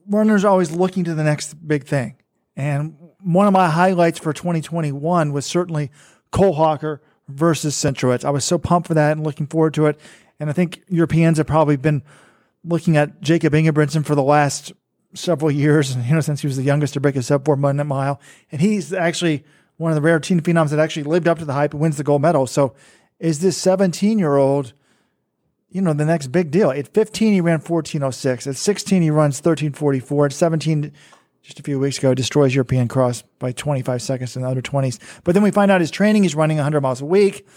runners 0.08 0.44
are 0.44 0.48
always 0.48 0.72
looking 0.72 1.04
to 1.04 1.14
the 1.14 1.22
next 1.22 1.54
big 1.68 1.84
thing. 1.84 2.16
And 2.56 2.96
one 3.22 3.46
of 3.46 3.52
my 3.52 3.70
highlights 3.70 4.18
for 4.18 4.32
2021 4.32 5.32
was 5.32 5.46
certainly 5.46 5.92
Cole 6.32 6.54
Hocker 6.54 7.00
versus 7.28 7.76
Centrowitz. 7.76 8.24
I 8.24 8.30
was 8.30 8.44
so 8.44 8.58
pumped 8.58 8.88
for 8.88 8.94
that 8.94 9.12
and 9.12 9.22
looking 9.22 9.46
forward 9.46 9.74
to 9.74 9.86
it. 9.86 10.00
And 10.40 10.50
I 10.50 10.52
think 10.52 10.82
Europeans 10.88 11.38
have 11.38 11.46
probably 11.46 11.76
been 11.76 12.02
looking 12.64 12.96
at 12.96 13.20
Jakob 13.20 13.52
Ingebrigtsen 13.52 14.04
for 14.04 14.16
the 14.16 14.22
last 14.22 14.72
several 15.14 15.52
years, 15.52 15.94
you 15.94 16.12
know, 16.12 16.20
since 16.20 16.40
he 16.40 16.48
was 16.48 16.56
the 16.56 16.64
youngest 16.64 16.94
to 16.94 17.00
break 17.00 17.14
a 17.14 17.22
sub 17.22 17.44
four 17.44 17.56
minute 17.56 17.84
mile. 17.84 18.20
And 18.50 18.60
he's 18.60 18.92
actually 18.92 19.44
one 19.80 19.90
of 19.90 19.96
the 19.96 20.02
rare 20.02 20.20
teen 20.20 20.40
phenoms 20.40 20.68
that 20.68 20.78
actually 20.78 21.04
lived 21.04 21.26
up 21.26 21.38
to 21.38 21.46
the 21.46 21.54
hype 21.54 21.72
and 21.72 21.80
wins 21.80 21.96
the 21.96 22.04
gold 22.04 22.20
medal. 22.20 22.46
So 22.46 22.74
is 23.18 23.40
this 23.40 23.56
17 23.56 24.18
year 24.18 24.36
old, 24.36 24.74
you 25.70 25.80
know, 25.80 25.94
the 25.94 26.04
next 26.04 26.26
big 26.26 26.50
deal? 26.50 26.70
At 26.70 26.88
15, 26.88 27.32
he 27.32 27.40
ran 27.40 27.60
1406. 27.60 28.46
At 28.46 28.56
16, 28.56 29.00
he 29.00 29.10
runs 29.10 29.38
1344. 29.38 30.26
At 30.26 30.32
17, 30.34 30.92
just 31.40 31.60
a 31.60 31.62
few 31.62 31.80
weeks 31.80 31.96
ago, 31.96 32.12
destroys 32.12 32.54
European 32.54 32.88
cross 32.88 33.22
by 33.38 33.52
25 33.52 34.02
seconds 34.02 34.36
in 34.36 34.42
the 34.42 34.48
under 34.48 34.60
20s. 34.60 34.98
But 35.24 35.32
then 35.32 35.42
we 35.42 35.50
find 35.50 35.70
out 35.70 35.80
his 35.80 35.90
training, 35.90 36.24
he's 36.24 36.34
running 36.34 36.58
100 36.58 36.82
miles 36.82 37.00
a 37.00 37.06
week. 37.06 37.48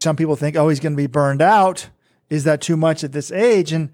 Some 0.00 0.16
people 0.16 0.36
think, 0.36 0.56
oh, 0.56 0.68
he's 0.68 0.80
going 0.80 0.92
to 0.92 0.98
be 0.98 1.06
burned 1.06 1.40
out. 1.40 1.88
Is 2.28 2.44
that 2.44 2.60
too 2.60 2.76
much 2.76 3.02
at 3.04 3.12
this 3.12 3.32
age? 3.32 3.72
And 3.72 3.90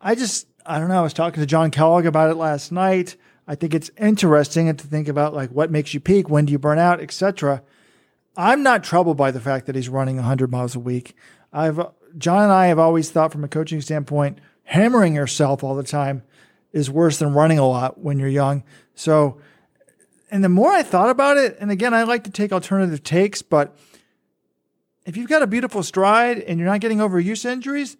I 0.00 0.14
just, 0.14 0.46
I 0.64 0.78
don't 0.78 0.88
know. 0.88 1.00
I 1.00 1.02
was 1.02 1.12
talking 1.12 1.40
to 1.40 1.46
John 1.46 1.72
Kellogg 1.72 2.06
about 2.06 2.30
it 2.30 2.36
last 2.36 2.70
night. 2.70 3.16
I 3.46 3.54
think 3.54 3.74
it's 3.74 3.90
interesting 3.98 4.74
to 4.74 4.86
think 4.86 5.08
about 5.08 5.34
like 5.34 5.50
what 5.50 5.70
makes 5.70 5.94
you 5.94 6.00
peak, 6.00 6.28
when 6.30 6.46
do 6.46 6.52
you 6.52 6.58
burn 6.58 6.78
out, 6.78 7.00
etc. 7.00 7.62
I'm 8.36 8.62
not 8.62 8.82
troubled 8.82 9.16
by 9.16 9.30
the 9.30 9.40
fact 9.40 9.66
that 9.66 9.74
he's 9.74 9.88
running 9.88 10.16
100 10.16 10.50
miles 10.50 10.74
a 10.74 10.80
week. 10.80 11.16
I've 11.52 11.80
John 12.16 12.44
and 12.44 12.52
I 12.52 12.66
have 12.66 12.78
always 12.78 13.10
thought 13.10 13.32
from 13.32 13.44
a 13.44 13.48
coaching 13.48 13.80
standpoint, 13.80 14.38
hammering 14.64 15.14
yourself 15.14 15.64
all 15.64 15.74
the 15.74 15.82
time 15.82 16.22
is 16.72 16.90
worse 16.90 17.18
than 17.18 17.32
running 17.32 17.58
a 17.58 17.66
lot 17.66 17.98
when 17.98 18.18
you're 18.18 18.28
young. 18.28 18.64
So, 18.94 19.40
and 20.30 20.42
the 20.42 20.48
more 20.48 20.70
I 20.70 20.82
thought 20.82 21.10
about 21.10 21.36
it, 21.36 21.56
and 21.60 21.70
again, 21.70 21.94
I 21.94 22.02
like 22.04 22.24
to 22.24 22.30
take 22.30 22.52
alternative 22.52 23.02
takes, 23.02 23.42
but 23.42 23.76
if 25.06 25.16
you've 25.16 25.28
got 25.28 25.42
a 25.42 25.46
beautiful 25.46 25.82
stride 25.82 26.38
and 26.38 26.58
you're 26.58 26.68
not 26.68 26.80
getting 26.80 26.98
overuse 26.98 27.44
injuries, 27.44 27.96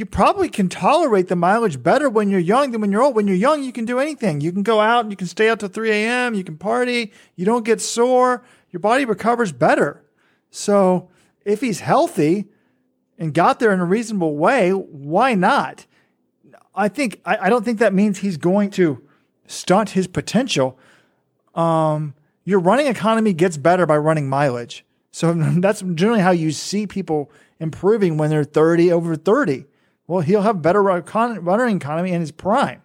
you 0.00 0.06
probably 0.06 0.48
can 0.48 0.70
tolerate 0.70 1.28
the 1.28 1.36
mileage 1.36 1.82
better 1.82 2.08
when 2.08 2.30
you're 2.30 2.40
young 2.40 2.70
than 2.70 2.80
when 2.80 2.90
you're 2.90 3.02
old. 3.02 3.14
When 3.14 3.28
you're 3.28 3.36
young, 3.36 3.62
you 3.62 3.70
can 3.70 3.84
do 3.84 3.98
anything. 3.98 4.40
You 4.40 4.50
can 4.50 4.62
go 4.62 4.80
out 4.80 5.04
and 5.04 5.12
you 5.12 5.16
can 5.16 5.26
stay 5.26 5.50
out 5.50 5.60
till 5.60 5.68
3 5.68 5.90
a.m. 5.90 6.32
You 6.32 6.42
can 6.42 6.56
party. 6.56 7.12
You 7.36 7.44
don't 7.44 7.66
get 7.66 7.82
sore. 7.82 8.42
Your 8.70 8.80
body 8.80 9.04
recovers 9.04 9.52
better. 9.52 10.02
So 10.50 11.10
if 11.44 11.60
he's 11.60 11.80
healthy 11.80 12.46
and 13.18 13.34
got 13.34 13.58
there 13.58 13.72
in 13.72 13.80
a 13.80 13.84
reasonable 13.84 14.36
way, 14.36 14.70
why 14.70 15.34
not? 15.34 15.84
I 16.74 16.88
think 16.88 17.20
I, 17.26 17.36
I 17.36 17.50
don't 17.50 17.66
think 17.66 17.78
that 17.80 17.92
means 17.92 18.20
he's 18.20 18.38
going 18.38 18.70
to 18.70 19.06
stunt 19.46 19.90
his 19.90 20.06
potential. 20.06 20.78
Um, 21.54 22.14
your 22.46 22.58
running 22.58 22.86
economy 22.86 23.34
gets 23.34 23.58
better 23.58 23.84
by 23.84 23.98
running 23.98 24.30
mileage. 24.30 24.82
So 25.12 25.34
that's 25.58 25.82
generally 25.94 26.22
how 26.22 26.30
you 26.30 26.52
see 26.52 26.86
people 26.86 27.30
improving 27.58 28.16
when 28.16 28.30
they're 28.30 28.44
30 28.44 28.90
over 28.92 29.14
30. 29.14 29.66
Well, 30.10 30.22
he'll 30.22 30.42
have 30.42 30.60
better 30.60 30.82
running 30.82 31.76
economy 31.76 32.10
in 32.10 32.20
his 32.20 32.32
prime. 32.32 32.82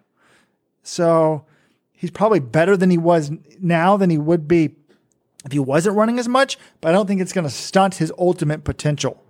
So 0.84 1.44
he's 1.90 2.12
probably 2.12 2.38
better 2.38 2.76
than 2.76 2.88
he 2.88 2.98
was 2.98 3.32
now 3.60 3.96
than 3.96 4.10
he 4.10 4.16
would 4.16 4.46
be 4.46 4.76
if 5.44 5.50
he 5.50 5.58
wasn't 5.58 5.96
running 5.96 6.20
as 6.20 6.28
much, 6.28 6.56
but 6.80 6.90
I 6.90 6.92
don't 6.92 7.08
think 7.08 7.20
it's 7.20 7.32
going 7.32 7.44
to 7.44 7.50
stunt 7.50 7.96
his 7.96 8.12
ultimate 8.16 8.62
potential. 8.62 9.20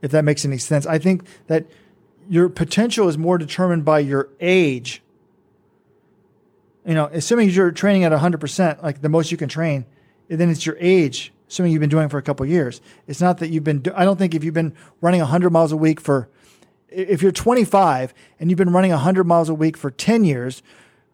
If 0.00 0.12
that 0.12 0.24
makes 0.24 0.44
any 0.44 0.58
sense. 0.58 0.86
I 0.86 1.00
think 1.00 1.26
that 1.48 1.66
your 2.28 2.48
potential 2.48 3.08
is 3.08 3.18
more 3.18 3.36
determined 3.36 3.84
by 3.84 3.98
your 3.98 4.28
age. 4.38 5.02
You 6.86 6.94
know, 6.94 7.10
assuming 7.12 7.50
you're 7.50 7.72
training 7.72 8.04
at 8.04 8.12
100%, 8.12 8.80
like 8.80 9.02
the 9.02 9.08
most 9.08 9.32
you 9.32 9.36
can 9.36 9.48
train, 9.48 9.86
then 10.28 10.50
it's 10.50 10.64
your 10.64 10.76
age 10.78 11.32
assuming 11.48 11.72
you've 11.72 11.80
been 11.80 11.90
doing 11.90 12.04
it 12.04 12.10
for 12.10 12.18
a 12.18 12.22
couple 12.22 12.44
years. 12.46 12.80
It's 13.06 13.20
not 13.20 13.38
that 13.38 13.48
you've 13.48 13.64
been, 13.64 13.82
I 13.94 14.04
don't 14.04 14.18
think 14.18 14.34
if 14.34 14.44
you've 14.44 14.54
been 14.54 14.74
running 15.00 15.20
100 15.20 15.50
miles 15.50 15.72
a 15.72 15.76
week 15.76 16.00
for, 16.00 16.28
if 16.90 17.22
you're 17.22 17.32
25 17.32 18.14
and 18.38 18.50
you've 18.50 18.58
been 18.58 18.72
running 18.72 18.90
100 18.90 19.24
miles 19.24 19.48
a 19.48 19.54
week 19.54 19.76
for 19.76 19.90
10 19.90 20.24
years 20.24 20.62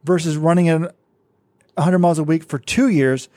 versus 0.05 0.37
running 0.37 0.67
100 0.67 1.99
miles 1.99 2.19
a 2.19 2.25
week 2.25 2.45
for 2.45 2.59
two 2.59 2.89
years, 2.89 3.29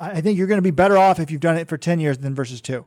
I 0.00 0.20
think 0.20 0.38
you're 0.38 0.46
going 0.46 0.58
to 0.58 0.62
be 0.62 0.70
better 0.70 0.98
off 0.98 1.20
if 1.20 1.30
you've 1.30 1.40
done 1.40 1.56
it 1.56 1.68
for 1.68 1.76
10 1.78 2.00
years 2.00 2.18
than 2.18 2.34
versus 2.34 2.60
two. 2.60 2.84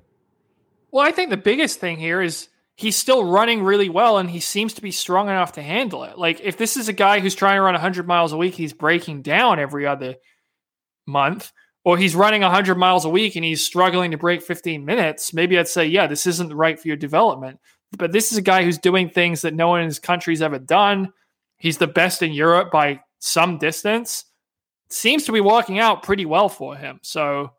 Well, 0.91 1.05
I 1.05 1.11
think 1.11 1.29
the 1.29 1.37
biggest 1.37 1.79
thing 1.79 1.97
here 1.97 2.21
is 2.21 2.49
he's 2.75 2.95
still 2.95 3.23
running 3.23 3.63
really 3.63 3.89
well 3.89 4.17
and 4.17 4.29
he 4.29 4.39
seems 4.39 4.73
to 4.73 4.81
be 4.81 4.91
strong 4.91 5.27
enough 5.27 5.53
to 5.53 5.61
handle 5.61 6.03
it. 6.03 6.17
Like, 6.17 6.41
if 6.41 6.57
this 6.57 6.77
is 6.77 6.87
a 6.87 6.93
guy 6.93 7.19
who's 7.19 7.35
trying 7.35 7.57
to 7.57 7.61
run 7.61 7.73
100 7.73 8.07
miles 8.07 8.33
a 8.33 8.37
week, 8.37 8.55
he's 8.55 8.73
breaking 8.73 9.21
down 9.21 9.59
every 9.59 9.85
other 9.85 10.15
month 11.05 11.51
or 11.85 11.97
he's 11.97 12.15
running 12.15 12.41
100 12.41 12.75
miles 12.75 13.05
a 13.05 13.09
week 13.09 13.35
and 13.35 13.45
he's 13.45 13.63
struggling 13.63 14.11
to 14.11 14.17
break 14.17 14.41
15 14.41 14.83
minutes, 14.83 15.33
maybe 15.33 15.57
I'd 15.57 15.67
say, 15.67 15.85
yeah, 15.85 16.07
this 16.07 16.25
isn't 16.25 16.51
right 16.51 16.79
for 16.79 16.87
your 16.87 16.97
development. 16.97 17.59
But 17.97 18.11
this 18.11 18.31
is 18.31 18.37
a 18.37 18.41
guy 18.41 18.63
who's 18.63 18.77
doing 18.77 19.09
things 19.09 19.41
that 19.41 19.53
no 19.53 19.69
one 19.69 19.81
in 19.81 19.87
his 19.87 19.99
country's 19.99 20.41
ever 20.41 20.59
done. 20.59 21.11
He's 21.57 21.77
the 21.77 21.87
best 21.87 22.21
in 22.21 22.31
Europe 22.31 22.71
by 22.71 23.01
some 23.19 23.57
distance. 23.57 24.25
Seems 24.89 25.25
to 25.25 25.31
be 25.31 25.41
working 25.41 25.79
out 25.79 26.03
pretty 26.03 26.25
well 26.25 26.49
for 26.49 26.75
him. 26.75 26.99
So 27.01 27.51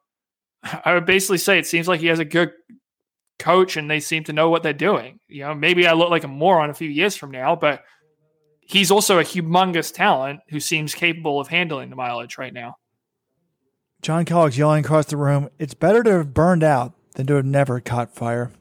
I 0.84 0.94
would 0.94 1.06
basically 1.06 1.38
say 1.38 1.58
it 1.58 1.66
seems 1.66 1.88
like 1.88 2.00
he 2.00 2.06
has 2.06 2.18
a 2.18 2.24
good 2.24 2.52
coach 3.38 3.76
and 3.76 3.90
they 3.90 4.00
seem 4.00 4.24
to 4.24 4.32
know 4.32 4.48
what 4.48 4.62
they're 4.62 4.72
doing. 4.72 5.20
You 5.28 5.42
know, 5.42 5.54
maybe 5.54 5.86
I 5.86 5.92
look 5.92 6.10
like 6.10 6.24
a 6.24 6.28
moron 6.28 6.70
a 6.70 6.74
few 6.74 6.88
years 6.88 7.16
from 7.16 7.30
now, 7.30 7.56
but 7.56 7.82
he's 8.60 8.90
also 8.90 9.18
a 9.18 9.24
humongous 9.24 9.92
talent 9.92 10.40
who 10.48 10.60
seems 10.60 10.94
capable 10.94 11.40
of 11.40 11.48
handling 11.48 11.90
the 11.90 11.96
mileage 11.96 12.38
right 12.38 12.52
now. 12.52 12.76
John 14.02 14.24
Kellogg's 14.24 14.58
yelling 14.58 14.84
across 14.84 15.06
the 15.06 15.16
room, 15.16 15.48
it's 15.58 15.74
better 15.74 16.02
to 16.02 16.10
have 16.12 16.34
burned 16.34 16.62
out 16.62 16.92
than 17.14 17.26
to 17.26 17.34
have 17.34 17.44
never 17.44 17.80
caught 17.80 18.14
fire. 18.14 18.52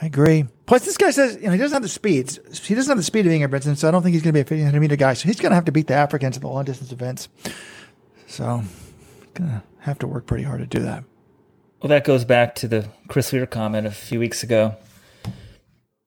I 0.00 0.06
agree. 0.06 0.46
Plus, 0.66 0.84
this 0.84 0.96
guy 0.96 1.10
says 1.10 1.36
you 1.36 1.42
know, 1.42 1.52
he 1.52 1.58
doesn't 1.58 1.74
have 1.74 1.82
the 1.82 1.88
speed. 1.88 2.38
He 2.62 2.74
doesn't 2.74 2.90
have 2.90 2.96
the 2.96 3.02
speed 3.04 3.26
of 3.26 3.32
Ingebrigtsen, 3.32 3.76
so 3.76 3.88
I 3.88 3.90
don't 3.90 4.02
think 4.02 4.14
he's 4.14 4.22
going 4.22 4.34
to 4.34 4.38
be 4.38 4.40
a 4.40 4.48
1500 4.48 4.80
meter 4.80 4.96
guy. 4.96 5.14
So 5.14 5.28
he's 5.28 5.38
going 5.40 5.50
to 5.50 5.56
have 5.56 5.66
to 5.66 5.72
beat 5.72 5.88
the 5.88 5.94
Africans 5.94 6.36
in 6.36 6.42
the 6.42 6.48
long 6.48 6.64
distance 6.64 6.92
events. 6.92 7.28
So, 8.26 8.62
going 9.34 9.50
to 9.50 9.62
have 9.80 9.98
to 9.98 10.06
work 10.06 10.26
pretty 10.26 10.44
hard 10.44 10.60
to 10.60 10.66
do 10.66 10.82
that. 10.84 11.04
Well, 11.82 11.88
that 11.88 12.04
goes 12.04 12.24
back 12.24 12.54
to 12.56 12.68
the 12.68 12.88
Chris 13.08 13.32
Weir 13.32 13.46
comment 13.46 13.86
a 13.86 13.90
few 13.90 14.18
weeks 14.18 14.42
ago. 14.42 14.76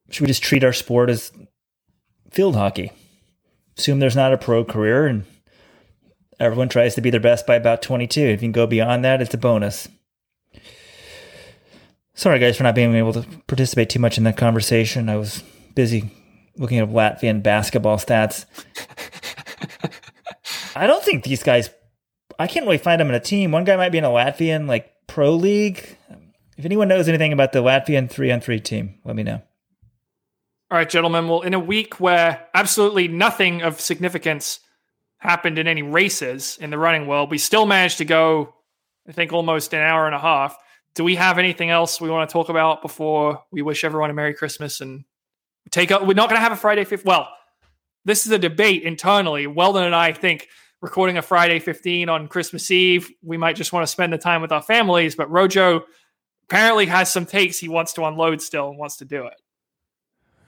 Should 0.10 0.22
we 0.22 0.28
just 0.28 0.44
treat 0.44 0.64
our 0.64 0.74
sport 0.74 1.10
as 1.10 1.32
field 2.32 2.56
hockey? 2.56 2.91
Assume 3.78 3.99
there's 3.99 4.15
not 4.15 4.34
a 4.34 4.38
pro 4.38 4.64
career 4.64 5.07
and 5.07 5.26
Everyone 6.40 6.68
tries 6.68 6.95
to 6.95 7.02
be 7.02 7.10
their 7.10 7.20
best 7.20 7.45
by 7.45 7.56
about 7.56 7.82
22. 7.82 8.20
If 8.20 8.41
you 8.41 8.48
can 8.48 8.52
go 8.52 8.68
beyond 8.68 9.06
that, 9.06 9.22
it's 9.22 9.34
a 9.34 9.38
bonus. 9.38 9.88
Sorry, 12.15 12.40
guys, 12.40 12.57
for 12.57 12.64
not 12.64 12.76
being 12.76 12.94
able 12.95 13.14
to 13.14 13.26
participate 13.48 13.90
too 13.90 13.99
much 13.99 14.18
in 14.18 14.23
that 14.26 14.38
conversation. 14.38 15.10
I 15.10 15.18
was 15.18 15.44
busy 15.76 16.11
looking 16.57 16.80
at 16.80 16.90
Latvian 16.90 17.41
basketball 17.41 17.98
stats. 17.98 18.45
I 20.76 20.88
don't 20.88 21.03
think 21.03 21.23
these 21.23 21.44
guys. 21.44 21.69
I 22.40 22.48
can't 22.48 22.65
really 22.65 22.77
find 22.77 22.99
them 22.99 23.10
in 23.10 23.15
a 23.15 23.19
team. 23.19 23.52
One 23.52 23.64
guy 23.64 23.76
might 23.76 23.91
be 23.91 23.98
in 23.98 24.03
a 24.03 24.10
Latvian 24.10 24.68
like 24.68 24.91
pro 25.07 25.31
league. 25.31 25.98
If 26.57 26.65
anyone 26.65 26.88
knows 26.88 27.07
anything 27.07 27.34
about 27.34 27.52
the 27.52 27.60
Latvian 27.60 28.10
three 28.10 28.31
on 28.31 28.41
three 28.41 28.60
team, 28.60 28.99
let 29.06 29.15
me 29.15 29.23
know. 29.23 29.41
All 30.72 30.77
right, 30.77 30.90
gentlemen. 30.90 31.27
Well, 31.27 31.41
in 31.41 31.53
a 31.53 31.60
week 31.60 31.99
where 31.99 32.48
absolutely 32.53 33.07
nothing 33.07 33.61
of 33.61 33.80
significance 33.80 34.60
happened 35.18 35.57
in 35.57 35.68
any 35.68 35.81
races 35.81 36.57
in 36.60 36.69
the 36.69 36.77
running 36.77 37.07
world. 37.07 37.31
We 37.31 37.38
still 37.38 37.65
managed 37.65 37.99
to 37.99 38.06
go, 38.06 38.53
I 39.07 39.14
think, 39.14 39.31
almost 39.31 39.73
an 39.73 39.81
hour 39.81 40.06
and 40.06 40.14
a 40.14 40.19
half. 40.19 40.57
Do 40.95 41.03
we 41.03 41.15
have 41.15 41.40
anything 41.40 41.70
else 41.70 41.99
we 41.99 42.10
want 42.10 42.30
to 42.30 42.34
talk 42.34 42.49
about 42.49 42.82
before 42.82 43.44
we 43.52 43.61
wish 43.61 43.84
everyone 43.84 44.10
a 44.10 44.14
Merry 44.14 44.34
Christmas 44.34 44.80
and 44.80 45.06
take 45.72 45.91
up? 45.91 46.06
We're 46.06 46.14
not 46.14 46.30
going 46.30 46.38
to 46.38 46.44
have 46.44 46.52
a 46.52 46.57
Friday 46.57 46.84
15. 46.84 47.07
Well, 47.07 47.30
this 48.06 48.26
is 48.26 48.32
a 48.32 48.38
debate 48.38 48.84
internally. 48.84 49.48
Weldon 49.48 49.84
and 49.84 49.95
I 49.95 50.14
think 50.14 50.49
recording 50.82 51.18
a 51.18 51.22
Friday 51.22 51.60
15 51.60 52.10
on 52.10 52.28
Christmas 52.28 52.70
Eve, 52.70 53.10
we 53.24 53.38
might 53.38 53.56
just 53.56 53.74
want 53.74 53.84
to 53.84 53.91
spend 53.91 54.14
the 54.14 54.18
time 54.18 54.41
with 54.41 54.52
our 54.52 54.61
families. 54.61 55.15
But 55.15 55.32
Rojo 55.32 55.86
apparently 56.48 56.86
has 56.86 57.11
some 57.11 57.26
takes 57.26 57.57
he 57.57 57.70
wants 57.70 57.94
to 57.94 58.03
unload 58.03 58.41
still 58.41 58.70
and 58.70 58.78
wants 58.78 58.98
to 58.98 59.06
do 59.06 59.26
it. 59.26 59.34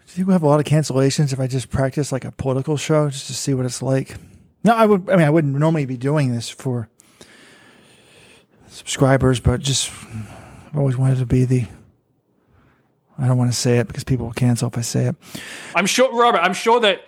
Do 0.06 0.12
you 0.12 0.16
think 0.18 0.28
we 0.28 0.34
have 0.34 0.44
a 0.44 0.48
lot 0.48 0.60
of 0.60 0.66
cancellations 0.68 1.34
if 1.34 1.40
I 1.40 1.48
just 1.48 1.72
practice 1.72 2.12
like 2.12 2.26
a 2.26 2.32
political 2.32 2.78
show 2.78 3.10
just 3.10 3.26
to 3.28 3.34
see 3.34 3.56
what 3.56 3.66
it's 3.66 3.82
like? 3.82 4.16
No, 4.64 4.76
I 4.76 4.86
would. 4.86 5.10
I 5.10 5.16
mean, 5.16 5.26
I 5.26 5.30
wouldn't 5.30 5.56
normally 5.56 5.86
be 5.86 5.98
doing 5.98 6.34
this 6.34 6.50
for 6.50 6.90
subscribers, 8.76 9.40
but 9.40 9.62
just 9.62 9.92
I've 10.68 10.78
always 10.78 10.98
wanted 10.98 11.20
to 11.20 11.26
be 11.26 11.46
the. 11.46 11.66
I 13.18 13.28
don't 13.28 13.38
want 13.38 13.52
to 13.52 13.58
say 13.58 13.80
it 13.80 13.88
because 13.88 14.04
people 14.04 14.26
will 14.26 14.34
cancel 14.34 14.68
if 14.68 14.78
I 14.78 14.82
say 14.82 15.06
it. 15.06 15.16
I'm 15.74 15.86
sure, 15.86 16.14
Robert. 16.14 16.40
I'm 16.40 16.54
sure 16.54 16.82
that 16.82 17.02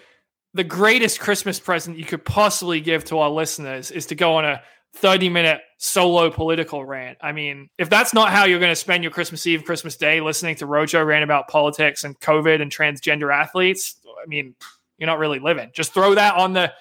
the 0.54 0.64
greatest 0.64 1.20
Christmas 1.20 1.60
present 1.60 1.98
you 1.98 2.06
could 2.06 2.24
possibly 2.24 2.80
give 2.80 3.04
to 3.06 3.20
our 3.20 3.30
listeners 3.30 3.92
is 3.92 4.06
to 4.08 4.16
go 4.16 4.36
on 4.36 4.46
a 4.46 4.62
30 4.96 5.30
minute 5.30 5.62
solo 5.78 6.30
political 6.30 6.86
rant. 6.86 7.18
I 7.22 7.34
mean, 7.34 7.70
if 7.78 7.90
that's 7.90 8.14
not 8.14 8.30
how 8.30 8.46
you're 8.46 8.60
going 8.60 8.72
to 8.72 8.76
spend 8.76 9.04
your 9.04 9.12
Christmas 9.12 9.46
Eve, 9.46 9.66
Christmas 9.66 9.98
Day, 9.98 10.22
listening 10.22 10.56
to 10.56 10.66
Rojo 10.66 11.04
rant 11.04 11.24
about 11.24 11.50
politics 11.50 12.04
and 12.04 12.20
COVID 12.20 12.62
and 12.62 12.72
transgender 12.72 13.34
athletes, 13.34 14.00
I 14.24 14.28
mean, 14.28 14.56
you're 14.98 15.08
not 15.08 15.20
really 15.20 15.40
living. 15.40 15.72
Just 15.74 15.94
throw 15.94 16.16
that 16.16 16.36
on 16.36 16.54
the 16.54 16.74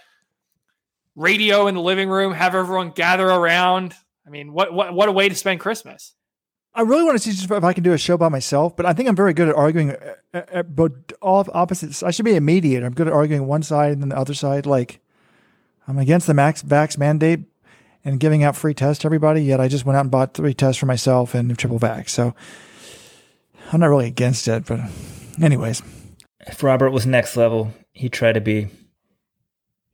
radio 1.17 1.67
in 1.67 1.75
the 1.75 1.83
living 1.83 2.09
room, 2.09 2.33
have 2.33 2.55
everyone 2.55 2.91
gather 2.91 3.27
around. 3.27 3.95
I 4.27 4.31
mean, 4.31 4.53
what 4.53 4.73
what 4.73 4.93
what 4.93 5.09
a 5.09 5.13
way 5.13 5.29
to 5.29 5.35
spend 5.35 5.61
Christmas. 5.61 6.15
I 6.75 6.83
really 6.83 7.05
want 7.05 7.19
to 7.19 7.33
see 7.33 7.55
if 7.55 7.65
I 7.65 7.73
can 7.73 7.83
do 7.83 7.95
a 7.95 7.99
show 7.99 8.19
by 8.19 8.29
myself, 8.29 8.77
but 8.77 8.85
I 8.85 8.93
think 8.93 9.09
I'm 9.09 9.17
very 9.17 9.33
good 9.33 9.49
at 9.49 9.55
arguing 9.55 9.91
at 9.91 10.19
uh, 10.35 10.43
uh, 10.53 10.63
both 10.63 10.93
all 11.23 11.47
opposites. 11.55 12.03
I 12.03 12.11
should 12.11 12.27
be 12.27 12.37
a 12.37 12.41
mediator. 12.41 12.85
I'm 12.85 12.93
good 12.93 13.07
at 13.07 13.15
arguing 13.15 13.47
one 13.47 13.63
side 13.63 13.93
and 13.93 14.03
then 14.03 14.11
the 14.11 14.19
other 14.19 14.35
side. 14.35 14.67
Like 14.67 15.01
I'm 15.89 15.99
against 15.99 16.27
the 16.27 16.35
max 16.35 16.63
vax 16.63 16.99
mandate 16.99 17.41
and 18.05 18.21
giving 18.21 18.45
out 18.45 18.57
free 18.57 18.75
tests 18.75 19.03
to 19.03 19.09
everybody. 19.09 19.43
Yet 19.43 19.61
I 19.61 19.69
just 19.69 19.87
went 19.87 19.97
out 19.97 20.03
and 20.03 20.11
bought 20.11 20.35
three 20.35 20.53
tests 20.53 20.79
for 20.79 20.87
myself 20.87 21.35
and 21.35 21.57
triple 21.59 21.81
vax. 21.81 22.11
So 22.11 22.35
I'm 23.73 23.81
not 23.81 23.87
really 23.87 24.07
against 24.07 24.47
it, 24.47 24.67
but 24.67 24.81
anyways. 25.41 25.83
If 26.41 26.63
Robert 26.63 26.91
was 26.91 27.07
next 27.07 27.37
level, 27.37 27.73
he'd 27.93 28.13
try 28.13 28.33
to 28.33 28.41
be 28.41 28.69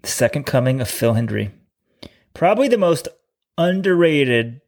the 0.03 0.09
second 0.09 0.45
coming 0.47 0.81
of 0.81 0.91
Phil 0.91 1.15
Hendrie. 1.15 1.53
Probably 2.35 2.67
the 2.67 2.77
most 2.77 3.09
underrated 3.59 4.61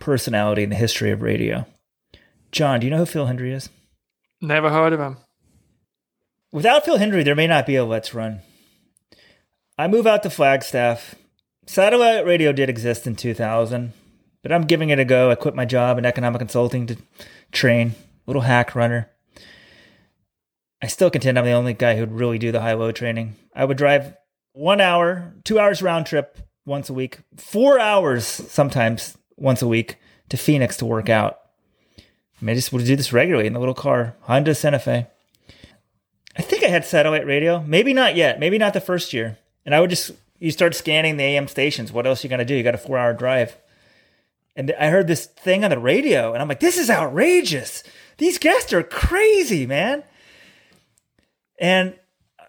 personality 0.00 0.62
in 0.62 0.70
the 0.70 0.76
history 0.76 1.10
of 1.10 1.22
radio. 1.22 1.66
John, 2.52 2.80
do 2.80 2.86
you 2.86 2.90
know 2.90 2.98
who 2.98 3.06
Phil 3.06 3.26
Hendrie 3.26 3.52
is? 3.52 3.68
Never 4.40 4.70
heard 4.70 4.92
of 4.92 5.00
him. 5.00 5.18
Without 6.52 6.84
Phil 6.84 6.98
Hendrie, 6.98 7.24
there 7.24 7.34
may 7.34 7.46
not 7.46 7.66
be 7.66 7.76
a 7.76 7.84
Let's 7.84 8.14
Run. 8.14 8.40
I 9.76 9.86
move 9.86 10.06
out 10.06 10.22
to 10.22 10.30
Flagstaff. 10.30 11.14
Satellite 11.66 12.24
radio 12.24 12.52
did 12.52 12.70
exist 12.70 13.06
in 13.06 13.16
2000, 13.16 13.92
but 14.42 14.50
I'm 14.50 14.62
giving 14.62 14.90
it 14.90 14.98
a 14.98 15.04
go. 15.04 15.30
I 15.30 15.34
quit 15.34 15.54
my 15.54 15.66
job 15.66 15.98
in 15.98 16.06
economic 16.06 16.38
consulting 16.38 16.86
to 16.86 16.96
train. 17.52 17.94
little 18.26 18.42
hack 18.42 18.74
runner. 18.74 19.10
I 20.82 20.86
still 20.86 21.10
contend 21.10 21.38
I'm 21.38 21.44
the 21.44 21.52
only 21.52 21.74
guy 21.74 21.96
who'd 21.96 22.12
really 22.12 22.38
do 22.38 22.52
the 22.52 22.60
high 22.60 22.74
low 22.74 22.92
training. 22.92 23.36
I 23.54 23.64
would 23.64 23.76
drive 23.76 24.14
one 24.52 24.80
hour, 24.80 25.34
two 25.44 25.58
hours 25.58 25.82
round 25.82 26.06
trip 26.06 26.38
once 26.68 26.88
a 26.88 26.94
week, 26.94 27.18
four 27.36 27.80
hours 27.80 28.24
sometimes 28.24 29.16
once 29.36 29.62
a 29.62 29.66
week 29.66 29.96
to 30.28 30.36
Phoenix 30.36 30.76
to 30.76 30.86
work 30.86 31.08
out. 31.08 31.38
I, 31.98 32.44
mean, 32.44 32.52
I 32.52 32.54
just 32.54 32.72
would 32.72 32.84
do 32.84 32.94
this 32.94 33.12
regularly 33.12 33.46
in 33.46 33.54
the 33.54 33.58
little 33.58 33.74
car, 33.74 34.14
Honda 34.20 34.54
Santa 34.54 34.78
Fe. 34.78 35.08
I 36.36 36.42
think 36.42 36.62
I 36.62 36.68
had 36.68 36.84
satellite 36.84 37.26
radio. 37.26 37.60
Maybe 37.66 37.92
not 37.92 38.14
yet. 38.14 38.38
Maybe 38.38 38.58
not 38.58 38.74
the 38.74 38.80
first 38.80 39.12
year. 39.12 39.38
And 39.66 39.74
I 39.74 39.80
would 39.80 39.90
just 39.90 40.12
you 40.38 40.52
start 40.52 40.74
scanning 40.74 41.16
the 41.16 41.24
AM 41.24 41.48
stations. 41.48 41.90
What 41.90 42.06
else 42.06 42.22
are 42.22 42.26
you 42.26 42.30
gonna 42.30 42.44
do? 42.44 42.54
You 42.54 42.62
got 42.62 42.74
a 42.74 42.78
four 42.78 42.96
hour 42.96 43.12
drive. 43.12 43.56
And 44.54 44.72
I 44.78 44.88
heard 44.88 45.06
this 45.06 45.26
thing 45.26 45.64
on 45.64 45.70
the 45.70 45.78
radio, 45.78 46.32
and 46.32 46.42
I'm 46.42 46.48
like, 46.48 46.60
this 46.60 46.78
is 46.78 46.90
outrageous. 46.90 47.84
These 48.18 48.38
guests 48.38 48.72
are 48.72 48.82
crazy, 48.82 49.66
man. 49.66 50.02
And 51.60 51.96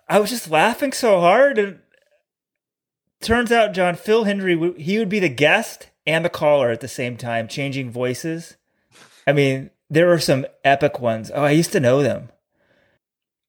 I 0.08 0.20
was 0.20 0.32
just 0.32 0.50
laughing 0.50 0.91
so 0.91 1.20
hard. 1.20 1.60
And 1.60 1.80
turns 3.22 3.52
out, 3.52 3.74
John, 3.74 3.96
Phil 3.96 4.26
Hendrie, 4.26 4.78
he 4.78 5.00
would 5.00 5.10
be 5.10 5.20
the 5.20 5.30
guest 5.30 5.90
and 6.06 6.24
the 6.24 6.30
caller 6.30 6.72
at 6.72 6.82
the 6.82 6.88
same 6.88 7.18
time, 7.18 7.48
changing 7.48 7.91
voices. 7.91 8.58
I 9.28 9.34
mean, 9.34 9.70
there 9.90 10.08
were 10.08 10.20
some 10.20 10.46
epic 10.64 11.00
ones. 11.00 11.32
Oh, 11.34 11.44
I 11.44 11.52
used 11.52 11.72
to 11.74 11.80
know 11.80 12.02
them. 12.02 12.30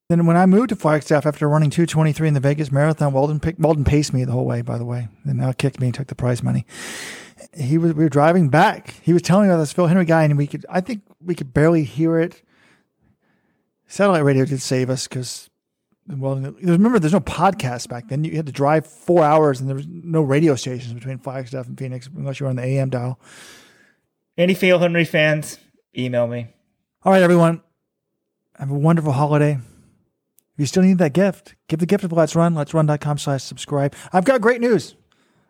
Then 0.08 0.26
when 0.26 0.36
I 0.36 0.44
moved 0.46 0.70
to 0.70 0.76
Flagstaff 0.76 1.24
after 1.24 1.48
running 1.48 1.70
223 1.70 2.28
in 2.28 2.34
the 2.34 2.40
Vegas 2.40 2.72
Marathon, 2.72 3.12
Weldon 3.12 3.38
picked, 3.38 3.60
Weldon 3.60 3.84
paced 3.84 4.12
me 4.12 4.24
the 4.24 4.32
whole 4.32 4.44
way, 4.44 4.60
by 4.60 4.76
the 4.76 4.84
way, 4.84 5.08
and 5.24 5.38
now 5.38 5.52
kicked 5.52 5.80
me 5.80 5.86
and 5.86 5.94
took 5.94 6.08
the 6.08 6.16
prize 6.16 6.42
money. 6.42 6.66
He 7.56 7.78
was 7.78 7.94
we 7.94 8.04
were 8.04 8.10
driving 8.10 8.48
back. 8.48 8.94
He 9.02 9.12
was 9.12 9.22
telling 9.22 9.46
me 9.46 9.52
about 9.52 9.60
this 9.60 9.72
Phil 9.72 9.86
Hendrie 9.86 10.06
guy, 10.06 10.24
and 10.24 10.36
we 10.36 10.46
could 10.46 10.66
I 10.68 10.80
think 10.80 11.02
we 11.24 11.34
could 11.34 11.52
barely 11.52 11.84
hear 11.84 12.18
it. 12.18 12.42
Satellite 13.86 14.24
radio 14.24 14.44
did 14.44 14.62
save 14.62 14.90
us 14.90 15.08
because 15.08 15.49
well, 16.08 16.36
remember 16.36 16.98
there's 16.98 17.12
no 17.12 17.20
podcast 17.20 17.88
back 17.88 18.08
then. 18.08 18.24
You 18.24 18.36
had 18.36 18.46
to 18.46 18.52
drive 18.52 18.86
four 18.86 19.22
hours, 19.22 19.60
and 19.60 19.68
there 19.68 19.76
was 19.76 19.86
no 19.86 20.22
radio 20.22 20.54
stations 20.56 20.92
between 20.92 21.18
Flagstaff 21.18 21.66
and 21.66 21.78
Phoenix 21.78 22.08
unless 22.14 22.40
you 22.40 22.44
were 22.44 22.50
on 22.50 22.56
the 22.56 22.64
AM 22.64 22.90
dial. 22.90 23.20
Any 24.36 24.54
Phil 24.54 24.78
Hendrie 24.78 25.06
fans, 25.06 25.58
email 25.96 26.26
me. 26.26 26.48
All 27.02 27.12
right, 27.12 27.22
everyone. 27.22 27.62
Have 28.58 28.70
a 28.70 28.74
wonderful 28.74 29.12
holiday. 29.12 29.52
If 29.52 30.58
you 30.58 30.66
still 30.66 30.82
need 30.82 30.98
that 30.98 31.12
gift, 31.12 31.54
give 31.68 31.78
the 31.78 31.86
gift 31.86 32.04
of 32.04 32.12
Let's 32.12 32.34
Run, 32.34 32.54
Let's 32.54 32.72
let'srun.com 32.72 33.18
slash 33.18 33.42
subscribe. 33.42 33.94
I've 34.12 34.24
got 34.24 34.40
great 34.40 34.60
news. 34.60 34.96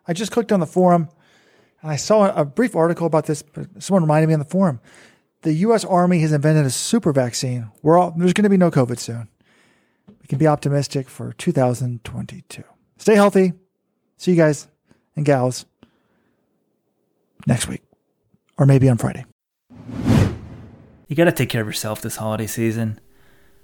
I 0.07 0.13
just 0.13 0.31
clicked 0.31 0.51
on 0.51 0.59
the 0.59 0.65
forum 0.65 1.09
and 1.81 1.91
I 1.91 1.95
saw 1.95 2.33
a 2.33 2.45
brief 2.45 2.75
article 2.75 3.07
about 3.07 3.25
this, 3.25 3.41
but 3.41 3.67
someone 3.83 4.03
reminded 4.03 4.27
me 4.27 4.33
on 4.33 4.39
the 4.39 4.45
forum. 4.45 4.79
The 5.41 5.53
U.S. 5.53 5.83
Army 5.83 6.19
has 6.19 6.31
invented 6.31 6.65
a 6.65 6.69
super 6.69 7.11
vaccine. 7.11 7.71
We're 7.81 7.97
all, 7.97 8.11
there's 8.11 8.33
going 8.33 8.43
to 8.43 8.49
be 8.49 8.57
no 8.57 8.69
COVID 8.69 8.99
soon. 8.99 9.27
We 10.21 10.27
can 10.27 10.37
be 10.37 10.47
optimistic 10.47 11.09
for 11.09 11.33
2022. 11.33 12.63
Stay 12.97 13.15
healthy. 13.15 13.53
See 14.17 14.31
you 14.31 14.37
guys 14.37 14.67
and 15.15 15.25
gals 15.25 15.65
next 17.47 17.67
week 17.67 17.81
or 18.57 18.65
maybe 18.65 18.89
on 18.89 18.97
Friday. 18.97 19.25
You 21.07 21.15
got 21.15 21.25
to 21.25 21.31
take 21.31 21.49
care 21.49 21.61
of 21.61 21.67
yourself 21.67 22.01
this 22.01 22.17
holiday 22.17 22.47
season. 22.47 22.99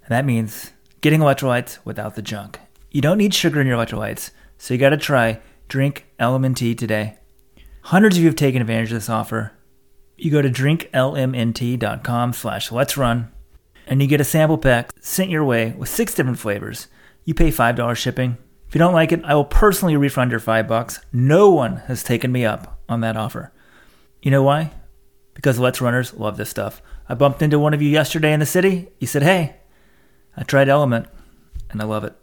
And 0.04 0.10
that 0.10 0.26
means 0.26 0.72
getting 1.02 1.22
electrolytes 1.22 1.80
without 1.86 2.16
the 2.16 2.22
junk. 2.22 2.60
You 2.92 3.02
don't 3.02 3.18
need 3.18 3.34
sugar 3.34 3.62
in 3.62 3.68
your 3.68 3.78
electrolytes, 3.78 4.32
so 4.58 4.74
you 4.74 4.80
got 4.80 4.90
to 4.90 4.98
try 4.98 5.40
Drink 5.68 6.08
LMNT 6.20 6.78
today. 6.78 7.18
Hundreds 7.84 8.18
of 8.18 8.24
you 8.24 8.28
have 8.28 8.36
taken 8.36 8.62
advantage 8.62 8.92
of 8.92 8.98
this 8.98 9.10
offer. 9.10 9.54
You 10.18 10.32
go 10.32 10.42
to 10.42 10.50
drinklmnt.com 10.50 12.34
slash 12.34 12.72
let's 12.72 12.98
run, 12.98 13.32
and 13.88 14.02
you 14.02 14.08
get 14.08 14.22
a 14.22 14.26
sample 14.26 14.58
pack 14.58 14.92
sent 15.00 15.30
your 15.30 15.44
way 15.44 15.72
with 15.78 15.90
six 15.90 16.14
different 16.14 16.40
flavors. 16.40 16.88
You 17.24 17.34
pay 17.34 17.50
$5 17.50 17.96
shipping. 17.96 18.38
If 18.68 18.76
you 18.76 18.80
don't 18.80 18.94
like 18.94 19.12
it, 19.12 19.24
I 19.24 19.34
will 19.34 19.46
personally 19.46 19.96
refund 19.96 20.32
your 20.32 20.40
five 20.40 20.68
bucks. 20.68 21.00
No 21.12 21.50
one 21.50 21.78
has 21.88 22.04
taken 22.04 22.32
me 22.32 22.46
up 22.46 22.82
on 22.90 23.02
that 23.02 23.18
offer. 23.18 23.54
You 24.22 24.32
know 24.32 24.44
why? 24.44 24.72
Because 25.34 25.58
Let's 25.58 25.82
Runners 25.82 26.14
love 26.14 26.38
this 26.38 26.50
stuff. 26.50 26.82
I 27.08 27.16
bumped 27.16 27.42
into 27.42 27.60
one 27.60 27.74
of 27.74 27.82
you 27.82 27.90
yesterday 27.90 28.34
in 28.34 28.42
the 28.42 28.46
city. 28.46 28.90
You 29.00 29.08
said, 29.08 29.24
hey, 29.24 29.56
I 30.36 30.44
tried 30.44 30.68
LMNT 30.68 31.08
and 31.70 31.82
I 31.82 31.86
love 31.86 32.04
it. 32.04 32.14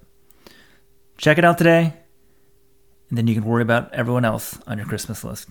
Check 1.16 1.38
it 1.38 1.44
out 1.44 1.58
today, 1.58 1.94
and 3.08 3.16
then 3.16 3.26
you 3.28 3.34
can 3.34 3.44
worry 3.44 3.62
about 3.62 3.94
everyone 3.94 4.24
else 4.24 4.58
on 4.66 4.78
your 4.78 4.86
Christmas 4.86 5.22
list. 5.22 5.42